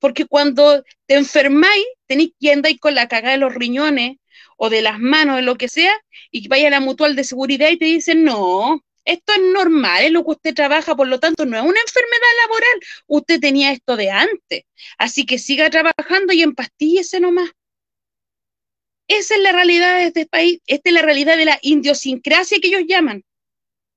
Porque 0.01 0.27
cuando 0.27 0.85
te 1.07 1.15
enfermáis, 1.15 1.87
tenéis 2.07 2.33
que 2.41 2.53
andar 2.53 2.79
con 2.81 2.95
la 2.95 3.09
cagada 3.09 3.33
de 3.33 3.39
los 3.39 3.55
riñones 3.55 4.17
o 4.57 4.71
de 4.71 4.83
las 4.83 4.99
manos, 4.99 5.37
de 5.37 5.43
lo 5.43 5.57
que 5.57 5.69
sea, 5.69 5.93
y 6.31 6.49
vaya 6.49 6.69
a 6.69 6.71
la 6.71 6.81
mutual 6.81 7.15
de 7.15 7.25
seguridad 7.25 7.71
y 7.71 7.79
te 7.79 7.85
dicen, 7.85 8.25
no, 8.25 8.83
esto 9.05 9.33
es 9.35 9.41
normal, 9.53 10.05
es 10.05 10.13
lo 10.13 10.25
que 10.25 10.33
usted 10.33 10.55
trabaja, 10.55 10.97
por 10.97 11.09
lo 11.09 11.21
tanto 11.21 11.47
no 11.47 11.57
es 11.57 11.63
una 11.63 11.81
enfermedad 11.81 12.33
laboral, 12.43 12.81
usted 13.07 13.41
tenía 13.41 13.73
esto 13.73 13.97
de 13.97 14.11
antes, 14.11 14.65
así 14.99 15.27
que 15.27 15.39
siga 15.39 15.71
trabajando 15.71 16.33
y 16.33 16.43
empastíllese 16.43 17.21
nomás. 17.21 17.51
Esa 19.09 19.35
es 19.37 19.41
la 19.41 19.53
realidad 19.53 19.99
de 19.99 20.07
este 20.07 20.27
país, 20.27 20.61
esta 20.67 20.91
es 20.91 20.95
la 20.95 21.03
realidad 21.03 21.37
de 21.37 21.45
la 21.45 21.59
idiosincrasia 21.63 22.59
que 22.61 22.69
ellos 22.69 22.85
llaman. 22.87 23.25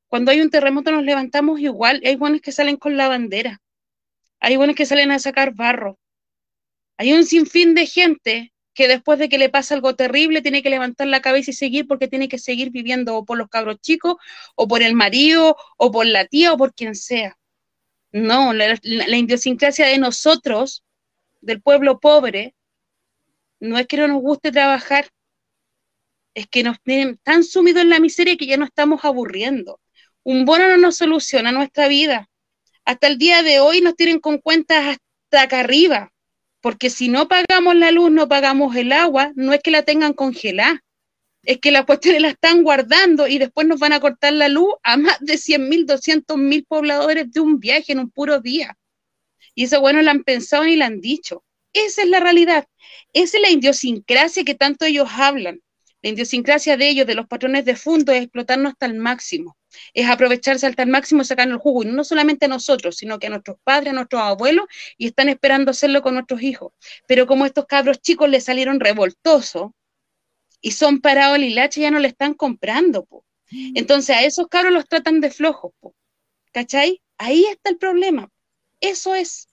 Cuando 0.07 0.31
hay 0.31 0.41
un 0.41 0.49
terremoto 0.49 0.91
nos 0.91 1.03
levantamos 1.03 1.59
igual, 1.59 2.01
hay 2.05 2.15
buenos 2.15 2.41
que 2.41 2.51
salen 2.51 2.77
con 2.77 2.97
la 2.97 3.07
bandera, 3.07 3.61
hay 4.39 4.57
buenos 4.57 4.75
que 4.75 4.85
salen 4.85 5.11
a 5.11 5.19
sacar 5.19 5.53
barro, 5.53 5.99
hay 6.97 7.13
un 7.13 7.25
sinfín 7.25 7.75
de 7.75 7.85
gente 7.85 8.53
que 8.73 8.87
después 8.87 9.19
de 9.19 9.29
que 9.29 9.37
le 9.37 9.49
pasa 9.49 9.75
algo 9.75 9.95
terrible 9.95 10.41
tiene 10.41 10.63
que 10.63 10.69
levantar 10.69 11.07
la 11.07 11.21
cabeza 11.21 11.51
y 11.51 11.53
seguir 11.53 11.87
porque 11.87 12.07
tiene 12.07 12.29
que 12.29 12.37
seguir 12.37 12.71
viviendo 12.71 13.15
o 13.15 13.25
por 13.25 13.37
los 13.37 13.49
cabros 13.49 13.81
chicos, 13.81 14.15
o 14.55 14.67
por 14.67 14.81
el 14.81 14.95
marido, 14.95 15.57
o 15.77 15.91
por 15.91 16.05
la 16.05 16.25
tía, 16.25 16.53
o 16.53 16.57
por 16.57 16.73
quien 16.73 16.95
sea. 16.95 17.37
No, 18.11 18.53
la, 18.53 18.79
idiosincrasia 19.17 19.87
de 19.87 19.97
nosotros, 19.97 20.83
del 21.41 21.61
pueblo 21.61 21.99
pobre, 21.99 22.55
no 23.59 23.77
es 23.77 23.87
que 23.87 23.97
no 23.97 24.07
nos 24.07 24.21
guste 24.21 24.51
trabajar, 24.51 25.09
es 26.33 26.47
que 26.47 26.63
nos 26.63 26.81
tienen 26.81 27.17
tan 27.23 27.43
sumidos 27.43 27.81
en 27.81 27.89
la 27.89 27.99
miseria 27.99 28.37
que 28.37 28.45
ya 28.45 28.57
no 28.57 28.65
estamos 28.65 29.03
aburriendo. 29.03 29.79
Un 30.23 30.45
bono 30.45 30.67
no 30.67 30.77
nos 30.77 30.97
soluciona 30.97 31.51
nuestra 31.51 31.87
vida. 31.87 32.29
Hasta 32.85 33.07
el 33.07 33.17
día 33.17 33.43
de 33.43 33.59
hoy 33.59 33.81
nos 33.81 33.95
tienen 33.95 34.19
con 34.19 34.37
cuentas 34.39 34.97
hasta 34.97 35.41
acá 35.41 35.61
arriba 35.61 36.11
porque 36.61 36.89
si 36.89 37.09
no 37.09 37.27
pagamos 37.27 37.75
la 37.75 37.91
luz, 37.91 38.11
no 38.11 38.27
pagamos 38.27 38.75
el 38.75 38.91
agua, 38.91 39.31
no 39.35 39.53
es 39.53 39.61
que 39.61 39.71
la 39.71 39.83
tengan 39.83 40.13
congelada, 40.13 40.83
es 41.43 41.59
que 41.59 41.71
las 41.71 41.85
cuestiones 41.85 42.21
la 42.21 42.29
están 42.29 42.63
guardando 42.63 43.27
y 43.27 43.37
después 43.37 43.65
nos 43.65 43.79
van 43.79 43.93
a 43.93 43.99
cortar 43.99 44.33
la 44.33 44.49
luz 44.49 44.73
a 44.83 44.97
más 44.97 45.17
de 45.21 45.37
100 45.37 45.69
mil, 45.69 45.85
200 45.85 46.37
mil 46.37 46.65
pobladores 46.65 47.31
de 47.31 47.39
un 47.39 47.59
viaje 47.59 47.93
en 47.93 47.99
un 47.99 48.11
puro 48.11 48.39
día. 48.39 48.77
Y 49.55 49.63
eso, 49.65 49.79
bueno, 49.79 50.01
lo 50.01 50.11
han 50.11 50.23
pensado 50.23 50.65
y 50.65 50.75
lo 50.75 50.85
han 50.85 50.99
dicho. 50.99 51.43
Esa 51.73 52.01
es 52.01 52.09
la 52.09 52.19
realidad. 52.19 52.65
Esa 53.13 53.37
es 53.37 53.41
la 53.41 53.49
idiosincrasia 53.49 54.43
que 54.43 54.55
tanto 54.55 54.85
ellos 54.85 55.09
hablan. 55.11 55.61
La 56.01 56.09
idiosincrasia 56.11 56.77
de 56.77 56.89
ellos, 56.89 57.07
de 57.07 57.15
los 57.15 57.27
patrones 57.27 57.65
de 57.65 57.75
fondo, 57.75 58.11
es 58.11 58.23
explotarnos 58.23 58.73
hasta 58.73 58.85
el 58.85 58.95
máximo 58.95 59.57
es 59.93 60.09
aprovecharse 60.09 60.67
hasta 60.67 60.83
el 60.83 60.89
máximo, 60.89 61.23
sacar 61.23 61.47
el 61.47 61.57
jugo, 61.57 61.83
y 61.83 61.87
no 61.87 62.03
solamente 62.03 62.45
a 62.45 62.49
nosotros, 62.49 62.97
sino 62.97 63.19
que 63.19 63.27
a 63.27 63.29
nuestros 63.29 63.57
padres, 63.63 63.91
a 63.91 63.95
nuestros 63.95 64.21
abuelos, 64.21 64.65
y 64.97 65.07
están 65.07 65.29
esperando 65.29 65.71
hacerlo 65.71 66.01
con 66.01 66.15
nuestros 66.15 66.41
hijos. 66.41 66.73
Pero 67.07 67.27
como 67.27 67.45
estos 67.45 67.65
cabros 67.65 68.01
chicos 68.01 68.29
les 68.29 68.43
salieron 68.43 68.79
revoltosos 68.79 69.71
y 70.61 70.71
son 70.71 70.99
parados 71.01 71.37
el 71.37 71.45
hilache, 71.45 71.81
ya 71.81 71.91
no 71.91 71.99
le 71.99 72.09
están 72.09 72.33
comprando. 72.33 73.07
Entonces 73.51 74.15
a 74.15 74.23
esos 74.23 74.47
cabros 74.47 74.73
los 74.73 74.87
tratan 74.87 75.21
de 75.21 75.31
flojos. 75.31 75.73
¿Cachai? 76.51 77.01
Ahí 77.17 77.45
está 77.45 77.69
el 77.69 77.77
problema. 77.77 78.29
Eso 78.79 79.15
es. 79.15 79.48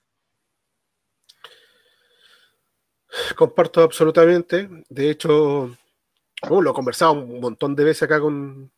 Comparto 3.37 3.83
absolutamente. 3.83 4.69
De 4.89 5.11
hecho, 5.11 5.71
uh, 6.49 6.63
lo 6.63 6.71
he 6.71 6.75
conversado 6.75 7.13
un 7.13 7.41
montón 7.41 7.77
de 7.77 7.85
veces 7.85 8.05
acá 8.05 8.19
con, 8.19 8.73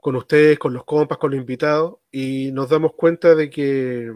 con 0.00 0.16
ustedes, 0.16 0.58
con 0.58 0.72
los 0.72 0.84
compas, 0.84 1.18
con 1.18 1.32
los 1.32 1.40
invitados, 1.40 1.96
y 2.10 2.52
nos 2.52 2.68
damos 2.68 2.92
cuenta 2.94 3.34
de 3.34 3.50
que 3.50 4.12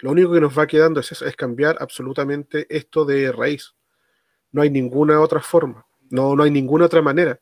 lo 0.00 0.10
único 0.10 0.32
que 0.32 0.40
nos 0.40 0.58
va 0.58 0.66
quedando 0.66 1.00
es, 1.00 1.22
es 1.22 1.36
cambiar 1.36 1.76
absolutamente 1.80 2.66
esto 2.68 3.04
de 3.04 3.30
raíz. 3.32 3.74
No 4.50 4.62
hay 4.62 4.70
ninguna 4.70 5.20
otra 5.20 5.40
forma, 5.40 5.86
no, 6.10 6.34
no 6.34 6.42
hay 6.42 6.50
ninguna 6.50 6.86
otra 6.86 7.00
manera. 7.00 7.40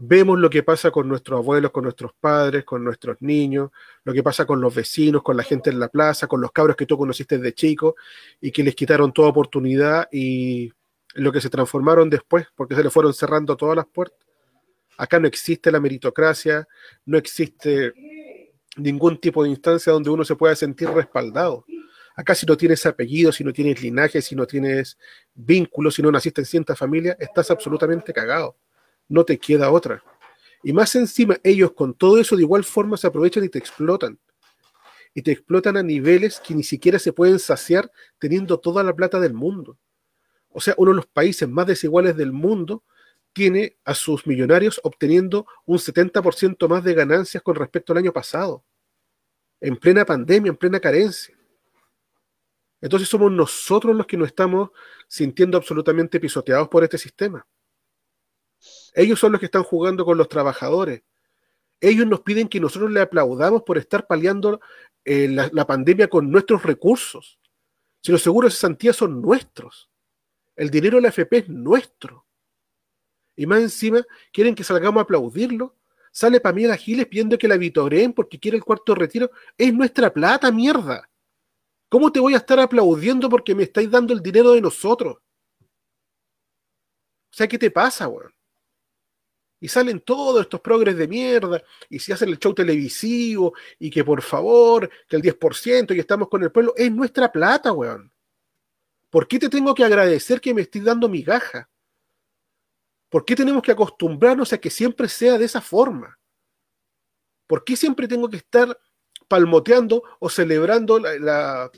Vemos 0.00 0.38
lo 0.38 0.48
que 0.48 0.62
pasa 0.62 0.92
con 0.92 1.08
nuestros 1.08 1.38
abuelos, 1.38 1.72
con 1.72 1.82
nuestros 1.82 2.12
padres, 2.20 2.64
con 2.64 2.84
nuestros 2.84 3.20
niños, 3.20 3.70
lo 4.04 4.12
que 4.12 4.22
pasa 4.22 4.46
con 4.46 4.60
los 4.60 4.72
vecinos, 4.72 5.22
con 5.24 5.36
la 5.36 5.42
gente 5.42 5.70
en 5.70 5.80
la 5.80 5.88
plaza, 5.88 6.28
con 6.28 6.40
los 6.40 6.52
cabros 6.52 6.76
que 6.76 6.86
tú 6.86 6.96
conociste 6.96 7.36
de 7.38 7.52
chico 7.52 7.96
y 8.40 8.52
que 8.52 8.62
les 8.62 8.76
quitaron 8.76 9.12
toda 9.12 9.28
oportunidad 9.28 10.08
y 10.12 10.72
lo 11.14 11.32
que 11.32 11.40
se 11.40 11.50
transformaron 11.50 12.08
después, 12.08 12.46
porque 12.54 12.76
se 12.76 12.84
le 12.84 12.90
fueron 12.90 13.12
cerrando 13.12 13.56
todas 13.56 13.74
las 13.74 13.86
puertas. 13.86 14.18
Acá 14.96 15.18
no 15.18 15.26
existe 15.26 15.72
la 15.72 15.80
meritocracia, 15.80 16.68
no 17.04 17.18
existe 17.18 17.92
ningún 18.76 19.18
tipo 19.20 19.42
de 19.42 19.50
instancia 19.50 19.92
donde 19.92 20.10
uno 20.10 20.24
se 20.24 20.36
pueda 20.36 20.54
sentir 20.54 20.88
respaldado. 20.90 21.64
Acá 22.14 22.36
si 22.36 22.46
no 22.46 22.56
tienes 22.56 22.86
apellido, 22.86 23.32
si 23.32 23.42
no 23.42 23.52
tienes 23.52 23.82
linaje, 23.82 24.22
si 24.22 24.36
no 24.36 24.46
tienes 24.46 24.96
vínculos, 25.34 25.96
si 25.96 26.02
no 26.02 26.12
naciste 26.12 26.40
en 26.40 26.46
cierta 26.46 26.76
familia, 26.76 27.16
estás 27.18 27.50
absolutamente 27.50 28.12
cagado. 28.12 28.56
No 29.08 29.24
te 29.24 29.38
queda 29.38 29.70
otra. 29.70 30.02
Y 30.62 30.72
más 30.72 30.94
encima, 30.96 31.36
ellos 31.42 31.72
con 31.72 31.94
todo 31.94 32.18
eso 32.18 32.36
de 32.36 32.42
igual 32.42 32.64
forma 32.64 32.96
se 32.96 33.06
aprovechan 33.06 33.44
y 33.44 33.48
te 33.48 33.58
explotan. 33.58 34.18
Y 35.14 35.22
te 35.22 35.32
explotan 35.32 35.76
a 35.76 35.82
niveles 35.82 36.40
que 36.40 36.54
ni 36.54 36.62
siquiera 36.62 36.98
se 36.98 37.12
pueden 37.12 37.38
saciar 37.38 37.90
teniendo 38.18 38.58
toda 38.58 38.82
la 38.82 38.94
plata 38.94 39.18
del 39.18 39.34
mundo. 39.34 39.78
O 40.50 40.60
sea, 40.60 40.74
uno 40.76 40.90
de 40.90 40.96
los 40.96 41.06
países 41.06 41.48
más 41.48 41.66
desiguales 41.66 42.16
del 42.16 42.32
mundo 42.32 42.84
tiene 43.32 43.76
a 43.84 43.94
sus 43.94 44.26
millonarios 44.26 44.80
obteniendo 44.82 45.46
un 45.64 45.78
70% 45.78 46.68
más 46.68 46.82
de 46.82 46.94
ganancias 46.94 47.42
con 47.42 47.54
respecto 47.54 47.92
al 47.92 47.98
año 47.98 48.12
pasado, 48.12 48.64
en 49.60 49.76
plena 49.76 50.04
pandemia, 50.04 50.50
en 50.50 50.56
plena 50.56 50.80
carencia. 50.80 51.36
Entonces 52.80 53.08
somos 53.08 53.30
nosotros 53.30 53.94
los 53.94 54.06
que 54.06 54.16
nos 54.16 54.28
estamos 54.28 54.70
sintiendo 55.06 55.56
absolutamente 55.56 56.20
pisoteados 56.20 56.68
por 56.68 56.84
este 56.84 56.98
sistema. 56.98 57.46
Ellos 58.98 59.20
son 59.20 59.30
los 59.30 59.38
que 59.38 59.46
están 59.46 59.62
jugando 59.62 60.04
con 60.04 60.18
los 60.18 60.28
trabajadores. 60.28 61.04
Ellos 61.80 62.04
nos 62.08 62.22
piden 62.22 62.48
que 62.48 62.58
nosotros 62.58 62.90
le 62.90 63.00
aplaudamos 63.00 63.62
por 63.62 63.78
estar 63.78 64.08
paliando 64.08 64.60
eh, 65.04 65.28
la, 65.28 65.66
pandemia 65.68 66.08
con 66.08 66.28
nuestros 66.32 66.64
recursos. 66.64 67.38
Si 68.02 68.10
los 68.10 68.20
seguros 68.20 68.50
de 68.50 68.56
cesantía 68.56 68.92
son 68.92 69.22
nuestros. 69.22 69.88
El 70.56 70.68
dinero 70.68 70.96
de 70.96 71.02
la 71.02 71.08
FP 71.10 71.36
es 71.38 71.48
nuestro. 71.48 72.26
Y 73.36 73.46
más 73.46 73.60
encima, 73.60 74.04
quieren 74.32 74.56
que 74.56 74.64
salgamos 74.64 74.98
a 74.98 75.04
aplaudirlo. 75.04 75.76
Sale 76.10 76.40
Pamela 76.40 76.76
Giles 76.76 77.06
pidiendo 77.06 77.38
que 77.38 77.46
la 77.46 77.56
vitoreen 77.56 78.12
porque 78.12 78.40
quiere 78.40 78.56
el 78.56 78.64
cuarto 78.64 78.96
retiro. 78.96 79.30
Es 79.56 79.72
nuestra 79.72 80.12
plata, 80.12 80.50
mierda. 80.50 81.08
¿Cómo 81.88 82.10
te 82.10 82.18
voy 82.18 82.34
a 82.34 82.38
estar 82.38 82.58
aplaudiendo 82.58 83.28
porque 83.28 83.54
me 83.54 83.62
estáis 83.62 83.92
dando 83.92 84.12
el 84.12 84.20
dinero 84.20 84.50
de 84.54 84.60
nosotros? 84.60 85.18
O 85.60 87.36
sea, 87.36 87.46
¿qué 87.46 87.58
te 87.58 87.70
pasa, 87.70 88.08
weón? 88.08 88.32
Y 89.60 89.68
salen 89.68 90.00
todos 90.00 90.42
estos 90.42 90.60
progres 90.60 90.96
de 90.96 91.08
mierda, 91.08 91.62
y 91.88 91.98
si 91.98 92.12
hacen 92.12 92.28
el 92.28 92.38
show 92.38 92.54
televisivo, 92.54 93.54
y 93.78 93.90
que 93.90 94.04
por 94.04 94.22
favor, 94.22 94.88
que 95.08 95.16
el 95.16 95.22
10% 95.22 95.94
y 95.94 95.98
estamos 95.98 96.28
con 96.28 96.42
el 96.42 96.52
pueblo, 96.52 96.74
es 96.76 96.92
nuestra 96.92 97.30
plata, 97.30 97.72
weón. 97.72 98.12
¿Por 99.10 99.26
qué 99.26 99.38
te 99.38 99.48
tengo 99.48 99.74
que 99.74 99.84
agradecer 99.84 100.40
que 100.40 100.54
me 100.54 100.62
estés 100.62 100.84
dando 100.84 101.08
mi 101.08 101.22
gaja? 101.22 101.68
¿Por 103.08 103.24
qué 103.24 103.34
tenemos 103.34 103.62
que 103.62 103.72
acostumbrarnos 103.72 104.52
a 104.52 104.58
que 104.58 104.70
siempre 104.70 105.08
sea 105.08 105.38
de 105.38 105.46
esa 105.46 105.60
forma? 105.60 106.18
¿Por 107.46 107.64
qué 107.64 107.74
siempre 107.74 108.06
tengo 108.06 108.28
que 108.28 108.36
estar 108.36 108.78
palmoteando 109.26 110.02
o 110.20 110.28
celebrando 110.28 110.98
las 110.98 111.70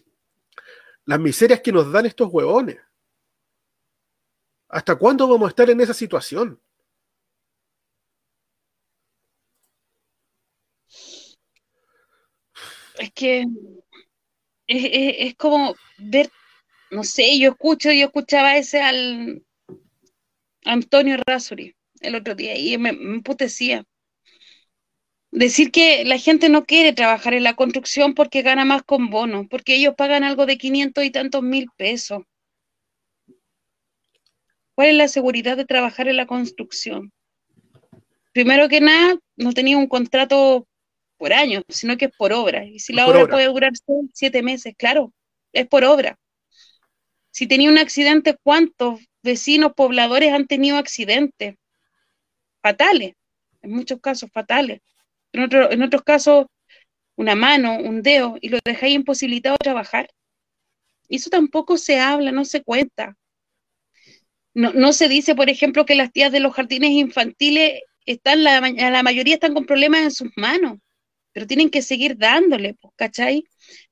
miserias 1.21 1.61
que 1.61 1.73
nos 1.73 1.91
dan 1.93 2.07
estos 2.07 2.29
huevones? 2.31 2.79
¿Hasta 4.69 4.97
cuándo 4.97 5.29
vamos 5.29 5.47
a 5.47 5.51
estar 5.51 5.71
en 5.71 5.81
esa 5.81 5.95
situación? 5.95 6.61
Es 13.01 13.11
que 13.13 13.47
es, 14.67 15.35
como 15.37 15.75
ver, 15.97 16.31
no 16.91 17.03
sé, 17.03 17.39
yo 17.39 17.53
escucho, 17.53 17.91
yo 17.93 18.07
escuchaba 18.07 18.59
ese 18.59 18.83
al 18.83 19.43
Antonio 20.67 21.17
Rasuri 21.27 21.75
el 22.03 22.15
otro 22.15 22.35
día 22.35 22.59
y 22.59 22.77
me, 22.77 22.93
me 22.93 23.15
emputecía. 23.15 23.85
Decir 25.31 25.71
que 25.71 26.05
la 26.05 26.19
gente 26.19 26.51
no 26.51 26.67
quiere 26.67 26.93
trabajar 26.93 27.33
en 27.33 27.45
la 27.45 27.57
construcción 27.57 28.15
porque 28.15 28.43
gana 28.43 28.67
más 28.67 28.83
con 28.83 29.09
bonos, 29.09 29.47
porque 29.49 29.77
ellos 29.77 29.95
pagan 29.97 30.23
algo 30.23 30.45
de 30.45 30.59
500 30.59 31.03
y 31.03 31.11
tantos 31.11 31.43
mil 31.43 31.69
pesos. 31.79 32.25
¿Cuál 34.75 34.89
es 34.89 34.95
la 34.97 35.09
seguridad 35.09 35.57
de 35.57 35.65
trabajar 35.65 36.07
en 36.07 36.19
la 36.19 36.27
construcción? 36.27 37.13
Primero 38.33 38.69
que 38.69 38.83
nada, 38.83 39.17
no 39.37 39.55
tenía 39.55 39.79
un 39.79 39.87
contrato 39.87 40.67
por 41.21 41.35
año, 41.35 41.63
sino 41.69 41.99
que 41.99 42.07
es 42.07 42.13
por 42.17 42.33
obra. 42.33 42.65
Y 42.65 42.79
si 42.79 42.95
la 42.95 43.07
obra, 43.07 43.27
puede 43.27 43.45
durar 43.45 43.73
siete 44.15 44.43
meses, 44.43 44.75
claro, 44.75 45.13
es 45.53 45.69
por 45.69 45.85
obra. 45.85 46.19
Si 47.31 47.47
tenía 47.47 47.69
un 47.69 47.77
accidente, 47.77 48.39
¿cuántos 48.43 49.01
vecinos, 49.23 49.75
pobladores 49.77 50.33
han 50.33 50.47
tenido 50.47 50.79
accidentes? 50.79 51.57
Fatales, 52.63 53.13
en 53.61 53.71
muchos 53.71 54.01
casos 54.01 54.31
fatales. 54.33 54.81
En, 55.33 55.43
otro, 55.43 55.71
en 55.71 55.83
otros 55.83 56.03
casos, 56.03 56.47
una 57.17 57.35
mano, 57.35 57.79
un 57.79 58.01
dedo, 58.01 58.39
y 58.41 58.49
lo 58.49 58.59
dejáis 58.65 58.95
imposibilitado 58.95 59.57
de 59.61 59.65
trabajar. 59.65 60.09
Y 61.07 61.17
eso 61.17 61.29
tampoco 61.29 61.77
se 61.77 62.01
habla, 62.01 62.33
no 62.33 62.47
se 62.47 62.63
cuenta. 62.63 63.15
No, 64.55 64.73
no 64.73 64.95
se 64.95 65.07
dice, 65.07 65.35
por 65.35 65.51
ejemplo, 65.51 65.85
que 65.85 65.95
las 65.97 66.13
tías 66.13 66.33
de 66.33 66.41
los 66.41 66.55
jardines 66.55 66.93
infantiles 66.93 67.83
están, 68.07 68.43
la, 68.43 68.61
la 68.61 69.03
mayoría 69.03 69.35
están 69.35 69.53
con 69.53 69.67
problemas 69.67 70.01
en 70.01 70.11
sus 70.13 70.31
manos, 70.37 70.79
pero 71.41 71.49
tienen 71.49 71.71
que 71.71 71.81
seguir 71.81 72.19
dándole, 72.19 72.77
¿cachai? 72.97 73.45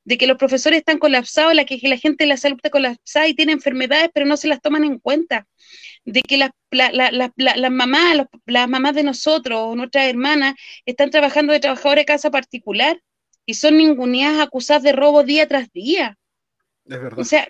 De 0.05 0.19
que 0.19 0.27
los 0.27 0.37
profesores 0.37 0.81
están 0.81 0.99
colapsados, 0.99 1.55
la 1.55 1.65
que 1.65 1.81
la 1.89 1.97
gente 1.97 2.25
de 2.25 2.29
la 2.29 2.37
salud 2.37 2.57
está 2.59 2.69
colapsada 2.69 3.27
y 3.27 3.33
tiene 3.33 3.53
enfermedades, 3.53 4.11
pero 4.13 4.27
no 4.27 4.37
se 4.37 4.49
las 4.49 4.61
toman 4.61 4.85
en 4.85 4.99
cuenta. 4.99 5.49
De 6.05 6.21
que 6.21 6.37
las 6.37 6.51
la, 6.71 7.71
mamás, 7.71 8.27
las 8.45 8.69
mamás 8.69 8.95
de 8.95 9.03
nosotros 9.03 9.61
o 9.63 9.75
nuestras 9.77 10.09
hermanas 10.09 10.57
están 10.85 11.09
trabajando 11.09 11.55
de 11.55 11.61
trabajadores 11.61 12.03
de 12.03 12.05
casa 12.05 12.31
particular 12.31 13.01
y 13.47 13.55
son 13.55 13.79
ninguneadas 13.79 14.47
acusadas 14.47 14.83
de 14.83 14.93
robo 14.93 15.25
día 15.25 15.49
tras 15.49 15.73
día. 15.73 16.19
Es 16.85 17.01
verdad. 17.01 17.19
O 17.19 17.25
sea, 17.25 17.49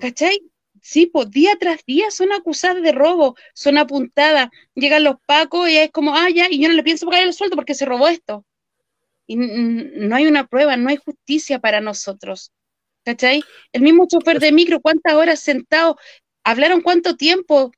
¿cachai? 0.00 0.40
Sí, 0.80 1.06
pues 1.06 1.30
día 1.30 1.52
tras 1.60 1.84
día 1.86 2.10
son 2.10 2.32
acusadas 2.32 2.82
de 2.82 2.90
robo, 2.90 3.36
son 3.54 3.78
apuntadas, 3.78 4.48
llegan 4.74 5.04
los 5.04 5.14
pacos 5.26 5.68
y 5.68 5.76
es 5.76 5.92
como, 5.92 6.12
ah, 6.12 6.28
ya, 6.28 6.48
y 6.50 6.60
yo 6.60 6.68
no 6.68 6.74
le 6.74 6.82
pienso 6.82 7.06
pagar 7.06 7.22
el 7.22 7.32
sueldo 7.32 7.54
porque 7.54 7.74
se 7.74 7.84
robó 7.84 8.08
esto. 8.08 8.44
Y 9.32 9.36
no 9.36 10.14
hay 10.14 10.26
una 10.26 10.46
prueba, 10.46 10.76
no 10.76 10.90
hay 10.90 10.98
justicia 10.98 11.58
para 11.58 11.80
nosotros. 11.80 12.52
¿Cachai? 13.02 13.42
El 13.72 13.80
mismo 13.80 14.06
chofer 14.06 14.38
de 14.38 14.52
micro, 14.52 14.80
¿cuántas 14.80 15.14
horas 15.14 15.40
sentado? 15.40 15.96
¿Hablaron 16.44 16.82
cuánto 16.82 17.16
tiempo? 17.16 17.72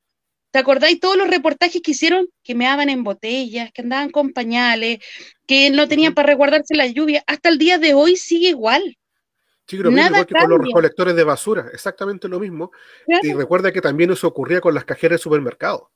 ¿Te 0.51 0.59
acordáis 0.59 0.99
todos 0.99 1.17
los 1.17 1.29
reportajes 1.29 1.81
que 1.81 1.93
hicieron? 1.93 2.29
Que 2.43 2.57
meaban 2.57 2.91
en 2.91 3.05
botellas, 3.05 3.71
que 3.73 3.83
andaban 3.83 4.11
con 4.11 4.33
pañales, 4.33 4.99
que 5.47 5.71
no 5.71 5.87
tenían 5.87 6.13
para 6.13 6.27
resguardarse 6.27 6.75
la 6.75 6.89
lluvia. 6.89 7.23
Hasta 7.29 7.51
el 7.51 7.59
día 7.59 7.79
de 7.79 7.95
hoy 7.95 8.17
sigue 8.17 8.49
igual. 8.49 8.99
Sí, 9.69 9.77
lo 9.77 9.93
mismo, 9.93 10.09
igual 10.09 10.27
que 10.27 10.35
con 10.35 10.51
los 10.51 10.59
recolectores 10.59 11.15
de 11.15 11.25
basura, 11.25 11.71
exactamente 11.73 12.29
lo 12.29 12.41
mismo. 12.41 12.73
Y 13.23 13.33
recuerda 13.33 13.73
que 13.73 13.81
también 13.81 14.11
eso 14.11 14.27
ocurría 14.27 14.61
con 14.61 14.75
las 14.75 14.85
cajeras 14.85 15.21
de 15.21 15.23
supermercado. 15.23 15.93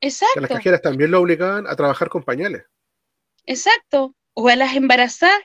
Exacto. 0.00 0.34
Que 0.34 0.40
las 0.40 0.50
cajeras 0.50 0.82
también 0.82 1.12
lo 1.12 1.20
obligaban 1.20 1.68
a 1.68 1.76
trabajar 1.76 2.08
con 2.08 2.24
pañales. 2.24 2.64
Exacto. 3.46 4.14
O 4.34 4.48
a 4.48 4.56
las 4.56 4.74
embarazadas, 4.76 5.42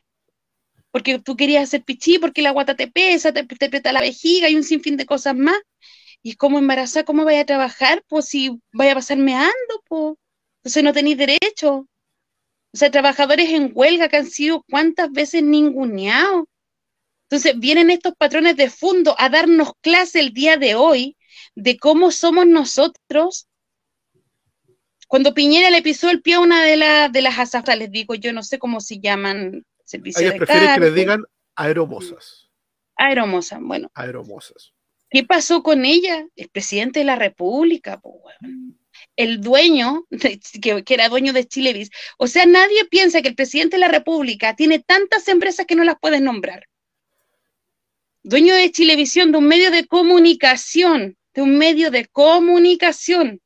porque 0.92 1.20
tú 1.20 1.36
querías 1.36 1.64
hacer 1.64 1.84
pichí, 1.84 2.20
porque 2.20 2.42
la 2.42 2.52
guata 2.52 2.76
te 2.76 2.88
pesa, 2.88 3.34
te, 3.34 3.44
te 3.44 3.66
aprieta 3.66 3.92
la 3.92 4.02
vejiga 4.02 4.50
y 4.50 4.56
un 4.56 4.64
sinfín 4.64 4.98
de 4.98 5.06
cosas 5.06 5.36
más. 5.36 5.58
Y 6.24 6.36
como 6.36 6.60
embarazada, 6.60 7.06
¿cómo 7.06 7.26
vaya 7.26 7.42
a 7.42 7.46
trabajar? 7.46 8.04
Pues 8.08 8.26
si 8.26 8.60
vaya 8.74 8.94
a 8.94 8.96
pasar 8.96 9.18
meando, 9.18 9.54
pues. 9.88 10.16
Entonces 10.60 10.84
no 10.84 10.94
tenéis 10.94 11.18
derecho. 11.18 11.88
O 12.74 12.78
sea, 12.78 12.92
trabajadores 12.92 13.50
en 13.50 13.72
huelga 13.74 14.10
que 14.10 14.18
han 14.18 14.28
sido 14.28 14.64
cuántas 14.70 15.12
veces 15.12 15.44
ninguneados 15.44 16.46
entonces 17.26 17.60
vienen 17.60 17.90
estos 17.90 18.14
patrones 18.16 18.56
de 18.56 18.70
fondo 18.70 19.16
a 19.18 19.30
darnos 19.30 19.72
clase 19.82 20.20
el 20.20 20.32
día 20.34 20.58
de 20.58 20.76
hoy 20.76 21.18
de 21.56 21.78
cómo 21.78 22.12
somos 22.12 22.46
nosotros. 22.46 23.48
Cuando 25.08 25.34
Piñera 25.34 25.70
le 25.70 25.82
pisó 25.82 26.10
el 26.10 26.22
pie 26.22 26.36
a 26.36 26.40
una 26.40 26.64
de, 26.64 27.10
de 27.12 27.22
las 27.22 27.38
azafras, 27.38 27.78
les 27.78 27.92
digo, 27.92 28.16
yo 28.16 28.34
no 28.34 28.44
sé 28.44 28.60
cómo 28.60 28.80
se 28.80 29.00
llaman 29.00 29.66
servicios 29.84 30.22
Ellos 30.22 30.36
prefieren 30.36 30.74
que 30.74 30.80
les 30.80 30.96
digan 30.96 31.24
aeromosas. 31.56 32.50
Aeromosas, 32.96 33.60
bueno. 33.62 33.92
Aeromosas. 33.94 34.74
¿Qué 35.10 35.24
pasó 35.24 35.62
con 35.64 35.86
ella? 35.86 36.26
El 36.36 36.50
presidente 36.50 37.00
de 37.00 37.06
la 37.06 37.16
República, 37.16 38.02
el 39.16 39.42
dueño, 39.42 40.06
que, 40.62 40.84
que, 40.84 40.94
era 40.94 41.10
dueño 41.10 41.32
de 41.34 41.46
Chilevis. 41.46 41.92
O 42.18 42.28
sea, 42.28 42.46
nadie 42.46 42.86
piensa 42.86 43.22
que 43.22 43.30
el 43.30 43.36
presidente 43.36 43.76
de 43.76 43.82
la 43.82 43.88
República 43.88 44.56
tiene 44.56 44.80
tantas 44.80 45.28
empresas 45.28 45.66
que 45.66 45.76
no 45.76 45.84
las 45.84 45.98
puedes 46.00 46.22
nombrar 46.22 46.68
dueño 48.26 48.56
de 48.56 48.72
Chilevisión, 48.72 49.32
de 49.32 49.38
un 49.38 49.48
medio 49.48 49.70
de 49.70 49.86
comunicación, 49.86 51.16
de 51.36 51.42
un 51.44 51.58
medio 51.58 51.92
de 51.92 52.08
comunicación, 52.08 53.40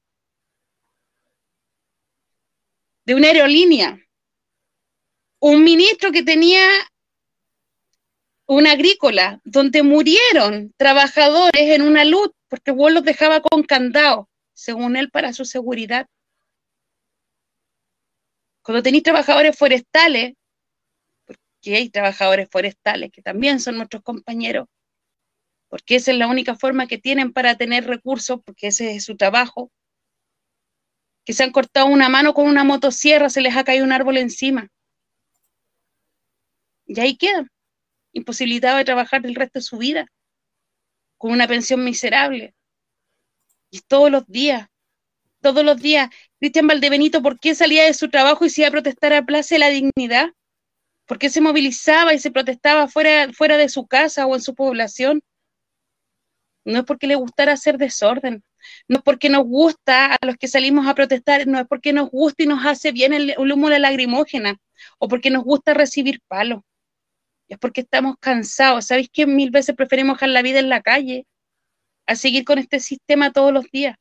de 3.09 3.15
una 3.15 3.29
aerolínea, 3.29 3.99
un 5.39 5.63
ministro 5.63 6.11
que 6.11 6.21
tenía 6.21 6.63
una 8.45 8.73
agrícola, 8.73 9.41
donde 9.43 9.81
murieron 9.81 10.75
trabajadores 10.77 11.75
en 11.75 11.81
una 11.81 12.05
luz, 12.05 12.29
porque 12.49 12.69
vos 12.69 12.91
los 12.91 13.03
dejaba 13.03 13.41
con 13.41 13.63
candado, 13.63 14.29
según 14.53 14.95
él, 14.95 15.09
para 15.09 15.33
su 15.33 15.43
seguridad. 15.43 16.05
Cuando 18.61 18.83
tenéis 18.83 19.01
trabajadores 19.01 19.57
forestales, 19.57 20.35
que 21.61 21.77
hay 21.77 21.89
trabajadores 21.89 22.47
forestales 22.51 23.09
que 23.11 23.23
también 23.23 23.59
son 23.59 23.77
nuestros 23.77 24.03
compañeros, 24.03 24.67
porque 25.67 25.95
esa 25.95 26.11
es 26.11 26.17
la 26.19 26.27
única 26.27 26.55
forma 26.55 26.85
que 26.85 26.99
tienen 26.99 27.33
para 27.33 27.57
tener 27.57 27.87
recursos, 27.87 28.39
porque 28.45 28.67
ese 28.67 28.95
es 28.95 29.03
su 29.03 29.17
trabajo, 29.17 29.71
que 31.29 31.33
se 31.33 31.43
han 31.43 31.51
cortado 31.51 31.85
una 31.85 32.09
mano 32.09 32.33
con 32.33 32.47
una 32.47 32.63
motosierra, 32.63 33.29
se 33.29 33.41
les 33.41 33.55
ha 33.55 33.63
caído 33.63 33.85
un 33.85 33.91
árbol 33.91 34.17
encima. 34.17 34.67
Y 36.87 36.99
ahí 36.99 37.17
quedan, 37.17 37.51
imposibilitados 38.13 38.79
de 38.79 38.85
trabajar 38.85 39.23
el 39.23 39.35
resto 39.35 39.59
de 39.59 39.61
su 39.61 39.77
vida, 39.77 40.07
con 41.19 41.31
una 41.31 41.47
pensión 41.47 41.83
miserable. 41.83 42.55
Y 43.69 43.81
todos 43.81 44.09
los 44.09 44.25
días, 44.25 44.69
todos 45.39 45.63
los 45.63 45.79
días, 45.79 46.09
Cristian 46.39 46.65
Valdebenito, 46.65 47.21
¿por 47.21 47.39
qué 47.39 47.53
salía 47.53 47.85
de 47.85 47.93
su 47.93 48.09
trabajo 48.09 48.43
y 48.43 48.49
se 48.49 48.61
iba 48.61 48.69
a 48.69 48.71
protestar 48.71 49.13
a 49.13 49.23
Plaza 49.23 49.53
de 49.53 49.59
la 49.59 49.69
Dignidad? 49.69 50.31
¿Por 51.05 51.19
qué 51.19 51.29
se 51.29 51.41
movilizaba 51.41 52.15
y 52.15 52.17
se 52.17 52.31
protestaba 52.31 52.87
fuera, 52.87 53.31
fuera 53.33 53.57
de 53.57 53.69
su 53.69 53.85
casa 53.85 54.25
o 54.25 54.33
en 54.33 54.41
su 54.41 54.55
población? 54.55 55.21
No 56.69 56.79
es 56.79 56.85
porque 56.85 57.07
le 57.07 57.15
gustara 57.15 57.53
hacer 57.53 57.77
desorden, 57.77 58.43
no 58.87 58.97
es 58.97 59.03
porque 59.03 59.29
nos 59.29 59.43
gusta 59.43 60.13
a 60.13 60.25
los 60.25 60.37
que 60.37 60.47
salimos 60.47 60.87
a 60.87 60.95
protestar, 60.95 61.47
no 61.47 61.59
es 61.59 61.67
porque 61.67 61.93
nos 61.93 62.09
gusta 62.09 62.43
y 62.43 62.47
nos 62.47 62.65
hace 62.65 62.91
bien 62.91 63.13
el, 63.13 63.35
humo 63.37 63.69
de 63.69 63.79
la 63.79 63.89
lagrimógena, 63.89 64.57
o 64.97 65.07
porque 65.07 65.29
nos 65.29 65.43
gusta 65.43 65.73
recibir 65.73 66.21
palos, 66.27 66.61
es 67.47 67.57
porque 67.57 67.81
estamos 67.81 68.15
cansados. 68.19 68.85
¿Sabéis 68.85 69.09
que 69.11 69.25
mil 69.25 69.51
veces 69.51 69.75
preferimos 69.75 70.17
dejar 70.17 70.29
la 70.29 70.41
vida 70.41 70.59
en 70.59 70.69
la 70.69 70.81
calle 70.81 71.25
a 72.05 72.15
seguir 72.15 72.45
con 72.45 72.59
este 72.59 72.79
sistema 72.79 73.31
todos 73.31 73.51
los 73.51 73.65
días? 73.71 73.95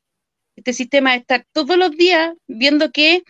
Este 0.55 0.73
sistema 0.73 1.13
de 1.13 1.19
estar 1.19 1.47
todos 1.53 1.77
los 1.77 1.93
días 1.93 2.35
viendo 2.47 2.91
que 2.91 3.23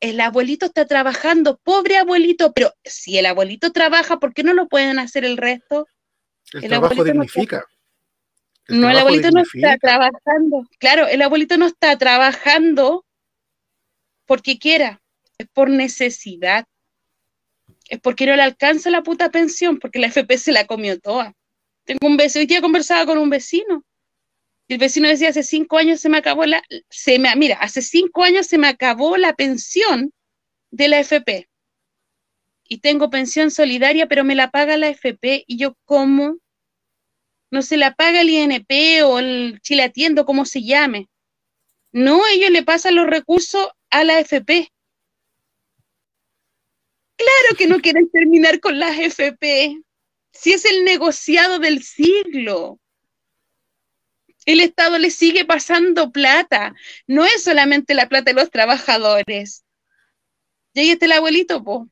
el 0.00 0.20
abuelito 0.20 0.66
está 0.66 0.84
trabajando, 0.84 1.60
pobre 1.62 1.96
abuelito, 1.96 2.52
pero 2.52 2.72
si 2.84 3.18
el 3.18 3.26
abuelito 3.26 3.70
trabaja, 3.70 4.18
¿por 4.18 4.34
qué 4.34 4.42
no 4.42 4.52
lo 4.52 4.66
pueden 4.66 4.98
hacer 4.98 5.24
el 5.24 5.36
resto? 5.36 5.86
El, 6.52 6.68
trabajo 6.68 7.04
dignifica. 7.04 7.58
No, 7.58 7.64
el, 8.68 8.84
abuelito 8.84 9.30
no 9.30 9.42
está 9.42 9.76
trabajando. 9.78 10.66
Claro, 10.78 11.06
el 11.06 11.22
abuelito 11.22 11.56
no 11.56 11.66
está 11.66 11.96
trabajando 11.96 13.04
porque 14.26 14.58
quiera, 14.58 15.02
es 15.38 15.48
por 15.52 15.68
necesidad. 15.70 16.64
Es 17.88 18.00
porque 18.00 18.26
no 18.26 18.36
le 18.36 18.42
alcanza 18.42 18.90
la 18.90 19.02
puta 19.02 19.30
pensión, 19.30 19.78
porque 19.78 19.98
la 19.98 20.06
FP 20.06 20.38
se 20.38 20.52
la 20.52 20.66
comió 20.66 20.98
toda. 20.98 21.34
Tengo 21.84 22.06
un 22.06 22.16
vecino, 22.16 22.40
hoy 22.40 22.46
día 22.46 22.60
conversaba 22.60 23.04
con 23.04 23.18
un 23.18 23.28
vecino. 23.28 23.84
Y 24.68 24.74
el 24.74 24.78
vecino 24.78 25.08
decía, 25.08 25.30
hace 25.30 25.42
cinco 25.42 25.76
años 25.76 26.00
se 26.00 26.08
me 26.08 26.18
acabó 26.18 26.46
la, 26.46 26.62
se 26.88 27.18
me, 27.18 27.34
mira, 27.36 27.56
hace 27.56 27.82
cinco 27.82 28.22
años 28.22 28.46
se 28.46 28.56
me 28.56 28.68
acabó 28.68 29.16
la 29.16 29.34
pensión 29.34 30.12
de 30.70 30.88
la 30.88 31.00
FP. 31.00 31.48
Y 32.68 32.78
tengo 32.78 33.10
pensión 33.10 33.50
solidaria, 33.50 34.06
pero 34.06 34.24
me 34.24 34.34
la 34.34 34.50
paga 34.50 34.76
la 34.76 34.88
FP. 34.88 35.44
Y 35.46 35.58
yo, 35.58 35.76
¿cómo? 35.84 36.38
No 37.52 37.60
se 37.60 37.76
la 37.76 37.94
paga 37.94 38.22
el 38.22 38.30
INP 38.30 39.04
o 39.04 39.18
el 39.18 39.60
Chile 39.60 39.82
Atiendo, 39.82 40.24
como 40.24 40.46
se 40.46 40.62
llame. 40.62 41.10
No, 41.92 42.26
ellos 42.26 42.50
le 42.50 42.62
pasan 42.62 42.94
los 42.94 43.06
recursos 43.06 43.68
a 43.90 44.04
la 44.04 44.18
FP. 44.18 44.72
Claro 47.16 47.56
que 47.58 47.66
no 47.66 47.80
quieren 47.80 48.10
terminar 48.10 48.58
con 48.58 48.78
las 48.80 48.98
FP. 48.98 49.82
Si 50.32 50.54
es 50.54 50.64
el 50.64 50.84
negociado 50.84 51.58
del 51.58 51.82
siglo. 51.82 52.80
El 54.46 54.60
Estado 54.60 54.98
le 54.98 55.10
sigue 55.10 55.44
pasando 55.44 56.10
plata. 56.10 56.74
No 57.06 57.26
es 57.26 57.44
solamente 57.44 57.92
la 57.92 58.08
plata 58.08 58.30
de 58.30 58.40
los 58.40 58.50
trabajadores. 58.50 59.62
Está 60.72 61.04
el 61.04 61.12
abuelito, 61.12 61.62
po, 61.62 61.86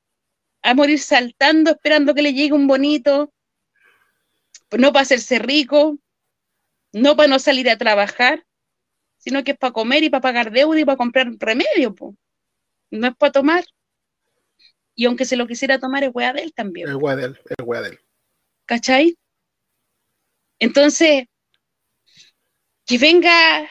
a 0.62 0.72
morir 0.72 1.00
saltando, 1.00 1.72
esperando 1.72 2.14
que 2.14 2.22
le 2.22 2.32
llegue 2.32 2.54
un 2.54 2.66
bonito, 2.66 3.30
no 4.78 4.92
para 4.92 5.02
hacerse 5.02 5.38
rico, 5.38 5.98
no 6.92 7.16
para 7.16 7.28
no 7.28 7.38
salir 7.38 7.68
a 7.70 7.78
trabajar, 7.78 8.44
sino 9.18 9.44
que 9.44 9.52
es 9.52 9.58
para 9.58 9.72
comer 9.72 10.02
y 10.04 10.10
para 10.10 10.22
pagar 10.22 10.50
deuda 10.50 10.80
y 10.80 10.84
para 10.84 10.96
comprar 10.96 11.28
remedio, 11.38 11.94
no 12.90 13.06
es 13.06 13.16
para 13.16 13.32
tomar. 13.32 13.64
Y 14.94 15.06
aunque 15.06 15.24
se 15.24 15.36
lo 15.36 15.46
quisiera 15.46 15.78
tomar, 15.78 16.04
es 16.04 16.10
hueá 16.12 16.32
de 16.32 16.42
él 16.42 16.52
también. 16.52 16.88
Es 16.88 16.94
hueá 16.94 17.16
de 17.16 17.24
él, 17.26 17.40
es 17.44 17.64
hueá 17.64 17.82
de 17.82 17.88
él. 17.90 18.00
¿Cachai? 18.66 19.16
Entonces, 20.58 21.24
que 22.86 22.98
venga 22.98 23.70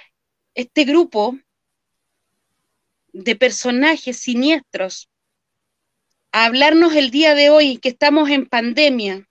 este 0.56 0.86
grupo 0.86 1.38
de 3.14 3.36
personajes 3.36 4.18
siniestros 4.18 5.10
a 6.32 6.46
hablarnos 6.46 6.96
el 6.96 7.12
día 7.12 7.36
de 7.36 7.50
hoy 7.50 7.78
que 7.78 7.90
estamos 7.90 8.30
en 8.30 8.48
pandemia, 8.48 9.29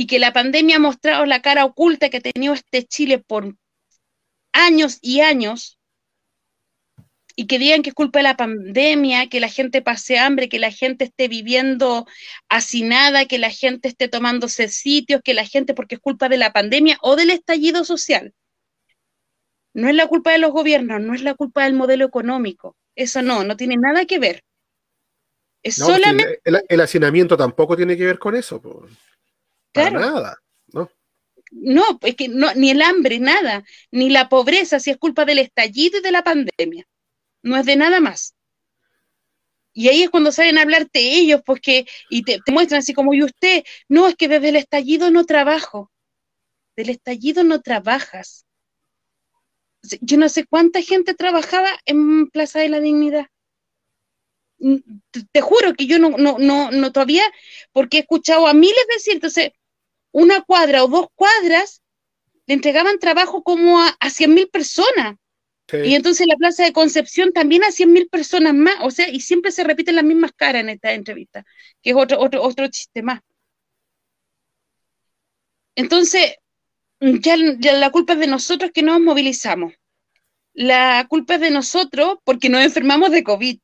y 0.00 0.06
que 0.06 0.18
la 0.18 0.32
pandemia 0.32 0.76
ha 0.76 0.78
mostrado 0.78 1.26
la 1.26 1.42
cara 1.42 1.66
oculta 1.66 2.08
que 2.08 2.16
ha 2.16 2.20
tenido 2.22 2.54
este 2.54 2.84
Chile 2.84 3.18
por 3.18 3.54
años 4.50 4.96
y 5.02 5.20
años, 5.20 5.78
y 7.36 7.46
que 7.46 7.58
digan 7.58 7.82
que 7.82 7.90
es 7.90 7.94
culpa 7.94 8.20
de 8.20 8.22
la 8.22 8.36
pandemia, 8.38 9.28
que 9.28 9.40
la 9.40 9.50
gente 9.50 9.82
pase 9.82 10.18
hambre, 10.18 10.48
que 10.48 10.58
la 10.58 10.70
gente 10.70 11.04
esté 11.04 11.28
viviendo 11.28 12.06
hacinada, 12.48 13.26
que 13.26 13.36
la 13.36 13.50
gente 13.50 13.88
esté 13.88 14.08
tomándose 14.08 14.68
sitios, 14.68 15.20
que 15.22 15.34
la 15.34 15.44
gente, 15.44 15.74
porque 15.74 15.96
es 15.96 16.00
culpa 16.00 16.30
de 16.30 16.38
la 16.38 16.54
pandemia 16.54 16.96
o 17.02 17.14
del 17.14 17.28
estallido 17.28 17.84
social. 17.84 18.32
No 19.74 19.90
es 19.90 19.94
la 19.94 20.06
culpa 20.06 20.32
de 20.32 20.38
los 20.38 20.50
gobiernos, 20.50 21.02
no 21.02 21.12
es 21.12 21.22
la 21.22 21.34
culpa 21.34 21.64
del 21.64 21.74
modelo 21.74 22.06
económico. 22.06 22.74
Eso 22.96 23.20
no, 23.20 23.44
no 23.44 23.54
tiene 23.54 23.76
nada 23.76 24.06
que 24.06 24.18
ver. 24.18 24.44
Es 25.62 25.74
solamente... 25.74 26.40
El, 26.42 26.80
hacinamiento 26.80 27.36
tampoco 27.36 27.76
tiene 27.76 27.98
que 27.98 28.06
ver 28.06 28.18
con 28.18 28.34
eso. 28.34 28.62
Claro. 29.72 30.00
nada, 30.00 30.36
¿no? 30.72 30.90
No, 31.50 31.98
es 32.02 32.16
que 32.16 32.28
no, 32.28 32.52
ni 32.54 32.70
el 32.70 32.82
hambre, 32.82 33.18
nada, 33.18 33.64
ni 33.90 34.10
la 34.10 34.28
pobreza, 34.28 34.80
si 34.80 34.90
es 34.90 34.96
culpa 34.98 35.24
del 35.24 35.38
estallido 35.38 35.98
y 35.98 36.02
de 36.02 36.12
la 36.12 36.22
pandemia. 36.22 36.86
No 37.42 37.56
es 37.56 37.66
de 37.66 37.76
nada 37.76 38.00
más. 38.00 38.34
Y 39.72 39.88
ahí 39.88 40.02
es 40.02 40.10
cuando 40.10 40.32
salen 40.32 40.58
a 40.58 40.62
hablarte 40.62 41.00
ellos, 41.00 41.42
porque, 41.44 41.86
y 42.08 42.22
te, 42.22 42.40
muestran 42.48 42.80
así 42.80 42.92
como, 42.92 43.14
y 43.14 43.22
usted, 43.22 43.64
no, 43.88 44.08
es 44.08 44.16
que 44.16 44.28
desde 44.28 44.50
el 44.50 44.56
estallido 44.56 45.10
no 45.10 45.24
trabajo. 45.24 45.90
Del 46.76 46.90
estallido 46.90 47.44
no 47.44 47.60
trabajas. 47.60 48.46
Yo 50.00 50.18
no 50.18 50.28
sé 50.28 50.46
cuánta 50.46 50.82
gente 50.82 51.14
trabajaba 51.14 51.70
en 51.86 52.28
Plaza 52.28 52.60
de 52.60 52.68
la 52.68 52.80
Dignidad 52.80 53.26
te, 55.32 55.40
juro 55.40 55.74
que 55.74 55.86
yo 55.86 55.98
no, 55.98 56.10
no, 56.10 56.38
no, 56.38 56.70
no 56.70 56.92
todavía, 56.92 57.24
porque 57.72 57.98
he 57.98 58.00
escuchado 58.00 58.46
a 58.46 58.54
miles 58.54 58.86
decir, 58.94 59.14
entonces, 59.14 59.52
una 60.12 60.42
cuadra 60.42 60.84
o 60.84 60.88
dos 60.88 61.06
cuadras 61.14 61.82
le 62.46 62.54
entregaban 62.54 62.98
trabajo 62.98 63.42
como 63.42 63.80
a, 63.80 63.96
a 64.00 64.26
mil 64.26 64.48
personas. 64.48 65.16
Y 65.72 65.94
entonces 65.94 66.26
la 66.26 66.34
Plaza 66.36 66.64
de 66.64 66.72
Concepción 66.72 67.32
también 67.32 67.62
a 67.62 67.70
cien 67.70 67.92
mil 67.92 68.08
personas 68.08 68.54
más. 68.54 68.76
O 68.82 68.90
sea, 68.90 69.08
y 69.08 69.20
siempre 69.20 69.52
se 69.52 69.62
repiten 69.62 69.94
las 69.94 70.04
mismas 70.04 70.32
caras 70.34 70.62
en 70.62 70.70
esta 70.70 70.92
entrevista, 70.92 71.44
que 71.80 71.90
es 71.90 71.96
otro, 71.96 72.18
otro, 72.18 72.42
otro 72.42 72.66
chiste 72.68 73.02
más. 73.02 73.20
Entonces, 75.76 76.34
ya, 77.00 77.36
la 77.36 77.90
culpa 77.90 78.14
es 78.14 78.18
de 78.18 78.26
nosotros 78.26 78.70
que 78.72 78.82
nos 78.82 79.00
movilizamos. 79.00 79.74
La 80.52 81.06
culpa 81.08 81.36
es 81.36 81.40
de 81.40 81.50
nosotros 81.50 82.18
porque 82.24 82.48
nos 82.48 82.62
enfermamos 82.62 83.10
de 83.12 83.22
COVID. 83.22 83.58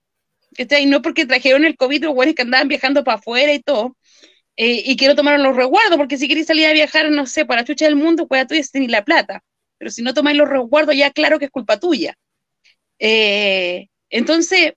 Y 0.58 0.86
no 0.86 1.02
porque 1.02 1.26
trajeron 1.26 1.64
el 1.64 1.76
COVID 1.76 2.04
los 2.04 2.14
güeyes 2.14 2.34
que 2.34 2.42
andaban 2.42 2.68
viajando 2.68 3.04
para 3.04 3.18
afuera 3.18 3.52
y 3.52 3.60
todo, 3.60 3.96
eh, 4.56 4.82
y 4.86 4.96
quiero 4.96 5.14
tomar 5.14 5.38
los 5.40 5.56
resguardos, 5.56 5.96
porque 5.98 6.16
si 6.18 6.28
queréis 6.28 6.46
salir 6.46 6.66
a 6.66 6.72
viajar, 6.72 7.10
no 7.10 7.26
sé, 7.26 7.44
para 7.44 7.64
chucha 7.64 7.84
del 7.86 7.96
mundo, 7.96 8.26
pues 8.26 8.46
tú 8.46 8.54
ya 8.54 8.62
tenéis 8.72 8.90
la 8.90 9.04
plata. 9.04 9.42
Pero 9.78 9.90
si 9.90 10.02
no 10.02 10.14
tomáis 10.14 10.36
los 10.38 10.48
resguardos, 10.48 10.96
ya 10.96 11.10
claro 11.10 11.38
que 11.38 11.46
es 11.46 11.50
culpa 11.50 11.78
tuya. 11.78 12.16
Eh, 12.98 13.88
entonces, 14.10 14.74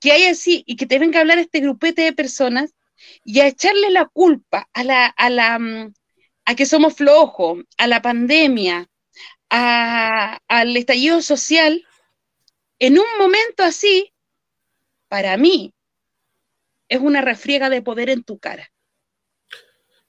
que 0.00 0.12
hay 0.12 0.24
así 0.24 0.62
y 0.66 0.76
que 0.76 0.86
te 0.86 0.98
venga 0.98 1.18
a 1.18 1.22
hablar 1.22 1.38
este 1.38 1.60
grupete 1.60 2.02
de 2.02 2.12
personas 2.12 2.74
y 3.24 3.40
a 3.40 3.46
echarle 3.48 3.90
la 3.90 4.06
culpa 4.06 4.68
a 4.72 4.84
la, 4.84 5.06
a 5.06 5.30
la 5.30 5.58
mm, 5.58 5.92
a 6.46 6.54
que 6.54 6.64
somos 6.66 6.94
flojos, 6.94 7.64
a 7.76 7.86
la 7.88 8.00
pandemia, 8.02 8.88
al 9.50 10.76
estallido 10.76 11.20
social, 11.20 11.84
en 12.78 12.98
un 12.98 13.06
momento 13.18 13.64
así, 13.64 14.12
para 15.08 15.36
mí, 15.36 15.74
es 16.88 17.00
una 17.00 17.20
refriega 17.20 17.70
de 17.70 17.82
poder 17.82 18.10
en 18.10 18.22
tu 18.22 18.38
cara. 18.38 18.70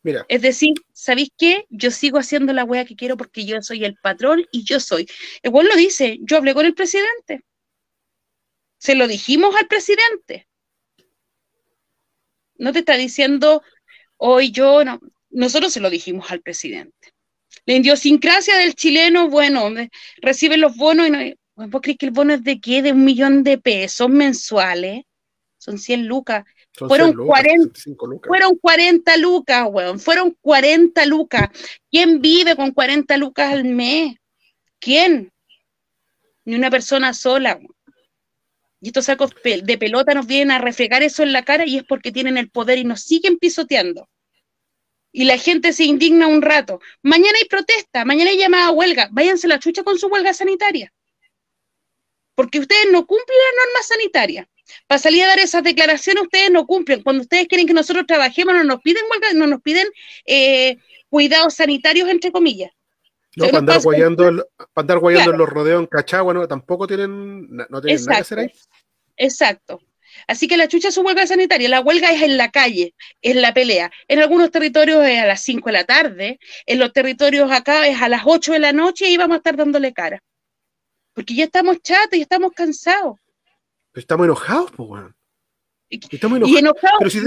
Mira. 0.03 0.25
Es 0.29 0.41
decir, 0.41 0.73
¿sabéis 0.93 1.29
qué? 1.37 1.65
Yo 1.69 1.91
sigo 1.91 2.17
haciendo 2.19 2.53
la 2.53 2.63
wea 2.63 2.85
que 2.85 2.95
quiero 2.95 3.17
porque 3.17 3.45
yo 3.45 3.61
soy 3.61 3.83
el 3.83 3.97
patrón 3.97 4.45
y 4.51 4.63
yo 4.63 4.79
soy. 4.79 5.07
Igual 5.43 5.67
lo 5.67 5.75
dice, 5.75 6.17
yo 6.21 6.37
hablé 6.37 6.53
con 6.53 6.65
el 6.65 6.73
presidente. 6.73 7.43
Se 8.77 8.95
lo 8.95 9.07
dijimos 9.07 9.55
al 9.55 9.67
presidente. 9.67 10.47
No 12.57 12.73
te 12.73 12.79
está 12.79 12.95
diciendo 12.95 13.63
hoy 14.17 14.51
yo, 14.51 14.83
no. 14.83 14.99
Nosotros 15.29 15.73
se 15.73 15.79
lo 15.79 15.89
dijimos 15.89 16.31
al 16.31 16.41
presidente. 16.41 17.13
La 17.65 17.73
idiosincrasia 17.73 18.57
del 18.57 18.75
chileno, 18.75 19.29
bueno, 19.29 19.69
recibe 20.21 20.57
los 20.57 20.75
bonos 20.77 21.07
y 21.07 21.11
no. 21.11 21.19
¿Vos 21.67 21.81
crees 21.81 21.97
que 21.97 22.05
el 22.05 22.11
bono 22.11 22.33
es 22.33 22.43
de 22.43 22.59
qué? 22.59 22.81
De 22.81 22.91
un 22.91 23.03
millón 23.03 23.43
de 23.43 23.57
pesos 23.57 24.09
mensuales. 24.09 25.03
Son 25.57 25.79
100 25.79 26.07
lucas 26.07 26.45
fueron, 26.77 27.13
40, 27.15 27.79
fueron 28.23 28.57
40 28.57 29.17
lucas, 29.17 29.67
weón. 29.69 29.99
Fueron 29.99 30.37
40 30.41 31.05
lucas. 31.07 31.49
¿Quién 31.89 32.21
vive 32.21 32.55
con 32.55 32.71
40 32.71 33.17
lucas 33.17 33.51
al 33.51 33.63
mes? 33.65 34.15
¿Quién? 34.79 35.31
Ni 36.45 36.55
una 36.55 36.69
persona 36.69 37.13
sola. 37.13 37.59
Y 38.79 38.87
estos 38.89 39.05
sacos 39.05 39.31
de 39.43 39.77
pelota 39.79 40.13
nos 40.13 40.27
vienen 40.27 40.51
a 40.51 40.59
refregar 40.59 41.01
eso 41.01 41.23
en 41.23 41.33
la 41.33 41.43
cara 41.43 41.65
y 41.65 41.77
es 41.77 41.83
porque 41.83 42.11
tienen 42.11 42.37
el 42.37 42.51
poder 42.51 42.77
y 42.77 42.83
nos 42.83 43.01
siguen 43.01 43.37
pisoteando. 43.37 44.07
Y 45.11 45.23
la 45.23 45.39
gente 45.39 45.73
se 45.73 45.85
indigna 45.85 46.27
un 46.27 46.43
rato. 46.43 46.79
Mañana 47.01 47.39
hay 47.41 47.47
protesta, 47.47 48.05
mañana 48.05 48.29
hay 48.29 48.37
llamada 48.37 48.67
a 48.67 48.71
huelga. 48.71 49.09
Váyanse 49.11 49.47
la 49.47 49.57
chucha 49.57 49.83
con 49.83 49.97
su 49.97 50.07
huelga 50.07 50.33
sanitaria. 50.33 50.93
Porque 52.35 52.59
ustedes 52.59 52.91
no 52.91 53.07
cumplen 53.07 53.37
las 53.39 53.65
normas 53.65 53.87
sanitarias. 53.87 54.47
Para 54.87 54.99
salir 54.99 55.23
a 55.23 55.27
dar 55.27 55.39
esas 55.39 55.63
declaraciones 55.63 56.23
ustedes 56.23 56.51
no 56.51 56.65
cumplen. 56.65 57.03
Cuando 57.03 57.21
ustedes 57.21 57.47
quieren 57.47 57.67
que 57.67 57.73
nosotros 57.73 58.05
trabajemos, 58.07 58.53
no 58.55 58.63
nos 58.63 58.81
piden 58.81 59.03
huelga, 59.09 59.33
no 59.33 59.47
nos 59.47 59.61
piden 59.61 59.87
eh, 60.25 60.77
cuidados 61.09 61.55
sanitarios, 61.55 62.09
entre 62.09 62.31
comillas. 62.31 62.71
No, 63.35 63.45
para 63.45 63.59
andar, 63.59 63.81
guayando, 63.81 64.29
en 65.31 65.37
los 65.37 65.47
rodeos 65.47 65.79
en 65.79 65.85
Cachagua, 65.85 66.33
no, 66.33 66.47
tampoco 66.47 66.87
tienen, 66.87 67.47
no 67.69 67.81
tienen 67.81 68.03
nada 68.05 68.15
que 68.15 68.21
hacer 68.21 68.39
ahí. 68.39 68.51
Exacto. 69.15 69.79
Así 70.25 70.47
que 70.47 70.57
la 70.57 70.67
chucha 70.67 70.87
es 70.87 70.95
su 70.95 71.01
huelga 71.01 71.27
sanitaria. 71.27 71.69
La 71.69 71.81
huelga 71.81 72.11
es 72.11 72.23
en 72.23 72.37
la 72.37 72.49
calle, 72.49 72.95
es 73.21 73.35
la 73.35 73.53
pelea. 73.53 73.91
En 74.07 74.19
algunos 74.19 74.49
territorios 74.49 75.05
es 75.05 75.19
a 75.19 75.27
las 75.27 75.41
5 75.41 75.69
de 75.69 75.73
la 75.73 75.83
tarde, 75.83 76.39
en 76.65 76.79
los 76.79 76.93
territorios 76.93 77.51
acá 77.51 77.87
es 77.87 78.01
a 78.01 78.09
las 78.09 78.23
8 78.25 78.53
de 78.53 78.59
la 78.59 78.73
noche 78.73 79.09
y 79.09 79.17
vamos 79.17 79.35
a 79.35 79.37
estar 79.37 79.55
dándole 79.55 79.93
cara. 79.93 80.23
Porque 81.13 81.35
ya 81.35 81.45
estamos 81.45 81.81
chatos 81.81 82.17
y 82.17 82.21
estamos 82.21 82.51
cansados. 82.53 83.17
Estamos 83.99 84.25
enojados, 84.25 84.71
pues, 84.71 84.89
weón. 84.89 85.15
Estamos 85.89 86.37
enojados. 86.37 86.97
pero 86.99 87.09
si, 87.09 87.21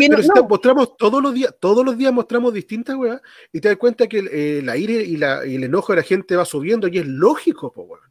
mostramos 0.48 0.96
todos 0.96 1.22
los 1.22 1.32
días, 1.32 1.54
todos 1.58 1.84
los 1.84 1.96
días 1.96 2.12
mostramos 2.12 2.52
distintas 2.52 2.94
weas, 2.96 3.20
y 3.52 3.60
te 3.60 3.68
das 3.68 3.78
cuenta 3.78 4.06
que 4.06 4.18
el, 4.18 4.28
el 4.28 4.68
aire 4.68 5.02
y, 5.02 5.16
la, 5.16 5.46
y, 5.46 5.56
el 5.56 5.64
enojo 5.64 5.92
de 5.92 5.96
la 5.96 6.02
gente 6.02 6.36
va 6.36 6.44
subiendo, 6.44 6.88
y 6.88 6.98
es 6.98 7.06
lógico, 7.06 7.72
pues, 7.72 7.88
weón. 7.88 8.10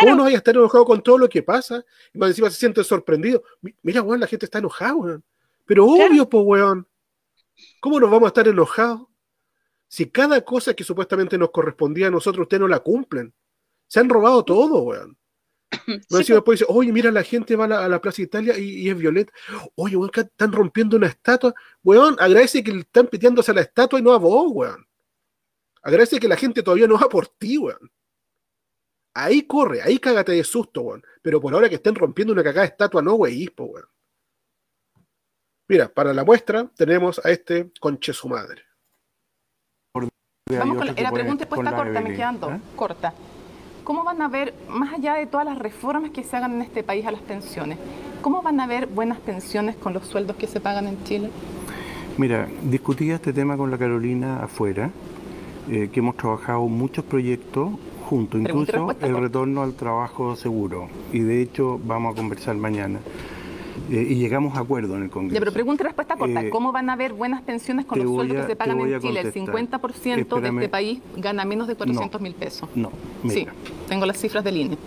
¿Cómo 0.00 0.16
no 0.16 0.24
vaya 0.24 0.36
a 0.36 0.38
estar 0.38 0.54
enojado 0.54 0.84
con 0.84 1.02
todo 1.02 1.18
lo 1.18 1.28
que 1.28 1.42
pasa? 1.42 1.84
Y 2.12 2.18
más 2.18 2.30
encima 2.30 2.50
se 2.50 2.58
siente 2.58 2.82
sorprendido. 2.82 3.44
Mira, 3.82 4.02
weón, 4.02 4.18
la 4.18 4.26
gente 4.26 4.46
está 4.46 4.58
enojada, 4.58 4.94
weón. 4.94 5.24
Pero 5.64 5.86
obvio, 5.86 6.28
pues, 6.28 6.44
weón. 6.44 6.88
¿Cómo 7.80 8.00
nos 8.00 8.10
vamos 8.10 8.26
a 8.26 8.28
estar 8.28 8.48
enojados? 8.48 9.06
Si 9.86 10.10
cada 10.10 10.40
cosa 10.40 10.74
que 10.74 10.82
supuestamente 10.82 11.38
nos 11.38 11.50
correspondía 11.50 12.08
a 12.08 12.10
nosotros, 12.10 12.44
ustedes 12.44 12.62
no 12.62 12.68
la 12.68 12.80
cumplen. 12.80 13.32
Se 13.86 14.00
han 14.00 14.08
robado 14.08 14.44
todo, 14.44 14.82
weón. 14.82 15.16
No 16.10 16.18
encima 16.18 16.36
después 16.36 16.60
dice, 16.60 16.72
oye, 16.72 16.92
mira, 16.92 17.10
la 17.10 17.22
gente 17.22 17.56
va 17.56 17.64
a 17.64 17.88
la, 17.88 18.00
Plaza 18.00 18.22
Italia 18.22 18.58
y, 18.58 18.88
es 18.88 18.96
violeta. 18.96 19.32
Oye, 19.76 19.96
weón, 19.96 20.10
están 20.14 20.52
rompiendo 20.52 20.96
una 20.96 21.06
estatua. 21.06 21.54
Weón, 21.82 22.16
agradece 22.18 22.62
que 22.62 22.72
le 22.72 22.80
están 22.80 23.06
piteándose 23.06 23.50
a 23.50 23.54
la 23.54 23.62
estatua 23.62 23.98
y 23.98 24.02
no 24.02 24.12
a 24.12 24.18
vos, 24.18 24.50
weón. 24.52 24.86
Agradece 25.82 26.18
que 26.18 26.28
la 26.28 26.36
gente 26.36 26.62
todavía 26.62 26.86
no 26.86 26.98
va 26.98 27.08
por 27.08 27.28
ti, 27.28 27.58
weón. 27.58 27.90
Ahí 29.14 29.42
corre, 29.42 29.80
ahí 29.82 29.98
cágate 29.98 30.32
de 30.32 30.44
susto, 30.44 30.82
weón. 30.82 31.02
Pero 31.22 31.40
por 31.40 31.54
ahora 31.54 31.68
que 31.68 31.76
estén 31.76 31.94
rompiendo 31.94 32.32
una 32.32 32.42
cagada 32.42 32.66
estatua, 32.66 33.02
no, 33.02 33.14
wey, 33.14 33.48
weón. 33.56 33.84
Mira, 35.68 35.88
para 35.88 36.12
la 36.12 36.24
muestra 36.24 36.70
tenemos 36.76 37.24
a 37.24 37.30
este 37.30 37.70
conche 37.80 38.12
su 38.12 38.28
madre. 38.28 38.62
Vamos 40.50 40.76
con 40.76 40.86
la, 40.86 40.94
pregunta 41.10 41.44
respuesta 41.44 41.74
corta, 41.74 42.00
me 42.02 42.14
quedan 42.14 42.38
dos, 42.38 42.52
¿eh? 42.52 42.60
corta. 42.76 43.14
¿Cómo 43.84 44.02
van 44.02 44.22
a 44.22 44.28
ver, 44.28 44.54
más 44.70 44.94
allá 44.94 45.14
de 45.14 45.26
todas 45.26 45.44
las 45.44 45.58
reformas 45.58 46.10
que 46.10 46.24
se 46.24 46.34
hagan 46.34 46.54
en 46.54 46.62
este 46.62 46.82
país 46.82 47.04
a 47.04 47.10
las 47.10 47.20
pensiones, 47.20 47.76
cómo 48.22 48.40
van 48.40 48.58
a 48.60 48.66
ver 48.66 48.86
buenas 48.86 49.18
pensiones 49.18 49.76
con 49.76 49.92
los 49.92 50.06
sueldos 50.06 50.36
que 50.36 50.46
se 50.46 50.58
pagan 50.58 50.86
en 50.86 51.04
Chile? 51.04 51.30
Mira, 52.16 52.48
discutí 52.62 53.10
este 53.10 53.34
tema 53.34 53.58
con 53.58 53.70
la 53.70 53.76
Carolina 53.76 54.42
afuera, 54.42 54.90
eh, 55.68 55.90
que 55.92 56.00
hemos 56.00 56.16
trabajado 56.16 56.62
muchos 56.66 57.04
proyectos 57.04 57.72
juntos, 58.08 58.40
incluso 58.40 58.96
el 59.02 59.18
retorno 59.18 59.62
al 59.62 59.74
trabajo 59.74 60.34
seguro. 60.34 60.88
Y 61.12 61.18
de 61.18 61.42
hecho 61.42 61.78
vamos 61.84 62.14
a 62.14 62.16
conversar 62.16 62.56
mañana. 62.56 63.00
Eh, 63.90 64.06
y 64.10 64.14
llegamos 64.16 64.56
a 64.56 64.60
acuerdo 64.60 64.96
en 64.96 65.04
el 65.04 65.10
Congreso. 65.10 65.38
pero 65.40 65.52
pregunta 65.52 65.82
y 65.82 65.86
respuesta 65.86 66.16
corta. 66.16 66.42
Eh, 66.42 66.50
¿Cómo 66.50 66.72
van 66.72 66.90
a 66.90 66.94
haber 66.94 67.12
buenas 67.12 67.42
pensiones 67.42 67.84
con 67.84 67.98
los 67.98 68.08
sueldos 68.08 68.38
que 68.42 68.46
se 68.52 68.56
pagan 68.56 68.80
en 68.80 69.00
Chile? 69.00 69.20
El 69.20 69.32
50% 69.32 70.40
de 70.40 70.48
este 70.48 70.68
país 70.68 71.00
gana 71.16 71.44
menos 71.44 71.68
de 71.68 71.74
400 71.74 72.20
mil 72.20 72.34
pesos. 72.34 72.68
No, 72.74 72.90
Sí, 73.28 73.46
tengo 73.88 74.06
las 74.06 74.18
cifras 74.18 74.44
del 74.44 74.56
INE. 74.56 74.78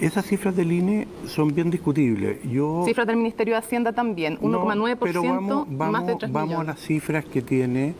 Esas 0.00 0.26
cifras 0.26 0.54
del 0.54 0.70
INE 0.70 1.08
son 1.26 1.52
bien 1.52 1.70
discutibles. 1.70 2.38
Yo, 2.48 2.84
cifras 2.86 3.06
del 3.06 3.16
Ministerio 3.16 3.54
de 3.54 3.58
Hacienda 3.58 3.92
también, 3.92 4.38
1,9% 4.40 5.66
más 5.66 6.06
de 6.06 6.14
3 6.14 6.32
Vamos 6.32 6.60
a 6.60 6.64
las 6.64 6.80
cifras 6.80 7.24
que 7.24 7.42
tiene 7.42 7.94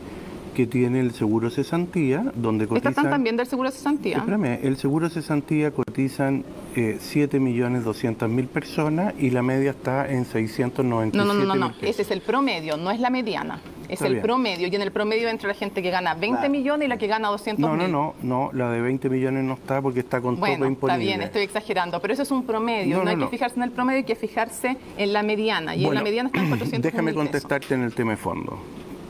que 0.58 0.66
tiene 0.66 0.98
el 0.98 1.12
seguro 1.12 1.50
cesantía, 1.50 2.32
donde 2.34 2.66
cotizan... 2.66 2.90
¿Están 2.90 3.10
también 3.10 3.36
del 3.36 3.46
seguro 3.46 3.70
cesantía? 3.70 4.16
Espérame, 4.16 4.58
el 4.64 4.76
seguro 4.76 5.08
cesantía 5.08 5.70
cotizan 5.70 6.44
eh, 6.74 6.98
7.200.000 7.00 8.48
personas 8.48 9.14
y 9.20 9.30
la 9.30 9.40
media 9.40 9.70
está 9.70 10.10
en 10.10 10.24
697 10.24 11.16
No, 11.16 11.24
no, 11.24 11.32
no, 11.32 11.54
no, 11.54 11.54
no. 11.54 11.74
ese 11.80 12.02
es 12.02 12.10
el 12.10 12.22
promedio, 12.22 12.76
no 12.76 12.90
es 12.90 12.98
la 12.98 13.08
mediana. 13.08 13.60
Es 13.88 14.02
el 14.02 14.20
promedio 14.20 14.66
y 14.66 14.74
en 14.74 14.82
el 14.82 14.90
promedio 14.90 15.28
entra 15.28 15.46
la 15.46 15.54
gente 15.54 15.80
que 15.80 15.90
gana 15.90 16.14
20 16.14 16.48
millones 16.48 16.86
y 16.86 16.88
la 16.88 16.98
que 16.98 17.06
gana 17.06 17.28
200 17.28 17.60
No, 17.60 17.76
no, 17.76 17.86
no, 17.86 18.14
no, 18.20 18.50
la 18.52 18.72
de 18.72 18.80
20 18.80 19.08
millones 19.10 19.44
no 19.44 19.54
está 19.54 19.80
porque 19.80 20.00
está 20.00 20.20
con 20.20 20.40
todo 20.40 20.48
imponible. 20.48 20.74
está 20.74 20.96
bien, 20.96 21.22
estoy 21.22 21.42
exagerando, 21.42 22.00
pero 22.00 22.14
eso 22.14 22.24
es 22.24 22.30
un 22.32 22.42
promedio, 22.42 23.04
no, 23.04 23.10
hay 23.10 23.16
que 23.16 23.28
fijarse 23.28 23.54
en 23.56 23.62
el 23.62 23.70
promedio, 23.70 23.98
hay 23.98 24.04
que 24.04 24.16
fijarse 24.16 24.76
en 24.96 25.12
la 25.12 25.22
mediana 25.22 25.76
y 25.76 25.86
en 25.86 25.94
la 25.94 26.02
mediana 26.02 26.26
están 26.26 26.48
400 26.48 26.82
Déjame 26.82 27.14
contestarte 27.14 27.74
en 27.74 27.84
el 27.84 27.94
tema 27.94 28.10
de 28.10 28.16
fondo. 28.16 28.58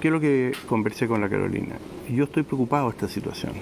¿Qué 0.01 0.09
es 0.09 0.13
lo 0.13 0.21
que 0.21 0.53
conversé 0.69 1.09
con 1.09 1.21
la 1.21 1.29
Carolina? 1.29 1.75
Yo 2.09 2.25
estoy 2.25 2.45
preocupado 2.45 2.85
de 2.85 2.91
esta 2.91 3.09
situación. 3.09 3.55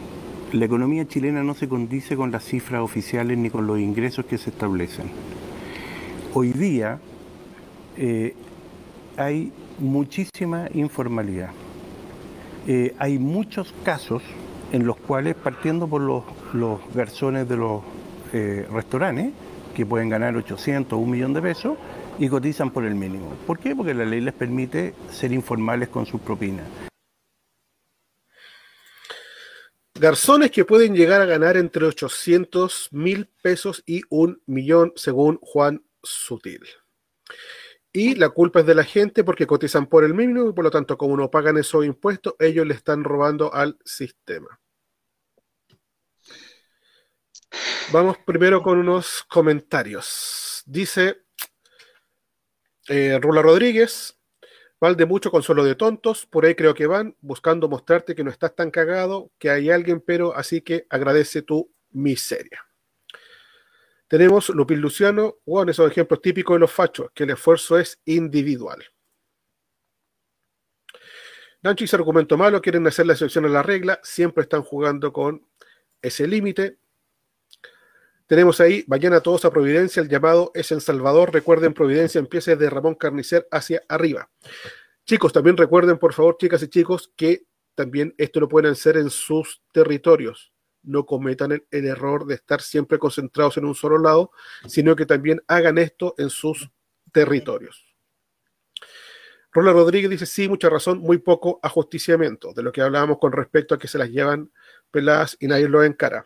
La 0.53 0.67
economía 0.67 1.09
chilena 1.09 1.43
no 1.43 1.55
se 1.55 1.67
condice 1.67 2.15
con 2.15 2.31
las 2.31 2.45
cifras 2.45 2.83
oficiales 2.83 3.39
ni 3.39 3.49
con 3.49 3.67
los 3.67 3.79
ingresos 3.79 4.27
que 4.27 4.37
se 4.37 4.51
establecen. 4.51 5.07
Hoy 6.35 6.53
día 6.53 6.99
eh, 7.97 8.35
hay 9.17 9.51
muchísima 9.79 10.69
informalidad. 10.75 11.53
Eh, 12.67 12.95
hay 12.99 13.19
muchos 13.19 13.73
casos 13.83 14.23
en 14.73 14.87
los 14.87 14.99
cuales, 14.99 15.37
partiendo 15.37 15.89
por 15.89 16.03
los, 16.03 16.81
garzones 16.95 17.49
de 17.49 17.57
los 17.57 17.81
eh, 18.35 18.67
restaurantes, 18.71 19.33
que 19.75 19.87
pueden 19.87 20.11
ganar 20.11 20.37
800 20.37 20.93
o 20.93 20.99
un 20.99 21.11
millón 21.13 21.33
de 21.33 21.41
pesos, 21.41 21.79
y 22.19 22.29
cotizan 22.29 22.71
por 22.71 22.85
el 22.85 22.95
mínimo. 22.95 23.37
¿Por 23.47 23.59
qué? 23.59 23.75
Porque 23.75 23.95
la 23.95 24.05
ley 24.05 24.21
les 24.21 24.35
permite 24.35 24.95
ser 25.11 25.33
informales 25.33 25.89
con 25.89 26.07
sus 26.07 26.21
propinas. 26.21 26.67
Garzones 29.95 30.51
que 30.51 30.65
pueden 30.65 30.95
llegar 30.95 31.23
a 31.23 31.27
ganar 31.27 31.57
entre 31.57 31.87
800 31.87 32.89
mil 32.93 33.31
pesos 33.43 33.83
y 33.87 34.03
un 34.11 34.43
millón, 34.47 34.93
según 34.95 35.39
Juan 35.41 35.83
Sutil. 36.03 36.61
Y 37.93 38.15
la 38.15 38.29
culpa 38.29 38.61
es 38.61 38.67
de 38.67 38.75
la 38.75 38.85
gente 38.85 39.25
porque 39.25 39.47
cotizan 39.47 39.87
por 39.87 40.05
el 40.05 40.13
mínimo 40.13 40.51
y 40.51 40.53
por 40.53 40.65
lo 40.65 40.71
tanto, 40.71 40.99
como 40.99 41.17
no 41.17 41.31
pagan 41.31 41.57
esos 41.57 41.87
impuestos, 41.87 42.35
ellos 42.39 42.67
le 42.67 42.75
están 42.75 43.05
robando 43.05 43.53
al 43.55 43.79
sistema. 43.85 44.61
Vamos 47.91 48.19
primero 48.19 48.63
con 48.63 48.79
unos 48.79 49.25
comentarios. 49.29 50.63
Dice 50.67 51.26
eh, 52.89 53.19
Rula 53.21 53.43
Rodríguez, 53.43 54.17
de 54.81 55.07
mucho 55.07 55.31
consuelo 55.31 55.65
de 55.65 55.75
tontos, 55.75 56.27
por 56.27 56.45
ahí 56.45 56.55
creo 56.55 56.75
que 56.75 56.87
van, 56.87 57.17
buscando 57.21 57.69
mostrarte 57.69 58.15
que 58.15 58.23
no 58.23 58.31
estás 58.31 58.55
tan 58.55 58.71
cagado, 58.71 59.33
que 59.39 59.51
hay 59.51 59.71
alguien, 59.71 60.01
pero 60.01 60.37
así 60.37 60.61
que 60.61 60.87
agradece 60.91 61.43
tu 61.43 61.71
miseria. 61.91 62.65
Tenemos 64.09 64.51
Lupil 64.51 64.79
Luciano, 64.79 65.39
bueno, 65.45 65.73
esos 65.73 65.91
ejemplos 65.91 66.21
típicos 66.21 66.55
de 66.55 66.61
los 66.61 66.71
fachos, 66.71 67.11
que 67.13 67.25
el 67.25 67.31
esfuerzo 67.31 67.79
es 67.79 68.01
individual. 68.05 68.85
Nanchi 71.63 71.85
dice 71.85 71.97
argumento 71.97 72.37
malo, 72.37 72.61
quieren 72.61 72.87
hacer 72.87 73.07
la 73.07 73.15
excepción 73.15 73.47
a 73.47 73.49
la 73.49 73.63
regla, 73.63 73.99
siempre 74.05 74.43
están 74.43 74.63
jugando 74.63 75.13
con 75.13 75.45
ese 76.01 76.29
límite. 76.29 76.79
Tenemos 78.27 78.61
ahí, 78.61 78.85
vayan 78.89 79.13
a 79.13 79.21
todos 79.21 79.45
a 79.45 79.51
Providencia, 79.51 80.03
el 80.03 80.09
llamado 80.09 80.51
es 80.55 80.73
en 80.73 80.81
Salvador. 80.81 81.33
Recuerden, 81.33 81.73
Providencia 81.73 82.19
empieza 82.19 82.57
de 82.57 82.69
Ramón 82.69 82.97
Carnicer 82.97 83.47
hacia 83.53 83.83
arriba. 83.89 84.29
Chicos, 85.05 85.33
también 85.33 85.57
recuerden, 85.57 85.99
por 85.99 86.13
favor, 86.13 86.37
chicas 86.37 86.61
y 86.65 86.69
chicos, 86.69 87.13
que 87.15 87.47
también 87.77 88.15
esto 88.19 88.41
lo 88.41 88.49
pueden 88.49 88.73
hacer 88.73 88.97
en 88.97 89.11
sus 89.11 89.63
territorios. 89.73 90.53
No 90.83 91.07
cometan 91.07 91.53
el, 91.53 91.65
error 91.71 92.27
de 92.27 92.35
estar 92.35 92.61
siempre 92.61 92.99
concentrados 92.99 93.57
en 93.59 93.65
un 93.65 93.77
solo 93.77 93.99
lado, 93.99 94.33
sino 94.67 94.97
que 94.97 95.07
también 95.07 95.41
hagan 95.47 95.79
esto 95.79 96.17
en 96.19 96.29
sus 96.29 96.69
territorios. 97.13 97.87
Rola 99.53 99.73
Rodríguez 99.73 100.11
dice, 100.11 100.27
sí, 100.27 100.49
mucha 100.49 100.69
razón, 100.69 100.99
muy 100.99 101.19
poco 101.19 101.61
ajusticiamiento, 101.63 102.53
de 102.53 102.63
lo 102.65 102.73
que 102.73 102.83
hablábamos 102.83 103.19
con 103.19 103.31
respecto 103.31 103.75
a 103.75 103.79
que 103.79 103.89
se 103.89 103.99
las 103.99 104.11
llevan 104.11 104.51
peladas 104.91 105.37
y 105.39 105.47
nadie 105.47 105.69
lo 105.69 105.85
encara. 105.85 106.25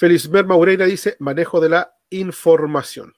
Felismer 0.00 0.46
Maureira 0.46 0.86
dice 0.86 1.16
manejo 1.18 1.60
de 1.60 1.68
la 1.68 1.94
información. 2.08 3.12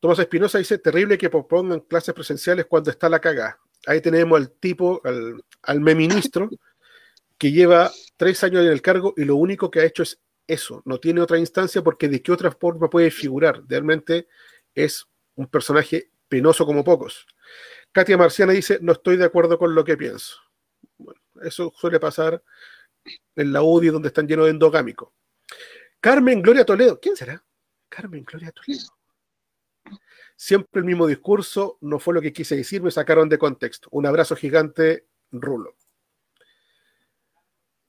Tomás 0.00 0.18
Espinosa 0.18 0.58
dice 0.58 0.78
terrible 0.78 1.16
que 1.16 1.30
propongan 1.30 1.78
clases 1.78 2.12
presenciales 2.12 2.66
cuando 2.66 2.90
está 2.90 3.08
la 3.08 3.20
cagada. 3.20 3.60
Ahí 3.86 4.00
tenemos 4.00 4.36
al 4.36 4.50
tipo, 4.50 5.00
al, 5.04 5.44
al 5.62 5.80
meministro, 5.80 6.50
que 7.38 7.52
lleva 7.52 7.92
tres 8.16 8.42
años 8.42 8.64
en 8.64 8.72
el 8.72 8.82
cargo 8.82 9.14
y 9.16 9.24
lo 9.24 9.36
único 9.36 9.70
que 9.70 9.78
ha 9.78 9.84
hecho 9.84 10.02
es 10.02 10.20
eso. 10.48 10.82
No 10.86 10.98
tiene 10.98 11.20
otra 11.20 11.38
instancia 11.38 11.84
porque 11.84 12.08
de 12.08 12.20
qué 12.20 12.32
otra 12.32 12.50
forma 12.50 12.90
puede 12.90 13.12
figurar. 13.12 13.62
Realmente 13.68 14.26
es 14.74 15.06
un 15.36 15.46
personaje 15.46 16.10
penoso 16.28 16.66
como 16.66 16.82
pocos. 16.82 17.28
Katia 17.92 18.16
Marciana 18.16 18.54
dice, 18.54 18.80
no 18.82 18.90
estoy 18.90 19.18
de 19.18 19.24
acuerdo 19.26 19.56
con 19.56 19.72
lo 19.72 19.84
que 19.84 19.96
pienso. 19.96 20.38
Bueno, 20.98 21.20
eso 21.44 21.72
suele 21.76 22.00
pasar 22.00 22.42
en 23.34 23.52
la 23.52 23.62
UDI 23.62 23.88
donde 23.88 24.08
están 24.08 24.26
llenos 24.26 24.46
de 24.46 24.52
endogámicos. 24.52 25.10
Carmen 26.00 26.42
Gloria 26.42 26.64
Toledo, 26.64 27.00
¿quién 27.00 27.16
será? 27.16 27.42
Carmen 27.88 28.24
Gloria 28.24 28.52
Toledo. 28.52 28.86
Siempre 30.36 30.80
el 30.80 30.84
mismo 30.84 31.06
discurso, 31.06 31.78
no 31.80 31.98
fue 31.98 32.14
lo 32.14 32.20
que 32.20 32.32
quise 32.32 32.56
decir, 32.56 32.82
me 32.82 32.90
sacaron 32.90 33.28
de 33.28 33.38
contexto. 33.38 33.88
Un 33.92 34.06
abrazo 34.06 34.36
gigante, 34.36 35.06
Rulo. 35.32 35.74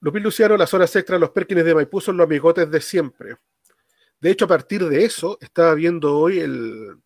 Lupín 0.00 0.22
Luciano, 0.22 0.56
las 0.56 0.72
horas 0.72 0.94
extras, 0.94 1.20
los 1.20 1.30
Perkins 1.30 1.64
de 1.64 1.74
Maipú 1.74 2.00
son 2.00 2.16
los 2.16 2.24
amigotes 2.24 2.70
de 2.70 2.80
siempre. 2.80 3.36
De 4.20 4.30
hecho, 4.30 4.46
a 4.46 4.48
partir 4.48 4.84
de 4.88 5.04
eso, 5.04 5.38
estaba 5.40 5.74
viendo 5.74 6.16
hoy 6.16 6.38
el, 6.38 6.96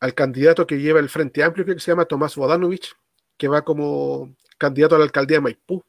al 0.00 0.14
candidato 0.14 0.66
que 0.66 0.78
lleva 0.78 1.00
el 1.00 1.08
Frente 1.08 1.42
Amplio, 1.42 1.64
que 1.64 1.78
se 1.78 1.90
llama 1.90 2.04
Tomás 2.04 2.36
Bodanovich, 2.36 2.94
que 3.36 3.48
va 3.48 3.62
como 3.62 4.36
candidato 4.58 4.96
a 4.96 4.98
la 4.98 5.04
alcaldía 5.04 5.38
de 5.38 5.42
Maipú. 5.42 5.82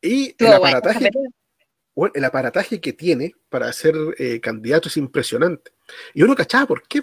Y 0.00 0.34
el 0.38 0.52
aparataje, 0.52 1.10
el 2.14 2.24
aparataje 2.24 2.80
que 2.80 2.92
tiene 2.92 3.34
para 3.48 3.72
ser 3.72 3.94
eh, 4.18 4.40
candidato 4.40 4.88
es 4.88 4.96
impresionante. 4.96 5.72
Y 6.14 6.22
uno 6.22 6.34
cachaba 6.34 6.66
por 6.66 6.82
qué, 6.88 7.02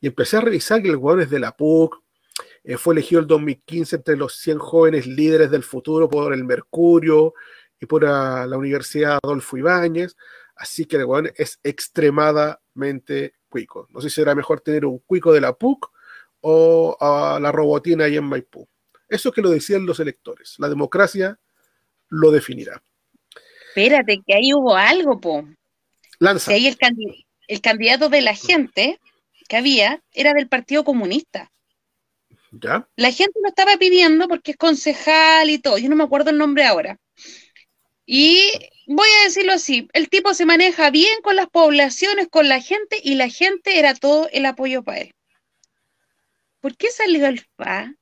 Y 0.00 0.08
empecé 0.08 0.36
a 0.36 0.40
revisar 0.42 0.82
que 0.82 0.88
el 0.88 0.96
weón 0.96 1.20
es 1.20 1.30
de 1.30 1.40
la 1.40 1.56
PUC, 1.56 2.02
eh, 2.64 2.76
fue 2.76 2.94
elegido 2.94 3.20
el 3.20 3.26
2015 3.26 3.96
entre 3.96 4.16
los 4.16 4.36
100 4.36 4.58
jóvenes 4.58 5.06
líderes 5.06 5.50
del 5.50 5.62
futuro 5.62 6.08
por 6.08 6.32
el 6.32 6.44
Mercurio 6.44 7.34
y 7.80 7.86
por 7.86 8.04
la, 8.04 8.46
Universidad 8.56 9.18
Adolfo 9.22 9.56
Ibáñez. 9.56 10.16
Así 10.54 10.84
que 10.84 10.96
el 10.96 11.04
weón 11.04 11.30
es 11.36 11.58
extremadamente 11.62 13.34
cuico. 13.48 13.86
No 13.90 14.00
sé 14.00 14.10
si 14.10 14.16
será 14.16 14.34
mejor 14.34 14.60
tener 14.60 14.84
un 14.84 14.98
cuico 15.00 15.32
de 15.32 15.40
la 15.40 15.54
PUC 15.54 15.90
o 16.40 16.96
a 17.00 17.38
la 17.40 17.52
robotina 17.52 18.04
ahí 18.04 18.16
en 18.16 18.24
Maipú. 18.24 18.68
Eso 19.12 19.28
es 19.28 19.34
que 19.34 19.42
lo 19.42 19.50
decían 19.50 19.84
los 19.84 20.00
electores. 20.00 20.54
La 20.58 20.70
democracia 20.70 21.38
lo 22.08 22.30
definirá. 22.30 22.82
Espérate, 23.68 24.22
que 24.26 24.34
ahí 24.34 24.54
hubo 24.54 24.74
algo, 24.74 25.20
po. 25.20 25.46
Lanza. 26.18 26.50
Que 26.50 26.54
ahí 26.54 26.66
el, 26.66 26.78
el 27.46 27.60
candidato 27.60 28.08
de 28.08 28.22
la 28.22 28.34
gente 28.34 28.98
que 29.48 29.56
había 29.58 30.02
era 30.12 30.32
del 30.32 30.48
Partido 30.48 30.82
Comunista. 30.82 31.52
¿Ya? 32.52 32.88
La 32.96 33.12
gente 33.12 33.38
lo 33.42 33.50
estaba 33.50 33.76
pidiendo 33.76 34.28
porque 34.28 34.52
es 34.52 34.56
concejal 34.56 35.50
y 35.50 35.58
todo. 35.58 35.76
Yo 35.76 35.90
no 35.90 35.96
me 35.96 36.04
acuerdo 36.04 36.30
el 36.30 36.38
nombre 36.38 36.64
ahora. 36.64 36.98
Y 38.06 38.50
voy 38.86 39.08
a 39.20 39.24
decirlo 39.24 39.52
así, 39.52 39.88
el 39.92 40.08
tipo 40.08 40.32
se 40.32 40.46
maneja 40.46 40.88
bien 40.88 41.20
con 41.22 41.36
las 41.36 41.48
poblaciones, 41.48 42.28
con 42.28 42.48
la 42.48 42.62
gente, 42.62 42.98
y 43.02 43.16
la 43.16 43.28
gente 43.28 43.78
era 43.78 43.94
todo 43.94 44.28
el 44.32 44.46
apoyo 44.46 44.82
para 44.82 45.00
él. 45.00 45.14
¿Por 46.60 46.76
qué 46.78 46.90
salió 46.90 47.26
el 47.26 47.40
FA? 47.56 47.94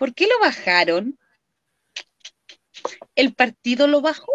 ¿Por 0.00 0.14
qué 0.14 0.26
lo 0.26 0.38
bajaron? 0.40 1.18
¿El 3.14 3.34
partido 3.34 3.86
lo 3.86 4.00
bajó? 4.00 4.32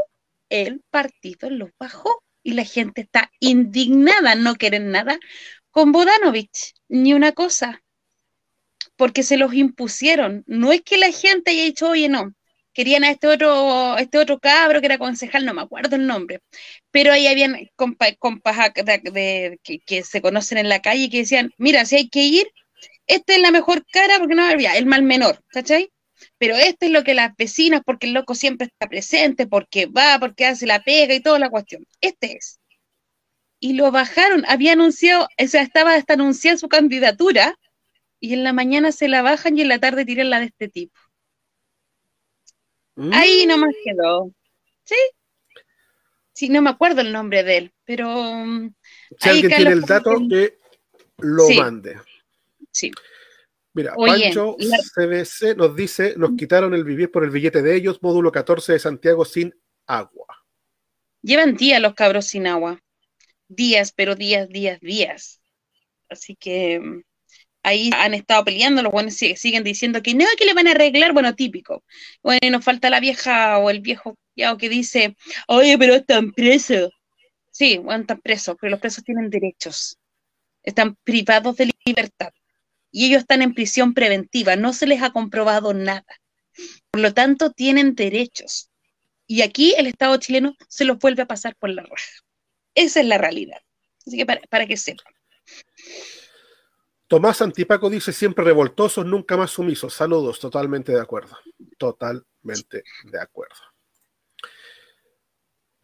El 0.47 0.81
partido 0.91 1.49
lo 1.49 1.71
bajó. 1.79 2.21
Y 2.43 2.53
la 2.53 2.65
gente 2.65 3.01
está 3.01 3.31
indignada, 3.39 4.35
no 4.35 4.57
quieren 4.57 4.91
nada 4.91 5.17
con 5.71 5.91
Bodanovich, 5.91 6.75
ni 6.87 7.15
una 7.15 7.31
cosa. 7.31 7.81
Porque 8.95 9.23
se 9.23 9.37
los 9.37 9.55
impusieron. 9.55 10.43
No 10.45 10.71
es 10.71 10.83
que 10.83 10.99
la 10.99 11.11
gente 11.11 11.49
haya 11.49 11.63
dicho, 11.63 11.89
oye, 11.89 12.09
no, 12.09 12.35
querían 12.71 13.03
a 13.03 13.09
este 13.09 13.25
otro, 13.25 13.97
este 13.97 14.19
otro 14.19 14.37
cabro 14.37 14.81
que 14.81 14.85
era 14.85 14.99
concejal, 14.99 15.45
no 15.45 15.55
me 15.55 15.63
acuerdo 15.63 15.95
el 15.95 16.05
nombre, 16.05 16.41
pero 16.91 17.11
ahí 17.11 17.25
habían 17.25 17.57
compas 17.75 18.15
de, 18.83 19.59
que, 19.63 20.03
se 20.03 20.21
conocen 20.21 20.59
en 20.59 20.69
la 20.69 20.83
calle 20.83 21.09
que 21.09 21.19
decían, 21.19 21.51
mira, 21.57 21.85
si 21.85 21.95
hay 21.95 22.09
que 22.09 22.21
ir, 22.21 22.45
esta 23.07 23.35
es 23.35 23.41
la 23.41 23.51
mejor 23.51 23.85
cara 23.91 24.19
porque 24.19 24.35
no 24.35 24.43
había, 24.43 24.77
el 24.77 24.85
mal 24.85 25.03
menor, 25.03 25.41
¿cachai? 25.47 25.91
Pero 26.37 26.55
este 26.55 26.87
es 26.87 26.91
lo 26.91 27.03
que 27.03 27.13
las 27.13 27.35
vecinas, 27.35 27.81
porque 27.85 28.07
el 28.07 28.13
loco 28.13 28.35
siempre 28.35 28.67
está 28.67 28.87
presente, 28.87 29.47
porque 29.47 29.85
va, 29.85 30.17
porque 30.19 30.45
hace 30.45 30.65
la 30.65 30.83
pega 30.83 31.13
y 31.13 31.19
toda 31.19 31.39
la 31.39 31.49
cuestión. 31.49 31.85
Este 32.01 32.37
es. 32.37 32.59
Y 33.59 33.73
lo 33.73 33.91
bajaron, 33.91 34.43
había 34.47 34.73
anunciado, 34.73 35.27
o 35.37 35.47
sea, 35.47 35.61
estaba 35.61 35.95
hasta 35.95 36.13
anunciar 36.13 36.57
su 36.57 36.67
candidatura, 36.67 37.57
y 38.19 38.33
en 38.33 38.43
la 38.43 38.53
mañana 38.53 38.91
se 38.91 39.07
la 39.07 39.21
bajan 39.21 39.57
y 39.57 39.61
en 39.61 39.67
la 39.67 39.79
tarde 39.79 40.05
tiran 40.05 40.29
la 40.29 40.39
de 40.39 40.45
este 40.45 40.67
tipo. 40.67 40.99
Ahí 43.11 43.45
nomás 43.45 43.71
mm. 43.71 43.83
quedó. 43.83 44.31
¿Sí? 44.83 44.95
Sí, 46.33 46.49
no 46.49 46.61
me 46.61 46.69
acuerdo 46.69 47.01
el 47.01 47.11
nombre 47.11 47.43
de 47.43 47.57
él, 47.57 47.73
pero. 47.85 48.09
Mm, 48.09 48.73
si 49.19 49.29
alguien 49.29 49.51
tiene 49.55 49.71
el 49.71 49.81
dato, 49.81 50.17
que 50.29 50.57
lo 51.17 51.49
mande. 51.49 51.97
Sí. 52.75 52.91
Mira, 53.73 53.95
Pancho 53.95 54.57
CBC 54.57 55.55
nos 55.55 55.75
dice: 55.75 56.15
nos 56.17 56.31
quitaron 56.37 56.73
el 56.73 56.83
vivir 56.83 57.09
por 57.09 57.23
el 57.23 57.29
billete 57.29 57.61
de 57.61 57.73
ellos, 57.73 57.99
módulo 58.01 58.33
14 58.33 58.73
de 58.73 58.79
Santiago 58.79 59.23
sin 59.23 59.55
agua. 59.87 60.27
Llevan 61.21 61.55
días 61.55 61.81
los 61.81 61.93
cabros 61.93 62.27
sin 62.27 62.47
agua. 62.47 62.81
Días, 63.47 63.93
pero 63.95 64.15
días, 64.15 64.49
días, 64.49 64.79
días. 64.81 65.41
Así 66.09 66.35
que 66.35 66.81
mm, 66.81 67.01
ahí 67.63 67.91
han 67.93 68.13
estado 68.13 68.43
peleando, 68.43 68.83
los 68.83 68.91
buenos 68.91 69.15
siguen 69.15 69.63
diciendo 69.63 70.01
que 70.01 70.13
no, 70.13 70.25
que 70.37 70.45
le 70.45 70.53
van 70.53 70.67
a 70.67 70.71
arreglar, 70.71 71.13
bueno, 71.13 71.33
típico. 71.33 71.81
Bueno, 72.21 72.39
y 72.41 72.49
nos 72.49 72.65
falta 72.65 72.89
la 72.89 72.99
vieja 72.99 73.57
o 73.59 73.69
el 73.69 73.79
viejo 73.79 74.17
que 74.59 74.67
dice, 74.67 75.15
oye, 75.47 75.77
pero 75.77 75.95
están 75.95 76.33
presos. 76.33 76.91
Sí, 77.51 77.77
bueno, 77.77 78.01
están 78.01 78.19
presos, 78.19 78.57
pero 78.59 78.71
los 78.71 78.81
presos 78.81 79.03
tienen 79.05 79.29
derechos. 79.29 79.97
Están 80.61 80.97
privados 81.05 81.55
de 81.55 81.71
libertad. 81.85 82.33
Y 82.95 83.07
ellos 83.07 83.23
están 83.23 83.41
en 83.41 83.53
prisión 83.53 83.93
preventiva, 83.93 84.55
no 84.55 84.71
se 84.71 84.87
les 84.87 85.03
ha 85.03 85.11
comprobado 85.11 85.73
nada. 85.73 86.05
Por 86.91 87.01
lo 87.01 87.13
tanto, 87.13 87.51
tienen 87.51 87.93
derechos. 87.93 88.71
Y 89.27 89.41
aquí 89.41 89.75
el 89.77 89.87
Estado 89.87 90.15
chileno 90.15 90.55
se 90.69 90.85
los 90.85 90.97
vuelve 90.97 91.23
a 91.23 91.25
pasar 91.25 91.57
por 91.57 91.69
la 91.71 91.81
raja. 91.81 92.11
Esa 92.73 93.01
es 93.01 93.05
la 93.05 93.17
realidad. 93.17 93.57
Así 94.07 94.15
que 94.15 94.25
para, 94.25 94.39
para 94.49 94.65
que 94.65 94.77
sepan. 94.77 95.13
Tomás 97.07 97.41
Antipaco 97.41 97.89
dice 97.89 98.13
siempre 98.13 98.45
revoltosos, 98.45 99.05
nunca 99.05 99.35
más 99.35 99.51
sumisos. 99.51 99.93
Saludos, 99.93 100.39
totalmente 100.39 100.93
de 100.93 101.01
acuerdo. 101.01 101.37
Totalmente 101.77 102.85
de 103.11 103.19
acuerdo. 103.19 103.59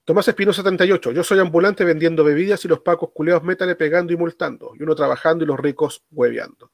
Tomás 0.05 0.30
Espino 0.30 0.53
78. 0.53 1.12
Yo 1.12 1.26
soy 1.26 1.39
ambulante 1.39 1.84
vendiendo 1.84 2.24
bebidas 2.24 2.64
y 2.64 2.70
los 2.70 2.80
pacos 2.80 3.09
culeados 3.14 3.43
métale 3.43 3.76
pegando 3.76 4.14
y 4.14 4.16
multando. 4.16 4.72
Y 4.80 4.84
uno 4.84 4.95
trabajando 4.95 5.43
y 5.43 5.47
los 5.47 5.59
ricos 5.59 6.05
hueveando. 6.09 6.72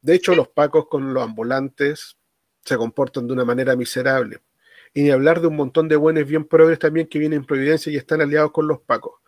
De 0.00 0.14
hecho, 0.14 0.34
los 0.34 0.48
pacos 0.48 0.86
con 0.88 1.12
los 1.12 1.22
ambulantes 1.22 2.16
se 2.64 2.76
comportan 2.76 3.26
de 3.26 3.32
una 3.32 3.44
manera 3.44 3.76
miserable. 3.76 4.40
Y 4.94 5.02
ni 5.02 5.10
hablar 5.10 5.40
de 5.40 5.48
un 5.48 5.56
montón 5.56 5.88
de 5.88 5.96
buenos 5.96 6.26
bien 6.26 6.44
progres 6.44 6.78
también 6.78 7.06
que 7.08 7.18
vienen 7.18 7.40
en 7.40 7.46
Providencia 7.46 7.92
y 7.92 7.96
están 7.96 8.20
aliados 8.20 8.52
con 8.52 8.66
los 8.66 8.80
pacos. 8.80 9.20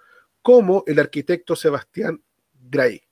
Como 0.42 0.84
el 0.86 0.98
arquitecto 0.98 1.54
Sebastián 1.54 2.22
Gray 2.54 3.02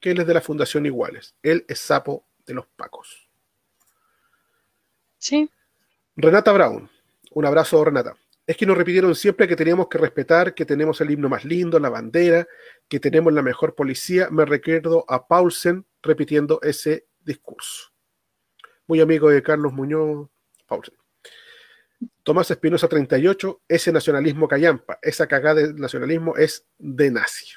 que 0.00 0.10
él 0.10 0.20
es 0.20 0.26
de 0.26 0.34
la 0.34 0.40
Fundación 0.40 0.86
Iguales. 0.86 1.34
Él 1.42 1.64
es 1.68 1.78
sapo 1.80 2.26
de 2.46 2.54
los 2.54 2.66
Pacos. 2.66 3.28
Sí. 5.18 5.50
Renata 6.16 6.52
Brown. 6.52 6.88
Un 7.32 7.44
abrazo, 7.44 7.84
Renata. 7.84 8.16
Es 8.48 8.56
que 8.56 8.64
nos 8.64 8.78
repitieron 8.78 9.14
siempre 9.14 9.46
que 9.46 9.56
teníamos 9.56 9.88
que 9.88 9.98
respetar, 9.98 10.54
que 10.54 10.64
tenemos 10.64 10.98
el 11.02 11.10
himno 11.10 11.28
más 11.28 11.44
lindo, 11.44 11.78
la 11.78 11.90
bandera, 11.90 12.48
que 12.88 12.98
tenemos 12.98 13.30
la 13.30 13.42
mejor 13.42 13.74
policía. 13.74 14.30
Me 14.30 14.46
recuerdo 14.46 15.04
a 15.06 15.28
Paulsen 15.28 15.84
repitiendo 16.02 16.58
ese 16.62 17.08
discurso. 17.20 17.92
Muy 18.86 19.02
amigo 19.02 19.28
de 19.28 19.42
Carlos 19.42 19.74
Muñoz, 19.74 20.30
Paulsen. 20.66 20.94
Tomás 22.22 22.50
Espinosa 22.50 22.88
38, 22.88 23.64
ese 23.68 23.92
nacionalismo 23.92 24.48
callampa, 24.48 24.98
esa 25.02 25.26
cagada 25.26 25.60
de 25.60 25.74
nacionalismo 25.74 26.34
es 26.34 26.64
de 26.78 27.10
nazi. 27.10 27.48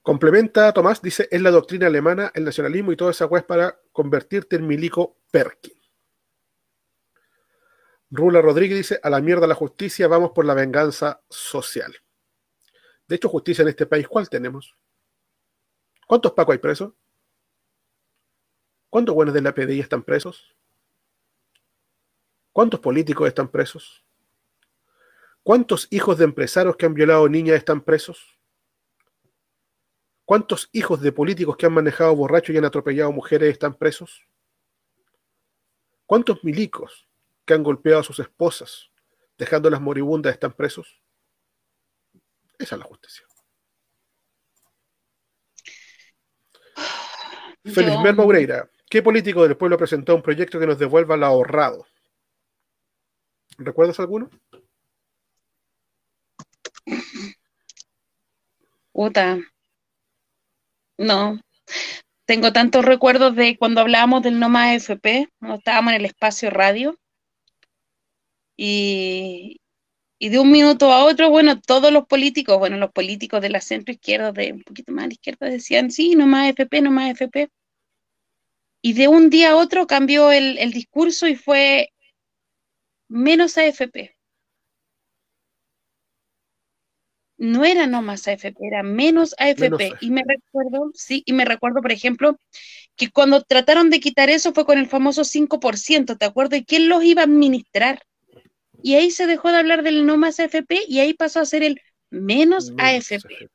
Complementa 0.00 0.72
Tomás, 0.72 1.02
dice, 1.02 1.26
es 1.28 1.42
la 1.42 1.50
doctrina 1.50 1.88
alemana, 1.88 2.30
el 2.34 2.44
nacionalismo 2.44 2.92
y 2.92 2.96
toda 2.96 3.10
esa 3.10 3.28
es 3.36 3.42
para 3.42 3.80
convertirte 3.90 4.54
en 4.54 4.68
milico 4.68 5.16
Perkin. 5.32 5.79
Rula 8.10 8.42
Rodríguez 8.42 8.76
dice, 8.76 9.00
a 9.02 9.10
la 9.10 9.20
mierda 9.20 9.46
la 9.46 9.54
justicia, 9.54 10.08
vamos 10.08 10.32
por 10.32 10.44
la 10.44 10.54
venganza 10.54 11.22
social. 11.28 11.94
De 13.06 13.16
hecho, 13.16 13.28
justicia 13.28 13.62
en 13.62 13.68
este 13.68 13.86
país, 13.86 14.08
¿cuál 14.08 14.28
tenemos? 14.28 14.76
¿Cuántos 16.08 16.32
pacos 16.32 16.54
hay 16.54 16.58
presos? 16.58 16.92
¿Cuántos 18.88 19.14
buenos 19.14 19.32
de 19.32 19.42
la 19.42 19.54
PDI 19.54 19.78
están 19.78 20.02
presos? 20.02 20.56
¿Cuántos 22.52 22.80
políticos 22.80 23.28
están 23.28 23.48
presos? 23.48 24.04
¿Cuántos 25.44 25.86
hijos 25.90 26.18
de 26.18 26.24
empresarios 26.24 26.76
que 26.76 26.86
han 26.86 26.94
violado 26.94 27.28
niñas 27.28 27.58
están 27.58 27.80
presos? 27.80 28.40
¿Cuántos 30.24 30.68
hijos 30.72 31.00
de 31.00 31.12
políticos 31.12 31.56
que 31.56 31.66
han 31.66 31.72
manejado 31.72 32.16
borrachos 32.16 32.54
y 32.54 32.58
han 32.58 32.64
atropellado 32.64 33.12
mujeres 33.12 33.52
están 33.52 33.74
presos? 33.74 34.26
¿Cuántos 36.06 36.42
milicos 36.42 37.09
que 37.44 37.54
han 37.54 37.62
golpeado 37.62 38.00
a 38.00 38.04
sus 38.04 38.18
esposas, 38.18 38.90
dejándolas 39.38 39.80
moribundas, 39.80 40.32
están 40.32 40.52
presos? 40.52 41.00
Esa 42.58 42.74
es 42.74 42.78
la 42.78 42.84
justicia. 42.84 43.26
Feliz 47.64 47.94
Moureira. 48.16 48.70
¿Qué 48.88 49.02
político 49.02 49.42
del 49.42 49.56
pueblo 49.56 49.76
presentó 49.76 50.14
un 50.16 50.22
proyecto 50.22 50.58
que 50.58 50.66
nos 50.66 50.78
devuelva 50.78 51.16
lo 51.16 51.26
ahorrado? 51.26 51.86
¿Recuerdas 53.58 54.00
alguno? 54.00 54.30
Puta, 58.92 59.38
no. 60.98 61.40
tengo 62.26 62.52
tantos 62.52 62.84
recuerdos 62.84 63.34
de 63.34 63.56
cuando 63.56 63.80
hablábamos 63.80 64.22
del 64.22 64.38
No 64.38 64.50
Más 64.50 64.76
FP, 64.76 65.28
cuando 65.38 65.56
estábamos 65.56 65.92
en 65.94 66.00
el 66.00 66.04
espacio 66.04 66.50
radio. 66.50 66.99
Y, 68.62 69.60
y 70.18 70.28
de 70.30 70.38
un 70.38 70.52
minuto 70.52 70.92
a 70.92 71.04
otro, 71.04 71.30
bueno, 71.30 71.60
todos 71.60 71.92
los 71.92 72.06
políticos, 72.06 72.58
bueno, 72.58 72.76
los 72.78 72.92
políticos 72.92 73.40
de 73.42 73.50
la 73.50 73.60
centro 73.62 73.92
izquierda, 73.94 74.32
de 74.32 74.52
un 74.52 74.62
poquito 74.62 74.92
más 74.92 75.04
a 75.04 75.08
la 75.08 75.14
izquierda, 75.14 75.46
decían, 75.48 75.90
sí, 75.90 76.14
no 76.14 76.26
más 76.26 76.50
FP, 76.50 76.82
no 76.82 76.90
más 76.90 77.10
FP. 77.12 77.48
Y 78.82 78.92
de 78.92 79.08
un 79.08 79.30
día 79.30 79.52
a 79.52 79.56
otro 79.56 79.86
cambió 79.86 80.30
el, 80.30 80.58
el 80.58 80.72
discurso 80.72 81.26
y 81.26 81.36
fue 81.36 81.90
menos 83.08 83.58
AFP. 83.58 84.16
no 87.38 87.64
era 87.64 87.86
no 87.86 88.02
más 88.02 88.28
AFP, 88.28 88.54
era 88.60 88.82
menos 88.82 89.34
AFP. 89.38 89.92
Y 90.00 90.10
me 90.10 90.22
recuerdo, 90.26 90.90
sí, 90.94 91.22
y 91.24 91.32
me 91.32 91.46
recuerdo, 91.46 91.80
por 91.80 91.90
ejemplo, 91.90 92.38
que 92.96 93.10
cuando 93.10 93.42
trataron 93.42 93.88
de 93.88 94.00
quitar 94.00 94.28
eso 94.28 94.52
fue 94.52 94.66
con 94.66 94.78
el 94.78 94.88
famoso 94.88 95.24
5%, 95.24 96.16
¿te 96.16 96.26
acuerdas? 96.26 96.60
¿Y 96.60 96.64
quién 96.64 96.88
los 96.90 97.02
iba 97.02 97.22
a 97.22 97.24
administrar? 97.24 98.02
Y 98.82 98.94
ahí 98.94 99.10
se 99.10 99.26
dejó 99.26 99.50
de 99.50 99.58
hablar 99.58 99.82
del 99.82 100.06
no 100.06 100.16
más 100.16 100.40
AFP 100.40 100.84
y 100.88 101.00
ahí 101.00 101.14
pasó 101.14 101.40
a 101.40 101.44
ser 101.44 101.62
el 101.62 101.80
menos, 102.10 102.72
AFP. 102.78 103.50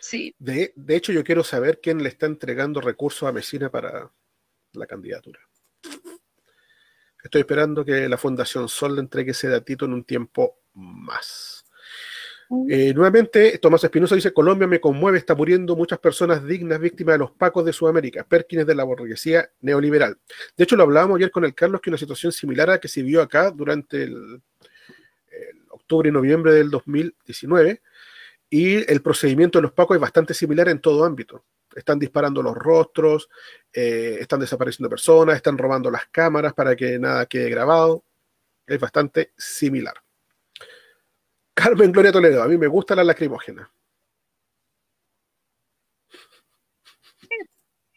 Sí. 0.00 0.34
De, 0.38 0.72
de, 0.76 0.96
hecho, 0.96 1.12
yo 1.12 1.24
quiero 1.24 1.44
saber 1.44 1.80
quién 1.80 2.02
le 2.02 2.08
está 2.08 2.26
entregando 2.26 2.80
recursos 2.80 3.28
a 3.28 3.32
Mesina 3.32 3.70
para 3.70 4.10
la 4.72 4.86
candidatura. 4.86 5.40
Estoy 7.22 7.42
esperando 7.42 7.84
que 7.84 8.08
la 8.08 8.18
Fundación 8.18 8.68
Sol 8.68 8.96
le 8.96 9.00
entregue 9.00 9.30
ese 9.30 9.48
datito 9.48 9.84
en 9.84 9.92
un 9.92 10.04
tiempo 10.04 10.58
más. 10.74 11.61
Eh, 12.68 12.92
nuevamente, 12.94 13.56
Tomás 13.58 13.82
Espinosa 13.84 14.14
dice, 14.14 14.32
Colombia 14.32 14.66
me 14.66 14.80
conmueve, 14.80 15.18
está 15.18 15.34
muriendo 15.34 15.74
muchas 15.74 15.98
personas 15.98 16.44
dignas 16.44 16.78
víctimas 16.78 17.14
de 17.14 17.20
los 17.20 17.30
pacos 17.30 17.64
de 17.64 17.72
Sudamérica, 17.72 18.24
Perkins 18.24 18.66
de 18.66 18.74
la 18.74 18.84
burguesía 18.84 19.50
neoliberal. 19.60 20.18
De 20.56 20.64
hecho, 20.64 20.76
lo 20.76 20.82
hablábamos 20.82 21.16
ayer 21.16 21.30
con 21.30 21.44
el 21.44 21.54
Carlos, 21.54 21.80
que 21.80 21.90
una 21.90 21.98
situación 21.98 22.30
similar 22.30 22.68
a 22.68 22.72
la 22.74 22.80
que 22.80 22.88
se 22.88 23.02
vio 23.02 23.22
acá 23.22 23.50
durante 23.50 24.02
el, 24.02 24.42
octubre 25.70 26.08
y 26.08 26.12
noviembre 26.12 26.52
del 26.52 26.70
2019, 26.70 27.80
y 28.50 28.90
el 28.90 29.00
procedimiento 29.00 29.58
de 29.58 29.62
los 29.62 29.72
pacos 29.72 29.96
es 29.96 30.00
bastante 30.00 30.34
similar 30.34 30.68
en 30.68 30.80
todo 30.80 31.04
ámbito. 31.04 31.44
Están 31.74 31.98
disparando 31.98 32.42
los 32.42 32.54
rostros, 32.54 33.30
eh, 33.72 34.18
están 34.20 34.40
desapareciendo 34.40 34.90
personas, 34.90 35.36
están 35.36 35.56
robando 35.56 35.90
las 35.90 36.06
cámaras 36.06 36.52
para 36.52 36.76
que 36.76 36.98
nada 36.98 37.24
quede 37.24 37.48
grabado. 37.48 38.04
Es 38.66 38.78
bastante 38.78 39.32
similar. 39.38 39.94
Carmen 41.54 41.92
Gloria 41.92 42.12
Toledo, 42.12 42.42
a 42.42 42.48
mí 42.48 42.56
me 42.56 42.66
gusta 42.66 42.94
la 42.94 43.04
lacrimógena. 43.04 43.70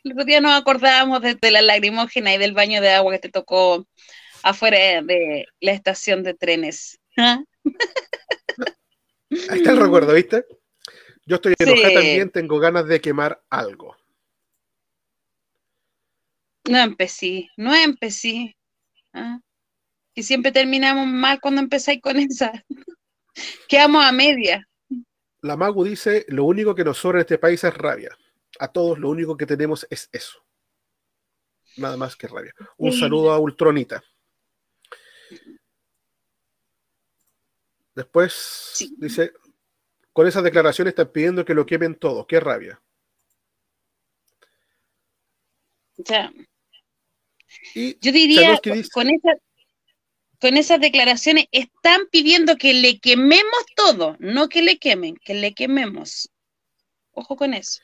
El 0.03 0.12
otro 0.12 0.26
día 0.26 0.39
nos 0.39 0.51
acordábamos 0.51 1.22
de, 1.22 1.51
la 1.51 1.64
lacrimógena 1.64 2.36
y 2.36 2.38
del 2.38 2.53
baño 2.53 2.80
de 2.80 2.91
agua 2.91 3.14
que 3.14 3.20
te 3.20 3.30
tocó 3.30 3.88
afuera 4.43 5.01
de 5.01 5.47
la 5.60 5.72
estación 5.72 6.22
de 6.22 6.36
trenes. 6.36 6.99
¿Ah? 7.18 7.43
Ahí 9.49 9.60
está 9.60 9.72
el 9.72 9.82
recuerdo, 9.82 10.14
¿viste? 10.14 10.45
Yo 11.26 11.38
estoy 11.38 11.56
enojada 11.58 11.93
también, 11.95 12.30
tengo 12.30 12.60
ganas 12.60 12.88
de 12.88 13.01
quemar 13.01 13.41
algo. 13.49 13.97
No 16.70 16.78
empecé, 16.78 17.49
no 17.58 17.74
empecé. 17.74 18.56
¿Ah? 19.12 19.39
Y 20.14 20.22
siempre 20.22 20.51
terminamos 20.51 21.08
mal 21.08 21.39
cuando 21.41 21.62
empezáis 21.62 21.99
con 22.01 22.18
esa. 22.18 22.64
Quedamos 23.67 24.03
a 24.03 24.11
media. 24.11 24.67
La 25.41 25.55
Magu 25.55 25.83
dice, 25.83 26.25
lo 26.29 26.45
único 26.45 26.73
que 26.73 26.83
nos 26.83 26.97
sobra 26.97 27.19
en 27.19 27.21
este 27.21 27.38
país 27.38 27.63
es 27.63 27.73
rabia. 27.73 28.17
A 28.59 28.69
todos 28.69 28.97
lo 28.97 29.09
único 29.09 29.38
que 29.38 29.45
tenemos 29.45 29.86
es 29.89 30.09
eso. 30.11 30.43
Nada 31.77 31.97
más 31.97 32.15
que 32.15 32.27
rabia. 32.27 32.53
Un 32.77 32.93
saludo 32.93 33.31
a 33.31 33.39
Ultronita. 33.39 34.03
Después 37.93 38.93
dice, 38.97 39.33
con 40.11 40.27
esas 40.27 40.43
declaraciones 40.43 40.91
están 40.91 41.11
pidiendo 41.11 41.45
que 41.45 41.53
lo 41.53 41.65
quemen 41.65 41.95
todo. 41.95 42.25
Qué 42.25 42.39
rabia. 42.39 42.81
Yo 45.97 46.29
diría, 48.11 48.59
con 48.91 49.09
esa, 49.09 49.33
con 50.39 50.57
esas 50.57 50.79
declaraciones 50.79 51.45
están 51.51 52.07
pidiendo 52.11 52.55
que 52.57 52.73
le 52.73 52.99
quememos 52.99 53.65
todo, 53.75 54.15
no 54.19 54.49
que 54.49 54.61
le 54.61 54.77
quemen, 54.77 55.15
que 55.17 55.33
le 55.33 55.53
quememos. 55.53 56.29
Ojo 57.11 57.36
con 57.36 57.53
eso. 57.53 57.81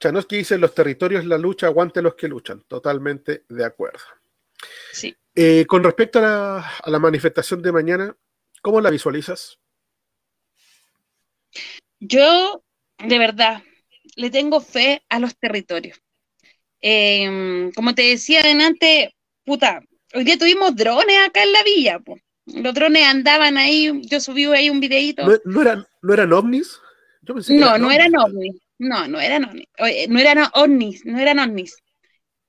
Chanoski 0.00 0.38
dice, 0.38 0.58
los 0.58 0.74
territorios, 0.74 1.24
la 1.24 1.38
lucha, 1.38 1.66
aguante 1.66 2.02
los 2.02 2.16
que 2.16 2.26
luchan. 2.26 2.62
Totalmente 2.66 3.44
de 3.48 3.64
acuerdo. 3.64 4.00
Sí. 4.92 5.14
Eh, 5.34 5.64
con 5.66 5.84
respecto 5.84 6.18
a 6.18 6.82
la, 6.84 6.98
manifestación 6.98 7.62
de 7.62 7.72
mañana, 7.72 8.16
¿cómo 8.60 8.80
la 8.80 8.90
visualizas? 8.90 9.60
Yo, 12.00 12.64
de 12.98 13.18
verdad, 13.18 13.62
le 14.16 14.30
tengo 14.30 14.60
fe 14.60 15.04
a 15.08 15.20
los 15.20 15.36
territorios. 15.38 16.00
Em, 16.80 17.70
como 17.72 17.94
te 17.94 18.02
decía 18.02 18.42
antes, 18.42 19.10
puta, 19.44 19.82
Hoy 20.14 20.24
día 20.24 20.38
tuvimos 20.38 20.76
drones 20.76 21.16
acá 21.26 21.42
en 21.42 21.52
la 21.52 21.62
villa, 21.62 22.00
Los 22.46 22.74
drones 22.74 23.04
andaban 23.04 23.56
ahí, 23.56 23.90
yo 24.04 24.20
subí 24.20 24.44
ahí 24.46 24.68
un 24.68 24.80
videito. 24.80 25.24
¿No, 25.44 25.62
eran, 25.62 25.86
¿no 26.02 26.12
eran 26.12 26.32
ovnis? 26.32 26.80
no, 27.48 27.78
no 27.78 27.90
eran 27.90 28.16
ovnis. 28.16 28.56
No, 28.78 29.06
no 29.06 29.20
eran 29.20 29.44
ovnis. 29.44 29.68
no 30.08 30.18
eran 30.18 30.48
ovnis, 30.54 31.04
no 31.04 31.18
eran 31.18 31.38
ovnis. 31.38 31.76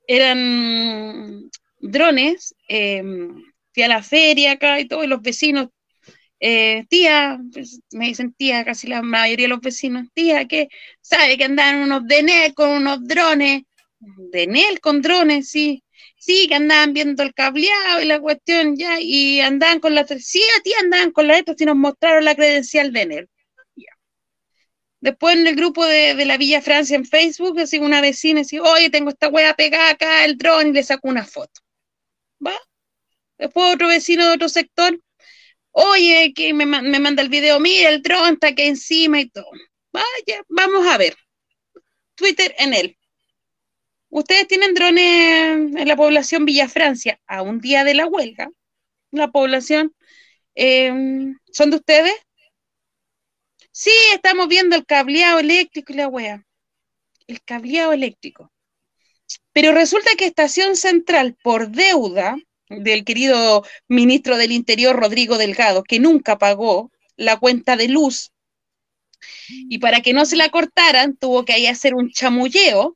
Eran 0.07 1.49
drones. 1.79 2.55
Em, 2.67 3.43
fui 3.73 3.83
a 3.83 3.87
la 3.87 4.03
feria 4.03 4.53
acá 4.53 4.79
y 4.79 4.87
todos 4.87 5.07
los 5.07 5.21
vecinos, 5.21 5.69
eh, 6.39 6.85
tía, 6.89 7.39
pues, 7.53 7.79
me 7.91 8.07
dicen 8.07 8.33
tía, 8.33 8.65
casi 8.65 8.87
la 8.87 9.01
mayoría 9.01 9.45
de 9.45 9.49
los 9.49 9.61
vecinos, 9.61 10.07
tía, 10.13 10.47
que 10.47 10.67
sabe 11.01 11.37
que 11.37 11.45
andaban 11.45 11.81
unos 11.83 12.05
de 12.05 12.53
con 12.55 12.69
unos 12.69 13.03
drones, 13.07 13.63
de 13.99 14.79
con 14.81 15.01
drones, 15.01 15.49
sí, 15.49 15.82
sí, 16.25 16.47
que 16.47 16.55
andaban 16.55 16.93
viendo 16.93 17.23
el 17.23 17.33
cableado 17.33 18.01
y 18.01 18.05
la 18.05 18.19
cuestión 18.19 18.75
ya, 18.77 18.99
y 18.99 19.39
andaban 19.41 19.79
con 19.79 19.95
la, 19.95 20.05
sí, 20.07 20.41
a 20.57 20.61
ti 20.61 20.71
andaban 20.81 21.11
con 21.11 21.27
la 21.27 21.37
esto, 21.37 21.55
y 21.57 21.65
nos 21.65 21.75
mostraron 21.75 22.25
la 22.25 22.35
credencial 22.35 22.93
de 22.93 23.01
él. 23.03 23.29
Después 25.01 25.35
en 25.35 25.47
el 25.47 25.55
grupo 25.57 25.85
de, 25.85 26.15
la 26.25 26.37
Villa 26.37 26.61
Francia 26.61 26.95
en 26.95 27.05
Facebook, 27.05 27.59
así 27.59 27.77
una 27.77 27.99
vecina 27.99 28.39
dice, 28.39 28.61
oye, 28.61 28.89
tengo 28.89 29.09
esta 29.09 29.27
wea 29.27 29.53
pegada 29.53 29.91
acá, 29.91 30.23
el 30.23 30.37
dron, 30.37 30.69
y 30.69 30.71
le 30.71 30.81
saco 30.83 31.09
una 31.09 31.25
foto. 31.25 31.61
¿Va? 32.45 32.55
Después 33.37 33.75
otro 33.75 33.89
vecino 33.89 34.25
de 34.25 34.33
otro 34.35 34.47
sector, 34.47 34.97
oye, 35.71 36.33
que 36.33 36.53
me, 36.53 36.65
me 36.65 36.99
manda 36.99 37.21
el 37.21 37.29
video, 37.29 37.59
mira, 37.59 37.89
el 37.89 38.01
dron 38.01 38.35
está 38.35 38.47
aquí 38.49 38.63
encima 38.63 39.19
y 39.19 39.29
todo. 39.29 39.49
Vaya, 39.91 40.41
vamos 40.47 40.87
a 40.87 40.97
ver. 40.97 41.15
Twitter 42.15 42.55
en 42.57 42.73
él. 42.73 42.97
Ustedes 44.15 44.47
tienen 44.47 44.75
drones 44.75 45.75
en 45.75 45.87
la 45.87 45.95
población 45.95 46.45
Villa 46.45 46.69
Francia 46.69 47.19
a 47.25 47.41
un 47.41 47.59
día 47.59 47.83
de 47.83 47.95
la 47.95 48.05
huelga. 48.05 48.47
La 49.09 49.31
población, 49.31 49.95
em, 50.53 51.35
¿son 51.51 51.71
de 51.71 51.77
ustedes? 51.77 52.13
Sí, 53.71 53.89
estamos 54.13 54.47
viendo 54.47 54.75
el 54.75 54.85
cableado 54.85 55.39
eléctrico 55.39 55.91
y 55.91 55.95
la 55.95 56.07
wea. 56.09 56.45
El 57.25 57.41
cableado 57.41 57.91
eléctrico. 57.91 58.51
Pero 59.51 59.71
resulta 59.71 60.11
que 60.15 60.27
Estación 60.27 60.75
Central, 60.75 61.35
por 61.41 61.69
deuda 61.69 62.35
del 62.69 63.05
querido 63.05 63.65
ministro 63.87 64.37
del 64.37 64.51
Interior, 64.51 64.95
Rodrigo 64.95 65.39
Delgado, 65.39 65.81
que 65.81 65.99
nunca 65.99 66.37
pagó 66.37 66.91
la 67.15 67.39
cuenta 67.39 67.77
de 67.77 67.87
luz, 67.87 68.31
y 69.47 69.79
para 69.79 70.01
que 70.01 70.13
no 70.13 70.25
se 70.25 70.35
la 70.35 70.49
cortaran, 70.49 71.17
tuvo 71.17 71.45
que 71.45 71.53
ahí 71.53 71.65
hacer 71.65 71.95
un 71.95 72.11
chamulleo 72.11 72.95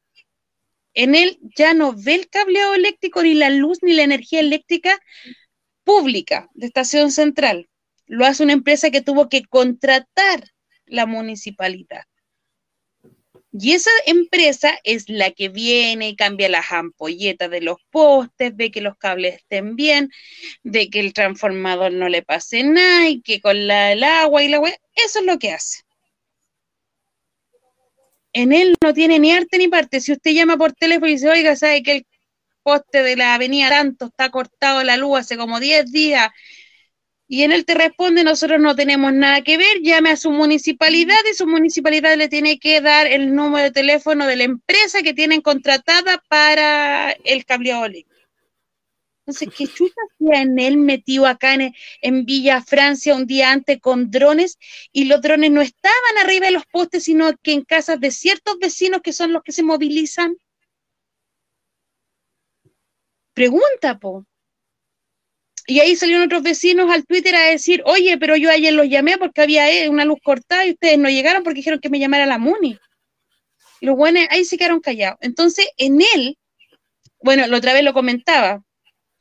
en 0.98 1.14
él 1.14 1.38
ya 1.56 1.76
no 1.76 1.94
ve 1.94 2.16
el 2.16 2.28
cableado 2.28 2.74
eléctrico, 2.74 3.22
ni 3.22 3.36
la 3.36 3.52
luz, 3.52 3.78
ni 3.84 3.94
la 3.94 4.02
energía 4.02 4.40
eléctrica 4.40 5.00
pública 5.84 6.50
de 6.56 6.66
Estación 6.66 7.12
Central. 7.12 7.70
Lo 8.08 8.26
hace 8.26 8.42
una 8.42 8.54
empresa 8.54 8.90
que 8.90 9.04
tuvo 9.04 9.30
que 9.30 9.44
contratar 9.44 10.44
la 10.88 11.06
municipalidad. 11.06 12.02
Y 13.52 13.74
esa 13.74 13.92
empresa 14.08 14.80
es 14.84 15.08
la 15.08 15.30
que 15.30 15.50
viene 15.50 16.10
y 16.10 16.16
cambia 16.16 16.50
las 16.50 16.72
ampolletas 16.72 17.52
de 17.52 17.62
los 17.62 17.78
postes, 17.92 18.56
ve 18.56 18.72
que 18.72 18.82
los 18.82 18.98
cables 18.98 19.36
estén 19.36 19.76
bien, 19.76 20.10
ve 20.64 20.90
que 20.90 21.00
el 21.00 21.14
transformador 21.14 21.92
no 21.92 22.10
le 22.10 22.24
pase 22.24 22.64
nada 22.64 23.08
y 23.08 23.22
que 23.22 23.40
con 23.40 23.68
la, 23.68 23.92
el 23.92 24.04
agua 24.04 24.44
y 24.44 24.48
la 24.48 24.58
agua, 24.58 24.72
eso 24.96 25.20
es 25.20 25.26
lo 25.26 25.38
que 25.38 25.52
hace 25.52 25.87
en 28.34 28.54
él 28.54 28.76
no 28.84 28.94
tiene 28.94 29.20
ni 29.20 29.32
arte 29.32 29.58
ni 29.58 29.68
parte. 29.68 30.02
Si 30.02 30.12
usted 30.12 30.32
llama 30.32 30.58
por 30.58 30.74
teléfono 30.74 31.08
y 31.08 31.14
dice, 31.14 31.30
oiga, 31.30 31.56
sabe 31.56 31.84
que 31.84 31.92
el 31.92 32.06
poste 32.64 33.04
de 33.04 33.16
la 33.16 33.36
avenida 33.36 33.70
tanto 33.70 34.08
está 34.08 34.30
cortado 34.30 34.84
la 34.84 34.98
luz 34.98 35.20
hace 35.20 35.38
como 35.38 35.60
10 35.60 35.92
días, 35.92 36.30
y 37.30 37.44
en 37.44 37.52
él 37.52 37.66
te 37.66 37.74
responde, 37.74 38.24
nosotros 38.24 38.62
no 38.62 38.76
tenemos 38.76 39.12
nada 39.12 39.42
que 39.42 39.58
ver, 39.58 39.82
llame 39.82 40.12
a 40.12 40.16
su 40.16 40.32
municipalidad 40.32 41.18
y 41.30 41.34
su 41.34 41.46
municipalidad 41.46 42.16
le 42.16 42.30
tiene 42.30 42.58
que 42.58 42.80
dar 42.80 43.06
el 43.06 43.36
número 43.36 43.66
de 43.66 43.72
teléfono 43.72 44.26
de 44.26 44.38
la 44.38 44.44
empresa 44.46 45.02
que 45.02 45.14
tienen 45.14 45.42
contratada 45.42 46.24
para 46.30 47.12
el 47.12 47.46
cableado. 47.46 47.88
Entonces, 49.28 49.50
¿qué 49.58 49.68
chucha 49.68 50.00
hacía 50.10 50.42
en 50.42 50.58
él 50.58 50.78
metido 50.78 51.26
acá 51.26 51.54
en, 51.54 51.74
en, 52.02 52.26
Villa 52.26 52.62
Francia 52.62 53.14
un 53.14 53.28
día 53.28 53.52
antes 53.52 53.78
con 53.82 54.10
drones? 54.10 54.58
Y 54.94 55.04
los 55.04 55.22
drones 55.22 55.52
no 55.52 55.62
estaban 55.62 56.18
arriba 56.24 56.46
de 56.46 56.54
los 56.54 56.66
postes, 56.68 57.04
sino 57.04 57.36
que 57.44 57.52
en 57.52 57.66
casas 57.66 58.00
de 58.00 58.12
ciertos 58.12 58.58
vecinos 58.58 59.02
que 59.02 59.12
son 59.12 59.34
los 59.34 59.44
que 59.44 59.52
se 59.52 59.64
movilizan. 59.64 60.38
Pregunta, 63.34 64.00
po. 64.00 64.26
Y 65.66 65.82
ahí 65.82 65.98
salieron 65.98 66.28
otros 66.28 66.44
vecinos 66.44 66.90
al 66.90 67.06
Twitter 67.06 67.36
a 67.36 67.50
decir, 67.50 67.84
oye, 67.86 68.18
pero 68.18 68.38
yo 68.38 68.50
ayer 68.50 68.74
los 68.74 68.88
llamé 68.88 69.18
porque 69.18 69.42
había 69.42 69.70
eh, 69.70 69.90
una 69.90 70.06
luz 70.06 70.20
cortada 70.24 70.66
y 70.66 70.72
ustedes 70.72 70.98
no 70.98 71.10
llegaron 71.10 71.44
porque 71.44 71.58
dijeron 71.58 71.82
que 71.82 71.90
me 71.90 72.00
llamara 72.00 72.26
la 72.26 72.38
MUNI. 72.38 72.80
Y 73.82 73.86
los 73.86 73.98
buenos 73.98 74.24
ahí 74.30 74.46
se 74.46 74.58
quedaron 74.58 74.80
callados. 74.80 75.18
Entonces, 75.20 75.70
en 75.76 76.00
él, 76.16 76.38
bueno, 77.22 77.46
la 77.46 77.58
otra 77.58 77.74
vez 77.74 77.84
lo 77.84 77.92
comentaba, 77.92 78.64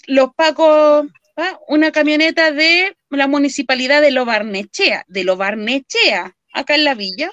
los 0.07 0.35
pacos, 0.35 1.07
¿ah? 1.37 1.59
una 1.69 1.93
camioneta 1.93 2.51
de 2.53 2.97
la 3.11 3.27
municipalidad 3.27 4.03
de 4.03 4.11
Lobarnechea, 4.11 5.05
de 5.09 5.25
Lobarnechea, 5.25 6.37
acá 6.53 6.75
en 6.75 6.85
la 6.85 6.95
villa, 6.95 7.31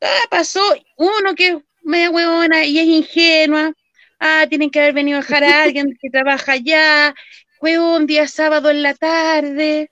ah, 0.00 0.26
pasó 0.30 0.62
uno 0.96 1.34
que 1.34 1.48
es 1.48 1.56
media 1.82 2.10
huevona 2.10 2.64
y 2.64 2.78
es 2.78 2.86
ingenua, 2.86 3.72
ah, 4.18 4.46
tienen 4.48 4.70
que 4.70 4.80
haber 4.80 4.94
venido 4.94 5.18
a 5.18 5.22
dejar 5.22 5.44
a 5.44 5.62
alguien 5.62 5.96
que 6.00 6.10
trabaja 6.10 6.52
allá, 6.52 7.14
un 7.60 8.06
día 8.06 8.26
sábado 8.26 8.70
en 8.70 8.82
la 8.82 8.94
tarde, 8.94 9.90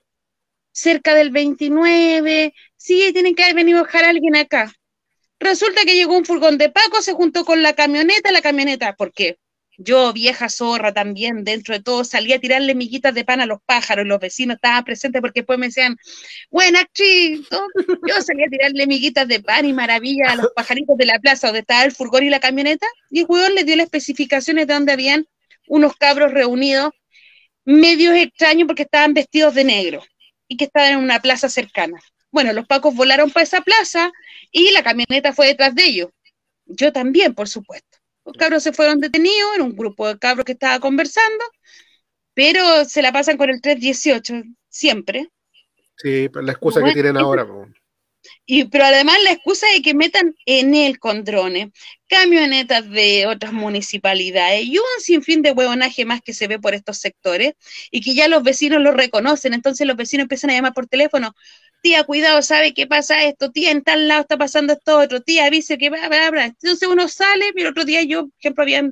cerca 0.73 1.15
del 1.15 1.31
29, 1.31 2.55
sí, 2.77 3.11
tienen 3.13 3.35
que 3.35 3.45
haber 3.45 3.57
venido 3.57 3.81
a 3.81 3.83
dejar 3.83 4.05
a 4.05 4.09
alguien 4.11 4.37
acá. 4.37 4.73
Resulta 5.39 5.85
que 5.85 5.95
llegó 5.95 6.17
un 6.17 6.25
furgón 6.25 6.59
de 6.59 6.71
Paco, 6.71 7.03
se 7.03 7.13
juntó 7.13 7.45
con 7.45 7.63
la 7.63 7.75
camioneta, 7.75 8.33
la 8.33 8.43
camioneta, 8.43 8.95
¿por 8.95 9.13
qué? 9.13 9.39
Yo, 9.81 10.13
vieja 10.13 10.49
zorra 10.49 10.93
también, 10.93 11.45
dentro 11.45 11.73
de 11.73 11.81
todo, 11.81 12.03
salía 12.03 12.37
a 12.37 12.39
tirarle 12.41 12.75
miguitas 12.75 13.15
de 13.15 13.25
pan 13.25 13.41
a 13.41 13.47
los 13.47 13.61
pájaros, 13.65 14.05
los 14.07 14.19
vecinos 14.19 14.57
estaban 14.57 14.83
presentes 14.83 15.21
porque 15.21 15.41
después 15.41 15.57
me 15.57 15.67
decían, 15.67 15.97
buena 16.51 16.81
actriz, 16.81 17.47
yo 18.09 18.21
salía 18.21 18.47
a 18.47 18.51
tirarle 18.51 18.89
miguitas 18.89 19.29
de 19.29 19.41
pan 19.41 19.67
y 19.67 19.73
maravilla 19.73 20.33
a 20.33 20.37
los 20.37 20.49
pajaritos 20.53 20.97
de 20.97 21.07
la 21.07 21.21
plaza 21.21 21.47
donde 21.47 21.61
estaba 21.61 21.85
el 21.85 21.93
furgón 21.93 22.25
y 22.25 22.29
la 22.29 22.41
camioneta, 22.41 22.89
y 23.09 23.21
el 23.21 23.27
jugador 23.27 23.53
les 23.53 23.67
dio 23.67 23.77
las 23.77 23.85
especificaciones 23.85 24.67
de 24.67 24.75
donde 24.75 24.93
habían 24.93 25.29
unos 25.69 25.95
cabros 25.95 26.33
reunidos 26.33 26.93
medios 27.65 28.17
extraños 28.17 28.67
porque 28.67 28.83
estaban 28.83 29.15
vestidos 29.15 29.55
de 29.55 29.63
negro 29.63 30.03
y 30.49 30.57
que 30.57 30.65
estaban 30.65 30.95
en 30.95 30.99
una 30.99 31.21
plaza 31.21 31.49
cercana. 31.49 32.01
Bueno, 32.33 32.53
los 32.53 32.67
pacos 32.67 32.95
volaron 32.95 33.31
para 33.31 33.45
esa 33.45 33.61
plaza 33.61 34.11
y 34.51 34.73
la 34.73 34.83
camioneta 34.83 35.33
fue 35.33 35.47
detrás 35.47 35.75
de 35.75 35.85
ellos. 35.85 36.11
Yo 36.67 36.93
también, 36.93 37.35
por 37.35 37.49
supuesto. 37.49 37.88
Los 38.29 38.37
cabros 38.37 38.63
se 38.63 38.75
fueron 38.75 39.01
detenidos, 39.01 39.55
era 39.55 39.65
un 39.65 39.75
grupo 39.75 40.07
de 40.07 40.19
cabros 40.19 40.45
que 40.45 40.53
estaba 40.53 40.81
conversando, 40.81 41.43
pero 42.35 42.85
se 42.85 43.01
la 43.01 43.11
pasan 43.11 43.39
con 43.39 43.49
el 43.49 43.63
318 43.63 44.43
siempre. 44.69 45.31
Sí, 45.97 46.29
la 46.35 46.53
excusa 46.53 46.85
que 46.85 46.93
tienen 46.93 47.17
ahora. 47.17 47.47
Y, 48.45 48.65
pero 48.65 48.85
además 48.85 49.17
la 49.25 49.33
excusa 49.33 49.67
de 49.75 49.81
que 49.81 49.95
metan 49.95 50.35
en 50.45 50.75
él 50.75 50.99
con 50.99 51.25
drones, 51.25 51.69
camionetas 52.07 52.91
de 52.91 53.27
otras 53.27 53.55
municipalidades 53.55 54.67
y 54.67 54.77
un 54.77 54.85
sinfín 55.01 55.41
de 55.41 55.53
huevonaje 55.53 56.05
más 56.05 56.21
que 56.21 56.35
se 56.35 56.49
ve 56.49 56.59
por 56.59 56.75
estos 56.75 56.99
sectores 56.99 57.55
y 57.91 58.03
que 58.03 58.15
ya 58.15 58.29
los 58.29 58.43
vecinos 58.43 58.83
lo 58.83 58.93
reconocen, 58.93 59.55
entonces 59.55 59.87
los 59.87 59.97
vecinos 59.97 60.25
empiezan 60.25 60.51
a 60.51 60.55
llamar 60.55 60.75
por 60.75 60.87
teléfono, 60.87 61.35
tía, 61.89 62.05
cuidado, 62.05 62.43
¿sabe 62.43 62.75
qué 62.75 62.87
pasa 62.87 63.25
esto? 63.25 63.51
Tía, 63.51 63.71
en 63.71 63.83
tal 63.83 64.09
lado 64.09 64.21
está 64.21 64.37
pasando 64.37 64.75
esto 64.75 64.99
otro, 64.99 65.23
tía, 65.23 65.47
avise 65.47 65.79
que 65.79 65.89
va, 65.89 66.07
va, 66.11 66.31
va. 66.31 66.45
Entonces 66.45 66.87
uno 66.87 67.09
sale, 67.09 67.47
pero 67.55 67.71
otro 67.71 67.87
día 67.87 68.03
yo, 68.03 68.25
por 68.27 68.33
ejemplo, 68.41 68.63
había 68.65 68.91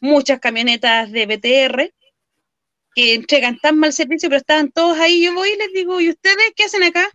muchas 0.00 0.40
camionetas 0.40 1.12
de 1.12 1.26
BTR 1.26 1.94
que 2.96 3.14
entregan 3.14 3.58
tan 3.60 3.78
mal 3.78 3.92
servicio, 3.92 4.28
pero 4.28 4.38
estaban 4.40 4.72
todos 4.72 4.98
ahí, 4.98 5.24
yo 5.24 5.34
voy 5.34 5.50
y 5.50 5.58
les 5.58 5.72
digo, 5.74 6.00
¿y 6.00 6.10
ustedes 6.10 6.52
qué 6.56 6.64
hacen 6.64 6.82
acá? 6.84 7.08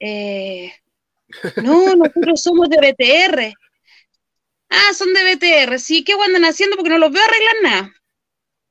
Eh, 0.00 0.72
no, 1.62 1.94
nosotros 1.96 2.42
somos 2.42 2.68
de 2.68 2.78
BTR. 2.78 3.54
Ah, 4.70 4.94
son 4.94 5.14
de 5.14 5.24
BTR, 5.24 5.78
sí, 5.78 6.04
¿qué 6.04 6.14
andan 6.14 6.44
haciendo? 6.44 6.76
Porque 6.76 6.90
no 6.90 6.98
los 6.98 7.12
veo 7.12 7.22
arreglar 7.24 7.56
nada. 7.62 7.92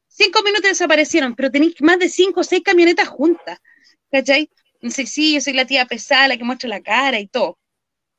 Cinco 0.07 0.43
minutos 0.43 0.69
desaparecieron, 0.69 1.35
pero 1.35 1.51
tenéis 1.51 1.75
más 1.81 1.99
de 1.99 2.09
cinco 2.09 2.41
o 2.41 2.43
seis 2.43 2.63
camionetas 2.63 3.07
juntas, 3.09 3.59
¿cachai? 4.11 4.49
Dice, 4.81 5.05
sí, 5.05 5.33
yo 5.33 5.41
soy 5.41 5.53
la 5.53 5.65
tía 5.65 5.85
pesada, 5.85 6.27
la 6.29 6.37
que 6.37 6.43
muestra 6.43 6.69
la 6.69 6.81
cara 6.81 7.19
y 7.19 7.27
todo. 7.27 7.57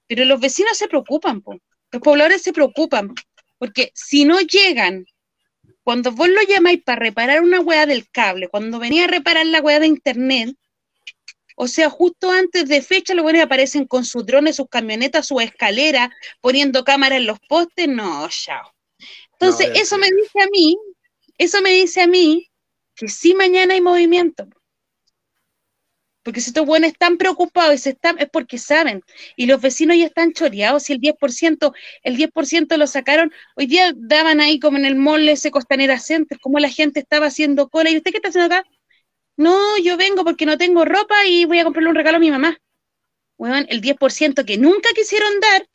Pero 0.07 0.24
los 0.24 0.41
vecinos 0.41 0.77
se 0.77 0.89
preocupan, 0.89 1.41
po. 1.41 1.57
los 1.91 2.03
pobladores 2.03 2.43
se 2.43 2.53
preocupan, 2.53 3.15
porque 3.59 3.93
si 3.95 4.24
no 4.24 4.41
llegan, 4.41 5.07
cuando 5.82 6.12
vos 6.12 6.28
lo 6.28 6.43
llamáis 6.43 6.82
para 6.82 7.01
reparar 7.01 7.43
una 7.43 7.61
hueá 7.61 7.87
del 7.87 8.09
cable, 8.11 8.49
cuando 8.49 8.78
venía 8.78 9.05
a 9.05 9.09
reparar 9.09 9.47
la 9.47 9.61
hueá 9.61 9.81
de 9.81 9.87
internet, 9.87 10.55
o 11.57 11.69
sea, 11.69 11.91
justo 11.91 12.31
antes 12.31 12.69
de 12.69 12.81
fecha, 12.81 13.12
los 13.12 13.23
buenos 13.23 13.43
aparecen 13.43 13.87
con 13.87 14.05
sus 14.05 14.24
drones, 14.24 14.57
sus 14.57 14.69
camionetas, 14.69 15.27
su 15.27 15.41
escalera, 15.41 16.11
poniendo 16.41 16.85
cámaras 16.85 17.19
en 17.19 17.27
los 17.27 17.39
postes. 17.41 17.87
No, 17.87 18.27
chao. 18.31 18.73
Entonces, 19.32 19.70
eso 19.74 19.99
me 19.99 20.07
dice 20.11 20.41
a 20.43 20.47
mí, 20.51 20.78
eso 21.37 21.61
me 21.61 21.70
dice 21.70 22.03
a 22.03 22.07
mí 22.07 22.51
que 22.95 23.09
sí 23.09 23.35
mañana 23.35 23.74
hay 23.74 23.81
movimiento. 23.81 24.49
Porque 26.31 26.43
si 26.43 26.51
estos 26.51 26.65
buenos 26.65 26.93
están 26.93 27.16
preocupados 27.16 27.74
y 27.74 27.78
se 27.78 27.90
están, 27.90 28.16
es 28.20 28.31
porque 28.31 28.57
saben. 28.57 29.02
Y 29.35 29.47
los 29.47 29.61
vecinos 29.61 29.97
ya 29.97 30.07
están 30.07 30.32
choreados. 30.32 30.85
Si 30.85 30.93
el 30.93 31.01
10%, 31.01 31.74
el 32.05 32.16
10% 32.16 32.77
lo 32.77 32.86
sacaron, 32.86 33.32
hoy 33.57 33.66
día 33.66 33.93
daban 33.97 34.40
ahí 34.40 34.61
como 34.61 34.78
en 34.78 34.85
el 34.85 34.94
mall 34.94 35.28
ese 35.28 35.51
Costanera 35.51 35.98
Center, 35.98 36.39
como 36.39 36.61
la 36.61 36.69
gente 36.69 37.01
estaba 37.01 37.27
haciendo 37.27 37.69
cola. 37.69 37.90
¿Y 37.90 37.97
usted 37.97 38.12
qué 38.12 38.19
está 38.19 38.28
haciendo 38.28 38.55
acá? 38.55 38.65
No, 39.36 39.77
yo 39.78 39.97
vengo 39.97 40.23
porque 40.23 40.47
no 40.47 40.57
tengo 40.57 40.85
ropa 40.85 41.27
y 41.27 41.47
voy 41.47 41.59
a 41.59 41.65
comprarle 41.65 41.89
un 41.89 41.97
regalo 41.97 42.19
a 42.19 42.20
mi 42.20 42.31
mamá. 42.31 42.57
Bueno, 43.36 43.66
el 43.69 43.81
10% 43.81 44.44
que 44.44 44.57
nunca 44.57 44.90
quisieron 44.94 45.40
dar, 45.40 45.66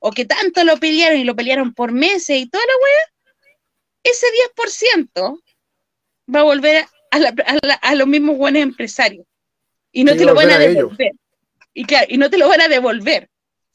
o 0.00 0.10
que 0.10 0.24
tanto 0.24 0.64
lo 0.64 0.78
pelearon 0.78 1.20
y 1.20 1.24
lo 1.24 1.36
pelearon 1.36 1.74
por 1.74 1.92
meses 1.92 2.40
y 2.40 2.48
toda 2.48 2.64
la 2.66 2.72
wea, 2.82 3.30
ese 4.02 4.26
10% 4.56 5.40
va 6.34 6.40
a 6.40 6.42
volver 6.42 6.86
a, 7.12 7.94
los 7.94 8.08
mismos 8.08 8.36
buenos 8.36 8.62
empresarios 8.62 9.26
y 9.92 10.04
no 10.04 10.16
te 10.16 10.24
lo 10.24 10.34
van 10.34 10.50
a 10.50 10.58
devolver. 10.58 11.12
Y 11.74 11.84
claro, 11.84 12.06
y 12.08 12.18
no 12.18 12.30
te 12.30 12.38
lo 12.38 12.48
van 12.48 12.60
a 12.60 12.68
devolver. 12.68 13.28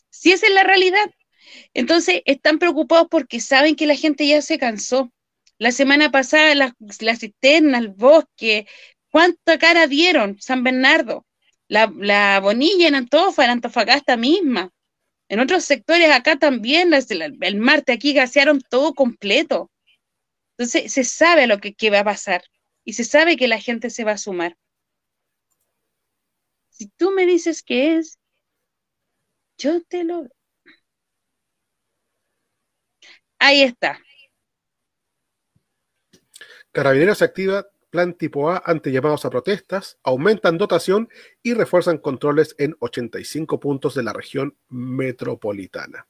Si 0.09 0.31
esa 0.31 0.47
es 0.47 0.53
la 0.53 0.63
realidad. 0.63 1.09
Entonces, 1.73 2.21
están 2.25 2.59
preocupados 2.59 3.07
porque 3.09 3.39
saben 3.39 3.75
que 3.75 3.87
la 3.87 3.95
gente 3.95 4.27
ya 4.27 4.41
se 4.41 4.57
cansó. 4.57 5.11
La 5.57 5.71
semana 5.71 6.11
pasada, 6.11 6.53
las, 6.55 6.73
las 6.99 7.19
cisternas, 7.19 7.81
el 7.81 7.89
bosque, 7.89 8.67
¿cuánta 9.11 9.57
cara 9.57 9.87
dieron 9.87 10.39
San 10.39 10.63
Bernardo? 10.63 11.25
La, 11.67 11.91
la 11.97 12.39
Bonilla 12.39 12.87
en 12.87 12.95
Antofa, 12.95 13.43
en 13.45 13.51
Antofagasta 13.51 14.17
misma. 14.17 14.71
En 15.29 15.39
otros 15.39 15.65
sectores 15.65 16.09
acá 16.09 16.37
también, 16.37 16.93
el, 16.93 17.37
el 17.41 17.55
Marte 17.57 17.91
aquí 17.93 18.13
gasearon 18.13 18.61
todo 18.69 18.93
completo. 18.93 19.71
Entonces, 20.57 20.91
se 20.91 21.03
sabe 21.03 21.47
lo 21.47 21.59
que, 21.59 21.73
que 21.73 21.89
va 21.89 21.99
a 21.99 22.05
pasar 22.05 22.43
y 22.83 22.93
se 22.93 23.03
sabe 23.03 23.35
que 23.35 23.47
la 23.47 23.59
gente 23.59 23.89
se 23.89 24.03
va 24.03 24.13
a 24.13 24.17
sumar. 24.17 24.55
Si 26.77 26.89
tú 26.89 27.09
me 27.09 27.25
dices 27.25 27.63
que 27.63 27.97
es, 27.97 28.19
yo 29.57 29.81
te 29.81 30.03
lo... 30.03 30.27
Ahí 33.39 33.63
está. 33.63 33.99
Carabineros 36.71 37.23
activa 37.23 37.67
plan 37.89 38.13
tipo 38.13 38.51
A 38.51 38.61
ante 38.63 38.91
llamados 38.91 39.25
a 39.25 39.31
protestas, 39.31 39.97
aumentan 40.03 40.59
dotación 40.59 41.09
y 41.41 41.55
refuerzan 41.55 41.97
controles 41.97 42.53
en 42.59 42.75
85 42.77 43.59
puntos 43.59 43.95
de 43.95 44.03
la 44.03 44.13
región 44.13 44.55
metropolitana. 44.69 46.07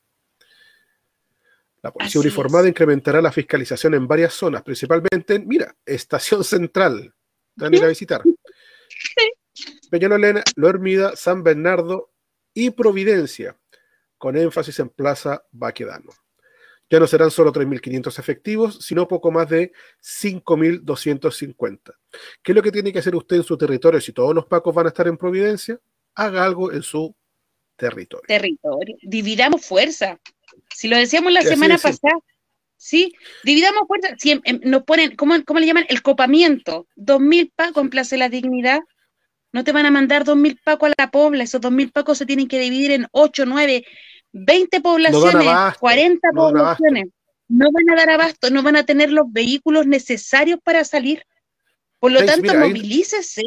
La 1.81 1.93
policía 1.93 2.19
uniformada 2.19 2.67
incrementará 2.67 3.21
la 3.21 3.31
fiscalización 3.31 3.93
en 3.93 4.05
varias 4.05 4.33
zonas, 4.33 4.63
principalmente 4.63 5.35
en, 5.35 5.47
mira, 5.47 5.73
Estación 5.85 6.43
Central. 6.43 7.13
Ir 7.55 7.83
a 7.85 7.87
visitar. 7.87 8.21
Peñalolena, 9.89 10.43
Loermida, 10.55 11.15
San 11.15 11.43
Bernardo 11.43 12.11
y 12.53 12.71
Providencia, 12.71 13.57
con 14.17 14.37
énfasis 14.37 14.79
en 14.79 14.89
Plaza 14.89 15.43
Baquedano. 15.51 16.11
Ya 16.89 16.99
no 16.99 17.07
serán 17.07 17.31
solo 17.31 17.51
3.500 17.51 18.17
efectivos, 18.17 18.79
sino 18.81 19.07
poco 19.07 19.29
más 19.29 19.49
de 19.49 19.73
5.250. 20.01 21.93
¿Qué 22.41 22.51
es 22.51 22.55
lo 22.55 22.63
que 22.63 22.71
tiene 22.71 22.93
que 22.93 22.99
hacer 22.99 23.15
usted 23.15 23.37
en 23.37 23.43
su 23.43 23.57
territorio 23.57 23.99
si 23.99 24.13
todos 24.13 24.33
los 24.33 24.45
pacos 24.45 24.73
van 24.73 24.85
a 24.85 24.89
estar 24.89 25.07
en 25.07 25.17
Providencia? 25.17 25.79
Haga 26.15 26.45
algo 26.45 26.71
en 26.71 26.81
su 26.81 27.13
territorio. 27.75 28.25
Territorio. 28.27 28.95
Dividamos 29.01 29.65
fuerza. 29.65 30.19
Si 30.73 30.87
lo 30.87 30.95
decíamos 30.95 31.33
la 31.33 31.41
semana 31.41 31.77
pasada, 31.77 32.17
¿sí? 32.77 33.13
Dividamos 33.43 33.83
fuerzas, 33.87 34.13
si 34.17 34.39
nos 34.63 34.83
ponen, 34.83 35.15
¿cómo, 35.15 35.35
le 35.35 35.65
llaman? 35.65 35.85
El 35.89 36.01
copamiento, 36.01 36.87
dos 36.95 37.19
mil 37.19 37.51
pacos 37.53 37.83
en 37.83 37.89
Plaza 37.89 38.15
de 38.15 38.19
la 38.19 38.29
Dignidad, 38.29 38.79
no 39.51 39.63
te 39.63 39.71
van 39.71 39.85
a 39.85 39.91
mandar 39.91 40.23
dos 40.23 40.37
mil 40.37 40.59
pacos 40.63 40.89
a 40.89 40.93
la 40.97 41.11
pobla, 41.11 41.43
esos 41.43 41.61
dos 41.61 41.71
mil 41.71 41.91
pacos 41.91 42.17
se 42.17 42.25
tienen 42.25 42.47
que 42.47 42.59
dividir 42.59 42.91
en 42.91 43.07
ocho, 43.11 43.45
nueve, 43.45 43.85
veinte 44.31 44.81
poblaciones, 44.81 45.77
cuarenta 45.79 46.29
poblaciones. 46.31 47.07
No 47.47 47.69
van 47.71 47.89
a 47.89 47.95
dar 47.95 48.09
abasto, 48.09 48.49
no 48.49 48.61
van 48.61 48.75
a 48.75 48.85
tener 48.85 49.11
los 49.11 49.31
vehículos 49.31 49.87
necesarios 49.87 50.59
para 50.63 50.83
salir. 50.83 51.23
Por 51.99 52.11
lo 52.11 52.23
tanto, 52.25 52.53
movilícese. 52.53 53.43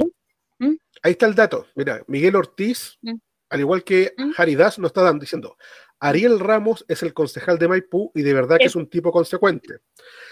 ¿Mm? 0.59 0.75
Ahí 1.03 1.13
está 1.13 1.27
el 1.27 1.35
dato. 1.35 1.67
Mira, 1.75 2.03
Miguel 2.07 2.35
Ortiz, 2.37 2.99
¿Mm? 3.03 3.17
al 3.51 3.61
igual 3.61 3.85
que 3.85 4.15
¿Mm? 4.17 4.33
Haridas, 4.39 4.79
nos 4.79 4.89
está 4.89 5.03
dando, 5.03 5.21
diciendo, 5.21 5.57
Ariel 6.01 6.41
Ramos 6.41 6.85
es 6.89 7.03
el 7.03 7.13
concejal 7.13 7.59
de 7.59 7.69
Maipú 7.69 8.11
y 8.15 8.23
de 8.23 8.33
verdad 8.33 8.57
que 8.59 8.65
es 8.65 8.75
un 8.75 8.89
tipo 8.89 9.13
consecuente. 9.13 9.81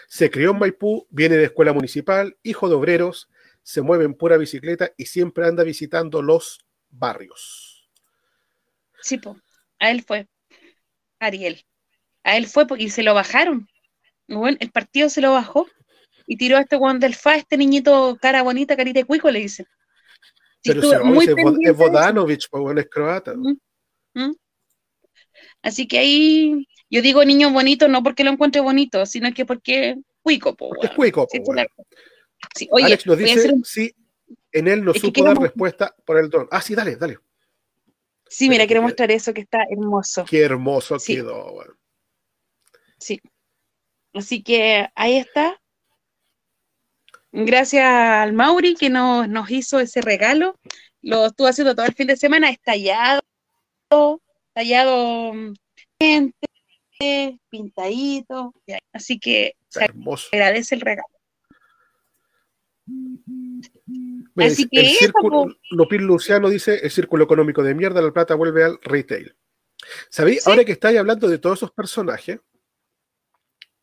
Se 0.09 0.31
crió 0.31 0.53
en 0.53 0.59
Maipú, 0.59 1.07
viene 1.11 1.37
de 1.37 1.45
escuela 1.45 1.75
municipal, 1.75 2.37
hijo 2.43 2.71
de 2.71 2.75
obreros, 2.75 3.29
se 3.69 3.83
mueve 3.83 4.07
en 4.07 4.15
pura 4.15 4.39
bicicleta 4.39 4.95
y 4.97 5.05
siempre 5.05 5.45
anda 5.45 5.63
visitando 5.63 6.23
los 6.23 6.59
barrios. 6.89 7.87
Sí, 9.03 9.19
po. 9.19 9.37
a 9.79 9.91
él 9.91 10.03
fue, 10.03 10.27
Ariel. 11.19 11.63
A 12.25 12.39
él 12.39 12.47
fue 12.47 12.67
porque 12.67 12.89
se 12.89 13.03
lo 13.03 13.13
bajaron. 13.13 13.69
Bueno, 14.27 14.57
el 14.59 14.71
partido 14.71 15.11
se 15.11 15.21
lo 15.21 15.33
bajó 15.33 15.69
y 16.27 16.39
tiró 16.39 16.57
a 16.57 16.63
este 16.63 16.79
Juan 16.79 16.99
del 16.99 17.15
Fa, 17.15 17.37
este 17.37 17.59
niñito 17.59 18.17
cara 18.19 18.43
bonita, 18.43 18.75
carita 18.75 19.01
de 19.01 19.05
cuico, 19.05 19.31
le 19.31 19.41
dice. 19.41 19.67
Pero 20.63 20.81
si 20.81 20.89
es 21.61 21.77
Vodanovic, 21.77 22.49
pues 22.51 22.63
bueno, 22.63 22.81
es 22.81 22.89
croata. 22.89 23.35
Así 25.61 25.87
que 25.87 25.99
ahí 25.99 26.67
yo 26.89 27.03
digo 27.03 27.23
niño 27.23 27.51
bonito 27.51 27.87
no 27.87 28.03
porque 28.03 28.25
lo 28.25 28.31
encuentre 28.31 28.63
bonito, 28.63 29.05
sino 29.05 29.31
que 29.35 29.45
porque 29.45 29.97
cuico, 30.23 30.57
po, 30.57 30.71
Es 30.83 30.91
cuico, 30.93 31.27
po, 31.27 31.55
sí, 32.55 32.69
oye, 32.71 32.87
Alex 32.87 33.07
nos 33.07 33.19
dice, 33.19 33.55
sí, 33.65 33.95
en 34.53 34.69
él 34.69 34.85
no 34.85 34.95
supo 34.95 35.25
dar 35.25 35.39
respuesta 35.39 35.95
por 36.05 36.19
el 36.19 36.29
don. 36.31 36.49
Ah, 36.51 36.61
sí, 36.61 36.75
dale, 36.75 36.97
dale. 36.97 37.19
Sí, 38.29 38.49
mira, 38.49 38.67
quiero 38.67 38.83
mostrar 38.83 39.11
eso 39.11 39.33
que 39.33 39.41
está 39.43 39.65
hermoso. 39.71 40.25
Qué 40.29 40.43
hermoso 40.43 40.97
quedó. 41.05 41.53
Bueno. 41.53 41.75
Sí. 42.99 43.21
Así 44.13 44.43
que 44.43 44.89
ahí 44.95 45.17
está. 45.17 45.61
Gracias 47.33 47.85
al 47.85 48.33
Mauri 48.33 48.75
que 48.75 48.91
nos, 48.91 49.29
nos 49.29 49.51
hizo 49.51 49.81
ese 49.81 50.01
regalo. 50.03 50.59
Lo 51.01 51.27
estuvo 51.27 51.47
haciendo 51.47 51.75
todo 51.75 51.87
el 51.87 51.95
fin 51.95 52.07
de 52.07 52.17
semana, 52.17 52.51
estallado 52.51 53.23
tallado 54.59 55.33
pintadito, 57.49 58.55
así 58.93 59.19
que 59.19 59.55
se 59.69 59.89
agradece 60.33 60.75
el 60.75 60.81
regalo. 60.81 61.18
Así 64.37 64.69
que 64.69 64.81
el 64.81 64.87
círculo, 64.87 65.57
Luciano 65.71 66.49
dice, 66.49 66.81
el 66.83 66.91
círculo 66.91 67.25
económico 67.25 67.63
de 67.63 67.75
mierda, 67.75 68.03
la 68.03 68.13
plata 68.13 68.35
vuelve 68.35 68.65
al 68.65 68.79
retail. 68.83 69.35
¿Sabéis? 70.09 70.47
Ahora 70.47 70.65
que 70.65 70.73
estáis 70.73 70.99
hablando 70.99 71.29
de 71.29 71.39
todos 71.39 71.59
esos 71.59 71.71
personajes, 71.71 72.41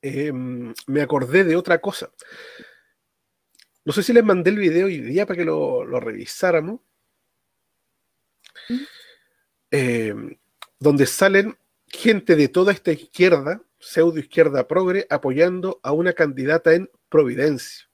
em, 0.01 0.73
me 0.87 1.01
acordé 1.01 1.43
de 1.43 1.55
otra 1.55 1.79
cosa. 1.79 2.11
No 3.83 3.93
sé 3.93 4.03
si 4.03 4.13
les 4.13 4.23
mandé 4.23 4.49
el 4.49 4.57
video 4.57 4.87
hoy 4.87 4.99
día 4.99 5.25
para 5.25 5.37
que 5.37 5.45
lo, 5.45 5.85
revisáramos. 5.99 6.81
Eh, 9.71 10.13
donde 10.79 11.05
salen 11.05 11.57
gente 11.87 12.35
de 12.35 12.47
toda 12.47 12.71
esta 12.71 12.91
izquierda, 12.91 13.61
pseudo 13.79 14.19
izquierda 14.19 14.67
progre, 14.67 15.05
apoyando 15.09 15.79
a 15.83 15.91
una 15.91 16.13
candidata 16.13 16.73
en 16.73 16.89
Providencia. 17.09 17.84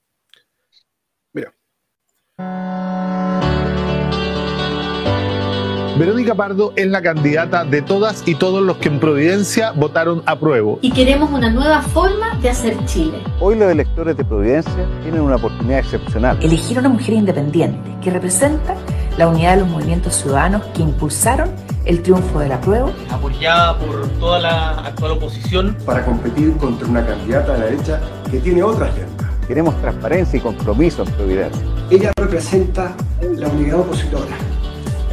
Verónica 5.98 6.34
Pardo 6.34 6.72
es 6.78 6.88
la 6.88 7.02
candidata 7.02 7.66
de 7.66 7.82
todas 7.82 8.24
y 8.26 8.36
todos 8.36 8.64
los 8.64 8.78
que 8.78 8.88
en 8.88 8.99
Providencia 8.99 9.72
votaron 9.72 10.24
a 10.26 10.40
prueba. 10.40 10.78
Y 10.82 10.91
queremos 10.91 11.30
una 11.32 11.49
nueva 11.49 11.82
forma 11.82 12.38
de 12.41 12.49
hacer 12.49 12.78
Chile. 12.86 13.22
Hoy 13.40 13.56
los 13.56 13.70
electores 13.70 14.16
de 14.16 14.24
Providencia 14.24 14.88
tienen 15.03 15.22
una 15.22 15.36
oportunidad 15.36 15.80
excepcional. 15.80 16.40
Elegir 16.41 16.78
a 16.78 16.80
una 16.80 16.90
mujer 16.90 17.16
independiente 17.16 17.98
que 18.02 18.10
representa 18.10 18.76
la 19.18 19.28
unidad 19.28 19.56
de 19.56 19.62
los 19.62 19.70
movimientos 19.70 20.16
ciudadanos 20.16 20.64
que 20.74 20.82
impulsaron 20.82 21.52
el 21.86 22.02
triunfo 22.02 22.40
de 22.40 22.48
la 22.48 22.62
prueba. 22.62 22.91
Apoyada 23.10 23.78
por 23.78 24.08
toda 24.20 24.40
la 24.40 24.70
actual 24.86 25.12
oposición. 25.12 25.78
Para 25.86 26.06
competir 26.06 26.56
contra 26.58 26.88
una 26.88 27.06
candidata 27.06 27.53
de 27.53 27.60
la 27.60 27.66
derecha 27.66 28.02
que 28.32 28.40
tiene 28.40 28.64
otra 28.64 28.88
agenda. 28.88 29.31
Queremos 29.52 29.82
transparencia 29.82 30.38
y 30.38 30.41
compromiso 30.41 31.03
en 31.03 31.11
Providencia. 31.11 31.61
Ella 31.90 32.14
representa 32.15 32.95
la 33.36 33.49
unidad 33.49 33.82
opositora 33.82 34.38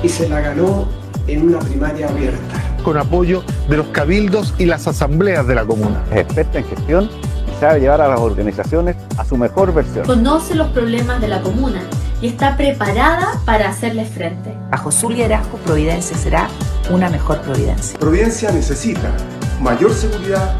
y 0.01 0.09
se 0.09 0.28
la 0.28 0.40
ganó 0.40 0.86
en 1.27 1.48
una 1.48 1.59
primaria 1.59 2.09
abierta. 2.09 2.78
Con 2.85 2.97
apoyo 2.98 3.43
de 3.69 3.78
los 3.78 3.89
cabildos 3.89 4.55
y 4.56 4.66
las 4.66 4.86
asambleas 4.86 5.44
de 5.48 5.56
la 5.56 5.65
comuna. 5.65 6.05
Es 6.12 6.19
experta 6.19 6.60
en 6.60 6.66
gestión 6.66 7.10
y 7.48 7.60
sabe 7.60 7.81
llevar 7.81 8.01
a 8.01 8.06
las 8.06 8.20
organizaciones 8.20 8.94
a 9.16 9.24
su 9.24 9.36
mejor 9.36 9.74
versión. 9.74 10.06
Conoce 10.06 10.55
los 10.55 10.69
problemas 10.69 11.20
de 11.20 11.27
la 11.27 11.43
comuna 11.43 11.81
y 12.23 12.28
está 12.28 12.56
preparada 12.56 13.40
para 13.44 13.69
hacerles 13.69 14.09
frente. 14.09 14.55
Bajo 14.70 14.93
su 14.93 15.10
liderazgo, 15.10 15.59
Providencia 15.66 16.16
será 16.16 16.48
una 16.90 17.10
mejor 17.10 17.40
Providencia. 17.40 17.98
Providencia 17.98 18.52
necesita 18.52 19.10
mayor 19.60 19.93
seguridad, 19.93 20.55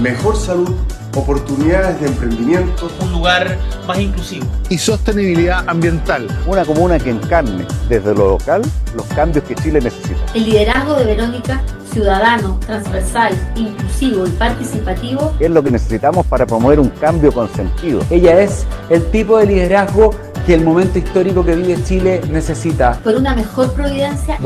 mejor 0.00 0.34
salud, 0.34 0.74
oportunidades 1.18 2.00
de 2.00 2.06
emprendimiento, 2.06 2.90
un 3.00 3.12
lugar 3.12 3.58
más 3.86 3.98
inclusivo 3.98 4.46
y 4.68 4.78
sostenibilidad 4.78 5.68
ambiental. 5.68 6.28
Una 6.46 6.64
comuna 6.64 6.98
que 6.98 7.10
encarne 7.10 7.66
desde 7.88 8.14
lo 8.14 8.30
local 8.30 8.62
los 8.94 9.06
cambios 9.06 9.44
que 9.44 9.54
Chile 9.54 9.80
necesita. 9.80 10.20
El 10.34 10.44
liderazgo 10.44 10.94
de 10.94 11.04
Verónica 11.04 11.62
ciudadano, 11.92 12.60
transversal, 12.66 13.32
inclusivo 13.56 14.26
y 14.26 14.30
participativo 14.30 15.32
es 15.40 15.50
lo 15.50 15.62
que 15.62 15.70
necesitamos 15.70 16.26
para 16.26 16.46
promover 16.46 16.78
un 16.80 16.90
cambio 16.90 17.32
con 17.32 17.48
sentido. 17.48 18.02
Ella 18.10 18.40
es 18.40 18.66
el 18.90 19.04
tipo 19.10 19.38
de 19.38 19.46
liderazgo 19.46 20.14
que 20.46 20.54
el 20.54 20.64
momento 20.64 20.98
histórico 20.98 21.44
que 21.44 21.54
vive 21.56 21.82
Chile 21.84 22.20
necesita. 22.30 22.98
Por 23.02 23.16
una 23.16 23.34
mejor 23.34 23.72
providencia. 23.72 24.38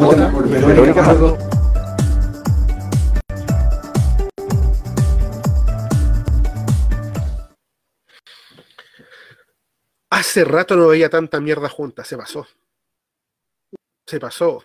Hace 10.23 10.45
rato 10.45 10.77
no 10.77 10.87
veía 10.87 11.11
tanta 11.11 11.41
mierda 11.41 11.69
junta, 11.69 12.05
se 12.05 12.17
pasó. 12.17 12.47
Se 14.07 14.21
pasó. 14.21 14.65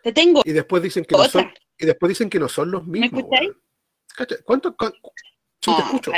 Te 0.00 0.12
tengo. 0.12 0.42
Y 0.44 0.52
después 0.52 0.80
dicen 0.80 1.04
que 1.04 1.16
no 1.16 1.24
son, 1.24 1.52
y 1.76 1.86
después 1.86 2.10
dicen 2.10 2.30
que 2.30 2.38
no 2.38 2.48
son 2.48 2.70
los 2.70 2.86
mismos. 2.86 3.10
¿Me 3.10 3.18
escucháis? 3.18 3.50
¿Cuánto? 4.44 4.76
Sí, 5.60 5.72
te 5.74 5.82
escucho. 5.82 6.12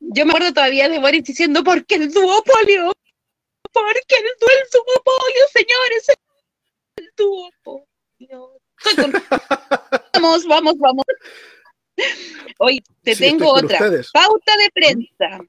Yo 0.00 0.26
me 0.26 0.32
acuerdo 0.32 0.52
todavía 0.52 0.90
de 0.90 0.98
Boris 0.98 1.24
diciendo, 1.24 1.64
porque 1.64 1.94
el 1.94 2.12
duopolio, 2.12 2.92
porque 3.72 4.14
el, 4.14 4.26
el 4.26 4.68
duopolio, 4.70 5.42
señores, 5.54 6.06
el 6.96 7.10
duopolio. 7.16 8.60
vamos, 10.12 10.46
vamos, 10.46 10.74
vamos. 10.76 11.04
Hoy 12.58 12.84
te 13.02 13.16
tengo 13.16 13.54
otra. 13.54 13.78
Pauta 14.12 14.56
de 14.58 14.70
prensa. 14.74 15.40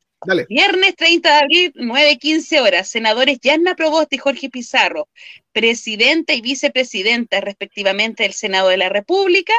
Viernes 0.50 0.96
30 0.96 1.30
de 1.30 1.36
abril, 1.36 1.74
9.15 1.76 2.60
horas. 2.62 2.90
Senadores 2.90 3.40
Yanna 3.41 3.76
Proboste 3.76 4.18
y 4.18 4.20
Jorge 4.20 4.50
Pizarro, 4.50 5.08
presidenta 5.52 6.34
y 6.34 6.41
vicepresidenta 6.41 7.40
respectivamente 7.41 8.24
del 8.24 8.34
Senado 8.34 8.70
de 8.70 8.78
la 8.78 8.90
República, 8.90 9.54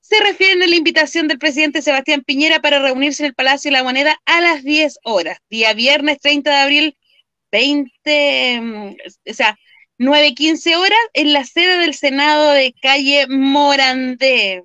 se 0.00 0.20
refieren 0.20 0.62
a 0.62 0.66
la 0.66 0.76
invitación 0.76 1.28
del 1.28 1.38
presidente 1.38 1.82
Sebastián 1.82 2.22
Piñera 2.24 2.60
para 2.60 2.80
reunirse 2.80 3.22
en 3.22 3.28
el 3.28 3.34
Palacio 3.34 3.70
de 3.70 3.76
la 3.76 3.84
Moneda 3.84 4.20
a 4.24 4.40
las 4.40 4.64
10 4.64 4.98
horas, 5.04 5.38
día 5.48 5.72
viernes 5.72 6.18
30 6.20 6.50
de 6.50 6.56
abril, 6.56 6.96
20, 7.52 8.60
mm, 8.60 8.96
o 9.30 9.34
sea, 9.34 9.58
9.15 9.98 10.76
horas, 10.76 10.98
en 11.14 11.32
la 11.32 11.44
sede 11.44 11.78
del 11.78 11.94
Senado 11.94 12.50
de 12.50 12.74
calle 12.80 13.26
Morandé. 13.28 14.64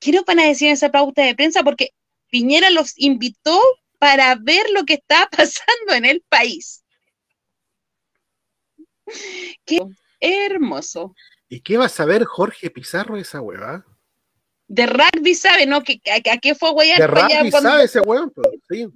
¿Qué 0.00 0.12
nos 0.12 0.24
van 0.24 0.38
a 0.38 0.44
decir 0.44 0.68
en 0.68 0.74
esa 0.74 0.90
pauta 0.90 1.22
de 1.22 1.34
prensa? 1.34 1.62
Porque 1.62 1.90
Piñera 2.30 2.70
los 2.70 2.92
invitó 2.96 3.60
para 3.98 4.34
ver 4.36 4.66
lo 4.70 4.84
que 4.84 4.94
está 4.94 5.28
pasando 5.36 5.94
en 5.94 6.04
el 6.04 6.22
país. 6.28 6.84
Qué 9.64 9.80
hermoso. 10.20 11.14
¿Y 11.48 11.60
qué 11.60 11.78
va 11.78 11.86
a 11.86 11.90
saber 11.90 12.24
Jorge 12.24 12.70
Pizarro 12.70 13.16
de 13.16 13.22
esa 13.22 13.40
hueva? 13.40 13.84
De 14.66 14.86
rugby 14.86 15.34
sabe, 15.34 15.64
¿no? 15.64 15.78
¿A, 15.78 15.82
qué 16.42 16.54
fue 16.54 16.70
De 16.98 17.06
rugby 17.06 17.50
sabe 17.50 17.84
ese 17.84 18.00
hueón, 18.00 18.30
pues, 18.30 18.48
sí. 18.68 18.86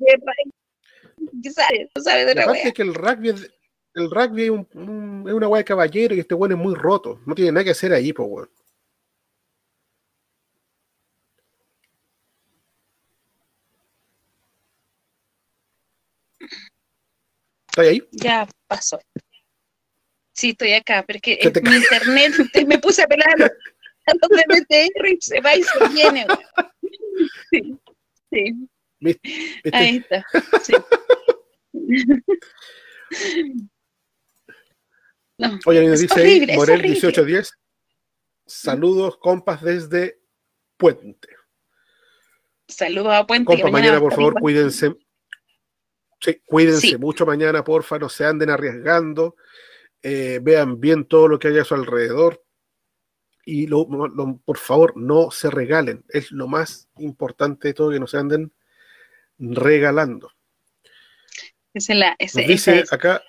¿Qué 1.42 1.50
sabe? 1.50 1.90
No 1.96 2.02
sabe 2.02 2.26
de 2.26 2.34
la 2.34 2.52
es 2.52 2.74
que 2.74 2.82
el 2.82 2.94
rugby, 2.94 3.30
es, 3.30 3.50
el 3.94 4.10
rugby 4.10 4.44
es, 4.44 4.50
un, 4.50 5.24
es 5.26 5.32
una 5.32 5.48
hueá 5.48 5.60
de 5.60 5.64
caballero 5.64 6.14
y 6.14 6.20
este 6.20 6.34
hueón 6.34 6.52
es 6.52 6.58
muy 6.58 6.74
roto. 6.74 7.20
No 7.24 7.34
tiene 7.34 7.52
nada 7.52 7.64
que 7.64 7.70
hacer 7.70 7.94
ahí, 7.94 8.12
pues, 8.12 8.28
hueón. 8.30 8.50
¿Estás 17.72 17.86
ahí? 17.86 18.06
Ya 18.10 18.46
pasó. 18.66 19.00
Sí, 20.34 20.50
estoy 20.50 20.74
acá, 20.74 21.02
pero 21.06 21.16
es 21.16 21.22
que 21.22 21.60
mi 21.62 21.76
internet 21.76 22.34
me 22.66 22.78
puse 22.78 23.02
a 23.02 23.06
pelar 23.06 23.34
a 24.06 24.12
los 24.14 24.28
de 24.28 24.44
BTR 24.46 25.08
y 25.08 25.18
se 25.18 25.40
va 25.40 25.56
y 25.56 25.62
se 25.62 25.88
viene. 25.88 26.26
Sí, 27.50 27.78
sí. 28.30 28.68
Ahí 29.72 29.96
está. 29.96 30.24
Sí. 30.62 30.74
No, 35.38 35.58
Oye, 35.66 35.88
nos 35.88 35.98
dice 35.98 36.20
ahí, 36.20 36.46
Morel 36.54 36.82
1810. 36.82 37.52
Saludos, 38.46 39.16
compas, 39.16 39.60
desde 39.62 40.20
Puente. 40.76 41.28
Saludos 42.68 43.12
a 43.12 43.26
Puente. 43.26 43.46
Compas, 43.46 43.72
mañana, 43.72 43.98
por 43.98 44.14
favor, 44.14 44.34
cuídense. 44.38 44.94
Sí, 46.22 46.40
cuídense 46.46 46.98
mucho 46.98 47.26
mañana, 47.26 47.64
porfa, 47.64 47.98
no 47.98 48.08
se 48.08 48.24
anden 48.24 48.50
arriesgando. 48.50 49.36
Eh, 50.02 50.38
vean 50.40 50.80
bien 50.80 51.04
todo 51.06 51.28
lo 51.28 51.38
que 51.38 51.48
hay 51.48 51.58
a 51.58 51.64
su 51.64 51.74
alrededor. 51.74 52.44
Y 53.44 53.66
por 53.66 54.56
favor, 54.56 54.96
no 54.96 55.32
se 55.32 55.50
regalen. 55.50 56.04
Es 56.08 56.30
lo 56.30 56.46
más 56.46 56.88
importante 56.98 57.68
de 57.68 57.74
todo, 57.74 57.90
que 57.90 57.98
no 57.98 58.06
se 58.06 58.18
anden 58.18 58.52
regalando. 59.38 60.30
Es 61.74 61.88
la, 61.88 62.16
dice 62.46 62.84
acá 62.90 63.22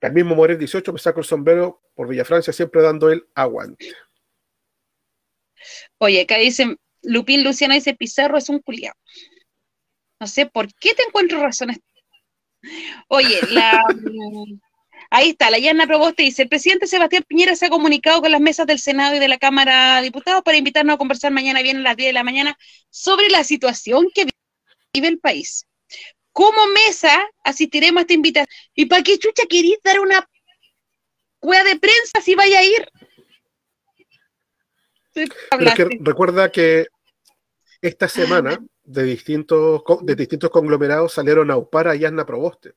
el 0.00 0.12
mismo 0.12 0.34
Morel 0.34 0.58
18 0.58 0.92
me 0.92 0.98
saco 0.98 1.20
el 1.20 1.26
sombrero 1.26 1.82
por 1.94 2.08
Villafrancia, 2.08 2.52
siempre 2.52 2.82
dando 2.82 3.10
el 3.10 3.26
aguante. 3.34 3.92
Oye, 5.98 6.20
acá 6.20 6.36
dicen, 6.36 6.78
Lupín 7.02 7.42
Luciana 7.42 7.74
dice, 7.74 7.94
Pizarro 7.94 8.38
es 8.38 8.48
un 8.48 8.60
culiado. 8.60 8.96
No 10.20 10.26
sé 10.26 10.46
por 10.46 10.72
qué 10.74 10.94
te 10.94 11.02
encuentro 11.02 11.40
razones. 11.40 11.78
Oye, 13.08 13.38
la, 13.50 13.82
ahí 15.10 15.30
está, 15.30 15.50
la 15.50 15.58
Yana 15.58 15.86
Proboste 15.86 16.22
dice, 16.22 16.42
el 16.42 16.48
presidente 16.48 16.86
Sebastián 16.86 17.24
Piñera 17.26 17.54
se 17.54 17.66
ha 17.66 17.70
comunicado 17.70 18.20
con 18.20 18.32
las 18.32 18.40
mesas 18.40 18.66
del 18.66 18.78
Senado 18.78 19.14
y 19.14 19.18
de 19.18 19.28
la 19.28 19.38
Cámara 19.38 19.96
de 19.96 20.02
Diputados 20.02 20.42
para 20.42 20.56
invitarnos 20.56 20.94
a 20.94 20.98
conversar 20.98 21.32
mañana 21.32 21.62
bien 21.62 21.78
a 21.78 21.80
las 21.80 21.96
10 21.96 22.08
de 22.08 22.12
la 22.12 22.24
mañana 22.24 22.56
sobre 22.90 23.28
la 23.28 23.44
situación 23.44 24.08
que 24.14 24.26
vive 24.92 25.08
el 25.08 25.18
país 25.18 25.66
como 26.36 26.66
mesa 26.66 27.18
asistiremos 27.44 28.00
a 28.00 28.02
esta 28.02 28.12
invitación. 28.12 28.54
¿Y 28.74 28.84
para 28.84 29.02
qué 29.02 29.18
chucha 29.18 29.44
querís 29.48 29.78
dar 29.82 30.00
una 30.00 30.28
cueva 31.38 31.64
de 31.64 31.78
prensa 31.78 32.20
si 32.22 32.34
vaya 32.34 32.58
a 32.58 32.62
ir? 32.62 32.86
recuerda 36.00 36.52
que 36.52 36.88
esta 37.86 38.08
semana 38.08 38.58
de 38.84 39.02
distintos, 39.04 39.82
de 40.02 40.14
distintos 40.14 40.50
conglomerados 40.50 41.12
salieron 41.12 41.50
a 41.50 41.56
upar 41.56 41.88
a 41.88 41.94
Yasna 41.94 42.26
Proboste, 42.26 42.74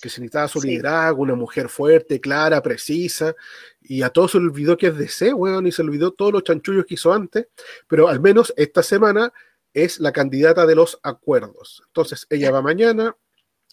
que 0.00 0.08
se 0.08 0.20
necesitaba 0.20 0.48
su 0.48 0.60
liderazgo, 0.60 1.22
una 1.22 1.34
mujer 1.34 1.68
fuerte, 1.68 2.20
clara, 2.20 2.62
precisa, 2.62 3.34
y 3.80 4.02
a 4.02 4.10
todos 4.10 4.32
se 4.32 4.38
olvidó 4.38 4.76
que 4.76 4.88
es 4.88 4.98
de 4.98 5.08
C, 5.08 5.32
weón, 5.32 5.66
y 5.66 5.72
se 5.72 5.82
olvidó 5.82 6.12
todos 6.12 6.32
los 6.32 6.44
chanchullos 6.44 6.84
que 6.86 6.94
hizo 6.94 7.12
antes, 7.12 7.48
pero 7.88 8.08
al 8.08 8.20
menos 8.20 8.52
esta 8.56 8.82
semana 8.82 9.32
es 9.72 9.98
la 9.98 10.12
candidata 10.12 10.66
de 10.66 10.74
los 10.74 11.00
acuerdos. 11.02 11.82
Entonces, 11.86 12.26
ella 12.30 12.50
va 12.50 12.62
mañana 12.62 13.16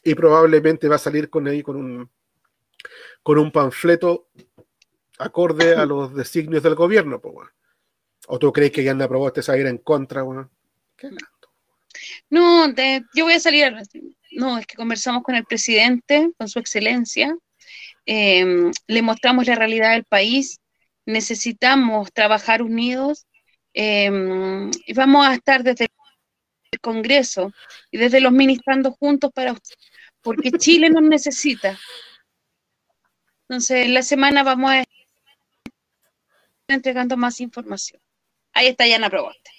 y 0.04 0.16
probablemente 0.16 0.88
va 0.88 0.96
a 0.96 1.00
salir 1.00 1.30
con 1.30 1.48
ahí 1.48 1.62
con 1.62 1.76
un, 1.76 2.10
con 3.22 3.38
un 3.38 3.52
panfleto 3.52 4.30
acorde 5.20 5.76
a 5.76 5.86
los 5.86 6.16
designios 6.16 6.64
del 6.64 6.76
gobierno. 6.76 7.22
Pues, 7.22 7.50
¿O 8.28 8.40
tú 8.40 8.52
crees 8.52 8.72
que 8.72 8.84
ya 8.84 8.92
anda 8.92 9.08
probaste 9.08 9.44
salir 9.44 9.68
en 9.68 9.78
contra? 9.78 10.24
¿Qué 11.02 11.10
no, 12.30 12.74
yo 13.14 13.26
voy 13.26 13.34
a 13.34 13.40
salir. 13.40 13.74
No, 14.32 14.58
es 14.58 14.66
que 14.66 14.76
conversamos 14.76 15.24
con 15.24 15.36
el 15.36 15.44
presidente, 15.44 16.32
con 16.38 16.48
su 16.48 16.60
excelencia. 16.60 17.36
Em, 18.06 18.72
le 18.88 19.02
mostramos 19.02 19.46
la 19.46 19.56
realidad 19.56 19.92
del 19.92 20.06
país. 20.06 20.60
Necesitamos 21.06 22.14
trabajar 22.14 22.62
unidos 22.62 23.26
Em, 23.74 24.70
y 24.86 24.94
vamos 24.94 25.26
a 25.26 25.34
estar 25.34 25.64
desde 25.64 25.88
el 26.72 26.80
Congreso 26.82 27.54
y 27.90 27.98
desde 27.98 28.20
los 28.20 28.32
ministrando 28.32 28.92
juntos 28.92 29.32
para 29.34 29.54
usted, 29.54 29.76
porque 30.22 30.52
Chile 30.52 30.90
nos 30.90 31.04
necesita. 31.04 31.80
Entonces, 33.48 33.86
en 33.86 33.94
la 33.94 34.02
semana 34.02 34.44
vamos 34.44 34.72
a 34.72 34.80
estar 34.80 34.94
entregando 36.68 37.18
más 37.18 37.40
información. 37.42 38.02
Ahí 38.54 38.68
está 38.68 38.88
Yana 38.88 39.10
Proboste. 39.10 39.52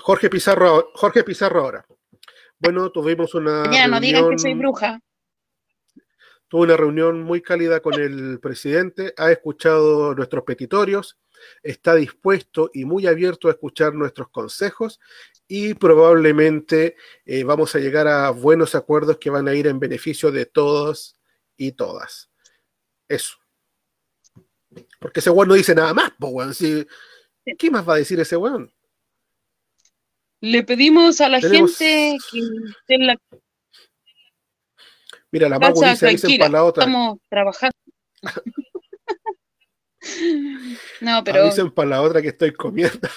Jorge 0.00 0.28
Pizarro, 0.28 0.90
Jorge 0.94 1.24
Pizarro 1.24 1.60
ahora. 1.60 1.86
Bueno, 2.58 2.90
tuvimos 2.90 3.34
una. 3.34 3.70
Ya, 3.70 3.86
no 3.86 4.00
digan 4.00 4.30
que 4.30 4.38
soy 4.38 4.54
bruja. 4.54 5.00
Tuve 6.48 6.62
una 6.62 6.76
reunión 6.76 7.22
muy 7.22 7.42
cálida 7.42 7.80
con 7.80 7.94
el 8.00 8.40
presidente, 8.40 9.12
ha 9.18 9.30
escuchado 9.30 10.14
nuestros 10.14 10.44
petitorios, 10.44 11.18
está 11.62 11.94
dispuesto 11.94 12.70
y 12.72 12.86
muy 12.86 13.06
abierto 13.06 13.48
a 13.48 13.50
escuchar 13.50 13.92
nuestros 13.92 14.30
consejos 14.30 14.98
y 15.46 15.74
probablemente 15.74 16.96
eh, 17.26 17.44
vamos 17.44 17.74
a 17.74 17.80
llegar 17.80 18.08
a 18.08 18.30
buenos 18.30 18.74
acuerdos 18.74 19.18
que 19.18 19.28
van 19.28 19.46
a 19.46 19.54
ir 19.54 19.66
en 19.66 19.78
beneficio 19.78 20.32
de 20.32 20.46
todos 20.46 21.18
y 21.58 21.72
todas. 21.72 22.30
Eso. 23.08 23.36
Porque 24.98 25.20
ese 25.20 25.30
weón 25.30 25.48
no 25.48 25.54
dice 25.54 25.74
nada 25.74 25.92
más, 25.92 26.12
¿Qué 27.58 27.70
más 27.70 27.86
va 27.86 27.94
a 27.94 27.98
decir 27.98 28.20
ese 28.20 28.36
weón? 28.36 28.72
Le 30.40 30.62
pedimos 30.62 31.20
a 31.20 31.28
la 31.28 31.40
gente 31.40 32.16
que 32.86 32.98
la... 32.98 33.16
Mira, 35.30 35.48
la 35.48 35.58
Mago 35.58 35.82
dice, 35.82 36.06
dicen 36.06 36.38
para 36.38 36.50
la 36.50 36.64
otra. 36.64 36.84
Estamos 36.84 37.18
trabajando. 37.28 37.76
No, 41.00 41.22
pero. 41.24 41.44
Dicen 41.44 41.70
para 41.70 41.90
la 41.90 42.02
otra 42.02 42.22
que 42.22 42.28
estoy 42.28 42.52
comiendo. 42.52 43.08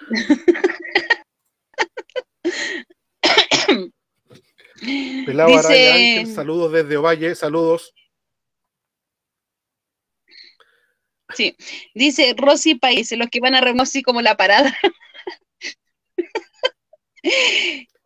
Pelado 5.26 5.50
Dice... 5.50 6.26
saludos 6.26 6.72
desde 6.72 6.96
Ovalle, 6.96 7.34
saludos. 7.34 7.92
Sí, 11.34 11.56
dice 11.94 12.34
Rosy 12.36 12.76
País, 12.76 13.10
los 13.12 13.28
que 13.28 13.40
van 13.40 13.54
a 13.54 13.60
reunir 13.60 13.82
así 13.82 14.02
como 14.02 14.22
la 14.22 14.36
parada. 14.36 14.76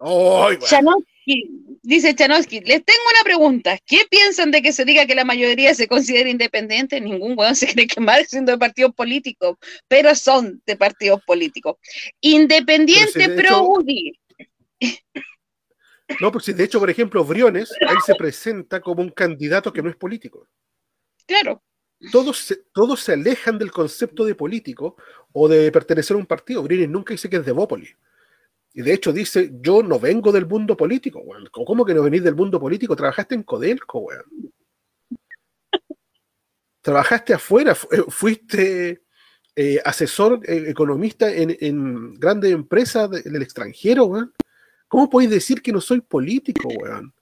Oh, 0.02 0.48
dice 1.82 2.14
Chanowski, 2.14 2.60
les 2.60 2.84
tengo 2.84 3.00
una 3.12 3.22
pregunta. 3.22 3.78
¿Qué 3.84 4.00
piensan 4.10 4.50
de 4.50 4.62
que 4.62 4.72
se 4.72 4.84
diga 4.84 5.06
que 5.06 5.14
la 5.14 5.24
mayoría 5.24 5.74
se 5.74 5.88
considera 5.88 6.30
independiente? 6.30 7.00
Ningún 7.00 7.38
weón 7.38 7.54
se 7.54 7.66
cree 7.66 7.86
que 7.86 8.00
Marx 8.00 8.30
siendo 8.30 8.52
de 8.52 8.58
partidos 8.58 8.94
políticos, 8.94 9.58
pero 9.88 10.14
son 10.14 10.62
de 10.64 10.76
partidos 10.76 11.22
políticos. 11.24 11.76
Independiente 12.20 13.28
pro 13.30 13.62
UDI. 13.62 14.18
No, 16.20 16.32
pues 16.32 16.46
si 16.46 16.52
de 16.54 16.64
hecho, 16.64 16.80
por 16.80 16.90
ejemplo, 16.90 17.24
Briones, 17.24 17.70
él 17.78 17.98
se 18.04 18.14
presenta 18.14 18.80
como 18.80 19.02
un 19.02 19.10
candidato 19.10 19.72
que 19.72 19.82
no 19.82 19.90
es 19.90 19.96
político. 19.96 20.48
Claro. 21.26 21.62
Todos 22.10 22.38
se, 22.38 22.56
todos 22.72 23.00
se 23.00 23.12
alejan 23.12 23.58
del 23.58 23.70
concepto 23.70 24.24
de 24.24 24.34
político 24.34 24.96
o 25.32 25.46
de 25.46 25.70
pertenecer 25.70 26.14
a 26.16 26.18
un 26.18 26.26
partido. 26.26 26.62
Briones 26.62 26.88
nunca 26.88 27.12
dice 27.12 27.28
que 27.28 27.36
es 27.36 27.44
de 27.44 27.52
Bópoli. 27.52 27.94
Y 28.72 28.82
de 28.82 28.92
hecho 28.92 29.12
dice, 29.12 29.50
yo 29.60 29.82
no 29.82 29.98
vengo 29.98 30.30
del 30.30 30.46
mundo 30.46 30.76
político, 30.76 31.20
weón. 31.20 31.48
¿Cómo 31.50 31.84
que 31.84 31.94
no 31.94 32.02
venís 32.02 32.22
del 32.22 32.36
mundo 32.36 32.60
político? 32.60 32.94
Trabajaste 32.94 33.34
en 33.34 33.42
Codelco, 33.42 33.98
weón. 33.98 34.52
Trabajaste 36.80 37.34
afuera, 37.34 37.76
eh, 37.90 38.02
fuiste 38.08 39.02
eh, 39.56 39.82
asesor 39.84 40.40
eh, 40.44 40.66
economista 40.68 41.30
en, 41.30 42.14
grandes 42.18 42.52
empresas 42.52 43.10
del 43.10 43.42
extranjero, 43.42 44.04
weón. 44.04 44.32
¿Cómo 44.86 45.10
podéis 45.10 45.30
decir 45.30 45.62
que 45.62 45.72
no 45.72 45.80
soy 45.80 46.00
político, 46.00 46.68
weón? 46.68 47.12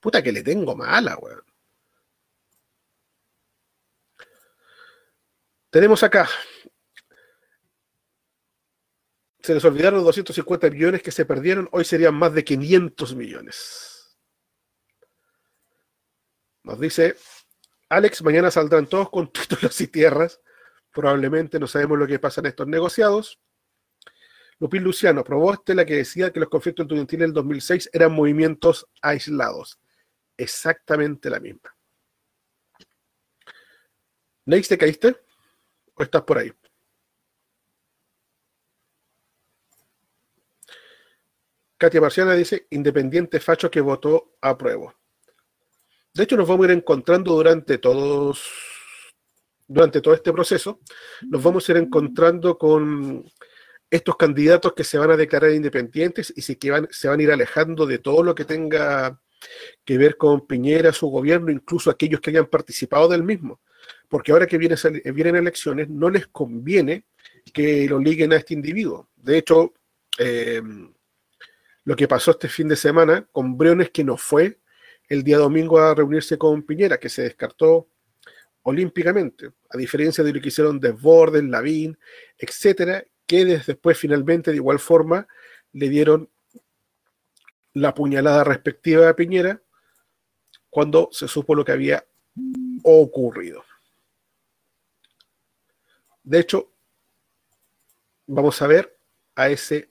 Puta 0.00 0.22
que 0.22 0.32
le 0.32 0.42
tengo 0.42 0.74
mala, 0.74 1.16
weón. 1.16 1.42
Tenemos 5.70 6.02
acá 6.02 6.28
se 9.46 9.54
les 9.54 9.64
olvidaron 9.64 9.98
los 9.98 10.06
250 10.06 10.70
millones 10.70 11.02
que 11.04 11.12
se 11.12 11.24
perdieron, 11.24 11.68
hoy 11.70 11.84
serían 11.84 12.16
más 12.16 12.34
de 12.34 12.42
500 12.42 13.14
millones. 13.14 14.18
Nos 16.64 16.80
dice 16.80 17.14
Alex, 17.88 18.24
mañana 18.24 18.50
saldrán 18.50 18.88
todos 18.88 19.08
con 19.08 19.30
títulos 19.32 19.80
y 19.80 19.86
tierras. 19.86 20.40
Probablemente 20.92 21.60
no 21.60 21.68
sabemos 21.68 21.96
lo 21.96 22.08
que 22.08 22.18
pasa 22.18 22.40
en 22.40 22.46
estos 22.46 22.66
negociados. 22.66 23.40
Lupín 24.58 24.82
Luciano, 24.82 25.22
probó 25.22 25.54
la 25.64 25.84
que 25.84 25.94
decía 25.94 26.32
que 26.32 26.40
los 26.40 26.48
conflictos 26.48 26.82
estudiantiles 26.82 27.28
del 27.28 27.34
2006 27.34 27.90
eran 27.92 28.10
movimientos 28.10 28.88
aislados. 29.00 29.78
Exactamente 30.36 31.30
la 31.30 31.38
misma. 31.38 31.72
Neix, 34.46 34.66
¿te 34.66 34.76
caíste? 34.76 35.16
¿O 35.94 36.02
estás 36.02 36.22
por 36.22 36.38
ahí? 36.38 36.52
Katia 41.78 42.00
Marciana 42.00 42.34
dice, 42.34 42.66
independiente 42.70 43.40
facho 43.40 43.70
que 43.70 43.80
votó 43.80 44.36
a 44.40 44.56
prueba. 44.56 44.94
De 46.14 46.22
hecho, 46.22 46.36
nos 46.36 46.48
vamos 46.48 46.66
a 46.66 46.72
ir 46.72 46.78
encontrando 46.78 47.34
durante 47.34 47.76
todos, 47.76 48.42
durante 49.68 50.00
todo 50.00 50.14
este 50.14 50.32
proceso, 50.32 50.80
nos 51.22 51.42
vamos 51.42 51.68
a 51.68 51.72
ir 51.72 51.78
encontrando 51.78 52.56
con 52.56 53.24
estos 53.90 54.16
candidatos 54.16 54.72
que 54.72 54.84
se 54.84 54.96
van 54.96 55.10
a 55.10 55.16
declarar 55.16 55.52
independientes 55.52 56.32
y 56.34 56.54
que 56.56 56.70
van, 56.70 56.88
se 56.90 57.08
van 57.08 57.20
a 57.20 57.22
ir 57.22 57.30
alejando 57.30 57.84
de 57.84 57.98
todo 57.98 58.22
lo 58.22 58.34
que 58.34 58.46
tenga 58.46 59.20
que 59.84 59.98
ver 59.98 60.16
con 60.16 60.46
Piñera, 60.46 60.92
su 60.92 61.08
gobierno, 61.08 61.50
incluso 61.50 61.90
aquellos 61.90 62.20
que 62.20 62.30
hayan 62.30 62.46
participado 62.46 63.08
del 63.08 63.22
mismo. 63.22 63.60
Porque 64.08 64.32
ahora 64.32 64.46
que 64.46 64.56
viene, 64.56 64.76
vienen 65.12 65.36
elecciones, 65.36 65.88
no 65.90 66.08
les 66.08 66.26
conviene 66.28 67.04
que 67.52 67.86
lo 67.88 67.98
liguen 67.98 68.32
a 68.32 68.36
este 68.36 68.54
individuo. 68.54 69.10
De 69.16 69.38
hecho, 69.38 69.74
eh, 70.18 70.62
lo 71.86 71.94
que 71.94 72.08
pasó 72.08 72.32
este 72.32 72.48
fin 72.48 72.66
de 72.66 72.74
semana 72.74 73.28
con 73.30 73.56
Briones, 73.56 73.90
que 73.90 74.02
no 74.02 74.16
fue 74.16 74.58
el 75.08 75.22
día 75.22 75.38
domingo 75.38 75.78
a 75.78 75.94
reunirse 75.94 76.36
con 76.36 76.64
Piñera, 76.64 76.98
que 76.98 77.08
se 77.08 77.22
descartó 77.22 77.88
olímpicamente, 78.62 79.52
a 79.70 79.78
diferencia 79.78 80.24
de 80.24 80.32
lo 80.32 80.40
que 80.40 80.48
hicieron 80.48 80.80
Desbordes, 80.80 81.44
Lavín, 81.44 81.96
etcétera, 82.36 83.04
que 83.24 83.44
después 83.44 83.96
finalmente 83.96 84.50
de 84.50 84.56
igual 84.56 84.80
forma 84.80 85.28
le 85.72 85.88
dieron 85.88 86.28
la 87.72 87.94
puñalada 87.94 88.42
respectiva 88.42 89.08
a 89.08 89.14
Piñera 89.14 89.62
cuando 90.68 91.08
se 91.12 91.28
supo 91.28 91.54
lo 91.54 91.64
que 91.64 91.70
había 91.70 92.04
ocurrido. 92.82 93.62
De 96.24 96.40
hecho, 96.40 96.72
vamos 98.26 98.60
a 98.60 98.66
ver 98.66 98.98
a 99.36 99.48
ese 99.48 99.88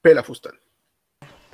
pelafustán. 0.00 0.63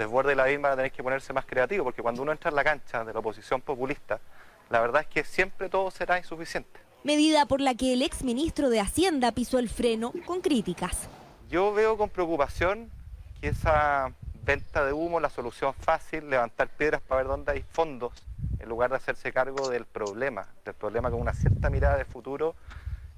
Desborde 0.00 0.32
y 0.32 0.34
la 0.34 0.44
van 0.44 0.72
a 0.72 0.76
tener 0.76 0.92
que 0.92 1.02
ponerse 1.02 1.34
más 1.34 1.44
creativo, 1.44 1.84
porque 1.84 2.00
cuando 2.00 2.22
uno 2.22 2.32
entra 2.32 2.48
en 2.48 2.56
la 2.56 2.64
cancha 2.64 3.04
de 3.04 3.12
la 3.12 3.18
oposición 3.18 3.60
populista, 3.60 4.18
la 4.70 4.80
verdad 4.80 5.02
es 5.02 5.08
que 5.08 5.24
siempre 5.24 5.68
todo 5.68 5.90
será 5.90 6.16
insuficiente. 6.16 6.80
Medida 7.04 7.44
por 7.44 7.60
la 7.60 7.74
que 7.74 7.92
el 7.92 8.00
ex 8.00 8.22
ministro 8.24 8.70
de 8.70 8.80
Hacienda 8.80 9.30
pisó 9.32 9.58
el 9.58 9.68
freno 9.68 10.14
con 10.24 10.40
críticas. 10.40 11.06
Yo 11.50 11.74
veo 11.74 11.98
con 11.98 12.08
preocupación 12.08 12.90
que 13.42 13.48
esa 13.48 14.10
venta 14.42 14.86
de 14.86 14.94
humo, 14.94 15.20
la 15.20 15.28
solución 15.28 15.74
fácil, 15.74 16.30
levantar 16.30 16.68
piedras 16.68 17.02
para 17.02 17.18
ver 17.18 17.26
dónde 17.26 17.52
hay 17.52 17.62
fondos, 17.70 18.14
en 18.58 18.70
lugar 18.70 18.88
de 18.88 18.96
hacerse 18.96 19.34
cargo 19.34 19.68
del 19.68 19.84
problema, 19.84 20.48
del 20.64 20.72
problema 20.72 21.10
con 21.10 21.20
una 21.20 21.34
cierta 21.34 21.68
mirada 21.68 21.98
de 21.98 22.06
futuro, 22.06 22.54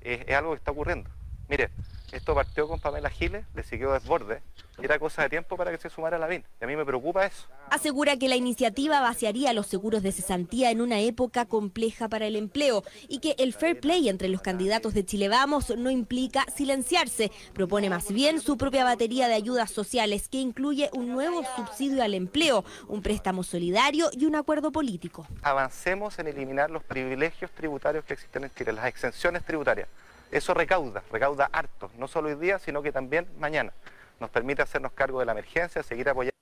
es, 0.01 0.23
es 0.27 0.35
algo 0.35 0.51
que 0.51 0.57
está 0.57 0.73
ocurriendo. 0.73 1.09
Mire, 1.49 1.71
esto 2.13 2.35
partió 2.35 2.69
con 2.69 2.79
Pamela 2.79 3.11
Giles, 3.11 3.45
le 3.55 3.63
siguió 3.63 3.93
desborde, 3.93 4.43
y 4.79 4.85
era 4.85 4.99
cosa 4.99 5.23
de 5.23 5.31
tiempo 5.31 5.57
para 5.57 5.71
que 5.71 5.79
se 5.79 5.89
sumara 5.89 6.19
la 6.19 6.27
VIN. 6.27 6.45
Y 6.61 6.65
a 6.65 6.67
mí 6.67 6.77
me 6.77 6.85
preocupa 6.85 7.27
eso. 7.27 7.47
Asegura 7.71 8.17
que 8.17 8.29
la 8.29 8.37
iniciativa 8.37 9.01
vaciaría 9.01 9.53
los 9.53 9.67
seguros 9.67 10.03
de 10.03 10.13
cesantía 10.13 10.71
en 10.71 10.81
una 10.81 11.01
época 11.01 11.47
compleja 11.47 12.09
para 12.09 12.27
el 12.27 12.37
empleo 12.37 12.85
y 13.09 13.21
que 13.21 13.35
el 13.39 13.55
fair 13.55 13.81
play 13.81 14.09
entre 14.09 14.29
los 14.29 14.43
candidatos 14.43 14.95
de 14.95 15.05
Chile 15.05 15.29
Vamos 15.29 15.71
no 15.77 15.91
implica 15.91 16.45
silenciarse. 16.55 17.31
Propone 17.55 17.89
más 17.89 18.13
bien 18.13 18.41
su 18.41 18.57
propia 18.57 18.85
batería 18.85 19.29
de 19.29 19.35
ayudas 19.35 19.71
sociales 19.71 20.29
que 20.29 20.39
incluye 20.39 20.91
un 20.93 21.13
nuevo 21.13 21.43
subsidio 21.57 22.03
al 22.03 22.15
empleo, 22.15 22.65
un 22.89 23.03
préstamo 23.03 23.43
solidario 23.43 24.11
y 24.13 24.27
un 24.27 24.37
acuerdo 24.37 24.71
político. 24.71 25.27
Avancemos 25.43 26.19
en 26.19 26.27
eliminar 26.27 26.71
los 26.71 26.83
privilegios 26.83 27.51
tributarios 27.53 28.05
que 28.05 28.15
existen 28.15 28.45
en 28.45 28.51
Chile, 28.55 28.73
las 28.73 28.87
exenciones 28.87 29.45
tributarias. 29.45 29.89
Eso 30.33 30.55
recauda, 30.55 31.05
recauda 31.13 31.45
harto, 31.53 31.91
no 31.99 32.09
solo 32.09 32.31
hoy 32.31 32.37
día, 32.37 32.59
sino 32.59 32.83
que 32.83 32.91
también 32.91 33.29
mañana. 33.39 33.75
Nos 34.19 34.31
permite 34.31 34.63
hacernos 34.63 34.93
cargo 34.93 35.21
de 35.21 35.27
la 35.27 35.33
emergencia, 35.33 35.83
seguir 35.83 36.09
apoyando. 36.09 36.33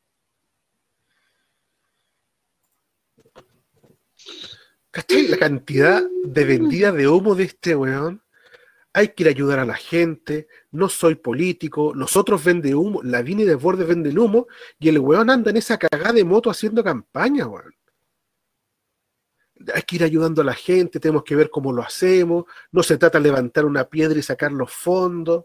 ¿Cachai? 4.93 5.27
La 5.27 5.39
cantidad 5.39 6.03
de 6.25 6.45
vendida 6.45 6.93
de 6.93 7.09
humo 7.09 7.35
de 7.35 7.45
este 7.45 7.75
weón. 7.75 8.23
Hay 8.93 9.09
que 9.09 9.25
ir 9.25 9.29
a 9.29 9.31
ayudar 9.31 9.59
a 9.59 9.65
la 9.65 9.75
gente. 9.75 10.47
No 10.71 10.89
soy 10.89 11.17
político. 11.17 11.93
Nosotros 11.95 12.45
vende 12.45 12.75
humo. 12.77 13.03
La 13.03 13.23
Vini 13.23 13.45
de 13.45 13.57
Borde 13.57 13.85
vende 13.85 14.11
el 14.11 14.19
humo. 14.19 14.47
Y 14.79 14.89
el 14.89 15.01
weón 15.01 15.31
anda 15.31 15.51
en 15.51 15.57
esa 15.57 15.79
cagada 15.79 16.13
de 16.13 16.25
moto 16.25 16.51
haciendo 16.51 16.85
campaña, 16.85 17.47
weón 17.47 17.75
hay 19.75 19.83
que 19.83 19.97
ir 19.97 20.05
ayudando 20.05 20.43
a 20.43 20.45
la 20.45 20.55
gente, 20.55 21.01
tenemos 21.01 21.25
que 21.25 21.37
ver 21.37 21.51
cómo 21.51 21.73
lo 21.73 21.83
hacemos, 21.83 22.45
no 22.73 22.83
se 22.83 22.97
trata 22.97 23.19
de 23.19 23.25
levantar 23.25 23.65
una 23.65 23.85
piedra 23.85 24.19
y 24.19 24.23
sacar 24.23 24.53
los 24.53 24.73
fondos. 24.73 25.45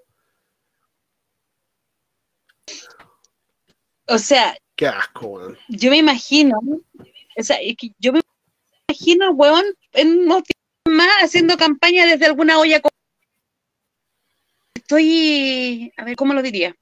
O 4.08 4.18
sea, 4.18 4.58
qué 4.76 4.88
asco. 4.88 5.54
Yo 5.68 5.90
me 5.90 5.98
imagino, 5.98 6.60
o 7.38 7.44
sea, 7.44 7.58
yo 8.00 8.14
me 8.14 8.22
imagino, 8.88 9.32
weón, 9.32 9.66
en 9.94 10.20
unos 10.20 10.44
más 10.88 11.10
haciendo 11.22 11.58
campaña 11.58 12.06
desde 12.06 12.28
alguna 12.28 12.60
olla. 12.60 12.82
Estoy, 14.76 15.92
a 15.98 16.06
ver, 16.06 16.16
¿cómo 16.16 16.34
lo 16.34 16.42
diría? 16.42 16.76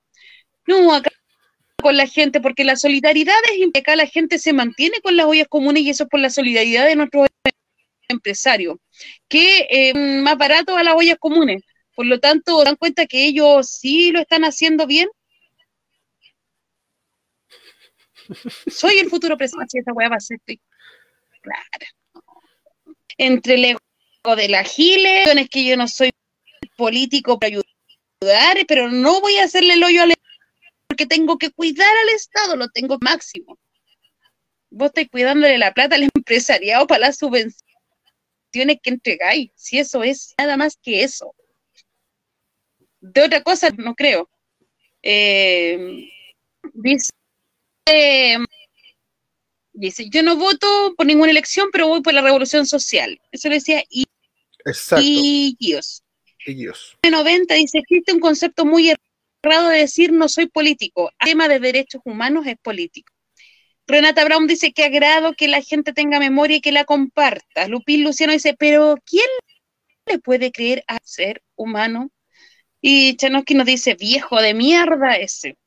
No, 0.67 0.93
acá 0.93 1.09
con 1.83 1.95
la 1.95 2.07
gente, 2.07 2.41
porque 2.41 2.63
la 2.63 2.75
solidaridad 2.75 3.35
es 3.51 3.83
que 3.83 3.95
la 3.95 4.07
gente 4.07 4.39
se 4.39 4.53
mantiene 4.53 4.99
con 5.03 5.15
las 5.15 5.27
ollas 5.27 5.47
comunes 5.47 5.83
y 5.83 5.91
eso 5.91 6.05
es 6.05 6.09
por 6.09 6.19
la 6.19 6.31
solidaridad 6.31 6.87
de 6.87 6.95
nuestros 6.95 7.27
empresarios, 8.07 8.77
que 9.27 9.67
eh, 9.69 9.93
más 9.93 10.37
barato 10.37 10.75
a 10.75 10.83
las 10.83 10.95
ollas 10.95 11.17
comunes. 11.19 11.61
Por 11.95 12.07
lo 12.07 12.19
tanto, 12.19 12.63
dan 12.63 12.75
cuenta 12.75 13.05
que 13.05 13.25
ellos 13.25 13.69
sí 13.69 14.11
lo 14.11 14.19
están 14.19 14.43
haciendo 14.45 14.87
bien. 14.87 15.07
Soy 18.67 18.97
el 18.97 19.09
futuro 19.09 19.37
presidente, 19.37 19.79
esa 19.79 19.93
weá 19.93 20.09
va 20.09 20.15
a 20.15 20.19
ser. 20.19 20.39
Claro. 20.45 21.85
Entre 23.17 23.55
el 23.55 23.65
ego 23.65 23.79
de 24.35 24.47
la 24.49 24.63
Gile, 24.63 25.23
es 25.23 25.49
que 25.49 25.65
yo 25.65 25.77
no 25.77 25.87
soy 25.87 26.09
político 26.77 27.37
para 27.37 27.49
ayudar, 27.49 28.65
pero 28.67 28.89
no 28.89 29.21
voy 29.21 29.35
a 29.35 29.43
hacerle 29.43 29.73
el 29.73 29.83
hoyo 29.83 30.01
al 30.01 30.13
porque 30.93 31.07
tengo 31.07 31.39
que 31.39 31.49
cuidar 31.49 31.91
al 32.03 32.09
Estado, 32.09 32.55
lo 32.55 32.67
tengo 32.69 32.99
máximo. 33.01 33.57
Vos 34.69 34.89
estáis 34.89 35.09
cuidándole 35.09 35.57
la 35.57 35.73
plata 35.73 35.95
al 35.95 36.03
empresariado 36.15 36.85
para 36.85 37.07
las 37.07 37.17
subvenciones 37.17 37.57
que 38.53 38.91
entregáis, 38.91 39.49
si 39.55 39.79
eso 39.79 40.03
es 40.03 40.35
nada 40.37 40.55
más 40.55 40.77
que 40.77 41.03
eso. 41.03 41.33
De 43.01 43.23
otra 43.23 43.41
cosa 43.41 43.71
no 43.75 43.95
creo. 43.95 44.29
Eh, 45.01 46.11
dice, 46.75 47.09
dice, 49.73 50.09
yo 50.11 50.21
no 50.21 50.37
voto 50.37 50.93
por 50.95 51.07
ninguna 51.07 51.31
elección, 51.31 51.69
pero 51.71 51.87
voy 51.87 52.03
por 52.03 52.13
la 52.13 52.21
revolución 52.21 52.67
social. 52.67 53.19
Eso 53.31 53.49
lo 53.49 53.55
decía 53.55 53.83
y, 53.89 54.05
Exacto. 54.63 55.03
y 55.03 55.57
Dios. 55.59 56.03
Y 56.45 56.53
Dios. 56.53 56.95
90 57.09 57.55
dice, 57.55 57.79
existe 57.79 58.13
un 58.13 58.19
concepto 58.19 58.63
muy 58.63 58.93
de 59.43 59.77
decir 59.77 60.11
no 60.11 60.29
soy 60.29 60.47
político. 60.47 61.11
El 61.19 61.29
tema 61.29 61.47
de 61.47 61.59
derechos 61.59 62.01
humanos 62.05 62.45
es 62.47 62.55
político. 62.57 63.11
Renata 63.85 64.23
Brown 64.23 64.47
dice 64.47 64.71
que 64.71 64.85
agrado 64.85 65.33
que 65.33 65.49
la 65.49 65.61
gente 65.61 65.91
tenga 65.91 66.19
memoria 66.19 66.57
y 66.57 66.61
que 66.61 66.71
la 66.71 66.85
comparta. 66.85 67.67
Lupín 67.67 68.03
Luciano 68.03 68.31
dice, 68.31 68.55
pero 68.57 68.95
¿quién 69.05 69.25
le 70.05 70.19
puede 70.19 70.51
creer 70.51 70.83
a 70.87 70.99
ser 71.03 71.43
humano? 71.55 72.09
Y 72.79 73.15
Chanosky 73.17 73.55
nos 73.55 73.65
dice, 73.65 73.95
viejo 73.95 74.41
de 74.41 74.53
mierda 74.53 75.15
ese. 75.15 75.57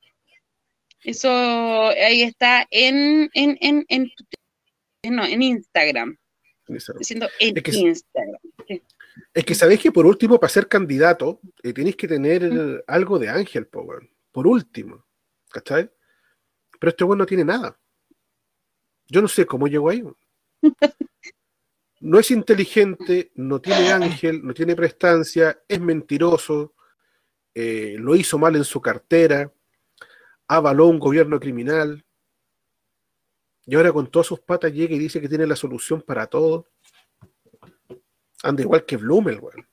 Eso 1.03 1.89
ahí 1.89 2.23
está 2.23 2.65
en, 2.71 3.29
en, 3.33 3.57
en, 3.61 3.85
en, 3.87 4.11
no, 5.15 5.23
en 5.23 5.41
Instagram. 5.41 6.17
Diciendo 6.97 7.29
en 7.39 7.57
Instagram. 7.57 8.39
Es 9.33 9.45
que 9.45 9.55
sabéis 9.55 9.81
que 9.81 9.91
por 9.91 10.05
último, 10.05 10.39
para 10.39 10.51
ser 10.51 10.67
candidato, 10.67 11.39
eh, 11.63 11.73
tenéis 11.73 11.95
que 11.95 12.07
tener 12.07 12.83
algo 12.87 13.19
de 13.19 13.29
ángel, 13.29 13.67
Power. 13.67 14.09
Por 14.31 14.47
último. 14.47 15.05
¿Cachai? 15.49 15.89
Pero 16.79 16.89
este 16.89 17.03
weón 17.03 17.19
no 17.19 17.25
tiene 17.25 17.45
nada. 17.45 17.79
Yo 19.07 19.21
no 19.21 19.27
sé 19.27 19.45
cómo 19.45 19.67
llegó 19.67 19.89
ahí. 19.89 20.03
No 21.99 22.19
es 22.19 22.29
inteligente, 22.29 23.31
no 23.33 23.59
tiene 23.59 23.91
ángel, 23.91 24.45
no 24.45 24.53
tiene 24.53 24.75
prestancia, 24.75 25.59
es 25.67 25.81
mentiroso, 25.81 26.75
eh, 27.55 27.95
lo 27.97 28.15
hizo 28.15 28.37
mal 28.37 28.55
en 28.55 28.63
su 28.63 28.79
cartera, 28.79 29.51
avaló 30.47 30.85
un 30.85 30.99
gobierno 30.99 31.39
criminal, 31.39 32.05
y 33.65 33.75
ahora 33.75 33.91
con 33.91 34.11
todas 34.11 34.27
sus 34.27 34.39
patas 34.39 34.71
llega 34.71 34.95
y 34.95 34.99
dice 34.99 35.19
que 35.19 35.27
tiene 35.27 35.47
la 35.47 35.55
solución 35.55 36.01
para 36.01 36.27
todo. 36.27 36.67
Anda 38.43 38.61
igual 38.61 38.85
que 38.85 38.97
Blumel, 38.97 39.39
weón. 39.39 39.67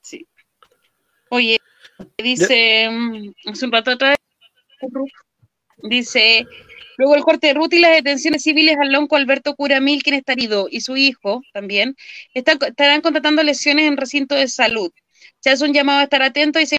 Sí. 0.00 0.26
Oye, 1.30 1.58
dice, 2.16 2.88
mm, 2.90 3.32
hace 3.46 3.64
un 3.64 3.72
rato 3.72 3.90
atrás, 3.92 4.16
dice, 5.82 6.46
luego 6.96 7.14
el 7.14 7.22
corte 7.22 7.48
de 7.48 7.54
ruta 7.54 7.76
y 7.76 7.80
las 7.80 7.92
detenciones 7.92 8.42
civiles 8.42 8.76
al 8.80 8.92
lonco 8.92 9.16
Alberto 9.16 9.54
Curamil, 9.54 10.02
quien 10.02 10.16
está 10.16 10.32
herido, 10.32 10.68
y 10.70 10.80
su 10.80 10.96
hijo 10.96 11.42
también, 11.52 11.96
estarán 12.34 13.02
contratando 13.02 13.42
lesiones 13.42 13.86
en 13.86 13.96
recinto 13.96 14.34
de 14.34 14.48
salud. 14.48 14.90
Se 15.40 15.50
hace 15.50 15.64
un 15.64 15.74
llamado 15.74 16.00
a 16.00 16.04
estar 16.04 16.22
atento 16.22 16.60
y 16.60 16.66
se 16.66 16.78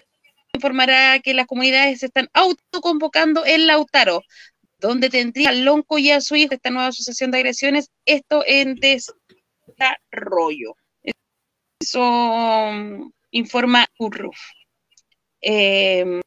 informará 0.54 1.20
que 1.20 1.34
las 1.34 1.48
comunidades 1.48 2.00
se 2.00 2.08
están 2.08 2.30
autoconvocando 2.34 3.46
en 3.46 3.68
Lautaro, 3.68 4.24
donde 4.80 5.10
tendría 5.10 5.52
Lonco 5.52 5.98
y 5.98 6.12
a 6.12 6.22
su 6.22 6.36
hijo 6.36 6.54
esta 6.54 6.70
nueva 6.70 6.88
asociación 6.88 7.32
de 7.32 7.40
agresiones, 7.40 7.90
esto 8.06 8.44
en 8.46 8.76
desarrollo. 8.76 10.76
Eso 11.80 12.02
mm, 12.02 13.12
informa 13.32 13.88
Urruf. 13.98 14.38
Eh, 15.42 16.22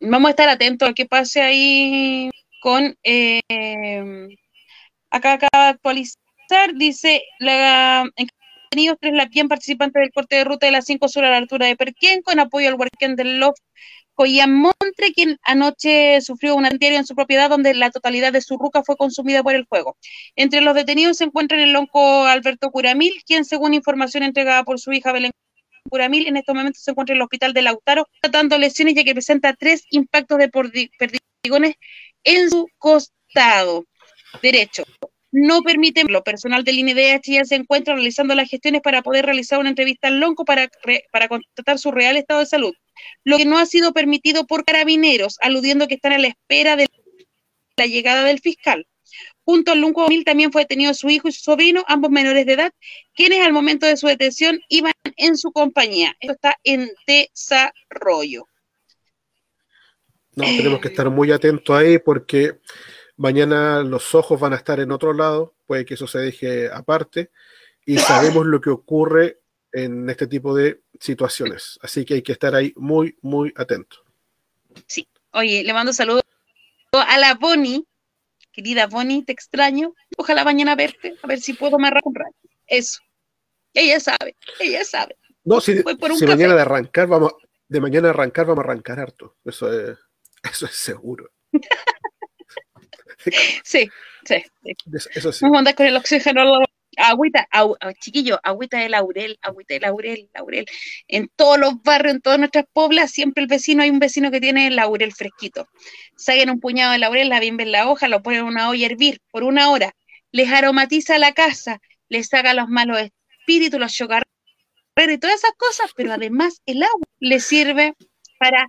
vamos 0.00 0.28
a 0.28 0.30
estar 0.30 0.48
atentos 0.48 0.88
a 0.88 0.94
qué 0.94 1.06
pase 1.06 1.42
ahí 1.42 2.30
con 2.60 2.96
eh, 3.02 3.40
acá 5.10 5.34
acaba 5.34 5.64
de 5.64 5.70
actualizar, 5.70 6.74
dice 6.74 7.22
la 7.38 8.04
tres 9.00 9.14
la 9.14 9.26
bien 9.26 9.48
participante 9.48 10.00
del 10.00 10.12
corte 10.12 10.36
de 10.36 10.44
ruta 10.44 10.66
de 10.66 10.72
la 10.72 10.82
5 10.82 11.08
sur 11.08 11.24
a 11.24 11.30
la 11.30 11.36
altura 11.36 11.66
de 11.66 11.76
Perquén, 11.76 12.22
con 12.22 12.40
apoyo 12.40 12.68
al 12.68 12.74
huarquén 12.74 13.16
del 13.16 13.38
LOF 13.38 13.56
Montre, 14.16 15.12
quien 15.14 15.38
anoche 15.42 16.20
sufrió 16.20 16.54
un 16.54 16.66
entierro 16.66 16.96
en 16.96 17.06
su 17.06 17.14
propiedad 17.14 17.50
donde 17.50 17.74
la 17.74 17.90
totalidad 17.90 18.32
de 18.32 18.40
su 18.40 18.56
ruca 18.56 18.82
fue 18.84 18.96
consumida 18.96 19.42
por 19.42 19.54
el 19.54 19.66
fuego. 19.66 19.96
Entre 20.36 20.60
los 20.60 20.74
detenidos 20.74 21.18
se 21.18 21.24
encuentran 21.24 21.60
el 21.60 21.72
lonco 21.72 22.24
Alberto 22.24 22.70
Curamil, 22.70 23.22
quien 23.26 23.44
según 23.44 23.74
información 23.74 24.22
entregada 24.22 24.64
por 24.64 24.78
su 24.78 24.92
hija 24.92 25.12
Belén 25.12 25.32
Curamil, 25.90 26.28
en 26.28 26.36
estos 26.36 26.54
momentos 26.54 26.82
se 26.82 26.92
encuentra 26.92 27.14
en 27.14 27.18
el 27.18 27.22
hospital 27.22 27.52
de 27.52 27.62
Lautaro 27.62 28.08
tratando 28.22 28.56
lesiones 28.56 28.94
ya 28.94 29.04
que 29.04 29.12
presenta 29.12 29.52
tres 29.52 29.84
impactos 29.90 30.38
de 30.38 30.48
perdigones 30.48 31.74
en 32.22 32.50
su 32.50 32.68
costado 32.78 33.84
derecho. 34.40 34.84
No 35.30 35.62
permite 35.62 36.04
lo 36.04 36.22
personal 36.22 36.62
del 36.62 36.78
INDH 36.78 37.26
ya 37.26 37.44
se 37.44 37.56
encuentra 37.56 37.94
realizando 37.94 38.34
las 38.36 38.48
gestiones 38.48 38.80
para 38.82 39.02
poder 39.02 39.26
realizar 39.26 39.58
una 39.58 39.68
entrevista 39.68 40.08
al 40.08 40.20
lonco 40.20 40.44
para, 40.44 40.68
para 41.10 41.28
constatar 41.28 41.78
su 41.78 41.90
real 41.90 42.16
estado 42.16 42.40
de 42.40 42.46
salud 42.46 42.74
lo 43.24 43.36
que 43.36 43.44
no 43.44 43.58
ha 43.58 43.66
sido 43.66 43.92
permitido 43.92 44.46
por 44.46 44.64
carabineros, 44.64 45.38
aludiendo 45.40 45.88
que 45.88 45.94
están 45.94 46.12
a 46.12 46.18
la 46.18 46.28
espera 46.28 46.76
de 46.76 46.86
la 47.76 47.86
llegada 47.86 48.24
del 48.24 48.40
fiscal. 48.40 48.86
Junto 49.44 49.72
al 49.72 49.80
Lunco 49.80 50.08
Mil 50.08 50.24
también 50.24 50.50
fue 50.52 50.62
detenido 50.62 50.94
su 50.94 51.08
hijo 51.10 51.28
y 51.28 51.32
su 51.32 51.42
sobrino, 51.42 51.84
ambos 51.86 52.10
menores 52.10 52.46
de 52.46 52.54
edad, 52.54 52.72
quienes 53.14 53.44
al 53.44 53.52
momento 53.52 53.86
de 53.86 53.96
su 53.96 54.06
detención 54.06 54.60
iban 54.68 54.92
en 55.16 55.36
su 55.36 55.52
compañía. 55.52 56.16
Esto 56.20 56.32
está 56.32 56.56
en 56.64 56.90
desarrollo. 57.06 58.48
No, 60.36 60.44
tenemos 60.44 60.80
que 60.80 60.88
estar 60.88 61.10
muy 61.10 61.30
atentos 61.30 61.76
ahí 61.76 61.98
porque 61.98 62.58
mañana 63.16 63.82
los 63.82 64.14
ojos 64.14 64.40
van 64.40 64.52
a 64.52 64.56
estar 64.56 64.80
en 64.80 64.90
otro 64.90 65.12
lado, 65.12 65.54
puede 65.66 65.84
que 65.84 65.94
eso 65.94 66.06
se 66.06 66.18
deje 66.18 66.68
aparte, 66.68 67.30
y 67.86 67.98
sabemos 67.98 68.46
lo 68.46 68.60
que 68.60 68.70
ocurre 68.70 69.40
en 69.74 70.08
este 70.08 70.28
tipo 70.28 70.54
de 70.54 70.80
situaciones. 71.00 71.78
Así 71.82 72.04
que 72.04 72.14
hay 72.14 72.22
que 72.22 72.32
estar 72.32 72.54
ahí 72.54 72.72
muy, 72.76 73.18
muy 73.22 73.52
atento. 73.56 73.96
Sí. 74.86 75.08
Oye, 75.32 75.64
le 75.64 75.72
mando 75.72 75.92
saludos 75.92 76.22
a 76.92 77.18
la 77.18 77.34
Bonnie. 77.34 77.84
Querida 78.52 78.86
Bonnie, 78.86 79.24
te 79.24 79.32
extraño. 79.32 79.92
Ojalá 80.16 80.44
mañana 80.44 80.76
verte, 80.76 81.16
a 81.20 81.26
ver 81.26 81.40
si 81.40 81.54
puedo 81.54 81.74
amarrar 81.74 82.02
un 82.04 82.14
rato. 82.14 82.36
Eso. 82.68 83.00
Ella 83.74 83.98
sabe, 83.98 84.36
ella 84.60 84.84
sabe. 84.84 85.16
No, 85.42 85.60
si, 85.60 85.76
si 85.76 86.26
mañana 86.26 86.54
de 86.54 86.62
arrancar 86.62 87.08
vamos, 87.08 87.32
de 87.68 87.80
mañana 87.80 88.10
arrancar 88.10 88.46
vamos 88.46 88.64
a 88.64 88.68
arrancar 88.68 89.00
harto. 89.00 89.36
Eso 89.44 89.72
es, 89.72 89.98
eso 90.48 90.66
es 90.66 90.74
seguro. 90.76 91.32
sí, 93.64 93.90
sí, 94.24 94.44
Eso 95.14 95.32
sí. 95.32 95.44
Vamos 95.44 95.56
a 95.56 95.58
andar 95.58 95.74
con 95.74 95.86
el 95.86 95.96
oxígeno 95.96 96.62
agüita, 96.96 97.48
chiquillo, 98.00 98.38
agüita 98.42 98.78
de 98.78 98.88
laurel, 98.88 99.38
agüita 99.42 99.74
de 99.74 99.80
laurel, 99.80 100.28
laurel. 100.34 100.66
En 101.08 101.28
todos 101.36 101.58
los 101.58 101.82
barrios, 101.82 102.14
en 102.14 102.20
todas 102.20 102.38
nuestras 102.38 102.64
poblas, 102.72 103.10
siempre 103.10 103.42
el 103.42 103.48
vecino, 103.48 103.82
hay 103.82 103.90
un 103.90 103.98
vecino 103.98 104.30
que 104.30 104.40
tiene 104.40 104.70
laurel 104.70 105.12
fresquito. 105.12 105.68
Saquen 106.16 106.50
un 106.50 106.60
puñado 106.60 106.92
de 106.92 106.98
laurel, 106.98 107.28
la 107.28 107.40
bien 107.40 107.56
la 107.70 107.88
hoja, 107.88 108.08
lo 108.08 108.22
ponen 108.22 108.40
en 108.40 108.46
una 108.46 108.68
olla 108.68 108.86
a 108.86 108.90
hervir 108.90 109.20
por 109.30 109.44
una 109.44 109.70
hora, 109.70 109.94
les 110.32 110.50
aromatiza 110.50 111.18
la 111.18 111.32
casa, 111.32 111.80
les 112.08 112.28
saca 112.28 112.54
los 112.54 112.68
malos 112.68 112.98
espíritus, 112.98 113.80
los 113.80 113.92
chocarreros 113.92 114.34
y 114.96 115.18
todas 115.18 115.36
esas 115.36 115.52
cosas, 115.56 115.90
pero 115.96 116.12
además 116.12 116.60
el 116.66 116.82
agua 116.82 117.06
les 117.18 117.44
sirve 117.44 117.94
para 118.38 118.68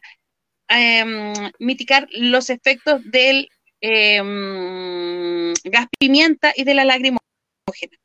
em, 0.68 1.34
mitigar 1.60 2.07
los 2.11 2.49
efectos 2.49 3.02
del 3.06 3.49
em, 3.81 5.53
gas 5.64 5.88
pimienta 5.99 6.53
y 6.56 6.64
de 6.64 6.73
la 6.73 6.85
lagrimógena 6.85 7.97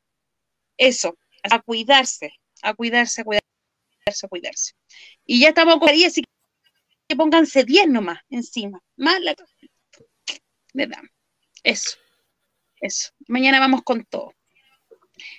eso, 0.81 1.15
a 1.43 1.61
cuidarse, 1.61 2.33
a 2.63 2.73
cuidarse, 2.73 3.21
a 3.21 3.23
cuidarse, 3.23 4.25
a 4.25 4.27
cuidarse. 4.27 4.73
Y 5.25 5.39
ya 5.39 5.49
estamos 5.49 5.77
con 5.77 5.89
así 5.89 6.23
que 7.07 7.15
pónganse 7.15 7.63
10 7.63 7.87
nomás 7.89 8.19
encima. 8.29 8.81
Más 8.97 9.21
la... 9.21 9.35
¿Verdad? 10.73 11.03
Eso, 11.63 11.97
eso. 12.79 13.11
Mañana 13.27 13.59
vamos 13.59 13.83
con 13.83 14.03
todo. 14.05 14.33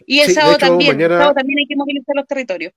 Y 0.07 0.21
el 0.21 0.33
sábado 0.33 0.59
también, 0.59 0.97
también 0.97 1.59
hay 1.59 1.67
que 1.67 1.77
movilizar 1.77 2.15
los 2.15 2.27
territorios. 2.29 2.73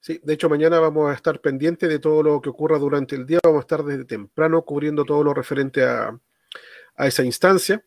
Sí, 0.00 0.18
de 0.24 0.32
hecho 0.32 0.48
mañana 0.48 0.80
vamos 0.80 1.10
a 1.10 1.14
estar 1.14 1.40
pendientes 1.40 1.88
de 1.88 1.98
todo 2.00 2.22
lo 2.24 2.40
que 2.40 2.48
ocurra 2.48 2.78
durante 2.78 3.14
el 3.14 3.26
día, 3.26 3.38
vamos 3.44 3.58
a 3.58 3.60
estar 3.60 3.84
desde 3.84 4.04
temprano 4.04 4.64
cubriendo 4.64 5.04
todo 5.04 5.22
lo 5.22 5.34
referente 5.34 5.84
a, 5.84 6.18
a 6.96 7.06
esa 7.06 7.22
instancia 7.22 7.84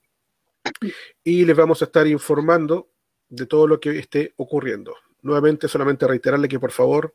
y 1.24 1.44
les 1.44 1.58
vamos 1.58 1.82
a 1.82 1.86
estar 1.86 2.08
informando 2.08 2.93
de 3.30 3.46
todo 3.46 3.68
lo 3.68 3.80
que 3.80 3.98
esté 4.00 4.34
ocurriendo. 4.38 4.96
Nuevamente, 5.22 5.68
solamente 5.68 6.08
reiterarle 6.08 6.48
que 6.48 6.60
por 6.60 6.72
favor 6.72 7.14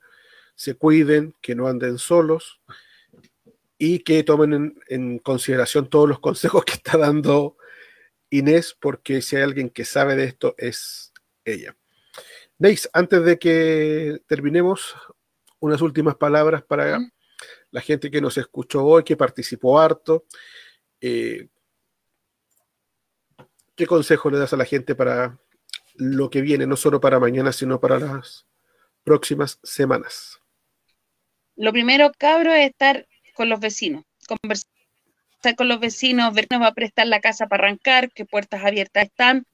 se 0.55 0.75
cuiden, 0.75 1.35
que 1.41 1.55
no 1.55 1.69
anden 1.69 1.99
solos 1.99 2.61
y 3.79 4.01
que 4.01 4.25
tomen 4.25 4.81
en, 4.89 5.19
consideración 5.21 5.89
todos 5.89 6.09
los 6.09 6.19
consejos 6.21 6.65
que 6.65 6.75
está 6.75 6.99
dando 6.99 7.57
Inés, 8.31 8.77
porque 8.79 9.23
si 9.23 9.37
hay 9.37 9.43
alguien 9.43 9.71
que 9.71 9.85
sabe 9.85 10.17
de 10.17 10.25
esto 10.25 10.55
es 10.59 11.13
ella. 11.45 11.77
Neis, 12.59 12.91
antes 12.93 13.25
de 13.25 13.39
que 13.39 14.21
terminemos, 14.27 14.97
unas 15.61 15.81
últimas 15.81 16.17
palabras 16.17 16.63
para 16.63 16.99
la 17.71 17.81
gente 17.81 18.11
que 18.11 18.21
nos 18.21 18.37
escuchó 18.37 18.85
hoy, 18.85 19.05
que 19.05 19.17
participó 19.17 19.79
harto. 19.79 20.25
Eh, 21.01 21.49
¿Qué 23.75 23.87
consejo 23.87 24.31
le 24.31 24.39
das 24.39 24.53
a 24.53 24.57
la 24.57 24.65
gente 24.65 24.95
para 24.95 25.39
lo 25.99 26.31
que 26.31 26.41
viene, 26.41 26.67
no 26.67 26.77
solo 26.77 27.01
para 27.01 27.19
mañana, 27.19 27.53
sino 27.53 27.81
para 27.81 27.99
las 27.99 28.47
próximas 29.05 29.59
semanas? 29.63 30.41
Lo 31.57 31.73
primero, 31.73 32.13
cabro, 32.17 32.53
es 32.53 32.71
estar 32.71 33.07
con 33.35 33.49
los 33.49 33.61
vecinos, 33.61 34.05
conversar 34.27 34.69
con 35.57 35.69
los 35.69 35.81
vecinos, 35.81 36.33
ver 36.35 36.47
nos 36.51 36.63
va 36.63 36.69
a 36.69 36.75
prestar 36.75 37.07
la 37.07 37.21
casa 37.21 37.47
para 37.47 37.65
arrancar, 37.65 38.11
qué 38.13 38.25
puertas 38.25 38.65
abiertas 38.65 39.05
están. 39.05 39.45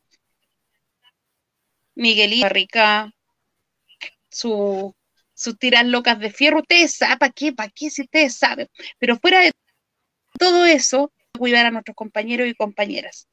Miguelito, 1.94 2.48
Rica, 2.48 3.12
sus 4.28 4.92
tiras 5.58 5.86
locas 5.86 6.18
de 6.18 6.30
fierro, 6.30 6.60
ustedes 6.60 6.94
saben, 6.94 7.18
¿para 7.18 7.32
qué? 7.32 7.52
¿Para 7.52 7.70
qué? 7.70 7.88
Si 7.90 8.02
ustedes 8.02 8.36
saben. 8.36 8.68
Pero 8.98 9.16
fuera 9.18 9.40
de 9.40 9.52
todo 10.38 10.66
eso, 10.66 11.12
cuidar 11.38 11.66
a 11.66 11.70
nuestros 11.70 11.94
compañeros 11.94 12.48
y 12.48 12.54
compañeras, 12.54 13.28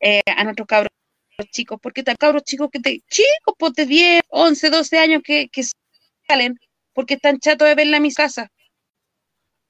eh, 0.00 0.22
a 0.26 0.44
nuestros 0.44 0.66
cabros 0.66 0.90
chicos, 1.46 1.78
porque 1.82 2.00
están 2.00 2.16
cabros 2.16 2.44
chicos 2.44 2.68
que 2.70 2.80
te, 2.80 3.00
chicos, 3.08 3.54
pues 3.58 3.72
de 3.74 3.86
10, 3.86 4.22
11, 4.28 4.70
12 4.70 4.98
años 4.98 5.22
que, 5.24 5.48
salen 6.28 6.58
porque 6.92 7.14
están 7.14 7.38
chatos 7.38 7.68
de 7.68 7.74
verla 7.74 7.98
en 7.98 8.02
mi 8.02 8.12
casa. 8.12 8.50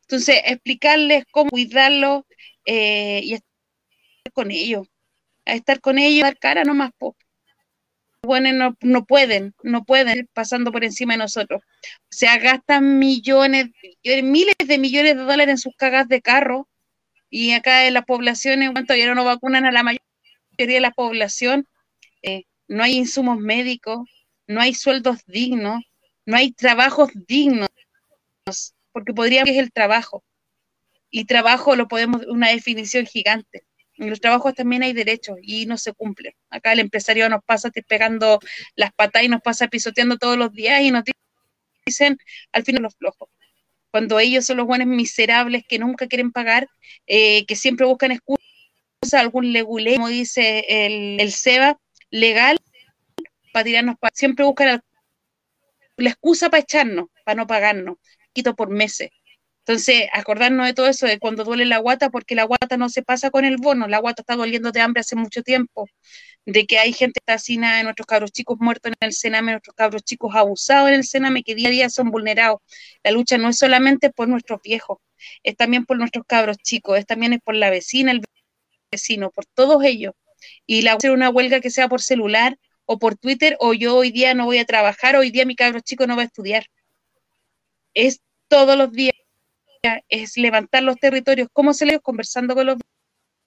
Entonces, 0.03 0.41
explicarles 0.45 1.25
cómo 1.31 1.51
cuidarlo 1.51 2.27
eh, 2.65 3.21
y 3.23 3.35
estar 3.35 4.33
con 4.33 4.51
ellos. 4.51 4.89
A 5.47 5.55
estar 5.55 5.81
con 5.81 5.99
ellos, 5.99 6.25
dar 6.25 6.39
cara 6.39 6.65
nomás, 6.65 6.91
po. 6.99 7.17
Bueno, 8.23 8.53
no, 8.53 8.77
no 8.83 9.05
pueden, 9.07 9.55
no 9.63 9.85
pueden 9.85 10.29
pasando 10.35 10.73
por 10.73 10.85
encima 10.85 11.15
de 11.15 11.19
nosotros. 11.19 11.63
O 11.63 12.13
sea, 12.13 12.37
gastan 12.39 12.99
millones, 12.99 13.69
miles 14.05 14.57
de 14.59 14.79
millones 14.79 15.17
de 15.17 15.23
dólares 15.23 15.49
en 15.49 15.59
sus 15.59 15.75
cagas 15.77 16.09
de 16.09 16.21
carro 16.21 16.69
y 17.31 17.53
acá 17.53 17.87
en 17.87 17.95
las 17.95 18.05
poblaciones, 18.05 18.69
en 18.69 18.73
cuanto 18.73 18.95
ya 18.95 19.15
no 19.15 19.25
vacunan 19.25 19.65
a 19.65 19.73
la 19.73 19.83
mayoría 19.83 20.10
de 20.67 20.81
la 20.81 20.91
población, 20.91 21.67
eh, 22.23 22.45
no 22.69 22.83
hay 22.83 22.97
insumos 22.97 23.39
médicos, 23.39 24.09
no 24.47 24.61
hay 24.61 24.75
sueldos 24.75 25.19
dignos, 25.27 25.83
no 26.27 26.37
hay 26.37 26.53
trabajos 26.53 27.11
dignos, 27.15 27.69
porque 28.93 29.13
podría 29.13 29.43
es 29.43 29.59
el 29.59 29.73
trabajo. 29.73 30.25
Y 31.11 31.25
trabajo 31.25 31.75
lo 31.77 31.89
podemos, 31.89 32.23
una 32.27 32.49
definición 32.49 33.07
gigante. 33.07 33.65
En 33.97 34.09
los 34.09 34.21
trabajos 34.21 34.55
también 34.55 34.83
hay 34.83 34.93
derechos 34.93 35.37
y 35.43 35.67
no 35.67 35.77
se 35.77 35.93
cumplen. 35.93 36.35
Acá 36.49 36.73
el 36.73 36.79
empresario 36.79 37.29
nos 37.29 37.45
pasa 37.45 37.71
pegando 37.87 38.41
las 38.77 38.93
patas 38.93 39.25
y 39.25 39.29
nos 39.29 39.43
pasa 39.43 39.69
pisoteando 39.69 40.17
todos 40.17 40.39
los 40.39 40.53
días 40.53 40.81
y 40.81 40.91
nos 40.91 41.05
dicen 41.85 42.19
al 42.53 42.65
final 42.65 42.83
los 42.83 42.97
flojos. 42.97 43.29
Cuando 43.91 44.21
ellos 44.21 44.47
son 44.47 44.59
los 44.59 44.67
buenos 44.67 44.87
miserables 44.87 45.65
que 45.69 45.79
nunca 45.79 46.07
quieren 46.07 46.31
pagar, 46.33 46.69
eh, 47.07 47.45
que 47.47 47.57
siempre 47.57 47.87
buscan 47.87 48.13
excusas 48.13 48.50
algún 49.15 49.53
legulé, 49.53 49.95
como 49.95 50.09
dice 50.09 50.65
el, 50.69 51.21
el 51.21 51.33
SEBA, 51.33 51.79
legal 52.11 52.59
para 53.53 53.65
tirarnos, 53.65 53.97
siempre 54.13 54.45
buscan 54.45 54.83
la 55.97 56.11
excusa 56.11 56.51
para 56.51 56.63
echarnos, 56.63 57.07
para 57.25 57.37
no 57.37 57.47
pagarnos. 57.47 57.97
quito 58.33 58.55
por 58.55 58.71
meses. 58.71 59.11
Entonces, 59.61 60.09
acordarnos 60.13 60.67
de 60.67 60.75
todo 60.75 60.89
eso, 60.89 61.07
de 61.07 61.19
cuando 61.19 61.45
duele 61.45 61.65
la 61.65 61.79
guata, 61.79 62.11
porque 62.11 62.35
la 62.35 62.45
guata 62.45 62.77
no 62.77 62.89
se 62.89 63.03
pasa 63.03 63.31
con 63.31 63.45
el 63.45 63.57
bono, 63.57 63.89
la 63.89 63.99
guata 63.99 64.23
está 64.23 64.37
doliendo 64.37 64.73
de 64.73 64.81
hambre 64.81 65.01
hace 65.01 65.17
mucho 65.17 65.43
tiempo, 65.43 65.87
de 66.47 66.67
que 66.67 66.79
hay 66.79 66.93
gente 66.93 67.21
de 67.27 67.83
nuestros 67.85 68.07
cabros 68.07 68.33
chicos 68.33 68.59
muertos 68.61 68.93
en 69.01 69.07
el 69.07 69.13
Sename, 69.13 69.53
nuestros 69.53 69.77
cabros 69.77 70.03
chicos 70.03 70.35
abusados 70.35 70.89
en 70.89 70.97
el 70.97 71.05
Sename, 71.05 71.43
que 71.43 71.55
día 71.55 71.69
a 71.69 71.73
día 71.73 71.91
son 71.91 72.11
vulnerados. 72.11 72.61
La 73.05 73.13
lucha 73.13 73.39
no 73.39 73.49
es 73.51 73.59
solamente 73.59 74.11
por 74.11 74.29
nuestros 74.29 74.61
viejos, 74.63 74.99
es 75.43 75.57
también 75.57 75.85
por 75.85 75.99
nuestros 75.99 76.25
cabros 76.27 76.57
chicos, 76.59 76.99
es 76.99 77.07
también 77.07 77.41
por 77.45 77.55
la 77.55 77.71
vecina, 77.71 78.11
el 78.13 78.23
vecino, 78.91 79.31
por 79.31 79.47
todos 79.47 79.83
ellos. 79.85 80.15
Y 80.67 80.83
la 80.83 80.95
hacer 80.95 81.11
una 81.13 81.31
huelga 81.31 81.61
que 81.61 81.71
sea 81.71 81.89
por 81.89 82.03
celular 82.03 82.59
o 82.87 82.99
por 82.99 83.17
Twitter, 83.17 83.57
o 83.61 83.73
yo 83.75 83.97
hoy 83.97 84.11
día 84.11 84.35
no 84.35 84.47
voy 84.47 84.59
a 84.59 84.65
trabajar, 84.65 85.17
hoy 85.17 85.31
día 85.31 85.45
mi 85.47 85.55
cabro 85.57 85.81
chico 85.81 86.07
no 86.07 86.17
va 86.17 86.23
a 86.23 86.27
estudiar. 86.27 86.67
Es 87.95 88.21
todos 88.49 88.77
los 88.77 88.91
días 88.93 89.15
es 90.09 90.37
levantar 90.37 90.83
los 90.83 90.97
territorios. 90.97 91.49
¿Cómo 91.53 91.73
se 91.73 91.87
le 91.87 92.01
conversando 92.01 92.55
con 92.55 92.67
los 92.67 92.79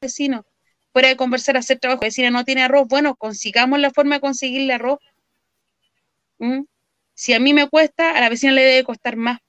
vecinos? 0.01 0.45
Fuera 0.91 1.09
de 1.09 1.17
conversar, 1.17 1.57
hacer 1.57 1.79
trabajo. 1.79 2.01
Vecina 2.01 2.29
no 2.29 2.45
tiene 2.45 2.63
arroz, 2.63 2.87
bueno, 2.87 3.15
consigamos 3.15 3.79
la 3.79 3.91
forma 3.91 4.15
de 4.15 4.21
conseguirle 4.21 4.73
arroz. 4.73 4.99
¿Mm? 6.39 6.63
Si 7.13 7.33
a 7.33 7.39
mí 7.39 7.53
me 7.53 7.69
cuesta, 7.69 8.11
a 8.11 8.21
la 8.21 8.29
vecina 8.29 8.53
le 8.53 8.63
debe 8.63 8.83
costar 8.83 9.15
más. 9.15 9.39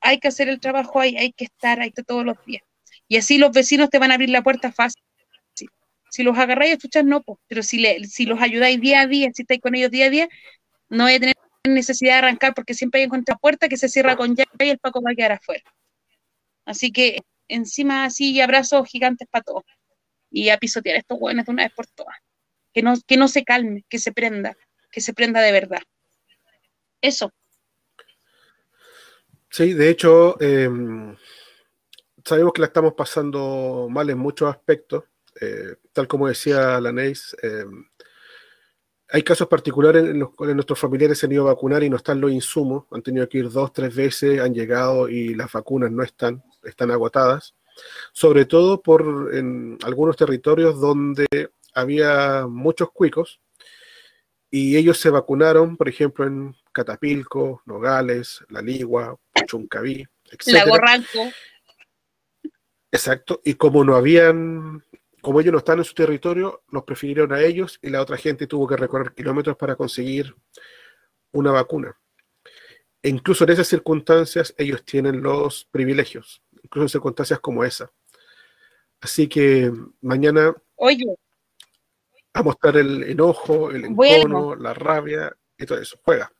hay 0.00 0.18
que 0.18 0.28
hacer 0.28 0.48
el 0.48 0.60
trabajo 0.60 1.00
ahí, 1.00 1.16
hay 1.16 1.32
que 1.32 1.44
estar 1.44 1.80
ahí 1.80 1.90
todos 1.90 2.24
los 2.24 2.36
días. 2.44 2.62
Y 3.08 3.16
así 3.16 3.38
los 3.38 3.50
vecinos 3.52 3.90
te 3.90 3.98
van 3.98 4.10
a 4.10 4.14
abrir 4.14 4.30
la 4.30 4.42
puerta 4.42 4.70
fácil. 4.70 5.02
Si 6.10 6.22
los 6.22 6.38
agarráis 6.38 6.72
a 6.72 6.74
escuchar, 6.76 7.04
no, 7.04 7.22
pero 7.46 7.62
si, 7.62 7.78
le, 7.78 8.04
si 8.04 8.24
los 8.24 8.40
ayudáis 8.40 8.80
día 8.80 9.02
a 9.02 9.06
día, 9.06 9.30
si 9.34 9.42
estáis 9.42 9.60
con 9.60 9.74
ellos 9.74 9.90
día 9.90 10.06
a 10.06 10.10
día, 10.10 10.28
no 10.88 11.04
voy 11.04 11.14
a 11.14 11.20
tener 11.20 11.36
necesidad 11.64 12.14
de 12.14 12.18
arrancar 12.18 12.54
porque 12.54 12.74
siempre 12.74 13.00
hay 13.00 13.08
en 13.12 13.24
puerta 13.40 13.68
que 13.68 13.76
se 13.76 13.88
cierra 13.88 14.16
con 14.16 14.34
llave 14.34 14.66
y 14.66 14.70
el 14.70 14.78
Paco 14.78 15.02
va 15.02 15.10
a 15.10 15.14
quedar 15.14 15.32
afuera. 15.32 15.64
Así 16.64 16.92
que 16.92 17.18
encima 17.48 18.04
así 18.04 18.40
abrazos 18.40 18.88
gigantes 18.88 19.28
para 19.30 19.42
todos. 19.42 19.64
Y 20.30 20.50
a 20.50 20.58
pisotear 20.58 20.96
estos 20.96 21.18
hueones 21.20 21.46
de 21.46 21.52
una 21.52 21.64
vez 21.64 21.72
por 21.72 21.86
todas. 21.86 22.16
Que 22.72 22.82
no, 22.82 22.94
que 23.06 23.16
no 23.16 23.28
se 23.28 23.44
calme, 23.44 23.84
que 23.88 23.98
se 23.98 24.12
prenda, 24.12 24.56
que 24.90 25.00
se 25.00 25.14
prenda 25.14 25.40
de 25.40 25.52
verdad. 25.52 25.82
Eso. 27.00 27.32
Sí, 29.50 29.72
de 29.72 29.88
hecho, 29.88 30.40
em, 30.40 31.16
sabemos 32.28 32.52
que 32.52 32.60
la 32.60 32.66
estamos 32.66 32.94
pasando 32.94 33.88
mal 33.90 34.10
en 34.10 34.18
muchos 34.18 34.48
aspectos. 34.48 35.04
Eh, 35.40 35.76
tal 35.92 36.06
como 36.06 36.28
decía 36.28 36.80
la 36.80 36.92
Neis, 36.92 37.36
em, 37.42 37.86
hay 39.10 39.22
casos 39.22 39.48
particulares 39.48 40.04
en 40.04 40.18
los 40.18 40.34
cuales 40.34 40.54
nuestros 40.54 40.78
familiares 40.78 41.18
se 41.18 41.26
han 41.26 41.32
ido 41.32 41.44
a 41.44 41.52
vacunar 41.54 41.82
y 41.82 41.88
no 41.88 41.96
están 41.96 42.20
los 42.20 42.30
insumos, 42.30 42.84
han 42.90 43.02
tenido 43.02 43.28
que 43.28 43.38
ir 43.38 43.50
dos, 43.50 43.72
tres 43.72 43.94
veces, 43.94 44.40
han 44.40 44.52
llegado 44.52 45.08
y 45.08 45.34
las 45.34 45.50
vacunas 45.50 45.90
no 45.90 46.02
están, 46.02 46.42
están 46.62 46.90
agotadas, 46.90 47.54
sobre 48.12 48.44
todo 48.44 48.82
por 48.82 49.30
en 49.32 49.78
algunos 49.84 50.16
territorios 50.16 50.78
donde 50.78 51.26
había 51.74 52.46
muchos 52.46 52.90
cuicos 52.92 53.40
y 54.50 54.76
ellos 54.76 54.98
se 54.98 55.10
vacunaron, 55.10 55.76
por 55.76 55.88
ejemplo, 55.88 56.26
en 56.26 56.54
Catapilco, 56.72 57.62
Nogales, 57.66 58.44
La 58.48 58.60
Ligua, 58.60 59.16
Chuncaví, 59.46 60.06
etc. 60.30 60.46
La 60.48 60.64
Exacto, 62.90 63.40
y 63.44 63.54
como 63.54 63.84
no 63.84 63.96
habían 63.96 64.82
como 65.20 65.40
ellos 65.40 65.52
no 65.52 65.58
están 65.58 65.78
en 65.78 65.84
su 65.84 65.94
territorio, 65.94 66.62
los 66.70 66.84
prefirieron 66.84 67.32
a 67.32 67.40
ellos 67.40 67.78
y 67.82 67.90
la 67.90 68.00
otra 68.00 68.16
gente 68.16 68.46
tuvo 68.46 68.66
que 68.66 68.76
recorrer 68.76 69.14
kilómetros 69.14 69.56
para 69.56 69.76
conseguir 69.76 70.34
una 71.32 71.50
vacuna. 71.50 71.98
E 73.02 73.08
incluso 73.08 73.44
en 73.44 73.50
esas 73.50 73.68
circunstancias 73.68 74.54
ellos 74.56 74.84
tienen 74.84 75.22
los 75.22 75.64
privilegios, 75.66 76.42
incluso 76.62 76.84
en 76.84 76.88
circunstancias 76.88 77.40
como 77.40 77.64
esa. 77.64 77.92
Así 79.00 79.28
que 79.28 79.72
mañana 80.00 80.54
Oye. 80.76 81.04
a 82.32 82.42
mostrar 82.42 82.76
el 82.76 83.04
enojo, 83.04 83.70
el 83.70 83.84
encono, 83.84 84.56
la 84.56 84.74
rabia 84.74 85.36
y 85.56 85.66
todo 85.66 85.78
eso. 85.78 85.98
Juega. 86.02 86.32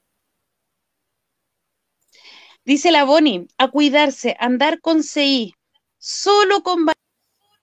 Dice 2.64 2.90
la 2.90 3.04
Boni, 3.04 3.48
a 3.56 3.70
cuidarse, 3.70 4.36
andar 4.38 4.80
con 4.80 5.02
CI, 5.02 5.54
solo 5.98 6.62
con 6.62 6.86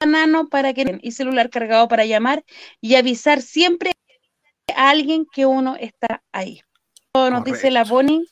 nano 0.06 0.50
para 0.50 0.74
que 0.74 1.00
y 1.02 1.12
celular 1.12 1.50
cargado 1.50 1.88
para 1.88 2.06
llamar 2.06 2.44
y 2.82 2.96
avisar 2.96 3.42
siempre 3.42 3.92
a 4.76 4.90
alguien 4.90 5.26
que 5.32 5.46
uno 5.46 5.76
está 5.80 6.24
ahí. 6.32 6.62
Nos 7.14 7.44
dice 7.44 7.72
la 7.72 7.84
Bonnie. 7.84 8.28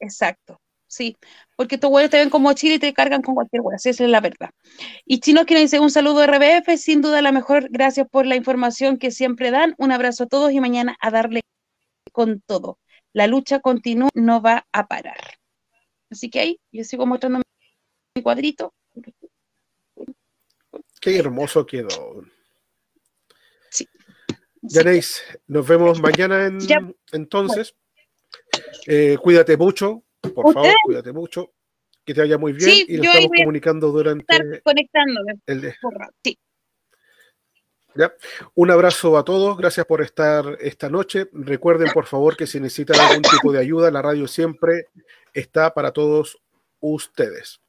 Exacto. 0.00 0.58
Sí, 0.92 1.16
porque 1.56 1.76
estos 1.76 1.88
güeyes 1.88 2.10
te 2.10 2.18
ven 2.18 2.28
como 2.28 2.52
chile 2.52 2.74
y 2.74 2.78
te 2.78 2.92
cargan 2.92 3.22
con 3.22 3.34
cualquier 3.34 3.62
hueá, 3.62 3.76
esa 3.76 3.88
es 3.88 4.00
la 4.00 4.20
verdad. 4.20 4.50
Y 5.06 5.20
Chinos 5.20 5.46
que 5.46 5.54
nos 5.54 5.62
dice 5.62 5.80
un 5.80 5.90
saludo 5.90 6.22
RBF, 6.22 6.76
sin 6.76 7.00
duda 7.00 7.22
la 7.22 7.32
mejor, 7.32 7.70
gracias 7.70 8.06
por 8.10 8.26
la 8.26 8.36
información 8.36 8.98
que 8.98 9.10
siempre 9.10 9.50
dan, 9.50 9.74
un 9.78 9.90
abrazo 9.90 10.24
a 10.24 10.26
todos 10.26 10.52
y 10.52 10.60
mañana 10.60 10.94
a 11.00 11.10
darle 11.10 11.40
con 12.12 12.42
todo. 12.42 12.78
La 13.14 13.26
lucha 13.26 13.60
continúa, 13.60 14.10
no 14.12 14.42
va 14.42 14.66
a 14.70 14.86
parar. 14.86 15.38
Así 16.10 16.28
que 16.28 16.40
ahí, 16.40 16.60
yo 16.72 16.84
sigo 16.84 17.06
mostrando 17.06 17.40
mi 18.14 18.22
cuadrito. 18.22 18.74
Qué 21.02 21.18
hermoso 21.18 21.66
quedó. 21.66 22.22
Sí. 23.68 23.88
Yaneis, 24.62 25.20
nos 25.48 25.66
vemos 25.66 26.00
mañana 26.00 26.48
entonces. 27.10 27.74
Eh, 28.86 29.18
cuídate 29.20 29.56
mucho, 29.56 30.04
por 30.20 30.54
favor, 30.54 30.72
cuídate 30.84 31.12
mucho. 31.12 31.52
Que 32.04 32.14
te 32.14 32.20
vaya 32.20 32.38
muy 32.38 32.52
bien 32.52 32.84
y 32.86 32.96
lo 32.98 33.02
estamos 33.02 33.30
comunicando 33.36 33.88
durante 33.90 34.32
estar 34.32 34.62
conectándome. 34.62 35.40
el 35.46 35.74
sí. 36.22 36.38
¿Ya? 37.96 38.14
Un 38.54 38.70
abrazo 38.70 39.18
a 39.18 39.24
todos, 39.24 39.56
gracias 39.56 39.84
por 39.86 40.02
estar 40.02 40.56
esta 40.60 40.88
noche. 40.88 41.28
Recuerden, 41.32 41.90
por 41.92 42.06
favor, 42.06 42.36
que 42.36 42.46
si 42.46 42.60
necesitan 42.60 43.00
algún 43.00 43.22
tipo 43.22 43.52
de 43.52 43.58
ayuda, 43.58 43.90
la 43.90 44.02
radio 44.02 44.28
siempre 44.28 44.86
está 45.32 45.74
para 45.74 45.90
todos 45.90 46.38
ustedes. 46.78 47.60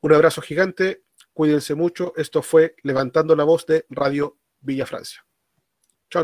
Un 0.00 0.14
abrazo 0.14 0.40
gigante 0.40 1.05
Cuídense 1.36 1.74
mucho. 1.74 2.14
Esto 2.16 2.40
fue 2.40 2.76
Levantando 2.82 3.36
la 3.36 3.44
Voz 3.44 3.66
de 3.66 3.84
Radio 3.90 4.38
Villa 4.60 4.86
Francia. 4.86 5.26
Chao, 6.08 6.22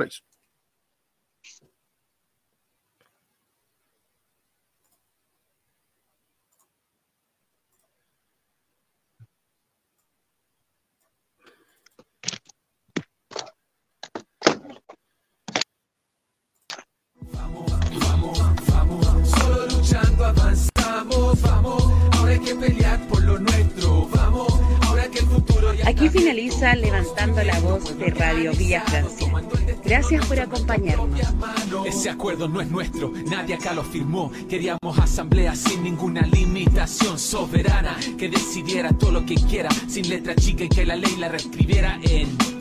Aquí 25.86 26.08
finaliza 26.08 26.74
Levantando 26.76 27.42
la 27.42 27.58
Voz 27.60 27.98
de 27.98 28.10
Radio 28.10 28.52
Villa 28.52 28.82
Francia. 28.82 29.28
Gracias 29.84 30.24
por 30.26 30.38
acompañarnos. 30.38 31.20
Ese 31.86 32.08
acuerdo 32.08 32.48
no 32.48 32.60
es 32.60 32.70
nuestro, 32.70 33.12
nadie 33.30 33.54
acá 33.54 33.72
lo 33.72 33.82
firmó. 33.82 34.30
Queríamos 34.48 34.98
asamblea 34.98 35.54
sin 35.54 35.82
ninguna 35.82 36.22
limitación 36.22 37.18
soberana, 37.18 37.96
que 38.16 38.28
decidiera 38.28 38.92
todo 38.92 39.10
lo 39.10 39.26
que 39.26 39.34
quiera, 39.34 39.70
sin 39.88 40.08
letra 40.08 40.34
chica 40.34 40.64
y 40.64 40.68
que 40.68 40.86
la 40.86 40.96
ley 40.96 41.16
la 41.18 41.28
reescribiera 41.28 41.98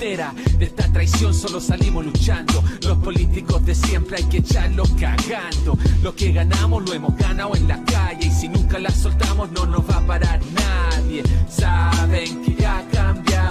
De 0.02 0.66
esta 0.66 0.92
traición 0.92 1.32
solo 1.32 1.62
salimos 1.62 2.04
luchando. 2.04 2.64
Los 2.82 2.98
políticos 2.98 3.64
de 3.64 3.76
siempre 3.76 4.18
hay 4.18 4.24
que 4.24 4.38
echarlos 4.38 4.90
cagando. 5.00 5.78
Lo 6.02 6.16
que 6.16 6.32
ganamos 6.32 6.90
lo 6.90 6.96
hemos 6.96 7.16
ganado 7.18 7.56
en 7.56 7.68
la 7.68 7.84
calle 7.86 8.26
y 8.26 8.32
si 8.32 8.50
nunca 8.50 8.80
la 8.80 8.90
soltamos 8.90 9.52
no 9.52 9.68
nos 9.68 9.88
va 9.88 9.98
a 9.98 10.08
parar 10.08 10.40
nadie. 10.56 11.22
Saben 11.48 12.42
que 12.42 12.56
ya 12.56 12.84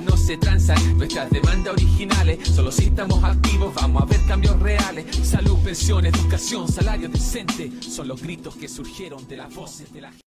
no 0.00 0.16
se 0.16 0.36
transan 0.36 0.98
nuestras 0.98 1.30
demandas 1.30 1.74
originales. 1.74 2.48
Solo 2.48 2.72
si 2.72 2.84
estamos 2.84 3.22
activos 3.22 3.74
vamos 3.74 4.02
a 4.02 4.06
ver 4.06 4.20
cambios 4.26 4.58
reales. 4.60 5.06
Salud, 5.26 5.58
pensión, 5.64 6.06
educación, 6.06 6.68
salario 6.68 7.08
decente. 7.08 7.70
Son 7.82 8.08
los 8.08 8.22
gritos 8.22 8.56
que 8.56 8.68
surgieron 8.68 9.26
de 9.28 9.36
las 9.36 9.54
voces 9.54 9.92
de 9.92 10.00
la 10.00 10.08
gente. 10.08 10.29